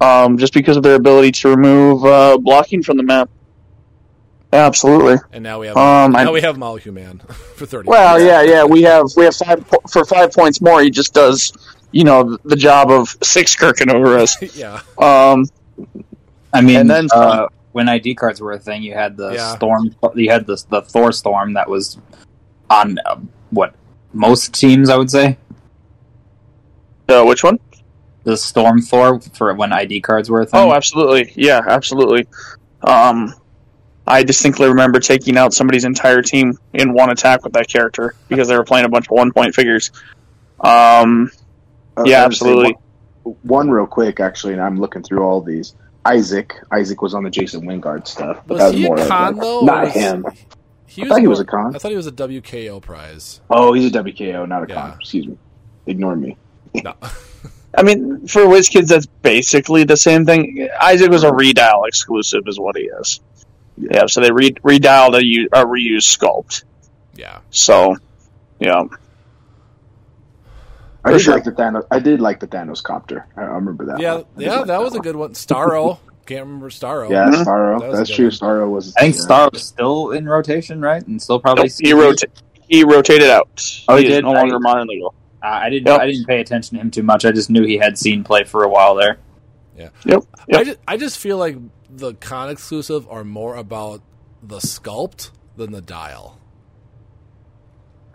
um, 0.00 0.36
just 0.38 0.52
because 0.52 0.76
of 0.76 0.82
their 0.82 0.96
ability 0.96 1.30
to 1.32 1.48
remove 1.50 2.04
uh, 2.04 2.38
blocking 2.38 2.82
from 2.82 2.96
the 2.96 3.02
map. 3.04 3.30
Absolutely. 4.52 5.16
And 5.32 5.42
now 5.42 5.60
we 5.60 5.66
have 5.66 5.76
Um, 5.76 6.12
now 6.12 6.18
I- 6.18 6.30
we 6.30 6.40
have 6.40 6.56
Molecule 6.56 6.94
Man 6.94 7.18
for 7.56 7.66
thirty. 7.66 7.88
Well, 7.88 8.20
yeah, 8.20 8.42
yeah. 8.42 8.64
We 8.64 8.82
have 8.82 9.06
we 9.16 9.24
have 9.24 9.34
five 9.36 9.64
for 9.90 10.04
five 10.04 10.32
points 10.32 10.60
more. 10.60 10.80
He 10.82 10.90
just 10.90 11.12
does, 11.12 11.52
you 11.96 12.04
know, 12.04 12.36
the 12.44 12.56
job 12.56 12.90
of 12.90 13.16
six 13.22 13.56
Kirk 13.56 13.76
over 13.88 14.18
us. 14.18 14.36
yeah. 14.54 14.80
Um, 14.98 15.46
I 16.52 16.60
mean, 16.60 16.76
And 16.76 16.90
then 16.90 17.08
uh, 17.10 17.46
when 17.72 17.88
ID 17.88 18.14
cards 18.14 18.38
were 18.40 18.52
a 18.52 18.58
thing, 18.58 18.82
you 18.82 18.92
had 18.92 19.16
the 19.16 19.32
Yeah. 19.32 19.54
storm, 19.56 19.96
you 20.14 20.30
had 20.30 20.46
the 20.46 20.62
the 20.68 20.82
Thor 20.82 21.10
storm 21.12 21.54
that 21.54 21.70
was 21.70 21.98
on 22.68 22.98
uh, 23.06 23.16
what 23.50 23.74
most 24.12 24.52
teams, 24.52 24.90
I 24.90 24.96
would 24.98 25.10
say. 25.10 25.38
uh, 27.08 27.24
which 27.24 27.42
one? 27.42 27.58
The 28.24 28.36
storm 28.36 28.82
Thor 28.82 29.20
for 29.20 29.54
when 29.54 29.72
ID 29.72 30.02
cards 30.02 30.28
were 30.28 30.42
a 30.42 30.46
thing. 30.46 30.60
Oh, 30.60 30.72
absolutely. 30.74 31.32
Yeah, 31.34 31.60
absolutely. 31.66 32.26
Um, 32.82 33.32
I 34.06 34.22
distinctly 34.22 34.68
remember 34.68 35.00
taking 35.00 35.38
out 35.38 35.54
somebody's 35.54 35.84
entire 35.84 36.20
team 36.22 36.58
in 36.74 36.92
one 36.92 37.10
attack 37.10 37.42
with 37.44 37.54
that 37.54 37.68
character 37.68 38.14
because 38.28 38.48
they 38.48 38.56
were 38.56 38.64
playing 38.64 38.84
a 38.84 38.88
bunch 38.88 39.06
of 39.06 39.12
one 39.12 39.32
point 39.32 39.54
figures. 39.54 39.90
Um, 40.60 41.30
Uh, 41.96 42.04
yeah, 42.04 42.22
I 42.22 42.26
would 42.26 42.34
say 42.36 42.46
absolutely. 42.46 42.78
One, 43.22 43.36
one 43.42 43.70
real 43.70 43.86
quick, 43.86 44.20
actually, 44.20 44.52
and 44.52 44.62
I'm 44.62 44.78
looking 44.78 45.02
through 45.02 45.22
all 45.22 45.40
these. 45.40 45.74
Isaac, 46.04 46.54
Isaac 46.70 47.02
was 47.02 47.14
on 47.14 47.24
the 47.24 47.30
Jason 47.30 47.62
Wingard 47.66 48.06
stuff, 48.06 48.40
but 48.46 48.54
Was 48.54 48.58
that 48.58 48.66
was 48.66 48.74
he 48.76 48.84
a 48.84 48.88
more 48.88 49.00
of 49.00 49.08
con 49.08 49.34
like- 49.36 49.42
though? 49.42 49.60
not 49.62 49.84
was- 49.84 49.92
him. 49.94 50.26
He 50.88 51.02
I 51.02 51.08
thought 51.08 51.20
he 51.20 51.26
was 51.26 51.40
a 51.40 51.44
con. 51.44 51.74
I 51.74 51.78
thought 51.78 51.90
he 51.90 51.96
was 51.96 52.06
a 52.06 52.12
WKO 52.12 52.80
prize. 52.80 53.40
Oh, 53.50 53.72
he's 53.72 53.86
a 53.86 53.90
WKO, 54.02 54.46
not 54.48 54.62
a 54.62 54.66
Yeah. 54.68 54.74
con. 54.80 54.98
Excuse 55.00 55.26
me, 55.26 55.36
ignore 55.86 56.14
me. 56.16 56.36
No. 56.74 56.94
I 57.76 57.82
mean, 57.82 58.26
for 58.28 58.42
WizKids, 58.42 58.86
that's 58.88 59.04
basically 59.06 59.84
the 59.84 59.96
same 59.96 60.24
thing. 60.24 60.68
Isaac 60.80 61.10
was 61.10 61.24
a 61.24 61.30
redial 61.30 61.86
exclusive, 61.88 62.42
is 62.46 62.58
what 62.58 62.76
he 62.76 62.84
is. 62.84 63.20
Yeah, 63.76 64.06
so 64.06 64.20
they 64.22 64.30
re- 64.30 64.52
redialed 64.64 65.14
a, 65.14 65.22
u- 65.26 65.48
a 65.52 65.66
reused 65.66 66.16
sculpt. 66.16 66.62
yeah. 67.16 67.40
So, 67.50 67.96
yeah. 68.60 68.84
I 71.06 71.12
did 71.12 71.20
sure. 71.22 71.34
like 71.34 71.44
the 71.44 71.52
Thanos. 71.52 71.86
I 71.90 71.98
did 71.98 72.20
like 72.20 72.40
the 72.40 72.46
Thanos 72.46 72.82
copter. 72.82 73.26
I, 73.36 73.42
I 73.42 73.44
remember 73.44 73.86
that. 73.86 74.00
Yeah, 74.00 74.14
one. 74.14 74.24
I 74.36 74.38
did 74.38 74.46
yeah, 74.46 74.56
like 74.58 74.66
that 74.66 74.80
was 74.82 74.94
a 74.94 75.00
good 75.00 75.16
one. 75.16 75.32
Starro. 75.32 75.98
Can't 76.26 76.44
remember 76.46 76.70
Starro. 76.70 77.08
Yeah, 77.08 77.28
Mhm. 77.30 77.44
Starro. 77.44 77.80
That 77.80 77.92
That's 77.98 78.10
true. 78.10 78.30
good 78.30 78.38
Starro 78.40 78.68
was. 78.70 78.92
I 78.96 79.02
think 79.02 79.14
yeah. 79.16 79.20
Starro 79.22 79.52
was 79.52 79.62
still 79.64 80.10
in 80.10 80.28
rotation, 80.28 80.80
right? 80.80 81.06
And 81.06 81.22
still 81.22 81.38
probably. 81.38 81.64
Nope, 81.68 81.72
he, 81.78 81.92
rota- 81.92 82.28
he 82.68 82.84
rotated 82.84 83.30
out. 83.30 83.84
Oh, 83.88 83.96
he 83.96 84.06
is 84.06 84.10
did? 84.14 84.24
no 84.24 84.32
longer 84.32 84.58
modern 84.58 84.88
legal. 84.88 85.14
Uh, 85.42 85.46
I 85.46 85.70
didn't. 85.70 85.86
Yep. 85.86 86.00
I 86.00 86.06
didn't 86.06 86.26
pay 86.26 86.40
attention 86.40 86.76
to 86.76 86.80
him 86.82 86.90
too 86.90 87.04
much. 87.04 87.24
I 87.24 87.30
just 87.30 87.48
knew 87.50 87.64
he 87.64 87.76
had 87.76 87.96
seen 87.96 88.24
play 88.24 88.42
for 88.42 88.64
a 88.64 88.68
while 88.68 88.96
there. 88.96 89.18
Yeah. 89.76 89.90
Yep. 90.04 90.24
I 90.52 90.64
just, 90.64 90.78
I 90.88 90.96
just 90.96 91.18
feel 91.18 91.36
like 91.38 91.56
the 91.90 92.14
con 92.14 92.50
exclusive 92.50 93.06
are 93.08 93.22
more 93.22 93.54
about 93.54 94.02
the 94.42 94.58
sculpt 94.58 95.30
than 95.56 95.70
the 95.70 95.80
dial. 95.82 96.40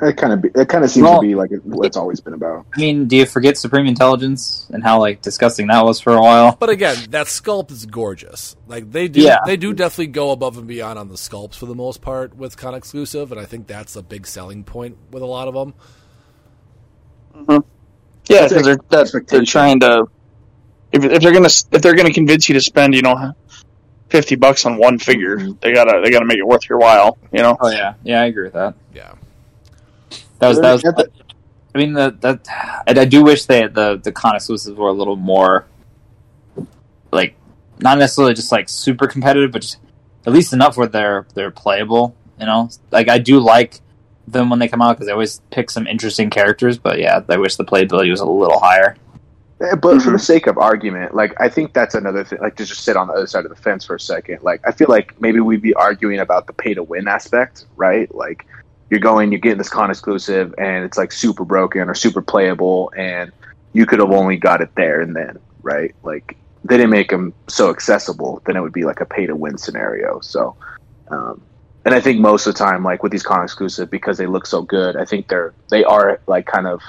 It 0.03 0.17
kind 0.17 0.33
of 0.33 0.43
it 0.55 0.67
kind 0.67 0.83
of 0.83 0.89
seems 0.89 1.03
Well- 1.03 1.21
to 1.21 1.27
be 1.27 1.35
like 1.35 1.51
what 1.63 1.85
it's 1.85 1.95
always 1.97 2.19
been 2.21 2.33
about. 2.33 2.65
I 2.75 2.79
mean, 2.79 3.07
do 3.07 3.17
you 3.17 3.25
forget 3.27 3.55
Supreme 3.57 3.85
Intelligence 3.85 4.67
and 4.73 4.83
how 4.83 4.99
like 4.99 5.21
disgusting 5.21 5.67
that 5.67 5.85
was 5.85 5.99
for 5.99 6.13
a 6.13 6.19
while? 6.21 6.57
But 6.59 6.69
again, 6.71 6.97
that 7.11 7.27
sculpt 7.27 7.71
is 7.71 7.85
gorgeous. 7.85 8.55
Like 8.67 8.91
they 8.91 9.07
do, 9.07 9.21
Yeah. 9.21 9.37
they 9.45 9.57
do 9.57 9.73
definitely 9.73 10.07
go 10.07 10.31
above 10.31 10.57
and 10.57 10.65
beyond 10.67 10.97
on 10.97 11.07
the 11.07 11.15
sculpts 11.15 11.55
for 11.55 11.67
the 11.67 11.75
most 11.75 12.01
part 12.01 12.35
with 12.35 12.57
con 12.57 12.73
exclusive, 12.73 13.31
and 13.31 13.39
I 13.39 13.45
think 13.45 13.67
that's 13.67 13.95
a 13.95 14.01
big 14.01 14.25
selling 14.25 14.63
point 14.63 14.97
with 15.11 15.21
a 15.21 15.27
lot 15.27 15.47
of 15.47 15.53
them. 15.53 15.73
Yeah, 18.27 18.47
because 18.47 18.63
they're 18.65 18.77
that's, 18.89 19.15
they're 19.27 19.43
trying 19.45 19.79
to. 19.81 20.05
If, 20.91 21.03
if 21.05 21.21
they're 21.21 21.31
gonna 21.33 21.45
if 21.71 21.81
they're 21.81 21.95
gonna 21.95 22.11
convince 22.13 22.49
you 22.49 22.53
to 22.55 22.61
spend 22.61 22.93
you 22.95 23.01
know 23.01 23.33
fifty 24.09 24.35
bucks 24.35 24.65
on 24.65 24.77
one 24.77 24.99
figure, 24.99 25.37
Mhm. 25.37 25.59
they 25.61 25.73
gotta 25.73 26.01
they 26.03 26.11
gotta 26.11 26.25
make 26.25 26.37
it 26.37 26.45
worth 26.47 26.67
your 26.69 26.79
while. 26.79 27.17
You 27.31 27.41
know. 27.41 27.55
Oh 27.59 27.69
yeah, 27.69 27.93
yeah, 28.03 28.21
I 28.21 28.25
agree 28.25 28.43
with 28.45 28.53
that. 28.53 28.73
Yeah, 28.93 29.13
That 30.41 30.49
was 30.49 30.59
that 30.59 30.73
was. 30.73 30.81
The- 30.81 31.11
I 31.73 31.77
mean, 31.77 31.93
the, 31.93 32.15
that 32.19 32.47
I, 32.49 33.01
I 33.01 33.05
do 33.05 33.23
wish 33.23 33.45
they 33.45 33.67
the 33.67 33.99
the 34.03 34.11
con 34.11 34.35
exclusives 34.35 34.77
were 34.77 34.89
a 34.89 34.93
little 34.93 35.15
more 35.15 35.67
like 37.11 37.35
not 37.79 37.97
necessarily 37.97 38.33
just 38.33 38.51
like 38.51 38.67
super 38.67 39.07
competitive, 39.07 39.51
but 39.51 39.61
just 39.61 39.77
at 40.25 40.33
least 40.33 40.51
enough 40.51 40.77
where 40.77 40.87
they're 40.87 41.27
they're 41.33 41.51
playable. 41.51 42.15
You 42.39 42.47
know, 42.47 42.69
like 42.91 43.07
I 43.07 43.19
do 43.19 43.39
like 43.39 43.79
them 44.27 44.49
when 44.49 44.59
they 44.59 44.67
come 44.67 44.81
out 44.81 44.93
because 44.93 45.05
they 45.05 45.13
always 45.13 45.41
pick 45.51 45.69
some 45.69 45.87
interesting 45.87 46.29
characters. 46.29 46.77
But 46.77 46.99
yeah, 46.99 47.21
I 47.29 47.37
wish 47.37 47.55
the 47.55 47.65
playability 47.65 48.09
was 48.09 48.19
a 48.19 48.25
little 48.25 48.59
higher. 48.59 48.97
But 49.59 49.79
for 49.79 49.89
the 49.89 49.99
mm-hmm. 49.99 50.17
sake 50.17 50.47
of 50.47 50.57
argument, 50.57 51.13
like 51.13 51.39
I 51.39 51.47
think 51.47 51.73
that's 51.73 51.93
another 51.93 52.23
thing. 52.23 52.39
Like 52.41 52.55
to 52.55 52.65
just 52.65 52.83
sit 52.83 52.97
on 52.97 53.07
the 53.07 53.13
other 53.13 53.27
side 53.27 53.45
of 53.45 53.49
the 53.49 53.61
fence 53.61 53.85
for 53.85 53.95
a 53.95 53.99
second. 53.99 54.39
Like 54.41 54.61
I 54.65 54.71
feel 54.71 54.87
like 54.89 55.21
maybe 55.21 55.39
we'd 55.39 55.61
be 55.61 55.75
arguing 55.75 56.19
about 56.19 56.47
the 56.47 56.53
pay 56.53 56.73
to 56.73 56.81
win 56.81 57.07
aspect, 57.07 57.67
right? 57.75 58.13
Like 58.13 58.47
you're 58.91 58.99
going, 58.99 59.31
you're 59.31 59.39
getting 59.39 59.57
this 59.57 59.69
con 59.69 59.89
exclusive, 59.89 60.53
and 60.57 60.83
it's 60.83 60.97
like 60.97 61.13
super 61.13 61.45
broken 61.45 61.89
or 61.89 61.95
super 61.95 62.21
playable, 62.21 62.91
and 62.95 63.31
you 63.71 63.85
could 63.85 63.99
have 63.99 64.11
only 64.11 64.35
got 64.35 64.61
it 64.61 64.69
there 64.75 64.99
and 64.99 65.15
then, 65.15 65.39
right? 65.63 65.95
Like 66.03 66.35
they 66.65 66.75
didn't 66.75 66.91
make 66.91 67.09
them 67.09 67.33
so 67.47 67.69
accessible, 67.69 68.41
then 68.45 68.57
it 68.57 68.59
would 68.59 68.73
be 68.73 68.83
like 68.83 68.99
a 68.99 69.05
pay 69.05 69.25
to 69.25 69.35
win 69.35 69.57
scenario. 69.57 70.19
So, 70.19 70.57
um, 71.09 71.41
and 71.85 71.95
I 71.95 72.01
think 72.01 72.19
most 72.19 72.45
of 72.45 72.53
the 72.53 72.59
time, 72.59 72.83
like 72.83 73.01
with 73.01 73.13
these 73.13 73.23
con 73.23 73.41
exclusive, 73.41 73.89
because 73.89 74.17
they 74.17 74.27
look 74.27 74.45
so 74.45 74.61
good, 74.61 74.97
I 74.97 75.05
think 75.05 75.29
they're 75.29 75.53
they 75.69 75.85
are 75.85 76.19
like 76.27 76.45
kind 76.45 76.67
of 76.67 76.81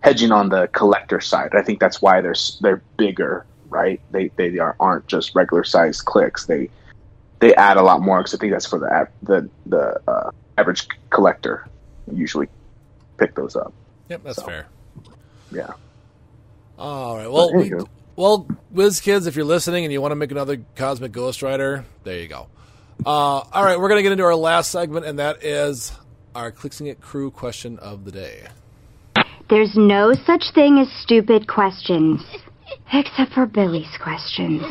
hedging 0.00 0.32
on 0.32 0.48
the 0.48 0.66
collector 0.68 1.20
side. 1.20 1.50
I 1.54 1.60
think 1.60 1.78
that's 1.78 2.00
why 2.00 2.22
they're 2.22 2.34
they're 2.62 2.82
bigger, 2.96 3.44
right? 3.68 4.00
They 4.12 4.28
they 4.36 4.58
are, 4.58 4.76
aren't 4.80 5.06
just 5.08 5.34
regular 5.34 5.64
sized 5.64 6.06
clicks. 6.06 6.46
They 6.46 6.70
they 7.40 7.54
add 7.54 7.76
a 7.76 7.82
lot 7.82 8.00
more 8.00 8.20
because 8.20 8.34
I 8.34 8.38
think 8.38 8.52
that's 8.52 8.66
for 8.66 8.78
the 8.78 9.08
the 9.22 9.50
the 9.66 10.00
uh, 10.10 10.30
average 10.60 10.86
collector 11.10 11.66
usually 12.12 12.48
pick 13.16 13.34
those 13.34 13.56
up. 13.56 13.72
yep, 14.08 14.22
that's 14.22 14.36
So. 14.36 14.46
fair. 14.46 14.66
Yeah. 15.52 15.70
All 16.78 17.16
right, 17.16 17.30
well, 17.30 17.52
we, 17.54 17.72
well, 18.16 18.46
WizKids, 18.74 19.26
if 19.26 19.36
you're 19.36 19.44
listening 19.44 19.84
and 19.84 19.92
you 19.92 20.00
want 20.00 20.12
to 20.12 20.16
make 20.16 20.30
another 20.30 20.62
Cosmic 20.76 21.12
Ghost 21.12 21.42
Rider, 21.42 21.84
there 22.04 22.18
you 22.18 22.28
go. 22.28 22.46
Uh, 23.04 23.08
all 23.08 23.64
right, 23.64 23.78
we're 23.78 23.88
gonna 23.88 24.02
get 24.02 24.12
into 24.12 24.24
our 24.24 24.34
last 24.34 24.70
segment, 24.70 25.06
and 25.06 25.18
that 25.18 25.42
is 25.42 25.92
our 26.34 26.50
Clixing 26.50 26.86
It 26.86 27.00
crew 27.00 27.30
question 27.30 27.78
of 27.78 28.04
the 28.04 28.12
day. 28.12 28.46
There's 29.48 29.74
no 29.74 30.12
such 30.26 30.44
thing 30.54 30.78
as 30.78 30.88
stupid 31.02 31.48
questions. 31.48 32.20
Except 32.92 33.32
for 33.32 33.46
Billy's 33.46 33.96
questions. 34.00 34.62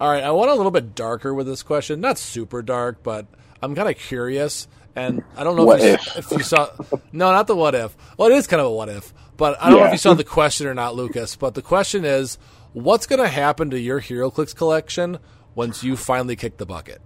All 0.00 0.10
right, 0.10 0.22
I 0.24 0.30
want 0.32 0.50
a 0.50 0.54
little 0.54 0.72
bit 0.72 0.94
darker 0.96 1.32
with 1.32 1.46
this 1.46 1.62
question. 1.62 2.00
Not 2.00 2.18
super 2.18 2.60
dark, 2.60 3.02
but 3.04 3.26
I'm 3.62 3.74
kind 3.74 3.88
of 3.88 3.96
curious, 3.96 4.66
and 4.96 5.22
I 5.36 5.44
don't 5.44 5.56
know 5.56 5.64
What 5.64 5.80
if, 5.80 5.84
you, 5.86 6.12
if? 6.16 6.16
if 6.18 6.38
you 6.38 6.42
saw. 6.42 6.70
No, 7.12 7.30
not 7.30 7.46
the 7.46 7.54
what 7.54 7.74
if. 7.74 7.94
Well, 8.16 8.30
it 8.30 8.34
is 8.34 8.46
kind 8.46 8.60
of 8.60 8.66
a 8.66 8.70
what 8.70 8.88
if, 8.88 9.12
but 9.36 9.56
I 9.62 9.70
don't 9.70 9.80
know 9.80 9.86
if 9.86 9.92
you 9.92 9.98
saw 9.98 10.14
the 10.14 10.24
question 10.24 10.66
or 10.66 10.74
not, 10.74 10.94
Lucas. 10.96 11.36
But 11.36 11.54
the 11.54 11.62
question 11.62 12.04
is, 12.04 12.38
what's 12.72 13.06
going 13.06 13.20
to 13.20 13.28
happen 13.28 13.70
to 13.70 13.78
your 13.78 14.00
HeroClix 14.00 14.56
collection 14.56 15.18
once 15.54 15.84
you 15.84 15.94
finally 15.96 16.36
kick 16.36 16.56
the 16.56 16.64
bucket? 16.66 17.00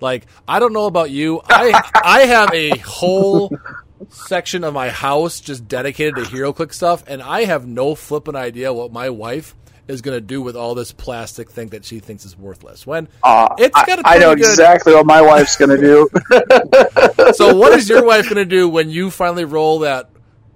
Like, 0.00 0.26
I 0.46 0.58
don't 0.58 0.74
know 0.74 0.84
about 0.86 1.10
you. 1.10 1.40
I 1.48 1.82
I 2.04 2.20
have 2.26 2.52
a 2.52 2.76
whole 2.78 3.50
section 4.10 4.64
of 4.64 4.74
my 4.74 4.88
house 4.90 5.40
just 5.40 5.66
dedicated 5.68 6.16
to 6.16 6.22
HeroClix 6.22 6.74
stuff, 6.74 7.04
and 7.06 7.22
I 7.22 7.44
have 7.44 7.66
no 7.66 7.94
flippin' 7.94 8.36
idea 8.36 8.72
what 8.72 8.92
my 8.92 9.10
wife 9.10 9.54
is 9.88 10.02
going 10.02 10.16
to 10.16 10.20
do 10.20 10.42
with 10.42 10.56
all 10.56 10.74
this 10.74 10.90
plastic 10.92 11.48
thing 11.50 11.68
that 11.68 11.84
she 11.84 12.00
thinks 12.00 12.24
is 12.24 12.36
worthless. 12.36 12.86
When 12.86 13.06
Uh, 13.22 13.48
It's 13.58 13.76
I- 13.76 13.84
got 13.86 13.98
a 14.00 14.02
I 14.04 14.18
know 14.18 14.34
good- 14.34 14.40
exactly 14.44 14.92
what 14.94 15.06
my 15.06 15.20
wife's 15.22 15.56
gonna 15.56 15.78
do. 15.78 16.08
so, 17.34 17.54
what 17.56 17.72
is 17.72 17.88
your 17.88 18.04
wife 18.12 18.24
going 18.24 18.36
to 18.36 18.44
do 18.44 18.68
when 18.68 18.90
you 18.90 19.10
finally 19.10 19.44
roll 19.44 19.80
that 19.80 20.10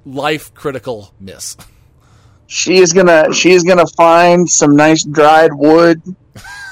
life 0.04 0.52
critical 0.54 1.12
miss? 1.20 1.56
she 2.52 2.78
is 2.78 2.92
gonna 2.92 3.32
she 3.32 3.52
is 3.52 3.62
gonna 3.62 3.86
find 3.96 4.50
some 4.50 4.74
nice 4.74 5.04
dried 5.04 5.54
wood, 5.54 6.02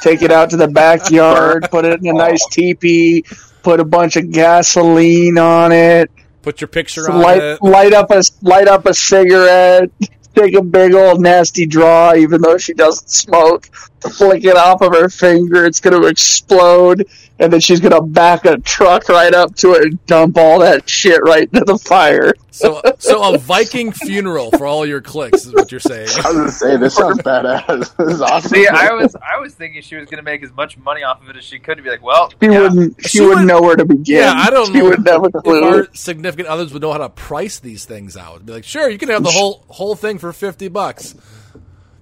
take 0.02 0.22
it 0.22 0.32
out 0.32 0.50
to 0.50 0.56
the 0.56 0.66
backyard, 0.66 1.68
put 1.70 1.84
it 1.84 2.00
in 2.00 2.08
a 2.08 2.12
nice 2.12 2.44
teepee, 2.50 3.22
put 3.62 3.78
a 3.78 3.84
bunch 3.84 4.16
of 4.16 4.28
gasoline 4.32 5.38
on 5.38 5.70
it, 5.70 6.10
Put 6.42 6.60
your 6.60 6.68
picture 6.68 7.10
on 7.10 7.20
light 7.20 7.42
it. 7.42 7.62
light 7.62 7.92
up 7.92 8.10
a 8.10 8.22
light 8.42 8.68
up 8.68 8.86
a 8.86 8.94
cigarette, 8.94 9.90
take 10.34 10.54
a 10.54 10.62
big 10.62 10.94
old 10.94 11.20
nasty 11.20 11.66
draw, 11.66 12.14
even 12.14 12.40
though 12.40 12.58
she 12.58 12.74
doesn't 12.74 13.10
smoke, 13.10 13.68
flick 14.00 14.44
it 14.44 14.56
off 14.56 14.80
of 14.82 14.92
her 14.94 15.08
finger, 15.08 15.64
it's 15.64 15.80
gonna 15.80 16.04
explode, 16.06 17.06
and 17.38 17.52
then 17.52 17.60
she's 17.60 17.80
gonna 17.80 18.00
back 18.02 18.44
a 18.44 18.58
truck 18.58 19.08
right 19.08 19.34
up 19.34 19.54
to 19.56 19.72
it 19.74 19.82
and 19.84 20.06
dump 20.06 20.36
all 20.38 20.60
that 20.60 20.88
shit 20.88 21.20
right 21.22 21.48
into 21.52 21.64
the 21.64 21.78
fire. 21.78 22.32
So, 22.50 22.80
so 22.98 23.34
a 23.34 23.38
Viking 23.48 23.92
funeral 23.92 24.50
for 24.50 24.66
all 24.66 24.84
your 24.84 25.00
clicks 25.00 25.46
is 25.46 25.52
what 25.54 25.70
you're 25.70 25.78
saying. 25.80 26.08
I 26.24 26.28
was 26.28 26.36
gonna 26.36 26.50
say 26.50 26.76
this 26.76 26.96
sounds 26.96 27.18
badass. 27.18 27.94
This 27.98 28.14
is 28.14 28.20
awesome. 28.22 28.50
See, 28.50 28.66
I 28.66 28.92
was 28.94 29.14
I 29.16 29.38
was 29.40 29.54
thinking 29.54 29.82
she 29.82 29.96
was 29.96 30.06
going 30.06 30.18
to 30.18 30.22
make 30.22 30.42
as 30.42 30.52
much 30.52 30.76
money 30.78 31.02
off 31.02 31.22
of 31.22 31.28
it 31.28 31.36
as 31.36 31.44
she 31.44 31.58
could 31.58 31.76
to 31.76 31.82
be 31.82 31.90
like, 31.90 32.02
well, 32.02 32.30
She 32.30 32.36
yeah, 32.48 32.60
wouldn't. 32.60 33.02
She, 33.02 33.08
She 33.08 33.20
wouldn't 33.20 33.40
would- 33.40 33.46
know 33.46 33.62
where 33.62 33.76
to 33.76 33.84
begin. 33.84 34.04
Yeah, 34.22 34.32
I 34.36 34.50
don't 34.50 34.66
she 34.66 34.72
know 34.74 34.84
wouldn't 34.84 35.08
have 35.08 35.22
a 35.24 35.26
if 35.26 35.44
clue. 35.44 35.62
our 35.64 35.88
significant 35.94 36.48
others 36.48 36.72
would 36.72 36.82
know 36.82 36.92
how 36.92 36.98
to 36.98 37.08
price 37.08 37.58
these 37.60 37.84
things 37.84 38.16
out. 38.16 38.44
Be 38.46 38.52
like, 38.54 38.64
sure, 38.64 38.88
you 38.88 38.98
can 38.98 39.08
have 39.10 39.22
the 39.22 39.30
whole 39.32 39.64
whole 39.68 39.94
thing 39.94 40.18
for 40.18 40.32
fifty 40.32 40.68
bucks. 40.68 41.14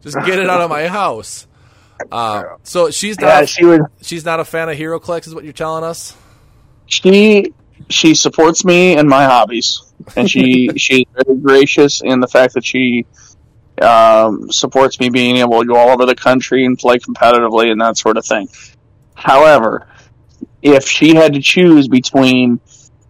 Just 0.03 0.16
get 0.24 0.38
it 0.38 0.49
out 0.49 0.61
of 0.61 0.70
my 0.70 0.86
house. 0.86 1.47
Uh, 2.11 2.57
so 2.62 2.90
she's 2.90 3.16
yeah, 3.20 3.40
not 3.40 3.49
she 3.49 3.64
would. 3.64 3.82
she's 4.03 4.24
not 4.24 4.40
a 4.40 4.44
fan 4.44 4.68
of 4.68 4.76
HeroClix, 4.76 5.26
is 5.26 5.34
what 5.34 5.44
you're 5.44 5.53
telling 5.53 5.84
us. 5.84 6.16
She 6.86 7.53
she 7.88 8.14
supports 8.14 8.64
me 8.64 8.97
and 8.97 9.09
my 9.09 9.24
hobbies, 9.24 9.82
and 10.16 10.30
she 10.30 10.70
she's 10.76 11.07
very 11.12 11.38
gracious 11.38 12.03
in 12.03 12.20
the 12.20 12.28
fact 12.28 12.55
that 12.55 12.64
she 12.64 13.07
um, 13.82 14.51
supports 14.51 15.01
me 15.01 15.11
being 15.11 15.36
able 15.36 15.61
to 15.61 15.66
go 15.66 15.76
all 15.76 15.90
over 15.90 16.07
the 16.07 16.14
country 16.14 16.64
and 16.64 16.78
play 16.78 16.99
competitively 16.99 17.70
and 17.70 17.80
that 17.80 17.97
sort 17.97 18.16
of 18.16 18.24
thing. 18.24 18.49
However, 19.14 19.89
if 20.62 20.89
she 20.89 21.14
had 21.14 21.35
to 21.35 21.40
choose 21.40 21.89
between 21.89 22.60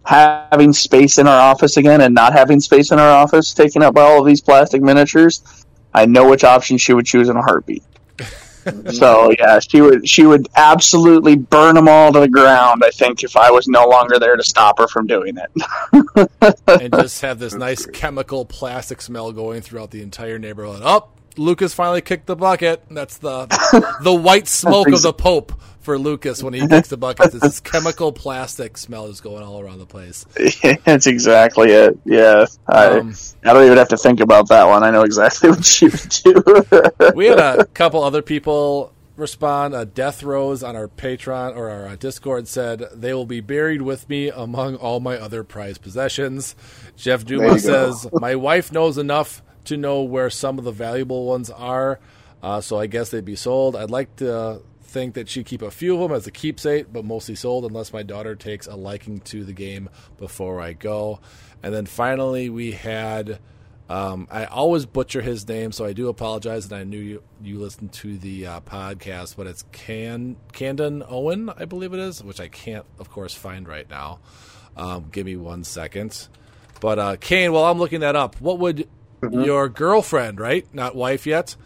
having 0.04 0.72
space 0.72 1.18
in 1.18 1.26
our 1.26 1.40
office 1.50 1.76
again 1.76 2.00
and 2.00 2.14
not 2.14 2.32
having 2.32 2.60
space 2.60 2.92
in 2.92 2.98
our 2.98 3.08
office 3.08 3.54
taken 3.54 3.82
up 3.82 3.94
by 3.94 4.02
all 4.02 4.20
of 4.20 4.26
these 4.26 4.40
plastic 4.40 4.80
miniatures, 4.80 5.42
I 5.92 6.06
know 6.06 6.28
which 6.28 6.44
option 6.44 6.78
she 6.78 6.92
would 6.92 7.06
choose 7.06 7.28
in 7.28 7.36
a 7.36 7.42
heartbeat. 7.42 7.82
So 8.92 9.32
yeah, 9.38 9.58
she 9.58 9.80
would 9.80 10.08
she 10.08 10.24
would 10.24 10.48
absolutely 10.56 11.36
burn 11.36 11.74
them 11.74 11.88
all 11.88 12.12
to 12.12 12.20
the 12.20 12.28
ground. 12.28 12.82
I 12.84 12.90
think 12.90 13.22
if 13.22 13.36
I 13.36 13.50
was 13.50 13.68
no 13.68 13.88
longer 13.88 14.18
there 14.18 14.36
to 14.36 14.42
stop 14.42 14.78
her 14.78 14.88
from 14.88 15.06
doing 15.06 15.36
it. 15.36 16.30
and 16.66 16.92
just 16.94 17.22
have 17.22 17.38
this 17.38 17.54
nice 17.54 17.86
chemical 17.86 18.44
plastic 18.44 19.00
smell 19.00 19.32
going 19.32 19.62
throughout 19.62 19.90
the 19.90 20.02
entire 20.02 20.38
neighborhood. 20.38 20.82
Oh, 20.84 21.08
Lucas 21.36 21.74
finally 21.74 22.00
kicked 22.00 22.26
the 22.26 22.36
bucket. 22.36 22.82
That's 22.90 23.18
the 23.18 23.46
the 24.02 24.14
white 24.14 24.48
smoke 24.48 24.88
of 24.88 25.02
the 25.02 25.12
Pope 25.12 25.52
for 25.86 25.98
Lucas 25.98 26.42
when 26.42 26.52
he 26.52 26.66
kicks 26.66 26.88
the 26.88 26.96
bucket. 26.96 27.32
This 27.32 27.60
chemical 27.72 28.12
plastic 28.12 28.76
smell 28.76 29.06
is 29.06 29.20
going 29.20 29.44
all 29.44 29.60
around 29.60 29.78
the 29.78 29.86
place. 29.86 30.26
That's 30.84 31.06
exactly 31.06 31.70
it. 31.70 31.98
Yeah, 32.04 32.46
I, 32.68 32.98
Um, 32.98 33.14
I 33.44 33.52
don't 33.52 33.64
even 33.64 33.78
have 33.78 33.88
to 33.90 33.96
think 33.96 34.18
about 34.18 34.48
that 34.48 34.64
one. 34.64 34.82
I 34.82 34.90
know 34.90 35.02
exactly 35.02 35.48
what 35.50 35.64
she 35.64 35.86
would 35.86 36.08
do. 36.24 37.12
we 37.14 37.26
had 37.26 37.38
a 37.38 37.64
couple 37.66 38.02
other 38.02 38.20
people 38.20 38.92
respond. 39.16 39.74
Uh, 39.74 39.84
Death 39.84 40.24
Rose 40.24 40.64
on 40.64 40.74
our 40.74 40.88
Patreon 40.88 41.56
or 41.56 41.70
our 41.70 41.86
uh, 41.86 41.96
Discord 41.96 42.48
said 42.48 42.84
they 42.92 43.14
will 43.14 43.24
be 43.24 43.40
buried 43.40 43.82
with 43.82 44.08
me 44.08 44.28
among 44.28 44.74
all 44.74 44.98
my 44.98 45.16
other 45.16 45.44
prized 45.44 45.82
possessions. 45.82 46.56
Jeff 46.96 47.24
Duma 47.24 47.60
says 47.60 48.08
my 48.12 48.34
wife 48.34 48.72
knows 48.72 48.98
enough 48.98 49.40
to 49.66 49.76
know 49.76 50.02
where 50.02 50.30
some 50.30 50.58
of 50.58 50.64
the 50.64 50.72
valuable 50.72 51.26
ones 51.26 51.48
are, 51.48 52.00
uh, 52.42 52.60
so 52.60 52.76
I 52.76 52.86
guess 52.88 53.10
they'd 53.10 53.24
be 53.24 53.36
sold. 53.36 53.76
I'd 53.76 53.90
like 53.90 54.16
to 54.16 54.62
think 54.86 55.14
that 55.14 55.28
she'd 55.28 55.46
keep 55.46 55.62
a 55.62 55.70
few 55.70 55.94
of 55.94 56.00
them 56.00 56.16
as 56.16 56.26
a 56.26 56.30
keepsake, 56.30 56.92
but 56.92 57.04
mostly 57.04 57.34
sold 57.34 57.64
unless 57.64 57.92
my 57.92 58.02
daughter 58.02 58.34
takes 58.34 58.66
a 58.66 58.76
liking 58.76 59.20
to 59.20 59.44
the 59.44 59.52
game 59.52 59.88
before 60.18 60.60
I 60.60 60.72
go. 60.72 61.20
And 61.62 61.74
then 61.74 61.86
finally, 61.86 62.48
we 62.50 62.72
had. 62.72 63.38
Um, 63.88 64.26
I 64.32 64.46
always 64.46 64.84
butcher 64.84 65.20
his 65.22 65.46
name, 65.46 65.70
so 65.70 65.84
I 65.84 65.92
do 65.92 66.08
apologize. 66.08 66.64
And 66.64 66.74
I 66.74 66.82
knew 66.82 66.98
you, 66.98 67.22
you 67.40 67.60
listened 67.60 67.92
to 67.92 68.18
the 68.18 68.44
uh, 68.46 68.60
podcast, 68.62 69.36
but 69.36 69.46
it's 69.46 69.64
Can 69.70 70.36
Candon 70.52 71.04
Owen, 71.08 71.50
I 71.56 71.66
believe 71.66 71.92
it 71.92 72.00
is, 72.00 72.20
which 72.24 72.40
I 72.40 72.48
can't, 72.48 72.84
of 72.98 73.10
course, 73.10 73.32
find 73.32 73.68
right 73.68 73.88
now. 73.88 74.18
Um, 74.76 75.08
give 75.12 75.24
me 75.24 75.36
one 75.36 75.62
second. 75.62 76.26
But 76.80 76.98
uh, 76.98 77.16
Kane, 77.20 77.52
while 77.52 77.64
I'm 77.64 77.78
looking 77.78 78.00
that 78.00 78.16
up, 78.16 78.40
what 78.40 78.58
would 78.58 78.88
Mm-hmm. 79.22 79.44
your 79.44 79.70
girlfriend, 79.70 80.38
right, 80.38 80.66
not 80.74 80.94
wife 80.94 81.26
yet, 81.26 81.56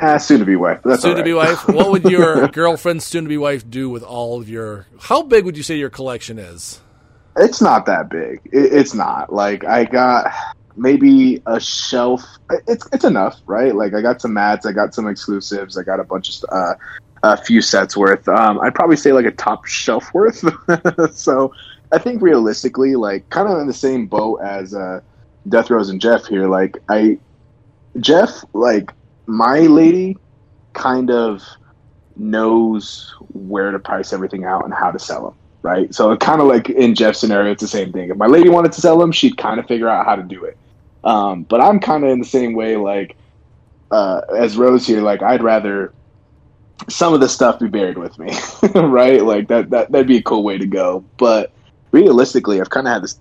Ah, 0.00 0.18
soon 0.18 0.40
to 0.40 0.44
be 0.46 0.56
wife. 0.56 0.80
Soon 0.98 1.16
to 1.16 1.22
be 1.22 1.32
right. 1.32 1.50
wife, 1.50 1.68
what 1.68 1.90
would 1.90 2.04
your 2.04 2.48
girlfriend, 2.52 3.02
soon 3.02 3.24
to 3.24 3.28
be 3.28 3.38
wife, 3.38 3.68
do 3.68 3.88
with 3.88 4.02
all 4.02 4.40
of 4.40 4.48
your? 4.48 4.86
How 4.98 5.22
big 5.22 5.44
would 5.44 5.56
you 5.56 5.62
say 5.62 5.76
your 5.76 5.90
collection 5.90 6.38
is? 6.38 6.80
It's 7.36 7.60
not 7.60 7.86
that 7.86 8.08
big. 8.08 8.40
It, 8.46 8.72
it's 8.72 8.94
not 8.94 9.32
like 9.32 9.64
I 9.64 9.84
got 9.84 10.32
maybe 10.76 11.42
a 11.46 11.60
shelf. 11.60 12.24
It's 12.66 12.86
it's 12.92 13.04
enough, 13.04 13.40
right? 13.46 13.74
Like 13.74 13.94
I 13.94 14.02
got 14.02 14.20
some 14.20 14.34
mats, 14.34 14.66
I 14.66 14.72
got 14.72 14.94
some 14.94 15.06
exclusives, 15.06 15.78
I 15.78 15.82
got 15.82 16.00
a 16.00 16.04
bunch 16.04 16.42
of 16.42 16.50
uh, 16.50 16.74
a 17.22 17.36
few 17.36 17.62
sets 17.62 17.96
worth. 17.96 18.28
Um, 18.28 18.60
I'd 18.60 18.74
probably 18.74 18.96
say 18.96 19.12
like 19.12 19.26
a 19.26 19.30
top 19.30 19.66
shelf 19.66 20.10
worth. 20.14 20.44
so 21.14 21.54
I 21.92 21.98
think 21.98 22.22
realistically, 22.22 22.96
like 22.96 23.28
kind 23.30 23.48
of 23.48 23.58
in 23.58 23.66
the 23.66 23.74
same 23.74 24.06
boat 24.06 24.40
as 24.42 24.74
uh, 24.74 25.00
Death 25.48 25.70
Rose 25.70 25.88
and 25.88 26.00
Jeff 26.00 26.26
here. 26.26 26.48
Like 26.48 26.78
I, 26.88 27.18
Jeff, 27.98 28.44
like 28.52 28.92
my 29.26 29.60
lady, 29.60 30.16
kind 30.72 31.10
of 31.10 31.42
knows 32.16 33.14
where 33.32 33.70
to 33.70 33.78
price 33.78 34.12
everything 34.12 34.44
out 34.44 34.64
and 34.64 34.74
how 34.74 34.90
to 34.90 34.98
sell 34.98 35.24
them 35.24 35.34
right? 35.62 35.94
So 35.94 36.16
kind 36.16 36.40
of 36.40 36.48
like 36.48 36.68
in 36.70 36.94
Jeff's 36.94 37.20
scenario, 37.20 37.52
it's 37.52 37.62
the 37.62 37.68
same 37.68 37.92
thing. 37.92 38.10
If 38.10 38.16
my 38.16 38.26
lady 38.26 38.48
wanted 38.48 38.72
to 38.72 38.80
sell 38.80 38.98
them, 38.98 39.12
she'd 39.12 39.36
kind 39.36 39.58
of 39.58 39.66
figure 39.66 39.88
out 39.88 40.04
how 40.04 40.16
to 40.16 40.22
do 40.22 40.44
it. 40.44 40.58
Um, 41.04 41.44
but 41.44 41.60
I'm 41.60 41.80
kind 41.80 42.04
of 42.04 42.10
in 42.10 42.18
the 42.18 42.24
same 42.24 42.54
way, 42.54 42.76
like 42.76 43.16
uh, 43.90 44.22
as 44.36 44.56
Rose 44.56 44.86
here. 44.86 45.00
Like 45.00 45.22
I'd 45.22 45.42
rather 45.42 45.92
some 46.88 47.14
of 47.14 47.20
the 47.20 47.28
stuff 47.28 47.60
be 47.60 47.68
buried 47.68 47.98
with 47.98 48.18
me, 48.18 48.30
right? 48.74 49.24
Like 49.24 49.48
that 49.48 49.70
that 49.70 49.90
that'd 49.92 50.06
be 50.06 50.18
a 50.18 50.22
cool 50.22 50.42
way 50.42 50.58
to 50.58 50.66
go. 50.66 51.04
But 51.16 51.52
realistically, 51.92 52.60
I've 52.60 52.70
kind 52.70 52.86
of 52.86 52.92
had 52.92 53.02
this 53.02 53.20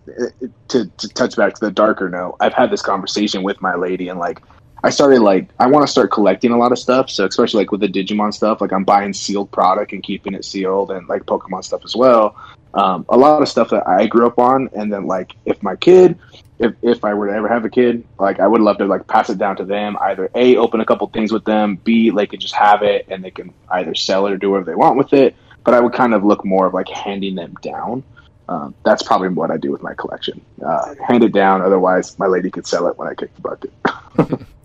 to, 0.70 0.86
to 0.98 1.10
touch 1.10 1.36
back 1.36 1.54
to 1.56 1.66
the 1.66 1.72
darker 1.72 2.10
note. 2.10 2.38
I've 2.40 2.54
had 2.54 2.72
this 2.72 2.82
conversation 2.82 3.44
with 3.44 3.62
my 3.62 3.76
lady, 3.76 4.10
and 4.10 4.20
like 4.20 4.42
I 4.84 4.90
started 4.90 5.22
like 5.22 5.50
I 5.60 5.68
want 5.68 5.86
to 5.86 5.92
start 5.92 6.12
collecting 6.12 6.52
a 6.52 6.58
lot 6.58 6.72
of 6.72 6.80
stuff. 6.80 7.10
So 7.10 7.26
especially 7.26 7.60
like 7.60 7.72
with 7.72 7.82
the 7.82 7.88
Digimon 7.88 8.34
stuff, 8.34 8.62
like 8.62 8.74
I'm 8.74 8.84
buying 8.84 9.14
sealed 9.14 9.52
product 9.52 9.92
and 9.92 10.02
keeping 10.02 10.34
it 10.34 10.44
sealed, 10.44 10.92
and 10.92 11.08
like 11.08 11.24
Pokemon 11.26 11.64
stuff 11.64 11.82
as 11.86 11.96
well. 11.96 12.36
Um, 12.74 13.06
a 13.10 13.18
lot 13.18 13.42
of 13.42 13.50
stuff 13.50 13.70
that 13.72 13.88
I 13.88 14.08
grew 14.08 14.26
up 14.26 14.40
on, 14.40 14.70
and 14.74 14.92
then 14.92 15.06
like 15.06 15.36
if 15.46 15.62
my 15.62 15.76
kid, 15.76 16.18
if 16.58 16.74
if 16.82 17.04
I 17.06 17.14
were 17.14 17.28
to 17.28 17.34
ever 17.34 17.48
have 17.48 17.64
a 17.66 17.70
kid, 17.70 18.06
like 18.18 18.40
I 18.40 18.48
would 18.48 18.62
love 18.62 18.80
to 18.80 18.86
like 18.86 19.08
pass 19.08 19.30
it 19.30 19.38
down 19.38 19.58
to 19.58 19.66
them. 19.66 19.98
Either 20.02 20.30
a 20.34 20.56
open 20.56 20.80
a 20.82 20.86
couple 20.86 21.08
things 21.08 21.32
with 21.32 21.46
them, 21.46 21.76
b 21.76 22.10
they 22.10 22.26
could 22.26 22.40
just 22.40 22.56
have 22.56 22.82
it 22.82 23.06
and 23.10 23.24
they 23.24 23.32
can 23.32 23.54
either 23.70 23.94
sell 23.94 24.26
it 24.26 24.34
or 24.34 24.38
do 24.38 24.50
whatever 24.50 24.72
they 24.72 24.76
want 24.76 24.98
with 24.98 25.14
it. 25.14 25.36
But 25.64 25.76
I 25.76 25.80
would 25.80 25.94
kind 25.94 26.16
of 26.16 26.24
look 26.24 26.44
more 26.44 26.66
of 26.66 26.74
like 26.74 26.90
handing 26.90 27.36
them 27.36 27.54
down. 27.62 28.04
Um, 28.50 28.74
that's 28.84 29.04
probably 29.04 29.30
what 29.30 29.52
I 29.52 29.58
do 29.58 29.72
with 29.72 29.84
my 29.84 29.94
collection. 29.94 30.42
Uh, 30.66 30.96
hand 31.08 31.24
it 31.24 31.34
down. 31.34 31.62
Otherwise, 31.62 32.18
my 32.18 32.26
lady 32.26 32.50
could 32.50 32.66
sell 32.66 32.88
it 32.88 32.98
when 32.98 33.08
I 33.08 33.14
kick 33.14 33.34
the 33.36 33.42
bucket. 33.42 34.48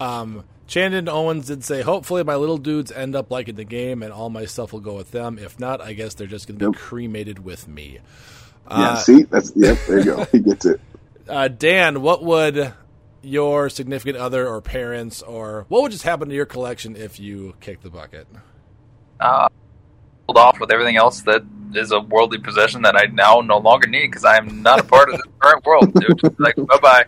Um, 0.00 0.44
Chandon 0.66 1.08
Owens 1.08 1.46
did 1.46 1.64
say, 1.64 1.82
hopefully 1.82 2.24
my 2.24 2.36
little 2.36 2.56
dudes 2.58 2.90
end 2.90 3.14
up 3.14 3.30
liking 3.30 3.56
the 3.56 3.64
game 3.64 4.02
and 4.02 4.12
all 4.12 4.30
my 4.30 4.46
stuff 4.46 4.72
will 4.72 4.80
go 4.80 4.94
with 4.94 5.10
them. 5.10 5.38
If 5.38 5.60
not, 5.60 5.80
I 5.80 5.92
guess 5.92 6.14
they're 6.14 6.26
just 6.26 6.46
going 6.48 6.58
to 6.58 6.70
be 6.70 6.76
cremated 6.76 7.44
with 7.44 7.68
me. 7.68 7.98
yeah. 8.70 8.76
Uh, 8.76 8.96
See, 8.96 9.22
that's 9.24 9.52
yep. 9.54 9.78
There 9.86 9.98
you 9.98 10.04
go. 10.04 10.24
He 10.32 10.40
gets 10.40 10.64
it. 10.66 10.80
uh, 11.28 11.48
Dan, 11.48 12.00
what 12.02 12.24
would 12.24 12.72
your 13.22 13.68
significant 13.68 14.16
other 14.16 14.48
or 14.48 14.60
parents 14.60 15.22
or 15.22 15.66
what 15.68 15.82
would 15.82 15.92
just 15.92 16.04
happen 16.04 16.28
to 16.28 16.34
your 16.34 16.46
collection 16.46 16.96
if 16.96 17.20
you 17.20 17.54
kicked 17.60 17.82
the 17.82 17.90
bucket? 17.90 18.26
Uh, 19.20 19.48
hold 20.26 20.38
off 20.38 20.58
with 20.58 20.72
everything 20.72 20.96
else 20.96 21.22
that 21.22 21.42
is 21.74 21.92
a 21.92 22.00
worldly 22.00 22.38
possession 22.38 22.82
that 22.82 22.96
I 22.96 23.06
now 23.12 23.40
no 23.40 23.58
longer 23.58 23.86
need 23.86 24.06
because 24.08 24.24
I 24.24 24.36
am 24.38 24.62
not 24.62 24.80
a 24.80 24.84
part 24.84 25.10
of 25.12 25.18
the 25.20 25.28
current 25.38 25.64
world, 25.64 25.92
dude. 25.94 26.40
Like, 26.40 26.56
bye 26.56 26.78
bye. 26.82 27.04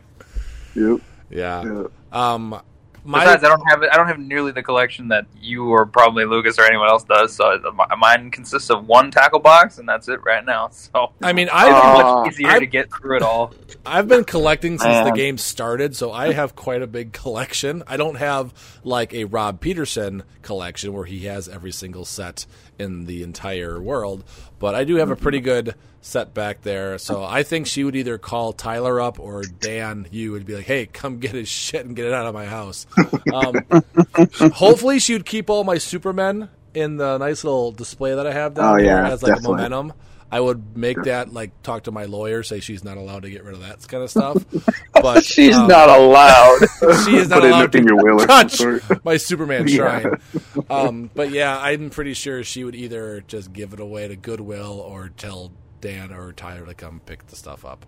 Yep. 0.77 1.01
Yeah. 1.31 1.85
Um, 2.15 2.61
my, 3.07 3.23
Besides, 3.23 3.45
I 3.45 3.49
don't 3.49 3.69
have 3.69 3.83
I 3.83 3.97
don't 3.97 4.07
have 4.07 4.19
nearly 4.19 4.51
the 4.53 4.63
collection 4.63 5.09
that 5.09 5.27
you 5.39 5.67
or 5.67 5.85
probably 5.85 6.25
Lucas 6.25 6.59
or 6.59 6.63
anyone 6.65 6.89
else 6.89 7.05
does. 7.05 7.37
So 7.37 7.45
uh, 7.45 7.97
mine 7.97 8.31
consists 8.31 8.71
of 8.71 8.87
one 8.87 9.11
tackle 9.11 9.41
box, 9.41 9.77
and 9.77 9.87
that's 9.87 10.09
it 10.09 10.23
right 10.25 10.45
now. 10.45 10.71
So 10.95 11.13
I 11.23 11.33
mean, 11.35 11.49
I've, 11.53 11.73
much 11.73 12.33
easier 12.33 12.49
I've- 12.49 12.61
to 12.61 12.67
get 12.67 12.91
through 12.91 13.17
it 13.17 13.23
all. 13.23 13.53
I've 13.87 14.09
been 14.09 14.25
collecting 14.25 14.79
since 14.79 15.07
the 15.07 15.15
game 15.15 15.37
started, 15.37 15.95
so 15.95 16.11
I 16.13 16.33
have 16.33 16.57
quite 16.57 16.81
a 16.81 16.87
big 16.87 17.13
collection. 17.13 17.83
I 17.87 17.99
don't 17.99 18.15
have 18.15 18.55
like 18.83 19.13
a 19.13 19.25
Rob 19.25 19.61
Peterson 19.61 20.23
collection 20.41 20.95
where 20.95 21.05
he 21.05 21.27
has 21.27 21.49
every 21.49 21.73
single 21.73 22.07
set 22.07 22.47
in 22.79 23.07
the 23.07 23.23
entire 23.23 23.81
world, 23.81 24.25
but 24.59 24.75
I 24.75 24.85
do 24.85 24.97
have 24.97 25.11
a 25.11 25.17
pretty 25.17 25.41
good 25.41 25.75
set 26.01 26.35
back 26.35 26.63
there. 26.63 26.99
So 26.99 27.25
I 27.25 27.43
think 27.43 27.67
she 27.67 27.83
would 27.85 27.97
either 27.97 28.19
call 28.19 28.53
Tyler 28.53 29.01
up 29.01 29.19
or 29.19 29.43
Dan, 29.43 30.07
you 30.11 30.33
would 30.33 30.45
be 30.47 30.55
like, 30.57 30.67
"Hey, 30.67 30.87
come 30.87 31.19
get 31.19 31.33
his 31.33 31.49
shit 31.49 31.87
and 31.87 31.97
get 31.97 32.05
it 32.07 32.13
out 32.13 32.27
of 32.27 32.35
my 32.35 32.47
house." 32.47 32.87
Um, 33.33 33.55
hopefully, 34.53 34.99
she 34.99 35.13
would 35.15 35.25
keep 35.27 35.49
all 35.51 35.65
my 35.65 35.79
Supermen 35.79 36.49
in 36.75 36.97
the 36.97 37.19
nice 37.19 37.45
little 37.45 37.71
display 37.73 38.15
that 38.15 38.27
I 38.27 38.33
have 38.33 38.55
down 38.55 38.75
Oh, 38.81 38.83
yeah, 38.83 39.09
as 39.11 39.23
like 39.23 39.35
definitely. 39.35 39.55
a 39.65 39.69
momentum. 39.71 39.93
I 40.35 40.41
would 40.41 40.77
make 40.77 41.01
that 41.05 41.33
like 41.33 41.63
talk 41.63 41.85
to 41.85 41.93
my 41.93 42.07
lawyer, 42.07 42.43
say 42.43 42.59
she's 42.59 42.83
not 42.83 42.97
allowed 42.97 43.23
to 43.23 43.31
get 43.31 43.45
rid 43.45 43.55
of 43.55 43.61
that 43.61 43.87
kind 43.87 44.03
of 44.03 44.11
stuff. 44.11 44.45
But 44.93 45.25
She's 45.25 45.55
um, 45.55 45.69
not 45.69 45.89
allowed. 45.89 46.59
She 47.05 47.17
is 47.17 47.29
not 47.29 47.43
Put 47.43 47.51
allowed 47.51 47.71
to 47.73 47.83
your 47.83 47.97
will 48.03 48.27
touch 48.27 48.61
my 49.05 49.17
Superman 49.17 49.69
Yeah. 49.69 50.01
shrine. 50.01 50.21
Um, 50.69 51.11
but 51.15 51.31
yeah, 51.31 51.57
I'm 51.57 51.91
pretty 51.91 52.15
sure 52.15 52.43
she 52.43 52.65
would 52.65 52.75
either 52.75 53.23
just 53.29 53.53
give 53.53 53.73
it 53.75 53.79
away 53.81 54.09
to 54.09 54.17
Goodwill 54.17 54.81
or 54.81 55.11
tell 55.17 55.53
Dan 55.81 56.13
or 56.13 56.33
Tyler 56.33 56.67
to 56.67 56.75
come 56.75 57.01
pick 57.07 57.27
the 57.29 57.37
stuff 57.37 57.65
up. 57.65 57.87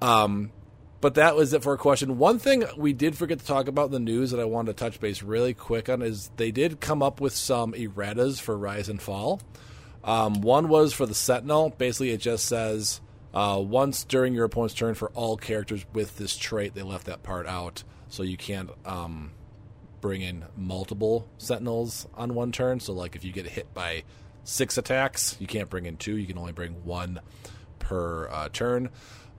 Um, 0.00 0.50
but 1.00 1.14
that 1.14 1.36
was 1.36 1.52
it 1.52 1.62
for 1.62 1.74
a 1.74 1.78
question. 1.78 2.18
One 2.18 2.38
thing 2.40 2.64
we 2.76 2.92
did 2.92 3.16
forget 3.16 3.38
to 3.38 3.46
talk 3.46 3.68
about 3.68 3.86
in 3.86 3.92
the 3.92 4.00
news 4.00 4.32
that 4.32 4.40
I 4.40 4.44
wanted 4.44 4.76
to 4.76 4.84
touch 4.84 4.98
base 5.00 5.22
really 5.22 5.54
quick 5.54 5.88
on 5.88 6.02
is 6.02 6.30
they 6.38 6.50
did 6.50 6.80
come 6.80 7.02
up 7.02 7.20
with 7.20 7.34
some 7.36 7.72
erratas 7.72 8.40
for 8.40 8.58
Rise 8.58 8.88
and 8.88 9.00
Fall. 9.00 9.40
Um, 10.04 10.40
one 10.40 10.68
was 10.68 10.92
for 10.92 11.06
the 11.06 11.14
Sentinel. 11.14 11.70
Basically, 11.70 12.10
it 12.10 12.20
just 12.20 12.46
says 12.46 13.00
uh, 13.34 13.62
once 13.64 14.04
during 14.04 14.34
your 14.34 14.44
opponent's 14.44 14.74
turn 14.74 14.94
for 14.94 15.10
all 15.10 15.36
characters 15.36 15.84
with 15.92 16.18
this 16.18 16.36
trait, 16.36 16.74
they 16.74 16.82
left 16.82 17.06
that 17.06 17.22
part 17.22 17.46
out, 17.46 17.84
so 18.08 18.22
you 18.22 18.36
can't 18.36 18.70
um, 18.84 19.32
bring 20.00 20.22
in 20.22 20.44
multiple 20.56 21.28
Sentinels 21.38 22.06
on 22.14 22.34
one 22.34 22.52
turn. 22.52 22.80
So, 22.80 22.92
like 22.92 23.16
if 23.16 23.24
you 23.24 23.32
get 23.32 23.46
hit 23.46 23.72
by 23.72 24.04
six 24.44 24.76
attacks, 24.76 25.36
you 25.38 25.46
can't 25.46 25.70
bring 25.70 25.86
in 25.86 25.96
two. 25.96 26.16
You 26.16 26.26
can 26.26 26.38
only 26.38 26.52
bring 26.52 26.84
one 26.84 27.20
per 27.78 28.28
uh, 28.28 28.48
turn. 28.52 28.90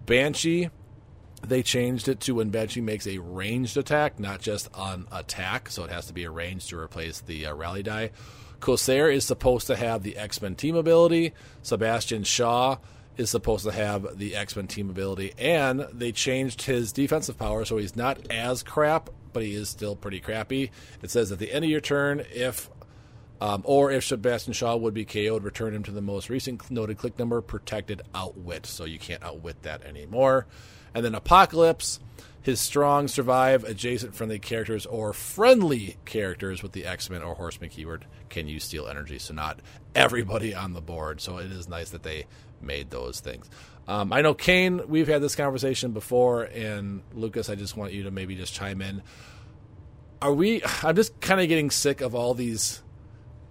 Banshee, 0.06 0.69
they 1.45 1.61
changed 1.61 2.07
it 2.07 2.19
to 2.22 2.35
when 2.35 2.49
Banshee 2.49 2.81
makes 2.81 3.06
a 3.06 3.18
ranged 3.18 3.77
attack, 3.77 4.19
not 4.19 4.41
just 4.41 4.69
an 4.76 5.07
attack, 5.11 5.69
so 5.69 5.84
it 5.84 5.91
has 5.91 6.07
to 6.07 6.14
be 6.14 6.23
a 6.23 6.31
range 6.31 6.68
to 6.68 6.77
replace 6.77 7.22
the 7.22 7.45
uh, 7.48 7.53
rally 7.53 7.84
die. 7.84 8.11
Corsair 8.64 9.10
is 9.10 9.26
supposed 9.26 9.68
to 9.68 9.76
have 9.76 10.03
the 10.03 10.18
X 10.18 10.41
Men 10.41 10.56
team 10.56 10.76
ability. 10.76 11.34
Sebastian 11.61 12.23
Shaw 12.23 12.77
is 13.18 13.30
supposed 13.30 13.65
to 13.65 13.72
have 13.72 14.18
the 14.18 14.35
X 14.35 14.56
Men 14.56 14.68
team 14.68 14.90
ability, 14.90 15.34
and 15.38 15.85
they 15.91 16.11
changed 16.11 16.64
his 16.64 16.91
defensive 16.91 17.38
power, 17.38 17.65
so 17.65 17.77
he's 17.77 17.95
not 17.95 18.31
as 18.31 18.64
crap, 18.64 19.10
but 19.34 19.44
he 19.44 19.53
is 19.53 19.69
still 19.69 19.95
pretty 19.95 20.19
crappy. 20.19 20.72
It 21.02 21.11
says 21.11 21.31
at 21.31 21.40
the 21.40 21.52
end 21.52 21.65
of 21.65 21.72
your 21.72 21.81
turn, 21.81 22.26
if 22.34 22.69
um, 23.41 23.61
or 23.65 23.91
if 23.91 24.06
Sebastian 24.06 24.53
Shaw 24.53 24.77
would 24.77 24.94
be 24.94 25.03
KO'd, 25.03 25.44
return 25.44 25.73
him 25.73 25.84
to 25.84 25.91
the 25.91 26.02
most 26.02 26.30
recent 26.30 26.72
noted 26.72 26.98
click 26.98 27.19
number, 27.19 27.41
protected 27.41 28.02
outwit. 28.15 28.65
So 28.65 28.85
you 28.85 28.98
can't 28.98 29.22
outwit 29.22 29.64
that 29.64 29.84
anymore. 29.84 30.48
And 30.95 31.03
then 31.03 31.14
Apocalypse, 31.14 31.99
his 32.44 32.60
strong 32.60 33.07
survive 33.07 33.64
adjacent 33.64 34.14
friendly 34.14 34.38
characters 34.38 34.86
or 34.86 35.14
friendly 35.14 35.98
characters 36.06 36.61
with 36.61 36.74
the 36.74 36.86
X 36.86 37.10
Men 37.10 37.24
or 37.24 37.34
Horseman 37.34 37.70
keyword 37.70 38.06
can 38.30 38.48
use 38.48 38.65
steal 38.65 38.88
energy. 38.88 39.18
So 39.18 39.34
not 39.34 39.60
everybody 39.95 40.53
on 40.53 40.74
the 40.74 40.82
board. 40.82 41.22
So 41.22 41.38
it 41.38 41.52
is 41.52 41.68
nice 41.68 41.90
that 41.91 42.03
they 42.03 42.26
made 42.61 42.91
those 42.91 43.22
things. 43.22 43.49
Um, 43.88 44.14
I 44.14 44.22
know 44.22 44.34
Kane, 44.34 44.82
we've 44.88 45.07
had 45.07 45.22
this 45.22 45.36
conversation 45.36 45.91
before, 45.91 46.44
and 46.44 47.02
Lucas, 47.14 47.49
I 47.49 47.56
just 47.56 47.76
want 47.76 47.94
you 47.94 48.03
to 48.03 48.11
maybe 48.11 48.36
just 48.36 48.53
chime 48.53 48.82
in. 48.82 49.02
Are 50.22 50.34
we? 50.34 50.61
I'm 50.84 50.95
just 50.95 51.20
kind 51.20 51.41
of 51.41 51.48
getting 51.48 51.70
sick 51.70 52.02
of 52.02 52.14
all 52.15 52.34
these 52.34 52.82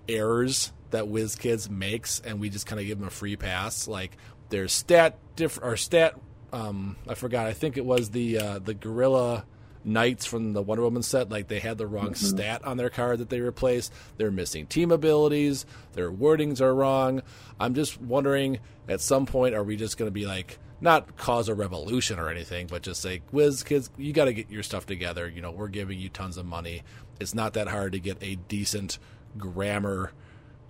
errors 0.09 0.73
that 0.91 1.05
WizKids 1.05 1.69
makes, 1.71 2.21
and 2.21 2.41
we 2.41 2.51
just 2.51 2.67
kind 2.67 2.81
of 2.81 2.87
give 2.87 2.99
them 2.99 3.09
a 3.09 3.11
free 3.11 3.37
pass. 3.37 3.89
Like 3.89 4.17
there's 4.49 4.73
stat 4.73 5.19
diff 5.37 5.59
or 5.63 5.77
stat. 5.77 6.15
Um, 6.53 6.97
I 7.09 7.15
forgot. 7.15 7.47
I 7.47 7.53
think 7.53 7.77
it 7.77 7.85
was 7.85 8.11
the 8.11 8.39
uh, 8.39 8.59
the 8.59 8.75
Gorilla 8.75 9.45
Knights 9.85 10.27
from 10.27 10.53
the 10.53 10.63
Wonder 10.63 10.83
Woman 10.85 11.03
set. 11.03 11.31
Like 11.31 11.49
they 11.49 11.59
had 11.61 11.79
the 11.79 11.87
wrong 11.87 12.11
Mm-hmm. 12.11 12.37
stat 12.37 12.65
on 12.65 12.77
their 12.77 12.91
card 12.91 13.19
that 13.19 13.31
they 13.31 13.41
replaced. 13.41 13.93
They're 14.17 14.31
missing 14.31 14.67
team 14.67 14.91
abilities. 14.93 15.65
Their 15.95 16.11
wordings 16.13 16.61
are 16.61 16.75
wrong. 16.75 17.23
I'm 17.59 17.75
just 17.75 18.01
wondering. 18.01 18.61
At 18.89 19.01
some 19.01 19.27
point, 19.27 19.55
are 19.55 19.63
we 19.65 19.77
just 19.77 19.97
going 19.97 20.09
to 20.09 20.13
be 20.13 20.27
like? 20.27 20.59
Not 20.81 21.17
cause 21.17 21.49
a 21.49 21.55
revolution 21.55 22.19
or 22.19 22.29
anything, 22.29 22.67
but 22.67 22.83
just 22.83 23.01
say, 23.01 23.23
WizKids, 23.33 23.91
you 23.97 24.13
got 24.13 24.25
to 24.25 24.33
get 24.33 24.51
your 24.51 24.65
stuff 24.65 24.85
together. 24.85 25.29
You 25.29 25.41
know, 25.41 25.53
we're 25.53 25.69
giving 25.69 25.97
you 26.01 26.09
tons 26.09 26.37
of 26.37 26.45
money. 26.45 26.83
It's 27.21 27.35
not 27.37 27.53
that 27.53 27.69
hard 27.69 27.93
to 27.93 28.01
get 28.01 28.19
a 28.21 28.35
decent 28.35 28.99
grammar 29.39 30.11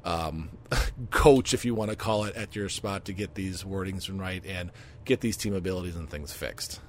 um, 0.05 0.51
coach, 1.11 1.55
if 1.55 1.65
you 1.65 1.75
want 1.75 1.91
to 1.93 1.97
call 1.97 2.25
it, 2.25 2.37
at 2.37 2.55
your 2.55 2.69
spot 2.69 3.07
to 3.07 3.15
get 3.15 3.35
these 3.37 3.63
wordings 3.65 4.11
right 4.21 4.45
and 4.45 4.71
get 5.05 5.21
these 5.21 5.37
team 5.37 5.55
abilities 5.55 5.97
and 5.97 6.09
things 6.11 6.33
fixed. 6.33 6.81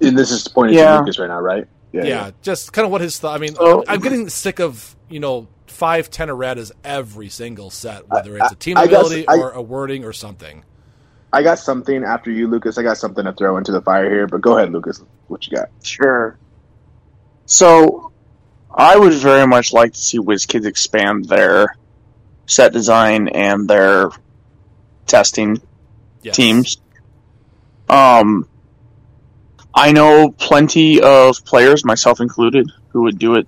And 0.00 0.16
this 0.16 0.30
is 0.30 0.46
pointing 0.48 0.78
Yeah. 0.78 0.92
to 0.94 0.98
Lucas 1.00 1.18
right 1.18 1.28
now, 1.28 1.40
right? 1.40 1.66
Yeah, 1.92 2.02
yeah, 2.02 2.08
yeah, 2.08 2.30
just 2.42 2.72
kind 2.72 2.84
of 2.84 2.92
what 2.92 3.00
his 3.00 3.18
thought. 3.18 3.34
I 3.34 3.38
mean, 3.38 3.54
So- 3.54 3.84
I'm 3.88 4.00
getting 4.00 4.28
sick 4.28 4.58
of 4.60 4.94
you 5.08 5.20
know 5.20 5.48
five 5.66 6.10
ten 6.10 6.28
erratas 6.28 6.72
every 6.84 7.28
single 7.28 7.70
set, 7.70 8.08
whether 8.08 8.36
it's 8.36 8.52
a 8.52 8.56
team 8.56 8.76
I- 8.76 8.82
I 8.82 8.86
guess 8.86 9.00
ability 9.06 9.28
I- 9.28 9.36
or 9.38 9.50
a 9.50 9.62
wording 9.62 10.04
or 10.04 10.12
something. 10.12 10.64
I 11.32 11.42
got 11.42 11.58
something 11.58 12.04
after 12.04 12.30
you, 12.30 12.48
Lucas. 12.48 12.78
I 12.78 12.82
got 12.82 12.96
something 12.96 13.24
to 13.24 13.32
throw 13.32 13.56
into 13.56 13.72
the 13.72 13.82
fire 13.82 14.08
here, 14.08 14.26
but 14.26 14.40
go 14.40 14.56
ahead, 14.56 14.72
Lucas. 14.72 15.02
What 15.28 15.46
you 15.46 15.56
got? 15.56 15.68
Sure. 15.82 16.38
So, 17.46 18.12
I 18.72 18.96
would 18.96 19.12
very 19.14 19.46
much 19.46 19.72
like 19.72 19.92
to 19.92 19.98
see 19.98 20.18
WizKids 20.18 20.64
expand 20.66 21.26
their 21.26 21.76
set 22.46 22.72
design 22.72 23.28
and 23.28 23.68
their 23.68 24.10
testing 25.06 25.60
Yes. 26.22 26.36
teams. 26.36 26.76
Um, 27.88 28.48
I 29.74 29.92
know 29.92 30.30
plenty 30.30 31.00
of 31.00 31.44
players, 31.44 31.84
myself 31.84 32.20
included, 32.20 32.70
who 32.88 33.02
would 33.02 33.18
do 33.18 33.34
it 33.34 33.46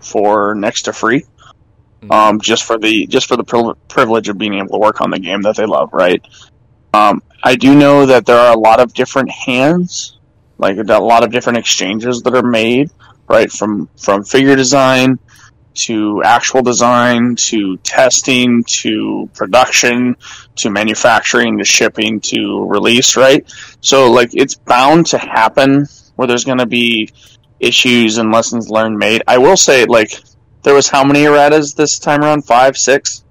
for 0.00 0.54
next 0.54 0.82
to 0.82 0.92
free, 0.92 1.24
um, 2.10 2.40
just 2.40 2.64
for 2.64 2.78
the 2.78 3.06
just 3.06 3.28
for 3.28 3.36
the 3.36 3.44
pril- 3.44 3.76
privilege 3.88 4.28
of 4.28 4.38
being 4.38 4.54
able 4.54 4.68
to 4.70 4.78
work 4.78 5.00
on 5.00 5.10
the 5.10 5.18
game 5.18 5.42
that 5.42 5.56
they 5.56 5.66
love. 5.66 5.90
Right. 5.92 6.22
Um, 6.92 7.22
I 7.42 7.56
do 7.56 7.74
know 7.74 8.06
that 8.06 8.26
there 8.26 8.38
are 8.38 8.54
a 8.54 8.58
lot 8.58 8.80
of 8.80 8.94
different 8.94 9.30
hands, 9.30 10.18
like 10.58 10.76
a 10.78 10.82
lot 10.98 11.24
of 11.24 11.30
different 11.30 11.58
exchanges 11.58 12.22
that 12.22 12.34
are 12.34 12.42
made, 12.42 12.90
right? 13.28 13.50
From 13.50 13.88
from 13.96 14.24
figure 14.24 14.56
design 14.56 15.18
to 15.74 16.22
actual 16.24 16.62
design 16.62 17.36
to 17.36 17.76
testing 17.78 18.64
to 18.64 19.28
production 19.34 20.16
to 20.56 20.70
manufacturing 20.70 21.58
to 21.58 21.64
shipping 21.64 22.20
to 22.20 22.64
release, 22.68 23.16
right? 23.16 23.44
So 23.80 24.10
like 24.12 24.30
it's 24.34 24.54
bound 24.54 25.06
to 25.06 25.18
happen 25.18 25.86
where 26.16 26.28
there's 26.28 26.44
going 26.44 26.58
to 26.58 26.66
be 26.66 27.10
issues 27.60 28.18
and 28.18 28.30
lessons 28.32 28.68
learned 28.70 28.98
made. 28.98 29.22
I 29.26 29.38
will 29.38 29.56
say 29.56 29.84
like 29.84 30.12
there 30.62 30.74
was 30.74 30.88
how 30.88 31.04
many 31.04 31.24
erratas 31.24 31.74
this 31.74 31.98
time 31.98 32.22
around? 32.22 32.42
Five, 32.46 32.76
six? 32.76 33.24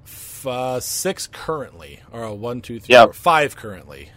Uh, 0.45 0.77
six 0.81 1.27
currently, 1.27 2.01
or 2.11 2.35
one, 2.35 2.61
two, 2.61 2.77
three, 2.79 2.93
Yeah. 2.93 3.05
four, 3.05 3.13
five 3.13 3.55
currently. 3.55 4.09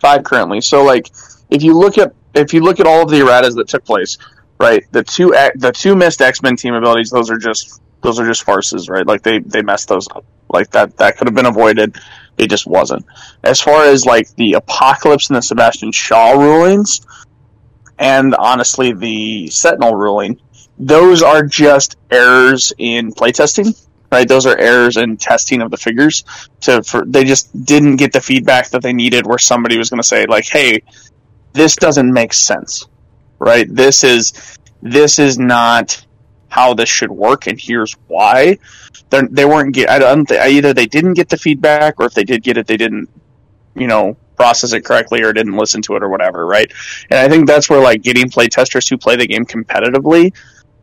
five 0.00 0.22
currently. 0.22 0.60
So 0.60 0.84
like 0.84 1.10
if 1.50 1.62
you 1.64 1.76
look 1.76 1.98
at 1.98 2.14
if 2.32 2.54
you 2.54 2.60
look 2.60 2.78
at 2.78 2.86
all 2.86 3.02
of 3.02 3.10
the 3.10 3.16
erratas 3.16 3.56
that 3.56 3.66
took 3.66 3.84
place, 3.84 4.16
right? 4.60 4.84
The 4.92 5.02
two 5.02 5.30
the 5.54 5.72
two 5.72 5.96
missed 5.96 6.20
X 6.20 6.42
Men 6.42 6.56
team 6.56 6.74
abilities, 6.74 7.10
those 7.10 7.30
are 7.30 7.38
just 7.38 7.80
those 8.02 8.20
are 8.20 8.26
just 8.26 8.44
farces, 8.44 8.88
right? 8.88 9.06
Like 9.06 9.22
they 9.22 9.38
they 9.40 9.62
messed 9.62 9.88
those 9.88 10.06
up. 10.08 10.24
Like 10.48 10.70
that 10.72 10.96
that 10.98 11.16
could 11.16 11.26
have 11.26 11.34
been 11.34 11.46
avoided. 11.46 11.96
It 12.38 12.48
just 12.48 12.66
wasn't. 12.66 13.04
As 13.42 13.60
far 13.60 13.84
as 13.84 14.06
like 14.06 14.34
the 14.36 14.54
Apocalypse 14.54 15.28
and 15.28 15.36
the 15.36 15.42
Sebastian 15.42 15.92
Shaw 15.92 16.32
rulings, 16.32 17.00
and 17.98 18.34
honestly 18.34 18.92
the 18.92 19.48
Sentinel 19.48 19.94
ruling, 19.94 20.40
those 20.78 21.22
are 21.22 21.42
just 21.42 21.96
errors 22.10 22.72
in 22.78 23.12
playtesting. 23.12 23.86
Right, 24.12 24.26
those 24.26 24.44
are 24.44 24.58
errors 24.58 24.96
in 24.96 25.18
testing 25.18 25.62
of 25.62 25.70
the 25.70 25.76
figures. 25.76 26.24
To 26.62 26.82
for 26.82 27.04
they 27.06 27.22
just 27.22 27.64
didn't 27.64 27.96
get 27.96 28.12
the 28.12 28.20
feedback 28.20 28.70
that 28.70 28.82
they 28.82 28.92
needed, 28.92 29.24
where 29.24 29.38
somebody 29.38 29.78
was 29.78 29.88
going 29.88 30.02
to 30.02 30.06
say 30.06 30.26
like, 30.26 30.46
"Hey, 30.46 30.82
this 31.52 31.76
doesn't 31.76 32.12
make 32.12 32.32
sense." 32.32 32.88
Right? 33.40 33.66
This 33.68 34.04
is 34.04 34.32
this 34.82 35.18
is 35.18 35.38
not 35.38 36.04
how 36.48 36.74
this 36.74 36.88
should 36.88 37.10
work, 37.10 37.46
and 37.46 37.60
here's 37.60 37.94
why. 38.06 38.58
They're, 39.08 39.26
they 39.28 39.44
weren't 39.44 39.74
get. 39.74 39.90
I 39.90 39.98
don't. 39.98 40.26
think- 40.26 40.40
Either 40.42 40.72
they 40.74 40.86
didn't 40.86 41.14
get 41.14 41.28
the 41.28 41.36
feedback, 41.36 41.94
or 41.98 42.06
if 42.06 42.14
they 42.14 42.24
did 42.24 42.42
get 42.42 42.56
it, 42.58 42.66
they 42.66 42.76
didn't, 42.76 43.08
you 43.74 43.86
know, 43.86 44.16
process 44.36 44.72
it 44.72 44.84
correctly, 44.84 45.22
or 45.22 45.32
didn't 45.32 45.56
listen 45.56 45.82
to 45.82 45.96
it, 45.96 46.02
or 46.02 46.08
whatever. 46.08 46.46
Right? 46.46 46.70
And 47.08 47.18
I 47.18 47.28
think 47.28 47.46
that's 47.48 47.68
where 47.70 47.80
like 47.82 48.02
getting 48.02 48.30
play 48.30 48.48
testers 48.48 48.88
who 48.88 48.98
play 48.98 49.16
the 49.16 49.26
game 49.26 49.46
competitively, 49.46 50.34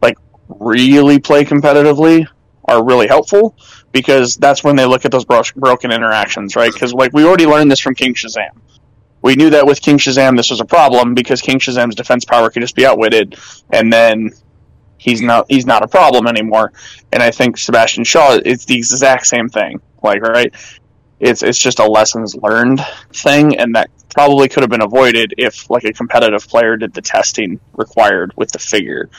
like 0.01 0.17
really 0.47 1.19
play 1.19 1.45
competitively, 1.45 2.27
are 2.65 2.83
really 2.83 3.07
helpful 3.07 3.55
because 3.91 4.35
that's 4.35 4.63
when 4.63 4.75
they 4.75 4.85
look 4.85 5.05
at 5.05 5.11
those 5.11 5.25
bro- 5.25 5.41
broken 5.55 5.91
interactions, 5.91 6.55
right? 6.55 6.71
Because 6.71 6.93
like 6.93 7.13
we 7.13 7.23
already 7.25 7.45
learned 7.45 7.71
this 7.71 7.79
from 7.79 7.95
King 7.95 8.13
Shazam. 8.13 8.49
We 9.21 9.35
knew 9.35 9.49
that 9.51 9.65
with 9.65 9.81
King 9.81 9.97
Shazam 9.97 10.37
this 10.37 10.49
was 10.49 10.61
a 10.61 10.65
problem 10.65 11.13
because 11.13 11.41
King 11.41 11.59
Shazam's 11.59 11.95
defense 11.95 12.25
power 12.25 12.49
could 12.49 12.61
just 12.61 12.75
be 12.75 12.85
outwitted, 12.85 13.35
and 13.71 13.91
then 13.91 14.31
he's 14.97 15.21
not 15.21 15.45
he's 15.49 15.65
not 15.65 15.83
a 15.83 15.87
problem 15.87 16.27
anymore. 16.27 16.71
And 17.11 17.21
I 17.21 17.31
think 17.31 17.57
Sebastian 17.57 18.03
Shaw 18.03 18.39
it's 18.43 18.65
the 18.65 18.77
exact 18.77 19.27
same 19.27 19.49
thing. 19.49 19.81
Like 20.03 20.21
right, 20.21 20.53
it's 21.19 21.43
it's 21.43 21.57
just 21.57 21.79
a 21.79 21.85
lessons 21.85 22.35
learned 22.35 22.79
thing, 23.11 23.57
and 23.57 23.75
that 23.75 23.89
probably 24.13 24.47
could 24.49 24.63
have 24.63 24.69
been 24.69 24.83
avoided 24.83 25.33
if 25.37 25.69
like 25.69 25.83
a 25.83 25.93
competitive 25.93 26.47
player 26.47 26.77
did 26.77 26.93
the 26.93 27.01
testing 27.01 27.59
required 27.75 28.33
with 28.35 28.51
the 28.51 28.59
figure. 28.59 29.09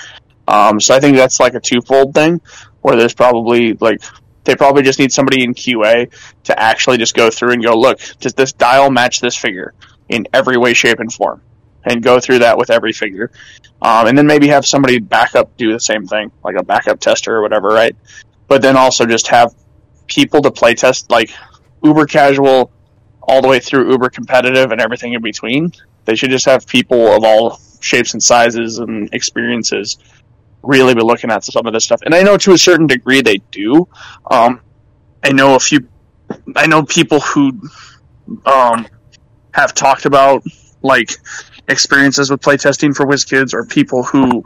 Um, 0.47 0.81
so 0.81 0.95
I 0.95 1.01
think 1.01 1.17
that's 1.17 1.41
like 1.41 1.55
a 1.55 1.61
twofold 1.61 2.15
thing 2.15 2.41
where 2.81 2.97
there's 2.97 3.15
probably 3.15 3.75
like 3.75 4.03
they 4.49 4.57
probably 4.57 4.83
just 4.83 4.99
need 4.99 5.13
somebody 5.13 5.45
in 5.45 5.53
QA 5.53 6.11
to 6.45 6.59
actually 6.59 6.97
just 6.97 7.15
go 7.15 7.29
through 7.29 7.53
and 7.53 7.63
go, 7.63 7.79
look, 7.79 8.01
does 8.19 8.33
this 8.33 8.53
dial 8.53 8.91
match 8.91 9.21
this 9.21 9.37
figure 9.37 9.75
in 10.09 10.27
every 10.33 10.57
way, 10.57 10.73
shape, 10.73 11.01
and 11.01 11.13
form? 11.13 11.43
And 11.85 12.03
go 12.03 12.19
through 12.19 12.39
that 12.39 12.57
with 12.57 12.71
every 12.71 12.95
figure. 12.95 13.31
Um, 13.83 14.07
and 14.07 14.17
then 14.17 14.27
maybe 14.27 14.49
have 14.49 14.65
somebody 14.65 15.01
backup 15.01 15.55
do 15.59 15.71
the 15.75 15.79
same 15.79 16.07
thing, 16.07 16.33
like 16.43 16.57
a 16.57 16.63
backup 16.63 16.99
tester 16.99 17.37
or 17.37 17.43
whatever, 17.43 17.69
right? 17.69 17.95
But 18.47 18.63
then 18.63 18.79
also 18.79 19.05
just 19.05 19.27
have 19.29 19.55
people 20.07 20.41
to 20.41 20.51
play 20.51 20.75
test, 20.75 21.11
like 21.11 21.31
uber 21.85 22.07
casual 22.07 22.71
all 23.21 23.43
the 23.43 23.49
way 23.49 23.61
through 23.61 23.91
uber 23.93 24.09
competitive 24.09 24.73
and 24.73 24.81
everything 24.81 25.13
in 25.13 25.21
between. 25.21 25.73
They 26.07 26.15
should 26.15 26.31
just 26.31 26.47
have 26.47 26.67
people 26.67 27.13
of 27.13 27.23
all 27.23 27.61
shapes 27.81 28.15
and 28.15 28.23
sizes 28.23 28.79
and 28.79 29.13
experiences 29.13 29.99
really 30.63 30.95
be 30.95 31.03
looking 31.03 31.31
at 31.31 31.45
some 31.45 31.67
of 31.67 31.73
this 31.73 31.85
stuff. 31.85 32.01
And 32.03 32.15
I 32.15 32.23
know 32.23 32.37
to 32.39 32.53
a 32.53 32.59
certain 32.59 32.87
degree 32.87 33.21
they 33.21 33.39
do. 33.51 33.89
Um, 34.31 34.61
I 35.23 35.33
know 35.33 35.55
a 35.55 35.61
few. 35.61 35.89
I 36.55 36.67
know 36.67 36.83
people 36.83 37.21
who 37.21 37.61
um, 38.45 38.87
have 39.53 39.75
talked 39.75 40.05
about 40.05 40.43
like 40.83 41.11
experiences 41.69 42.31
with 42.31 42.41
playtesting 42.41 42.95
for 42.95 43.07
WizKids, 43.07 43.55
or 43.55 43.65
people 43.65 44.03
who, 44.03 44.45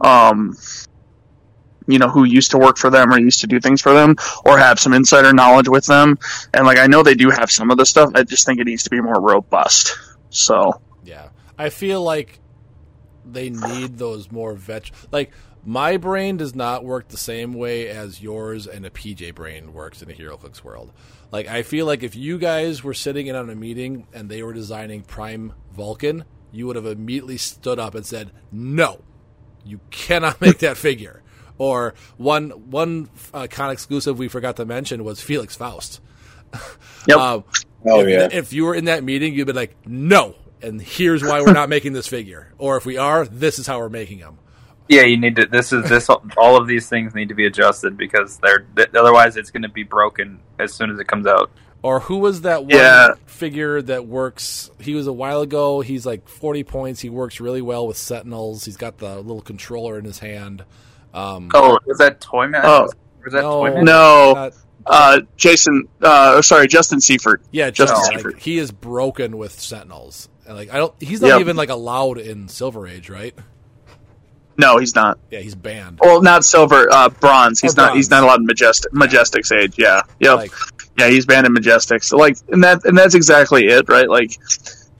um, 0.00 0.56
you 1.86 1.98
know, 1.98 2.08
who 2.08 2.24
used 2.24 2.52
to 2.52 2.58
work 2.58 2.78
for 2.78 2.90
them 2.90 3.10
or 3.10 3.18
used 3.18 3.40
to 3.40 3.46
do 3.46 3.60
things 3.60 3.80
for 3.80 3.92
them, 3.92 4.16
or 4.44 4.58
have 4.58 4.78
some 4.78 4.92
insider 4.92 5.32
knowledge 5.32 5.68
with 5.68 5.86
them. 5.86 6.18
And 6.54 6.64
like 6.64 6.78
I 6.78 6.86
know 6.86 7.02
they 7.02 7.14
do 7.14 7.30
have 7.30 7.50
some 7.50 7.70
of 7.70 7.78
this 7.78 7.90
stuff. 7.90 8.10
I 8.14 8.24
just 8.24 8.46
think 8.46 8.60
it 8.60 8.64
needs 8.64 8.84
to 8.84 8.90
be 8.90 9.00
more 9.00 9.20
robust. 9.20 9.98
So 10.30 10.80
Yeah, 11.04 11.28
I 11.58 11.68
feel 11.70 12.02
like 12.02 12.40
they 13.24 13.50
need 13.50 13.98
those 13.98 14.30
more 14.30 14.54
vet. 14.54 14.90
Like 15.10 15.32
my 15.64 15.96
brain 15.96 16.36
does 16.36 16.54
not 16.54 16.84
work 16.84 17.08
the 17.08 17.16
same 17.16 17.54
way 17.54 17.88
as 17.88 18.20
yours 18.20 18.66
and 18.66 18.84
a 18.84 18.90
PJ 18.90 19.34
brain 19.34 19.72
works 19.72 20.02
in 20.02 20.10
a 20.10 20.14
HeroClix 20.14 20.64
world. 20.64 20.92
Like 21.30 21.46
I 21.46 21.62
feel 21.62 21.86
like 21.86 22.02
if 22.02 22.16
you 22.16 22.38
guys 22.38 22.82
were 22.84 22.94
sitting 22.94 23.26
in 23.28 23.36
on 23.36 23.48
a 23.48 23.54
meeting 23.54 24.06
and 24.12 24.28
they 24.28 24.42
were 24.42 24.52
designing 24.52 25.02
Prime 25.02 25.52
Vulcan, 25.72 26.24
you 26.50 26.66
would 26.66 26.76
have 26.76 26.86
immediately 26.86 27.38
stood 27.38 27.78
up 27.78 27.94
and 27.94 28.04
said, 28.04 28.30
"No, 28.50 29.02
you 29.64 29.80
cannot 29.90 30.40
make 30.40 30.58
that 30.58 30.76
figure." 30.76 31.22
Or 31.58 31.94
one 32.16 32.50
one 32.70 33.08
uh, 33.32 33.46
con 33.50 33.70
exclusive 33.70 34.18
we 34.18 34.28
forgot 34.28 34.56
to 34.56 34.64
mention 34.64 35.04
was 35.04 35.20
Felix 35.20 35.54
Faust. 35.56 36.00
Yep. 37.08 37.18
Um, 37.18 37.44
Oh, 37.84 38.00
if, 38.00 38.08
yeah. 38.08 38.28
if 38.38 38.52
you 38.52 38.64
were 38.64 38.76
in 38.76 38.84
that 38.84 39.02
meeting, 39.02 39.34
you'd 39.34 39.48
be 39.48 39.52
like, 39.52 39.74
"No," 39.86 40.36
and 40.60 40.80
here's 40.80 41.20
why 41.22 41.40
we're 41.40 41.52
not 41.52 41.68
making 41.68 41.94
this 41.94 42.06
figure. 42.06 42.52
Or 42.58 42.76
if 42.76 42.86
we 42.86 42.96
are, 42.96 43.24
this 43.24 43.58
is 43.58 43.66
how 43.66 43.78
we're 43.80 43.88
making 43.88 44.20
them. 44.20 44.38
Yeah, 44.88 45.02
you 45.02 45.16
need 45.16 45.36
to. 45.36 45.46
This 45.46 45.72
is 45.72 45.88
this. 45.88 46.08
All 46.10 46.56
of 46.56 46.66
these 46.66 46.88
things 46.88 47.14
need 47.14 47.28
to 47.28 47.34
be 47.34 47.46
adjusted 47.46 47.96
because 47.96 48.38
they're 48.38 48.66
th- 48.76 48.90
otherwise 48.94 49.36
it's 49.36 49.50
going 49.50 49.62
to 49.62 49.68
be 49.68 49.84
broken 49.84 50.40
as 50.58 50.72
soon 50.74 50.90
as 50.90 50.98
it 50.98 51.06
comes 51.06 51.26
out. 51.26 51.50
Or 51.82 51.98
who 52.00 52.18
was 52.18 52.42
that 52.42 52.62
one 52.62 52.70
Yeah. 52.70 53.14
figure 53.26 53.82
that 53.82 54.06
works? 54.06 54.70
He 54.78 54.94
was 54.94 55.06
a 55.06 55.12
while 55.12 55.40
ago. 55.40 55.80
He's 55.80 56.04
like 56.06 56.28
40 56.28 56.62
points. 56.64 57.00
He 57.00 57.10
works 57.10 57.40
really 57.40 57.62
well 57.62 57.86
with 57.86 57.96
Sentinels. 57.96 58.64
He's 58.64 58.76
got 58.76 58.98
the 58.98 59.16
little 59.16 59.40
controller 59.40 59.98
in 59.98 60.04
his 60.04 60.18
hand. 60.20 60.64
Um, 61.14 61.50
Oh, 61.54 61.78
is 61.86 61.98
that 61.98 62.20
Toy 62.20 62.46
Man? 62.48 62.60
Oh. 62.64 62.88
was 63.24 63.32
that 63.32 63.42
no, 63.42 63.50
Toy 63.64 63.74
Man? 63.74 63.84
No. 63.84 64.32
not- 64.34 64.52
uh, 64.86 65.20
Jason, 65.36 65.88
uh, 66.02 66.42
sorry, 66.42 66.66
Justin 66.66 67.00
Seifert. 67.00 67.40
yeah, 67.52 67.70
Justin 67.70 67.96
just 67.98 68.10
Seifert. 68.12 68.34
like, 68.34 68.42
he 68.42 68.58
is 68.58 68.72
broken 68.72 69.36
with 69.38 69.52
Sentinels. 69.52 70.28
And 70.46 70.56
like 70.56 70.72
I 70.72 70.76
don't, 70.78 70.92
he's 71.00 71.20
not 71.20 71.28
Yep. 71.28 71.40
even 71.40 71.56
like 71.56 71.68
allowed 71.68 72.18
in 72.18 72.48
Silver 72.48 72.88
Age, 72.88 73.08
right? 73.08 73.32
No, 74.58 74.78
he's 74.78 74.94
not. 74.94 75.18
Yeah, 75.30 75.40
he's 75.40 75.54
banned. 75.54 75.98
Well, 76.02 76.22
not 76.22 76.44
silver, 76.44 76.86
uh, 76.92 77.08
bronze. 77.08 77.60
He's 77.60 77.78
Oh, 77.78 77.82
not. 77.86 77.96
He's 77.96 78.08
bronze. 78.08 78.20
not 78.22 78.26
allowed 78.28 78.40
in 78.40 78.46
majestic. 78.46 78.92
Majestic's 78.92 79.50
age. 79.52 79.74
Yeah. 79.78 80.02
Yep. 80.20 80.36
Like, 80.36 80.52
yeah, 80.98 81.08
he's 81.08 81.24
banned 81.26 81.46
in 81.46 81.54
Majestics. 81.54 82.04
So, 82.04 82.16
like, 82.18 82.36
and 82.48 82.62
that 82.64 82.84
and 82.84 82.96
that's 82.96 83.14
exactly 83.14 83.66
it, 83.66 83.88
right? 83.88 84.08
Like, 84.08 84.38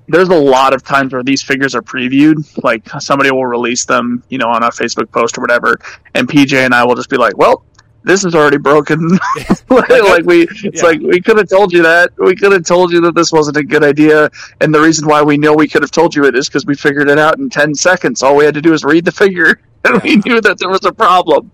there's 0.08 0.28
a 0.28 0.34
lot 0.38 0.74
of 0.74 0.82
times 0.82 1.12
where 1.12 1.22
these 1.22 1.42
figures 1.42 1.74
are 1.74 1.82
previewed. 1.82 2.46
Like 2.64 2.88
somebody 3.00 3.30
will 3.30 3.46
release 3.46 3.84
them, 3.84 4.22
you 4.28 4.38
know, 4.38 4.48
on 4.48 4.62
a 4.62 4.68
Facebook 4.70 5.10
post 5.12 5.36
or 5.38 5.42
whatever, 5.42 5.78
and 6.14 6.28
PJ 6.28 6.54
and 6.54 6.74
I 6.74 6.84
will 6.84 6.94
just 6.94 7.10
be 7.10 7.16
like, 7.18 7.36
"Well, 7.36 7.64
this 8.04 8.24
is 8.24 8.34
already 8.34 8.58
broken." 8.58 9.08
like 9.70 10.24
we, 10.24 10.42
it's 10.42 10.62
Yeah. 10.62 10.82
like 10.82 11.00
we 11.00 11.20
could 11.20 11.38
have 11.38 11.48
told 11.48 11.72
you 11.72 11.82
that. 11.82 12.10
We 12.18 12.34
could 12.36 12.52
have 12.52 12.64
told 12.64 12.92
you 12.92 13.00
that 13.02 13.14
this 13.14 13.32
wasn't 13.32 13.56
a 13.56 13.64
good 13.64 13.84
idea, 13.84 14.30
and 14.60 14.74
the 14.74 14.80
reason 14.80 15.06
why 15.08 15.22
we 15.22 15.36
know 15.38 15.54
we 15.54 15.68
could 15.68 15.82
have 15.82 15.90
told 15.90 16.14
you 16.14 16.24
it 16.24 16.34
is 16.36 16.48
because 16.48 16.66
we 16.66 16.74
figured 16.74 17.08
it 17.08 17.18
out 17.18 17.38
in 17.38 17.50
ten 17.50 17.74
seconds. 17.74 18.22
All 18.22 18.36
we 18.36 18.44
had 18.44 18.54
to 18.54 18.62
do 18.62 18.72
is 18.72 18.84
read 18.84 19.04
the 19.04 19.12
figure, 19.12 19.60
and 19.84 20.02
we 20.02 20.16
knew 20.16 20.40
that 20.40 20.58
there 20.58 20.68
was 20.68 20.84
a 20.84 20.92
problem. 20.92 21.50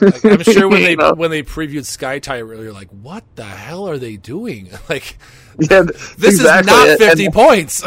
Like, 0.00 0.24
I'm 0.24 0.42
sure 0.42 0.68
when 0.68 0.82
they 0.82 0.90
You 0.92 0.96
know? 0.96 1.14
when 1.14 1.30
they 1.30 1.42
previewed 1.42 1.84
Sky 1.84 2.18
Tire, 2.18 2.54
you're 2.54 2.72
like, 2.72 2.88
"What 2.90 3.24
the 3.36 3.44
hell 3.44 3.88
are 3.88 3.98
they 3.98 4.16
doing?" 4.16 4.70
Like, 4.88 5.18
Yeah, 5.58 5.82
this 5.82 6.34
exactly. 6.34 6.72
is 6.72 6.76
not 6.78 6.88
And- 6.88 6.98
50 6.98 7.30
points. 7.30 7.82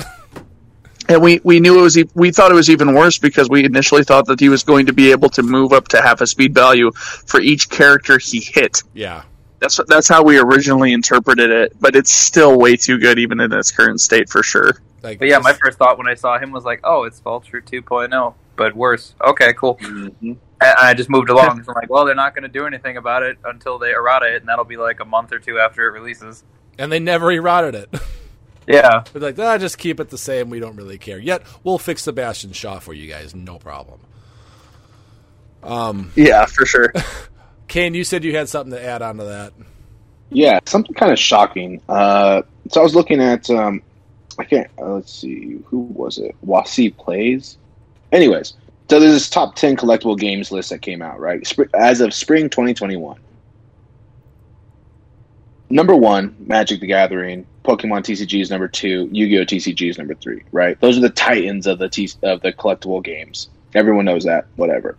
And 1.10 1.22
we, 1.22 1.42
we 1.44 1.60
knew 1.60 1.80
it 1.80 1.82
was, 1.82 1.98
e- 1.98 2.10
we 2.14 2.32
thought 2.32 2.52
it 2.52 2.56
was 2.56 2.70
even 2.70 2.94
worse 2.94 3.18
because 3.18 3.50
we 3.50 3.66
initially 3.66 4.04
thought 4.04 4.28
that 4.28 4.40
he 4.40 4.48
was 4.48 4.64
going 4.64 4.86
to 4.86 4.94
be 4.94 5.12
able 5.12 5.30
to 5.30 5.44
move 5.44 5.74
up 5.74 5.88
to 5.90 6.02
half 6.02 6.22
a 6.22 6.28
speed 6.28 6.54
value 6.54 6.92
for 6.92 7.42
each 7.42 7.70
character 7.70 8.20
he 8.20 8.40
hit. 8.40 8.84
yeah, 8.94 9.24
That's, 9.60 9.80
that's 9.88 10.08
how 10.08 10.24
we 10.24 10.38
originally 10.38 10.94
interpreted 10.94 11.50
it, 11.50 11.74
but 11.80 11.96
it's 11.96 12.12
still 12.12 12.58
way 12.60 12.76
too 12.76 13.00
good 13.00 13.18
even 13.20 13.40
in 13.40 13.52
its 13.52 13.72
current 13.72 14.00
state 14.00 14.30
for 14.30 14.44
sure. 14.44 14.82
like 15.02 15.18
But 15.20 15.28
yeah, 15.30 15.40
my 15.40 15.54
first 15.54 15.80
thought 15.80 15.98
when 15.98 16.08
I 16.08 16.14
saw 16.14 16.38
him 16.38 16.52
was 16.52 16.64
like, 16.64 16.82
"Oh, 16.84 17.04
it's 17.06 17.20
Vulture 17.20 17.60
2.0, 17.60 18.34
but 18.56 18.76
worse." 18.76 19.16
Okay, 19.26 19.54
cool. 19.54 19.78
Mm-hmm. 19.78 20.34
And 20.62 20.76
I 20.78 20.94
just 20.94 21.10
moved 21.10 21.30
along. 21.30 21.64
So 21.64 21.72
I'm 21.72 21.76
like, 21.76 21.90
"Well, 21.90 22.06
they're 22.06 22.14
not 22.16 22.36
going 22.36 22.44
to 22.44 22.50
do 22.50 22.68
anything 22.68 22.98
about 22.98 23.24
it 23.24 23.38
until 23.46 23.80
they 23.80 23.92
errata 23.94 24.28
it, 24.28 24.42
and 24.42 24.48
that'll 24.48 24.66
be 24.66 24.78
like 24.78 25.00
a 25.00 25.06
month 25.06 25.32
or 25.32 25.40
two 25.40 25.58
after 25.58 25.88
it 25.88 25.92
releases." 25.92 26.44
and 26.78 26.90
they 26.92 27.00
never 27.00 27.30
eroded 27.32 27.76
it. 27.76 27.90
Yeah, 28.70 29.04
They're 29.12 29.22
like, 29.22 29.40
ah, 29.40 29.58
just 29.58 29.80
keep 29.80 30.00
it 30.00 30.10
the 30.10 30.18
same. 30.18 30.52
We 30.52 30.60
don't 30.60 30.76
really 30.76 31.00
care. 31.00 31.18
Yet 31.18 31.42
we'll 31.64 31.80
fix 31.80 32.04
Sebastian 32.04 32.52
Shaw 32.54 32.78
for 32.78 32.94
you 32.94 33.10
guys, 33.10 33.34
no 33.34 33.58
problem. 33.58 34.00
Um, 35.64 36.12
Yeah, 36.16 36.46
for 36.46 36.68
sure. 36.68 36.94
Kane, 37.68 37.96
you 37.96 38.04
said 38.04 38.24
you 38.24 38.36
had 38.36 38.48
something 38.48 38.72
to 38.72 38.84
add 38.84 39.02
on 39.02 39.18
to 39.18 39.24
that. 39.26 39.54
Yeah, 40.30 40.60
something 40.68 40.94
kind 40.94 41.12
of 41.12 41.18
shocking. 41.18 41.82
Uh, 41.90 42.44
so 42.70 42.80
I 42.80 42.84
was 42.84 42.94
looking 42.94 43.20
at, 43.20 43.50
um, 43.50 43.82
I 44.38 44.44
can't, 44.44 44.70
uh, 44.78 44.94
let's 44.94 45.14
see, 45.14 45.58
who 45.66 45.80
was 45.80 46.20
it? 46.20 46.36
Wasi 46.46 46.96
Plays? 46.96 47.58
Anyways, 48.12 48.54
so 48.88 49.00
there's 49.00 49.14
this 49.14 49.30
top 49.32 49.56
10 49.56 49.78
collectible 49.78 50.18
games 50.18 50.52
list 50.52 50.70
that 50.70 50.84
came 50.84 51.02
out, 51.02 51.20
right? 51.20 51.42
Spr- 51.42 51.74
as 51.74 52.02
of 52.02 52.14
spring 52.14 52.50
2021. 52.52 53.20
Number 55.72 55.96
one, 55.96 56.36
Magic 56.40 56.80
the 56.82 56.88
Gathering. 56.88 57.48
Pokemon 57.64 58.00
TCG 58.04 58.42
is 58.42 58.50
number 58.50 58.68
two. 58.68 59.10
Yu-Gi-Oh 59.12 59.44
TCG 59.46 59.90
is 59.90 59.98
number 59.98 60.16
three. 60.16 60.44
Right? 60.52 60.80
Those 60.80 60.98
are 60.98 61.02
the 61.02 61.10
titans 61.10 61.68
of 61.68 61.78
the 61.80 61.90
T- 61.90 62.10
of 62.24 62.42
the 62.42 62.54
collectible 62.54 63.04
games. 63.04 63.50
Everyone 63.76 64.06
knows 64.06 64.24
that. 64.26 64.46
Whatever. 64.56 64.98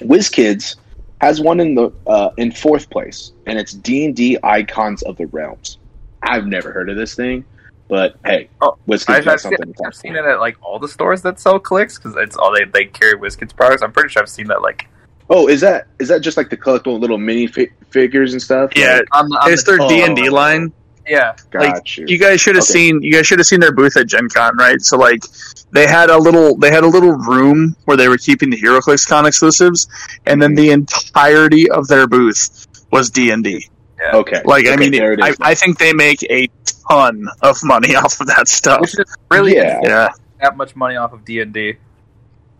WizKids 0.00 0.76
has 1.20 1.40
one 1.40 1.60
in 1.60 1.74
the 1.74 1.92
uh, 2.06 2.30
in 2.36 2.50
fourth 2.52 2.90
place, 2.90 3.32
and 3.46 3.58
it's 3.58 3.72
D 3.72 4.04
and 4.06 4.16
D 4.16 4.38
Icons 4.42 5.02
of 5.02 5.16
the 5.16 5.26
Realms. 5.26 5.78
I've 6.22 6.46
never 6.46 6.72
heard 6.72 6.88
of 6.88 6.96
this 6.96 7.14
thing, 7.14 7.44
but 7.88 8.16
hey, 8.24 8.48
Oh, 8.60 8.76
WizKids 8.88 9.10
I've, 9.14 9.24
got 9.24 9.32
I've, 9.34 9.40
seen, 9.40 9.52
something 9.52 9.74
to 9.74 9.82
I've 9.86 9.94
seen 9.94 10.16
it 10.16 10.24
at 10.24 10.40
like 10.40 10.56
all 10.62 10.78
the 10.78 10.88
stores 10.88 11.22
that 11.22 11.38
sell 11.40 11.58
clicks 11.58 11.98
because 11.98 12.14
it's 12.16 12.36
all 12.36 12.54
they 12.54 12.64
they 12.64 12.86
carry 12.86 13.14
WizKids 13.14 13.54
products. 13.54 13.82
I'm 13.82 13.92
pretty 13.92 14.08
sure 14.08 14.22
I've 14.22 14.28
seen 14.28 14.46
that 14.48 14.62
like 14.62 14.88
Oh, 15.30 15.48
is 15.48 15.60
that 15.60 15.86
is 15.98 16.08
that 16.08 16.20
just 16.20 16.36
like 16.36 16.50
the 16.50 16.56
collectible 16.56 16.98
little 17.00 17.18
mini 17.18 17.46
fi- 17.46 17.70
figures 17.90 18.32
and 18.32 18.42
stuff? 18.42 18.70
Yeah, 18.76 18.98
Like, 18.98 19.04
on 19.16 19.28
the, 19.28 19.36
on 19.36 19.52
it's 19.52 19.62
the- 19.64 19.76
their. 19.76 19.88
D 19.88 20.02
and 20.02 20.16
D 20.16 20.28
line. 20.28 20.72
Yeah. 21.06 21.34
got 21.50 21.62
like, 21.62 21.96
you. 21.96 22.04
You 22.08 22.18
guys 22.18 22.40
should 22.40 22.54
have 22.56 22.64
Okay. 22.64 22.72
seen. 22.72 23.02
You 23.02 23.12
guys 23.12 23.26
should 23.26 23.38
have 23.38 23.46
seen 23.46 23.60
their 23.60 23.72
booth 23.72 23.96
at 23.96 24.06
Gen 24.06 24.28
Con, 24.28 24.56
right? 24.56 24.80
So 24.80 24.96
like, 24.98 25.22
they 25.70 25.86
had 25.86 26.10
a 26.10 26.18
little. 26.18 26.56
They 26.56 26.70
had 26.70 26.84
a 26.84 26.88
little 26.88 27.12
room 27.12 27.76
where 27.84 27.96
they 27.96 28.08
were 28.08 28.18
keeping 28.18 28.50
the 28.50 28.56
HeroClix 28.60 29.08
Con 29.08 29.26
exclusives, 29.26 29.88
and 30.26 30.40
then 30.42 30.54
the 30.54 30.70
entirety 30.70 31.70
of 31.70 31.88
their 31.88 32.06
booth 32.06 32.66
was 32.90 33.10
D 33.10 33.30
and 33.30 33.42
D. 33.42 33.68
Okay, 34.14 34.42
Like, 34.44 34.66
I 34.66 34.74
mean, 34.74 34.92
it 34.94 35.20
I. 35.22 35.32
I 35.40 35.54
think 35.54 35.78
they 35.78 35.92
make 35.92 36.24
a 36.24 36.48
ton 36.90 37.28
of 37.40 37.56
money 37.62 37.94
off 38.02 38.20
of 38.20 38.26
that 38.26 38.48
stuff. 38.48 38.90
Really 39.30 39.54
Yeah. 39.54 39.78
Yeah, 39.82 40.08
that 40.40 40.56
much 40.56 40.74
money 40.74 40.96
off 40.96 41.12
of 41.12 41.24
D 41.24 41.40
and 41.40 41.52
D. 41.54 41.76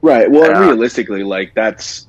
Right. 0.03 0.31
Well, 0.31 0.49
Yeah. 0.51 0.61
realistically, 0.61 1.25
like 1.25 1.53
that's 1.55 2.07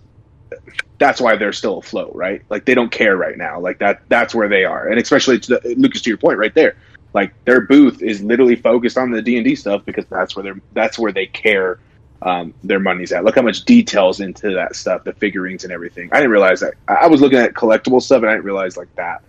that's 0.97 1.19
why 1.19 1.35
they're 1.35 1.53
still 1.53 1.79
afloat, 1.79 2.11
right? 2.15 2.41
Like 2.49 2.65
they 2.65 2.73
don't 2.73 2.91
care 2.91 3.15
right 3.15 3.37
now. 3.37 3.59
Like 3.59 3.79
that 3.79 4.01
that's 4.09 4.33
where 4.33 4.47
they 4.47 4.65
are, 4.65 4.87
and 4.87 4.99
especially 4.99 5.39
to 5.39 5.59
the, 5.59 5.75
Lucas 5.77 6.01
to 6.03 6.09
your 6.09 6.17
point 6.17 6.37
right 6.37 6.53
there. 6.53 6.75
Like 7.13 7.33
their 7.45 7.61
booth 7.61 8.01
is 8.01 8.23
literally 8.23 8.55
focused 8.55 8.97
on 8.97 9.11
the 9.11 9.21
D 9.21 9.37
and 9.37 9.45
D 9.45 9.55
stuff 9.55 9.83
because 9.85 10.05
that's 10.07 10.35
where 10.35 10.43
they're 10.43 10.61
that's 10.73 10.97
where 10.97 11.11
they 11.11 11.25
care. 11.25 11.79
Um, 12.21 12.53
their 12.63 12.79
money's 12.79 13.11
at. 13.11 13.25
Look 13.25 13.35
how 13.35 13.41
much 13.41 13.65
details 13.65 14.21
into 14.21 14.53
that 14.53 14.77
stuff, 14.77 15.03
the 15.03 15.11
figurines 15.11 15.65
and 15.65 15.73
everything. 15.73 16.09
I 16.13 16.17
didn't 16.17 16.31
realize 16.31 16.61
that. 16.61 16.75
I 16.87 17.07
was 17.07 17.19
looking 17.19 17.37
at 17.37 17.53
collectible 17.53 18.01
stuff 18.01 18.21
and 18.21 18.29
I 18.29 18.35
didn't 18.35 18.45
realize 18.45 18.77
like 18.77 18.95
that. 18.95 19.23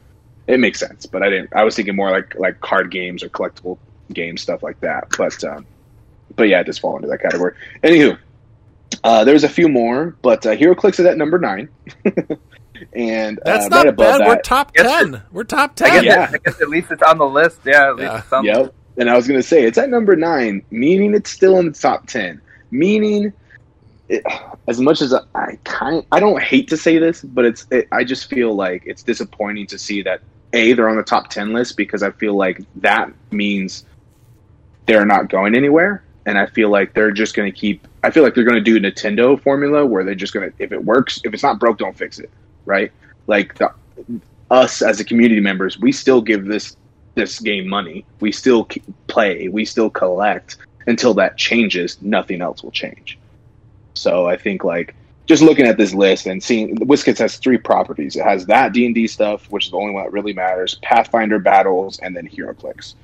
It 0.47 0.61
makes 0.61 0.79
sense, 0.79 1.05
but 1.05 1.23
I 1.25 1.29
didn't. 1.29 1.51
I 1.57 1.65
was 1.65 1.75
thinking 1.75 1.97
more 1.97 2.11
like 2.11 2.37
like 2.37 2.61
card 2.61 2.93
games 2.93 3.25
or 3.25 3.31
collectible 3.31 3.79
games 4.13 4.43
stuff 4.43 4.63
like 4.63 4.79
that. 4.81 5.09
But 5.19 5.43
um, 5.43 5.67
but 6.37 6.49
yeah, 6.49 6.61
it 6.61 6.65
does 6.65 6.79
fall 6.79 6.97
into 6.97 7.09
that 7.09 7.21
category. 7.21 7.55
Anywho, 7.83 8.19
uh, 9.03 9.25
there's 9.25 9.45
a 9.45 9.49
few 9.49 9.69
more, 9.69 10.17
but 10.23 10.45
uh, 10.47 10.55
HeroClix 10.57 11.01
is 11.01 11.07
at 11.07 11.17
number 11.17 11.39
nine, 11.39 11.69
and 12.95 13.39
That's 13.45 13.67
uh, 13.67 13.69
not 13.69 13.77
right 13.79 13.87
above 13.89 14.19
bad. 14.19 14.21
that, 14.21 14.29
We're 14.29 14.43
top 14.43 14.73
10. 14.75 15.23
We're 15.33 15.45
top 15.45 15.73
I 15.83 15.91
10. 15.91 15.93
guess, 15.93 16.05
Yeah. 16.05 16.31
I 16.33 16.39
guess 16.39 16.61
at 16.61 16.69
least 16.69 16.91
it's 16.91 17.03
on 17.03 17.19
the 17.19 17.27
list. 17.27 17.61
Yeah, 17.65 17.89
at 17.89 17.97
least 17.97 18.13
Yeah. 18.13 18.19
it's 18.19 18.33
on. 18.33 18.45
Yep. 18.45 18.75
And 18.97 19.11
I 19.11 19.17
was 19.17 19.27
going 19.27 19.41
to 19.41 19.47
say 19.47 19.65
it's 19.65 19.79
at 19.79 19.91
number 19.91 20.15
nine, 20.17 20.63
meaning 20.71 21.15
it's 21.15 21.31
still 21.31 21.59
in 21.59 21.67
the 21.67 21.73
top 21.73 22.07
ten. 22.07 22.41
Meaning, 22.71 23.33
it, 24.09 24.23
as 24.69 24.81
much 24.81 25.01
as 25.03 25.13
I, 25.15 25.21
I 25.35 25.59
kind, 25.65 26.05
I 26.13 26.21
don't 26.21 26.41
hate 26.43 26.69
to 26.69 26.77
say 26.77 26.99
this, 26.99 27.23
but 27.23 27.45
it's, 27.45 27.67
it, 27.71 27.89
I 27.93 28.05
just 28.05 28.29
feel 28.31 28.55
like 28.55 28.83
it's 28.87 29.03
disappointing 29.03 29.67
to 29.69 29.79
see 29.79 30.03
that 30.03 30.21
a 30.53 30.73
they're 30.75 30.89
on 30.89 30.97
the 30.97 31.03
top 31.03 31.29
ten 31.31 31.53
list 31.53 31.77
because 31.77 32.03
I 32.03 32.11
feel 32.13 32.35
like 32.37 32.61
that 32.77 33.11
means 33.33 33.85
they're 34.87 35.07
not 35.07 35.29
going 35.29 35.55
anywhere, 35.57 36.05
and 36.27 36.39
I 36.39 36.47
feel 36.47 36.69
like 36.71 36.95
they're 36.95 37.11
just 37.13 37.35
going 37.35 37.53
to 37.53 37.59
keep. 37.59 37.87
I 38.05 38.11
feel 38.11 38.23
like 38.23 38.35
they're 38.35 38.45
going 38.45 38.63
to 38.63 38.79
do 38.79 38.79
Nintendo 38.79 39.41
formula 39.41 39.87
where 39.87 40.05
they're 40.05 40.15
just 40.15 40.35
going 40.35 40.51
to, 40.51 40.63
if 40.63 40.73
it 40.73 40.85
works, 40.85 41.21
if 41.25 41.33
it's 41.33 41.43
not 41.43 41.59
broke, 41.59 41.79
don't 41.79 41.97
fix 41.97 42.19
it, 42.19 42.31
right? 42.67 42.93
Like 43.27 43.55
the, 43.55 43.73
us 44.51 44.83
as 44.83 45.01
a 45.01 45.05
community 45.05 45.41
members, 45.41 45.79
we 45.79 45.91
still 45.91 46.21
give 46.21 46.45
this 46.45 46.77
this 47.15 47.39
game 47.41 47.69
money. 47.69 48.05
We 48.21 48.33
still 48.33 48.69
play. 49.07 49.49
We 49.49 49.65
still 49.65 49.89
collect 49.89 50.57
until 50.87 51.15
that 51.15 51.37
changes. 51.37 51.97
Nothing 52.03 52.43
else 52.43 52.63
will 52.63 52.73
change. 52.73 53.19
So 53.95 54.27
I 54.27 54.37
think 54.37 54.65
like 54.65 54.95
just 55.27 55.43
looking 55.43 55.67
at 55.67 55.79
this 55.79 55.95
list 55.95 56.27
and 56.27 56.43
seeing 56.43 56.77
WizKids 56.77 57.19
has 57.19 57.39
three 57.39 57.57
properties. 57.57 58.17
It 58.17 58.25
has 58.25 58.47
that 58.47 58.73
D 58.73 58.85
and 58.85 58.95
D 58.95 59.07
stuff, 59.07 59.51
which 59.51 59.67
is 59.67 59.71
the 59.71 59.79
only 59.79 59.95
one 59.95 60.05
that 60.05 60.13
really 60.13 60.35
matters. 60.35 60.79
Pathfinder 60.83 61.39
battles, 61.39 61.99
and 62.01 62.15
then 62.15 62.29
HeroClix. 62.29 62.95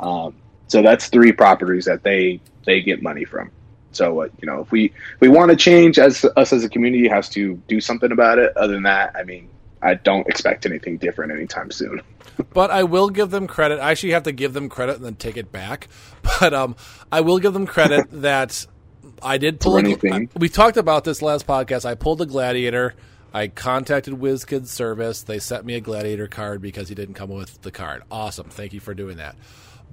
Um, 0.00 0.34
so 0.66 0.82
that's 0.82 1.06
three 1.08 1.32
properties 1.32 1.84
that 1.84 2.02
they 2.02 2.40
they 2.64 2.80
get 2.80 3.02
money 3.02 3.24
from. 3.24 3.50
So 3.92 4.22
uh, 4.22 4.28
you 4.40 4.46
know, 4.46 4.60
if 4.60 4.70
we 4.70 4.86
if 4.86 5.20
we 5.20 5.28
want 5.28 5.50
to 5.50 5.56
change 5.56 5.98
as 5.98 6.24
us 6.36 6.52
as 6.52 6.64
a 6.64 6.68
community 6.68 7.08
has 7.08 7.28
to 7.30 7.54
do 7.68 7.80
something 7.80 8.12
about 8.12 8.38
it. 8.38 8.56
Other 8.56 8.74
than 8.74 8.82
that, 8.84 9.14
I 9.16 9.24
mean, 9.24 9.48
I 9.82 9.94
don't 9.94 10.26
expect 10.28 10.66
anything 10.66 10.98
different 10.98 11.32
anytime 11.32 11.70
soon. 11.70 12.02
But 12.54 12.70
I 12.70 12.84
will 12.84 13.10
give 13.10 13.30
them 13.30 13.48
credit. 13.48 13.80
I 13.80 13.90
actually 13.90 14.12
have 14.12 14.22
to 14.22 14.32
give 14.32 14.52
them 14.52 14.68
credit 14.68 14.94
and 14.94 15.04
then 15.04 15.16
take 15.16 15.36
it 15.36 15.50
back. 15.50 15.88
But 16.38 16.54
um, 16.54 16.76
I 17.10 17.20
will 17.20 17.40
give 17.40 17.52
them 17.52 17.66
credit 17.66 18.06
that 18.22 18.64
I 19.20 19.38
did 19.38 19.58
pull. 19.58 19.76
A, 19.76 19.94
thing. 19.96 20.30
we 20.36 20.48
talked 20.48 20.76
about 20.76 21.02
this 21.02 21.20
last 21.20 21.48
podcast. 21.48 21.84
I 21.84 21.96
pulled 21.96 22.20
a 22.20 22.26
gladiator. 22.26 22.94
I 23.34 23.48
contacted 23.48 24.14
WizKids 24.14 24.68
service. 24.68 25.22
They 25.22 25.40
sent 25.40 25.64
me 25.64 25.74
a 25.74 25.80
gladiator 25.80 26.28
card 26.28 26.62
because 26.62 26.88
he 26.88 26.94
didn't 26.94 27.14
come 27.14 27.30
with 27.30 27.60
the 27.62 27.72
card. 27.72 28.02
Awesome. 28.08 28.48
Thank 28.50 28.72
you 28.72 28.80
for 28.80 28.94
doing 28.94 29.16
that. 29.16 29.34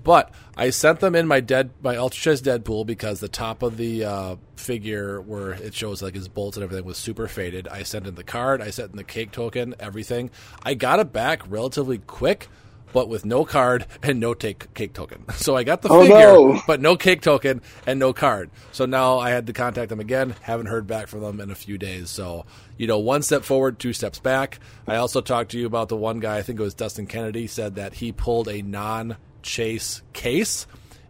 But 0.03 0.31
I 0.55 0.69
sent 0.69 0.99
them 0.99 1.15
in 1.15 1.27
my 1.27 1.39
dead 1.39 1.71
my 1.81 1.95
Ultra 1.95 2.21
Chase 2.21 2.41
Deadpool 2.41 2.85
because 2.85 3.19
the 3.19 3.27
top 3.27 3.63
of 3.63 3.77
the 3.77 4.05
uh, 4.05 4.35
figure 4.55 5.19
where 5.21 5.51
it 5.53 5.73
shows 5.73 6.01
like 6.03 6.13
his 6.15 6.27
bolts 6.27 6.57
and 6.57 6.63
everything 6.63 6.85
was 6.85 6.97
super 6.97 7.27
faded. 7.27 7.67
I 7.67 7.83
sent 7.83 8.05
in 8.07 8.15
the 8.15 8.23
card, 8.23 8.61
I 8.61 8.69
sent 8.69 8.91
in 8.91 8.97
the 8.97 9.03
cake 9.03 9.31
token, 9.31 9.73
everything. 9.79 10.29
I 10.63 10.75
got 10.75 10.99
it 10.99 11.11
back 11.11 11.41
relatively 11.49 11.97
quick, 11.97 12.47
but 12.93 13.09
with 13.09 13.25
no 13.25 13.45
card 13.45 13.87
and 14.03 14.19
no 14.19 14.33
take 14.35 14.71
cake 14.75 14.93
token. 14.93 15.25
So 15.37 15.55
I 15.55 15.63
got 15.63 15.81
the 15.81 15.89
Oh, 15.89 16.01
figure, 16.01 16.15
no. 16.17 16.61
but 16.67 16.79
no 16.81 16.95
cake 16.95 17.21
token 17.21 17.61
and 17.87 17.99
no 17.99 18.13
card. 18.13 18.51
So 18.73 18.85
now 18.85 19.17
I 19.17 19.31
had 19.31 19.47
to 19.47 19.53
contact 19.53 19.89
them 19.89 19.99
again. 19.99 20.35
Haven't 20.41 20.67
heard 20.67 20.85
back 20.85 21.07
from 21.07 21.21
them 21.21 21.41
in 21.41 21.49
a 21.49 21.55
few 21.55 21.77
days. 21.79 22.11
So 22.11 22.45
you 22.77 22.85
know, 22.85 22.99
one 22.99 23.23
step 23.23 23.43
forward, 23.43 23.79
two 23.79 23.91
steps 23.93 24.19
back. 24.19 24.59
I 24.87 24.97
also 24.97 25.21
talked 25.21 25.51
to 25.51 25.59
you 25.59 25.65
about 25.65 25.89
the 25.89 25.97
one 25.97 26.19
guy. 26.19 26.37
I 26.37 26.41
think 26.43 26.59
it 26.59 26.63
was 26.63 26.73
Dustin 26.75 27.07
Kennedy 27.07 27.47
said 27.47 27.75
that 27.75 27.95
he 27.95 28.11
pulled 28.11 28.47
a 28.47 28.61
non 28.61 29.17
chase 29.45 30.01
case 30.13 30.65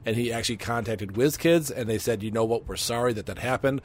and 0.05 0.15
he 0.15 0.31
actually 0.31 0.57
contacted 0.57 1.13
WizKids 1.13 1.71
and 1.75 1.89
they 1.89 1.97
said, 1.97 2.21
you 2.21 2.29
know 2.31 2.43
what, 2.45 2.67
we're 2.67 2.75
sorry 2.75 3.13
that 3.13 3.25
that 3.27 3.39
happened. 3.39 3.81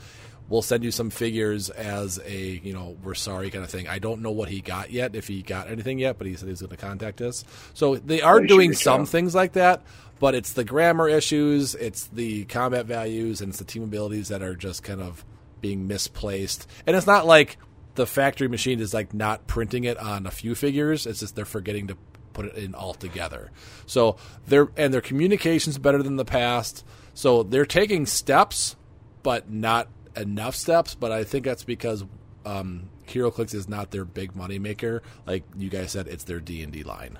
we'll 0.48 0.62
send 0.62 0.82
you 0.82 0.90
some 0.90 1.10
figures 1.10 1.70
as 1.70 2.18
a 2.26 2.60
you 2.64 2.72
know 2.74 2.96
we're 3.04 3.14
sorry 3.14 3.50
kind 3.50 3.64
of 3.64 3.70
thing. 3.70 3.86
I 3.88 3.98
don't 4.00 4.20
know 4.20 4.32
what 4.32 4.48
he 4.48 4.60
got 4.60 4.90
yet, 4.90 5.14
if 5.14 5.28
he 5.28 5.42
got 5.42 5.70
anything 5.70 5.98
yet, 6.00 6.18
but 6.18 6.26
he 6.26 6.34
said 6.34 6.48
he's 6.48 6.60
going 6.60 6.70
to 6.70 6.76
contact 6.76 7.20
us. 7.20 7.44
So 7.72 7.94
they 7.96 8.20
are 8.20 8.40
They 8.40 8.46
doing 8.48 8.72
some 8.74 9.02
out. 9.02 9.08
things 9.08 9.34
like 9.34 9.52
that, 9.52 9.82
but 10.18 10.34
it's 10.34 10.52
the 10.52 10.64
grammar 10.64 11.08
issues, 11.08 11.74
it's 11.76 12.06
the 12.08 12.44
combat 12.46 12.86
values, 12.86 13.40
and 13.40 13.50
it's 13.50 13.58
the 13.58 13.64
team 13.64 13.84
abilities 13.84 14.28
that 14.28 14.42
are 14.42 14.56
just 14.56 14.82
kind 14.82 15.00
of 15.00 15.24
being 15.60 15.86
misplaced. 15.86 16.66
And 16.86 16.96
it's 16.96 17.06
not 17.06 17.26
like 17.26 17.56
the 17.94 18.06
factory 18.06 18.48
machine 18.48 18.80
is 18.80 18.92
like 18.92 19.14
not 19.14 19.46
printing 19.46 19.84
it 19.84 19.98
on 19.98 20.26
a 20.26 20.30
few 20.30 20.54
figures. 20.56 21.06
It's 21.06 21.20
just 21.20 21.36
they're 21.36 21.44
forgetting 21.44 21.86
to 21.88 21.96
put 22.40 22.56
it 22.56 22.62
in 22.62 22.74
all 22.74 22.94
together. 22.94 23.50
So 23.86 24.16
their 24.46 24.68
and 24.76 24.92
their 24.92 25.00
communication's 25.00 25.78
better 25.78 26.02
than 26.02 26.16
the 26.16 26.24
past. 26.24 26.84
So 27.14 27.42
they're 27.42 27.66
taking 27.66 28.06
steps, 28.06 28.76
but 29.22 29.50
not 29.50 29.88
enough 30.16 30.54
steps. 30.54 30.94
But 30.94 31.12
I 31.12 31.24
think 31.24 31.44
that's 31.44 31.64
because 31.64 32.04
um, 32.44 32.88
HeroClix 33.06 33.54
is 33.54 33.68
not 33.68 33.90
their 33.90 34.04
big 34.04 34.34
money 34.34 34.58
maker. 34.58 35.02
Like 35.26 35.44
you 35.56 35.68
guys 35.68 35.92
said, 35.92 36.08
it's 36.08 36.24
their 36.24 36.40
D 36.40 36.62
and 36.62 36.72
D 36.72 36.82
line. 36.82 37.18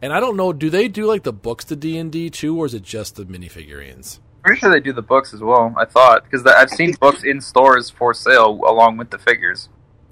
And 0.00 0.12
I 0.12 0.18
don't 0.18 0.36
know, 0.36 0.52
do 0.52 0.68
they 0.68 0.88
do 0.88 1.06
like 1.06 1.22
the 1.22 1.32
books 1.32 1.64
to 1.66 1.76
D 1.76 1.96
and 1.96 2.10
D 2.10 2.28
too, 2.28 2.58
or 2.58 2.66
is 2.66 2.74
it 2.74 2.82
just 2.82 3.16
the 3.16 3.24
minifigurines? 3.24 4.18
Pretty 4.42 4.58
sure 4.58 4.70
they 4.70 4.80
do 4.80 4.92
the 4.92 5.02
books 5.02 5.32
as 5.32 5.40
well. 5.40 5.72
I 5.76 5.84
thought 5.84 6.24
because 6.24 6.44
I've 6.44 6.70
seen 6.70 6.92
books 6.94 7.22
in 7.22 7.40
stores 7.40 7.88
for 7.88 8.12
sale 8.12 8.60
along 8.66 8.96
with 8.96 9.10
the 9.10 9.18
figures. 9.18 9.68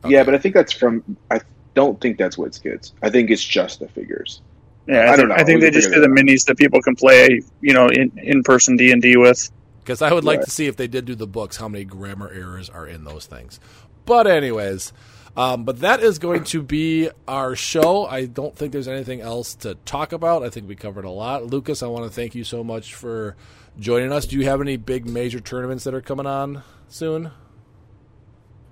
Yeah, 0.06 0.22
but 0.22 0.34
I 0.34 0.38
think 0.38 0.54
that's 0.54 0.72
from. 0.72 1.16
I 1.30 1.40
don't 1.74 2.00
think 2.00 2.18
that's 2.18 2.38
what 2.38 2.58
it's. 2.64 2.94
I 3.02 3.10
think 3.10 3.30
it's 3.30 3.44
just 3.44 3.80
the 3.80 3.88
figures. 3.88 4.42
Yeah, 4.86 5.10
I, 5.10 5.12
I 5.12 5.16
don't 5.16 5.28
know. 5.28 5.36
I 5.36 5.44
think 5.44 5.60
We 5.60 5.62
they 5.62 5.70
just 5.70 5.92
do 5.92 6.00
the 6.00 6.08
that 6.08 6.08
minis 6.08 6.44
that 6.46 6.58
people 6.58 6.82
can 6.82 6.96
play, 6.96 7.40
you 7.60 7.74
know, 7.74 7.88
in 7.88 8.12
in 8.18 8.42
person 8.42 8.76
D 8.76 8.92
and 8.92 9.02
D 9.02 9.16
with. 9.16 9.50
Because 9.78 10.02
I 10.02 10.12
would 10.12 10.24
like 10.24 10.40
Right. 10.40 10.44
to 10.44 10.50
see 10.50 10.66
if 10.66 10.76
they 10.76 10.88
did 10.88 11.06
do 11.06 11.14
the 11.14 11.26
books, 11.26 11.56
how 11.58 11.68
many 11.68 11.84
grammar 11.84 12.30
errors 12.30 12.70
are 12.70 12.86
in 12.86 13.04
those 13.04 13.26
things. 13.26 13.60
But 14.06 14.26
anyways, 14.26 14.92
um, 15.36 15.64
but 15.64 15.80
that 15.80 16.00
is 16.02 16.18
going 16.18 16.44
to 16.44 16.62
be 16.62 17.10
our 17.28 17.56
show. 17.56 18.06
I 18.06 18.26
don't 18.26 18.56
think 18.56 18.72
there's 18.72 18.88
anything 18.88 19.20
else 19.20 19.54
to 19.56 19.76
talk 19.86 20.12
about. 20.12 20.42
I 20.44 20.50
think 20.50 20.68
we 20.68 20.76
covered 20.76 21.04
a 21.04 21.10
lot. 21.10 21.46
Lucas, 21.46 21.82
I 21.82 21.86
want 21.88 22.04
to 22.06 22.10
thank 22.10 22.34
you 22.34 22.44
so 22.44 22.64
much 22.64 22.94
for 22.94 23.36
joining 23.78 24.12
us. 24.12 24.26
Do 24.26 24.36
you 24.38 24.44
have 24.46 24.60
any 24.60 24.76
big 24.76 25.06
major 25.06 25.40
tournaments 25.40 25.84
that 25.84 25.94
are 25.94 26.02
coming 26.02 26.26
on 26.26 26.62
soon? 26.88 27.30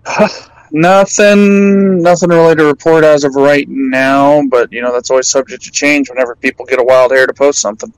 Nothing, 0.72 2.02
nothing 2.02 2.30
really 2.30 2.56
to 2.56 2.64
report 2.64 3.04
as 3.04 3.24
of 3.24 3.34
right 3.34 3.68
now. 3.68 4.42
But 4.48 4.72
you 4.72 4.82
know, 4.82 4.92
that's 4.92 5.10
always 5.10 5.28
subject 5.28 5.64
to 5.64 5.70
change 5.70 6.08
whenever 6.10 6.34
people 6.36 6.64
get 6.66 6.78
a 6.78 6.84
wild 6.84 7.12
hair 7.12 7.26
to 7.26 7.34
post 7.34 7.60
something. 7.60 7.92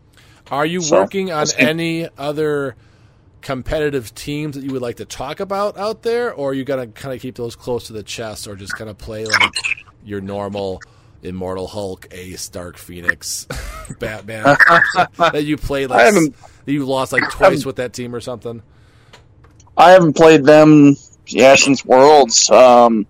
Are 0.51 0.67
you 0.67 0.81
So, 0.81 1.01
working 1.01 1.31
on 1.31 1.47
any 1.59 2.09
other 2.19 2.77
competitive 3.41 4.15
teams 4.15 4.57
that 4.57 4.65
you 4.65 4.73
would 4.73 4.83
like 4.83 4.97
to 4.97 5.05
talk 5.05 5.41
about 5.41 5.79
out 5.79 6.03
there, 6.03 6.33
or 6.33 6.51
are 6.51 6.55
you 6.55 6.65
gonna 6.65 6.89
kind 6.89 7.15
of 7.15 7.21
keep 7.21 7.37
those 7.37 7.57
close 7.57 7.87
to 7.87 7.93
the 7.93 8.03
chest, 8.03 8.47
or 8.47 8.57
just 8.57 8.77
kind 8.77 8.91
of 8.91 8.99
play 8.99 9.27
like 9.27 9.55
your 10.05 10.21
normal 10.21 10.81
Immortal 11.23 11.67
Hulk, 11.67 12.09
Ace, 12.13 12.49
Dark 12.49 12.77
Phoenix, 12.79 13.47
Batman 13.99 14.45
that 15.19 15.45
you 15.45 15.57
played 15.57 15.91
like 15.91 16.15
you 16.67 16.85
lost 16.85 17.13
like 17.13 17.29
twice 17.31 17.65
with 17.65 17.77
that 17.77 17.93
team 17.93 18.15
or 18.15 18.21
something? 18.21 18.63
I 19.77 19.93
haven't 19.93 20.15
played 20.15 20.45
them, 20.45 20.97
yeah, 21.33 21.55
since 21.55 21.85
Worlds. 21.85 22.51
Um, 22.51 23.07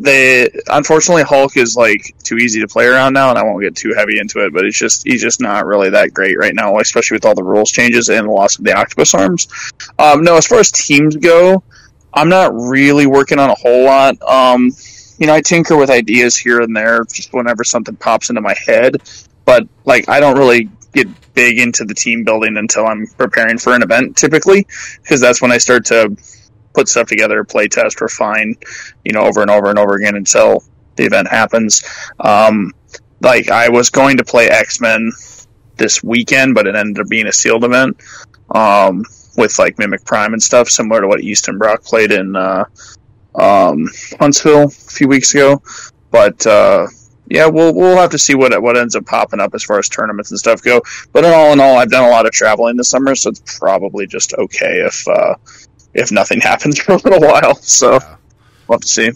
they 0.00 0.48
unfortunately 0.68 1.24
Hulk 1.24 1.56
is 1.56 1.74
like 1.76 2.14
too 2.22 2.36
easy 2.36 2.60
to 2.60 2.68
play 2.68 2.86
around 2.86 3.14
now, 3.14 3.30
and 3.30 3.38
I 3.38 3.42
won't 3.42 3.60
get 3.60 3.74
too 3.74 3.94
heavy 3.94 4.20
into 4.20 4.44
it. 4.44 4.52
But 4.52 4.64
it's 4.64 4.78
just 4.78 5.04
he's 5.04 5.20
just 5.20 5.40
not 5.40 5.66
really 5.66 5.90
that 5.90 6.14
great 6.14 6.38
right 6.38 6.54
now, 6.54 6.78
especially 6.78 7.16
with 7.16 7.26
all 7.26 7.34
the 7.34 7.42
rules 7.42 7.70
changes 7.72 8.08
and 8.08 8.28
the 8.28 8.32
loss 8.32 8.58
of 8.58 8.64
the 8.64 8.74
octopus 8.74 9.12
arms. 9.14 9.48
Um, 9.98 10.22
no, 10.22 10.36
as 10.36 10.46
far 10.46 10.60
as 10.60 10.70
teams 10.70 11.16
go, 11.16 11.64
I'm 12.14 12.28
not 12.28 12.54
really 12.54 13.06
working 13.06 13.40
on 13.40 13.50
a 13.50 13.54
whole 13.54 13.84
lot. 13.84 14.22
Um, 14.22 14.70
you 15.18 15.26
know, 15.26 15.34
I 15.34 15.40
tinker 15.40 15.76
with 15.76 15.90
ideas 15.90 16.36
here 16.36 16.60
and 16.60 16.76
there 16.76 17.04
just 17.12 17.32
whenever 17.32 17.64
something 17.64 17.96
pops 17.96 18.30
into 18.30 18.40
my 18.40 18.54
head, 18.54 18.96
but 19.44 19.66
like 19.84 20.08
I 20.08 20.20
don't 20.20 20.38
really 20.38 20.70
get 20.92 21.08
big 21.34 21.58
into 21.58 21.84
the 21.84 21.94
team 21.94 22.22
building 22.22 22.56
until 22.56 22.86
I'm 22.86 23.06
preparing 23.18 23.58
for 23.58 23.74
an 23.74 23.82
event 23.82 24.16
typically 24.16 24.66
because 25.02 25.20
that's 25.20 25.42
when 25.42 25.52
I 25.52 25.58
start 25.58 25.86
to 25.86 26.16
put 26.78 26.88
stuff 26.88 27.08
together, 27.08 27.42
play 27.42 27.66
test, 27.66 28.00
refine, 28.00 28.54
you 29.04 29.12
know, 29.12 29.22
over 29.22 29.42
and 29.42 29.50
over 29.50 29.68
and 29.68 29.80
over 29.80 29.96
again 29.96 30.14
until 30.14 30.62
the 30.94 31.04
event 31.04 31.26
happens. 31.26 31.82
Um, 32.20 32.72
like 33.20 33.50
I 33.50 33.68
was 33.70 33.90
going 33.90 34.18
to 34.18 34.24
play 34.24 34.48
X 34.48 34.80
Men 34.80 35.10
this 35.76 36.04
weekend, 36.04 36.54
but 36.54 36.68
it 36.68 36.76
ended 36.76 37.00
up 37.00 37.08
being 37.08 37.26
a 37.26 37.32
sealed 37.32 37.64
event 37.64 38.00
um, 38.54 39.04
with 39.36 39.58
like 39.58 39.76
Mimic 39.78 40.04
Prime 40.04 40.34
and 40.34 40.42
stuff, 40.42 40.68
similar 40.68 41.00
to 41.00 41.08
what 41.08 41.20
Easton 41.20 41.58
Brock 41.58 41.82
played 41.82 42.12
in 42.12 42.36
uh, 42.36 42.64
um, 43.34 43.88
Huntsville 44.20 44.66
a 44.66 44.70
few 44.70 45.08
weeks 45.08 45.34
ago. 45.34 45.60
But 46.12 46.46
uh, 46.46 46.86
yeah, 47.26 47.46
we'll 47.46 47.74
we'll 47.74 47.96
have 47.96 48.10
to 48.10 48.18
see 48.18 48.36
what 48.36 48.62
what 48.62 48.76
ends 48.76 48.94
up 48.94 49.04
popping 49.04 49.40
up 49.40 49.52
as 49.54 49.64
far 49.64 49.80
as 49.80 49.88
tournaments 49.88 50.30
and 50.30 50.38
stuff 50.38 50.62
go. 50.62 50.80
But 51.12 51.24
in 51.24 51.32
all 51.32 51.52
in 51.52 51.58
all, 51.58 51.76
I've 51.76 51.90
done 51.90 52.04
a 52.04 52.10
lot 52.10 52.26
of 52.26 52.30
traveling 52.30 52.76
this 52.76 52.88
summer, 52.88 53.16
so 53.16 53.30
it's 53.30 53.58
probably 53.58 54.06
just 54.06 54.32
okay 54.34 54.82
if 54.86 55.08
uh, 55.08 55.34
if 55.94 56.10
nothing 56.12 56.40
happens 56.40 56.78
for 56.82 56.92
a 56.92 56.96
little 56.96 57.20
while. 57.20 57.54
So 57.56 57.92
Yeah. 57.94 58.16
we'll 58.66 58.76
have 58.76 58.82
to 58.82 58.88
see. 58.88 59.10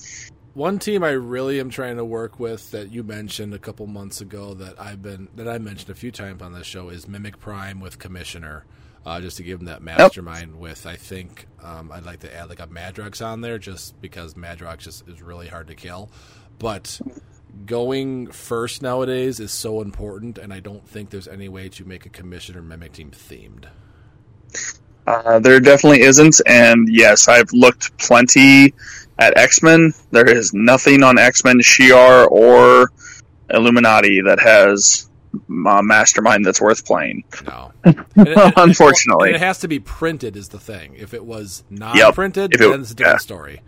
One 0.55 0.79
team 0.79 1.03
I 1.03 1.11
really 1.13 1.59
am 1.61 1.71
trying 1.71 1.97
to 1.97 2.05
work 2.05 2.39
with 2.39 2.73
that 2.73 2.93
you 2.93 3.03
mentioned 3.03 3.55
a 3.55 3.59
couple 3.59 3.87
months 3.87 4.21
ago 4.21 4.53
that 4.55 4.79
I've 4.79 5.01
been 5.01 5.29
that 5.37 5.49
I 5.49 5.57
mentioned 5.59 5.89
a 5.91 5.95
few 5.95 6.11
times 6.11 6.43
on 6.43 6.53
this 6.53 6.67
show 6.67 6.91
is 6.91 7.09
Mimic 7.09 7.39
Prime 7.39 7.81
with 7.81 7.99
Commissioner. 7.99 8.65
Uh, 9.05 9.21
just 9.21 9.37
to 9.39 9.43
give 9.43 9.59
them 9.59 9.67
that 9.67 9.83
mastermind 9.83 10.61
with, 10.61 10.87
I 10.87 10.95
think 10.95 11.47
um, 11.61 11.91
I'd 11.91 12.05
like 12.05 12.21
to 12.21 12.33
add 12.33 12.49
like 12.51 12.61
a 12.61 12.69
Madrox 12.69 13.25
on 13.25 13.41
there 13.41 13.59
just 13.59 14.01
because 14.01 14.35
Madrox 14.35 14.79
just 14.81 15.09
is 15.09 15.21
really 15.21 15.49
hard 15.49 15.67
to 15.69 15.75
kill. 15.75 16.09
But 16.61 17.01
going 17.67 18.29
first 18.29 18.81
nowadays 18.81 19.41
is 19.41 19.51
so 19.51 19.81
important, 19.81 20.39
and 20.39 20.53
I 20.53 20.61
don't 20.61 20.87
think 20.89 21.11
there's 21.11 21.27
any 21.27 21.49
way 21.49 21.69
to 21.71 21.85
make 21.85 22.07
a 22.07 22.11
Commissioner 22.11 22.63
Mimic 22.63 22.93
team 22.93 23.11
themed. 23.11 23.65
Uh, 25.07 25.39
there 25.41 25.59
definitely 25.61 26.03
isn't, 26.03 26.41
and 26.47 26.89
yes, 26.89 27.27
I've 27.29 27.53
looked 27.53 27.97
plenty 27.99 28.73
at 29.19 29.37
X 29.37 29.63
Men. 29.63 29.93
There 30.13 30.29
is 30.29 30.53
nothing 30.55 31.03
on 31.03 31.19
X 31.19 31.45
Men, 31.45 31.59
Shi'ar, 31.61 32.29
or 32.31 32.91
Illuminati 33.51 34.21
that 34.23 34.39
has 34.41 35.09
a 35.35 35.83
mastermind 35.83 36.45
that's 36.47 36.61
worth 36.61 36.85
playing. 36.87 37.25
No, 37.47 37.73
And 37.85 37.99
it- 37.99 38.07
and 38.17 38.29
it- 38.29 38.53
Unfortunately. 38.57 39.29
and 39.31 39.37
it 39.37 39.41
has 39.41 39.59
to 39.61 39.69
be 39.69 39.81
printed. 39.81 40.37
Is 40.37 40.49
the 40.51 40.61
thing. 40.61 40.95
If 40.97 41.15
it 41.15 41.25
was 41.25 41.65
not 41.71 41.97
Yep. 41.97 42.15
printed, 42.15 42.55
If 42.55 42.61
it- 42.61 42.69
then 42.69 42.81
it's 42.83 42.91
a 42.93 42.95
different 42.95 43.15
yeah. 43.17 43.19
story. 43.19 43.61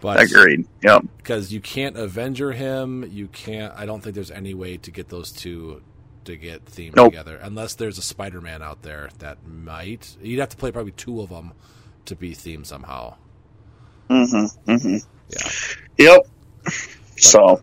But 0.00 0.20
Agreed. 0.20 0.66
Yep. 0.82 1.04
because 1.18 1.52
you 1.52 1.60
can't 1.60 1.96
Avenger 1.96 2.50
him, 2.52 3.08
you 3.08 3.28
can't. 3.28 3.72
I 3.76 3.86
don't 3.86 4.02
think 4.02 4.14
there's 4.16 4.32
any 4.32 4.52
way 4.52 4.76
to 4.78 4.90
get 4.90 5.08
those 5.10 5.30
two 5.30 5.80
to 6.24 6.36
get 6.36 6.64
themed 6.66 6.96
Nope. 6.96 7.12
together, 7.12 7.38
unless 7.42 7.74
there's 7.74 7.98
a 7.98 8.02
Spider-Man 8.02 8.62
out 8.62 8.82
there 8.82 9.10
that 9.18 9.46
might. 9.46 10.16
You'd 10.22 10.40
have 10.40 10.50
to 10.50 10.56
play 10.56 10.70
probably 10.72 10.92
two 10.92 11.20
of 11.20 11.30
them 11.30 11.52
to 12.06 12.16
be 12.16 12.32
themed 12.32 12.66
somehow. 12.66 13.14
Mm-hmm. 14.10 14.70
Mm-hmm. 14.70 14.96
Yeah. 15.98 16.16
Yep. 16.16 16.26
So 17.16 17.62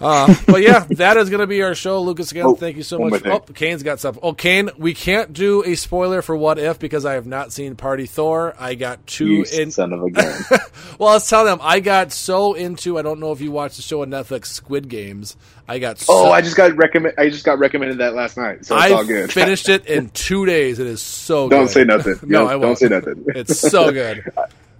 Uh, 0.00 0.34
but 0.46 0.62
yeah, 0.62 0.86
that 0.90 1.16
is 1.18 1.28
going 1.28 1.40
to 1.40 1.46
be 1.46 1.62
our 1.62 1.74
show. 1.74 2.00
Lucas, 2.00 2.30
again, 2.30 2.46
Oh, 2.46 2.54
thank 2.54 2.76
you 2.76 2.82
so 2.82 2.98
much. 2.98 3.22
Oh. 3.26 3.40
Kane's 3.40 3.82
got 3.82 4.00
something. 4.00 4.20
Oh, 4.24 4.32
Kane, 4.32 4.70
we 4.78 4.94
can't 4.94 5.32
do 5.32 5.62
a 5.64 5.74
spoiler 5.74 6.22
for 6.22 6.34
What 6.36 6.58
If 6.58 6.78
because 6.78 7.04
I 7.04 7.14
have 7.14 7.26
not 7.26 7.52
seen 7.52 7.76
Party 7.76 8.06
Thor. 8.06 8.54
I 8.58 8.74
got 8.76 9.06
two 9.06 9.26
You 9.26 9.44
in. 9.52 9.70
son 9.70 9.92
of 9.92 10.02
a 10.02 10.10
gun. 10.10 10.42
Well, 10.98 11.08
I 11.08 11.14
was 11.14 11.28
telling 11.28 11.46
them 11.46 11.60
I 11.62 11.80
got 11.80 12.12
so 12.12 12.52
into. 12.52 12.98
I 12.98 13.02
don't 13.02 13.20
know 13.20 13.32
if 13.32 13.40
you 13.40 13.50
watched 13.50 13.76
the 13.76 13.82
show 13.82 14.02
on 14.02 14.08
Netflix, 14.10 14.46
Squid 14.46 14.88
Games. 14.88 15.34
I 15.66 15.78
got. 15.78 15.98
So, 15.98 16.12
oh, 16.12 16.30
I 16.30 16.42
just 16.42 16.56
got 16.56 16.76
recommend. 16.76 17.14
I 17.16 17.30
just 17.30 17.44
got 17.44 17.58
recommended 17.58 17.98
that 17.98 18.14
last 18.14 18.36
night, 18.36 18.66
so 18.66 18.76
it's 18.76 18.84
I 18.84 18.90
all 18.92 19.04
good. 19.04 19.32
finished 19.32 19.68
it 19.70 19.86
in 19.86 20.08
two 20.14 20.44
days. 20.44 20.78
It 20.78 20.86
is 20.86 21.00
so. 21.00 21.48
Good. 21.48 21.56
Don't 21.56 21.64
good. 21.66 21.72
say 21.72 21.84
nothing. 21.84 22.18
no, 22.28 22.40
Don't- 22.40 22.48
I 22.48 22.52
don't 22.52 22.60
won't. 22.60 22.78
say 22.78 22.88
nothing. 22.88 23.24
It's 23.28 23.58
so 23.58 23.90
good. 23.92 24.30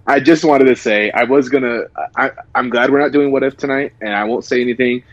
I 0.07 0.19
just 0.19 0.43
wanted 0.43 0.65
to 0.65 0.75
say 0.75 1.11
I 1.11 1.23
was 1.25 1.49
gonna. 1.49 1.83
I, 2.15 2.31
I'm 2.55 2.69
glad 2.69 2.91
we're 2.91 2.99
not 3.01 3.11
doing 3.11 3.31
what 3.31 3.43
if 3.43 3.57
tonight, 3.57 3.93
and 4.01 4.13
I 4.13 4.23
won't 4.25 4.45
say 4.45 4.61
anything. 4.61 5.03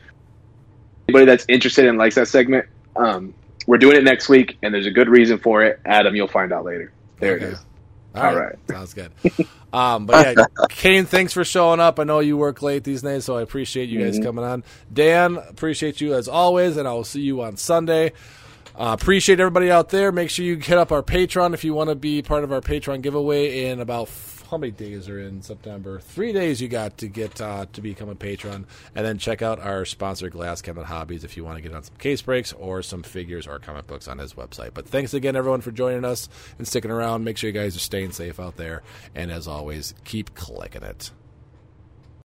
Anybody 1.09 1.27
that's 1.27 1.45
interested 1.49 1.87
and 1.87 1.99
likes 1.99 2.17
that 2.17 2.29
segment, 2.29 2.67
um, 2.97 3.35
we're 3.67 3.79
doing 3.79 3.97
it 3.97 4.05
next 4.05 4.29
week, 4.29 4.59
and 4.63 4.75
there's 4.75 4.87
a 4.87 4.91
good 4.91 5.09
reason 5.09 5.39
for 5.39 5.63
it. 5.65 5.81
Adam, 5.85 6.15
you'll 6.17 6.29
find 6.29 6.53
out 6.53 6.65
later. 6.65 6.95
There 7.21 7.37
Okay. 7.37 7.45
it 7.47 7.53
is. 7.55 7.67
All 8.15 8.25
right. 8.25 8.35
All 8.35 8.37
right. 8.37 8.57
Sounds 8.71 8.95
good. 8.95 9.13
Um, 9.73 10.07
but 10.07 10.19
yeah, 10.19 10.35
Kane, 10.69 11.05
thanks 11.05 11.33
for 11.33 11.45
showing 11.45 11.81
up. 11.81 12.01
I 12.01 12.05
know 12.05 12.21
you 12.21 12.37
work 12.37 12.63
late 12.63 12.85
these 12.85 13.03
days, 13.03 13.25
so 13.25 13.37
I 13.37 13.43
appreciate 13.43 13.89
you 13.91 13.99
guys 14.01 14.19
coming 14.19 14.45
on. 14.45 14.65
Dan, 14.93 15.37
appreciate 15.37 16.01
you 16.01 16.15
as 16.15 16.29
always, 16.29 16.77
and 16.77 16.89
I 16.89 16.93
will 16.93 17.05
see 17.05 17.21
you 17.21 17.43
on 17.43 17.57
Sunday. 17.57 18.13
Uh, 18.75 18.97
appreciate 18.99 19.41
everybody 19.41 19.71
out 19.71 19.91
there. 19.91 20.13
Make 20.13 20.31
sure 20.31 20.45
you 20.45 20.57
hit 20.57 20.79
up 20.79 20.93
our 20.93 21.03
Patreon 21.03 21.53
if 21.55 21.65
you 21.65 21.75
want 21.75 21.91
to 21.91 21.97
be 21.97 22.23
part 22.23 22.45
of 22.45 22.53
our 22.53 22.61
Patreon 22.61 23.03
giveaway 23.03 23.67
in 23.67 23.81
about 23.81 24.09
how 24.51 24.57
many 24.57 24.71
days 24.71 25.09
are 25.09 25.21
in 25.21 25.43
September? 25.43 26.01
Three 26.01 26.33
days 26.33 26.61
you 26.61 26.69
got 26.69 26.99
to 26.99 27.09
get 27.09 27.41
uh, 27.41 27.67
to 27.73 27.81
become 27.83 28.09
a 28.09 28.15
patron, 28.15 28.67
and 28.95 29.05
then 29.05 29.19
check 29.19 29.43
out 29.43 29.61
our 29.61 29.85
sponsor 29.85 30.31
Glass 30.31 30.63
Cabinet 30.63 30.87
Hobbies 30.87 31.25
if 31.25 31.37
you 31.37 31.45
want 31.45 31.57
to 31.57 31.63
get 31.63 31.75
on 31.75 31.83
some 31.83 31.97
case 31.97 32.23
breaks 32.23 32.53
or 32.55 32.83
some 32.83 33.03
figures 33.03 33.47
or 33.47 33.59
comic 33.59 33.87
books 33.87 34.09
on 34.09 34.19
his 34.19 34.35
website. 34.35 34.73
But 34.73 34.89
thanks 34.89 35.13
again, 35.13 35.37
everyone, 35.37 35.61
for 35.61 35.71
joining 35.71 36.05
us 36.05 36.29
and 36.57 36.67
sticking 36.67 36.91
around. 36.91 37.25
Make 37.25 37.37
sure 37.37 37.49
you 37.49 37.55
guys 37.55 37.77
are 37.77 37.81
staying 37.81 38.13
safe 38.13 38.41
out 38.41 38.57
there, 38.57 38.83
and 39.15 39.31
as 39.31 39.47
always, 39.47 39.95
keep 40.05 40.35
clicking 40.35 40.83
it. 40.83 41.11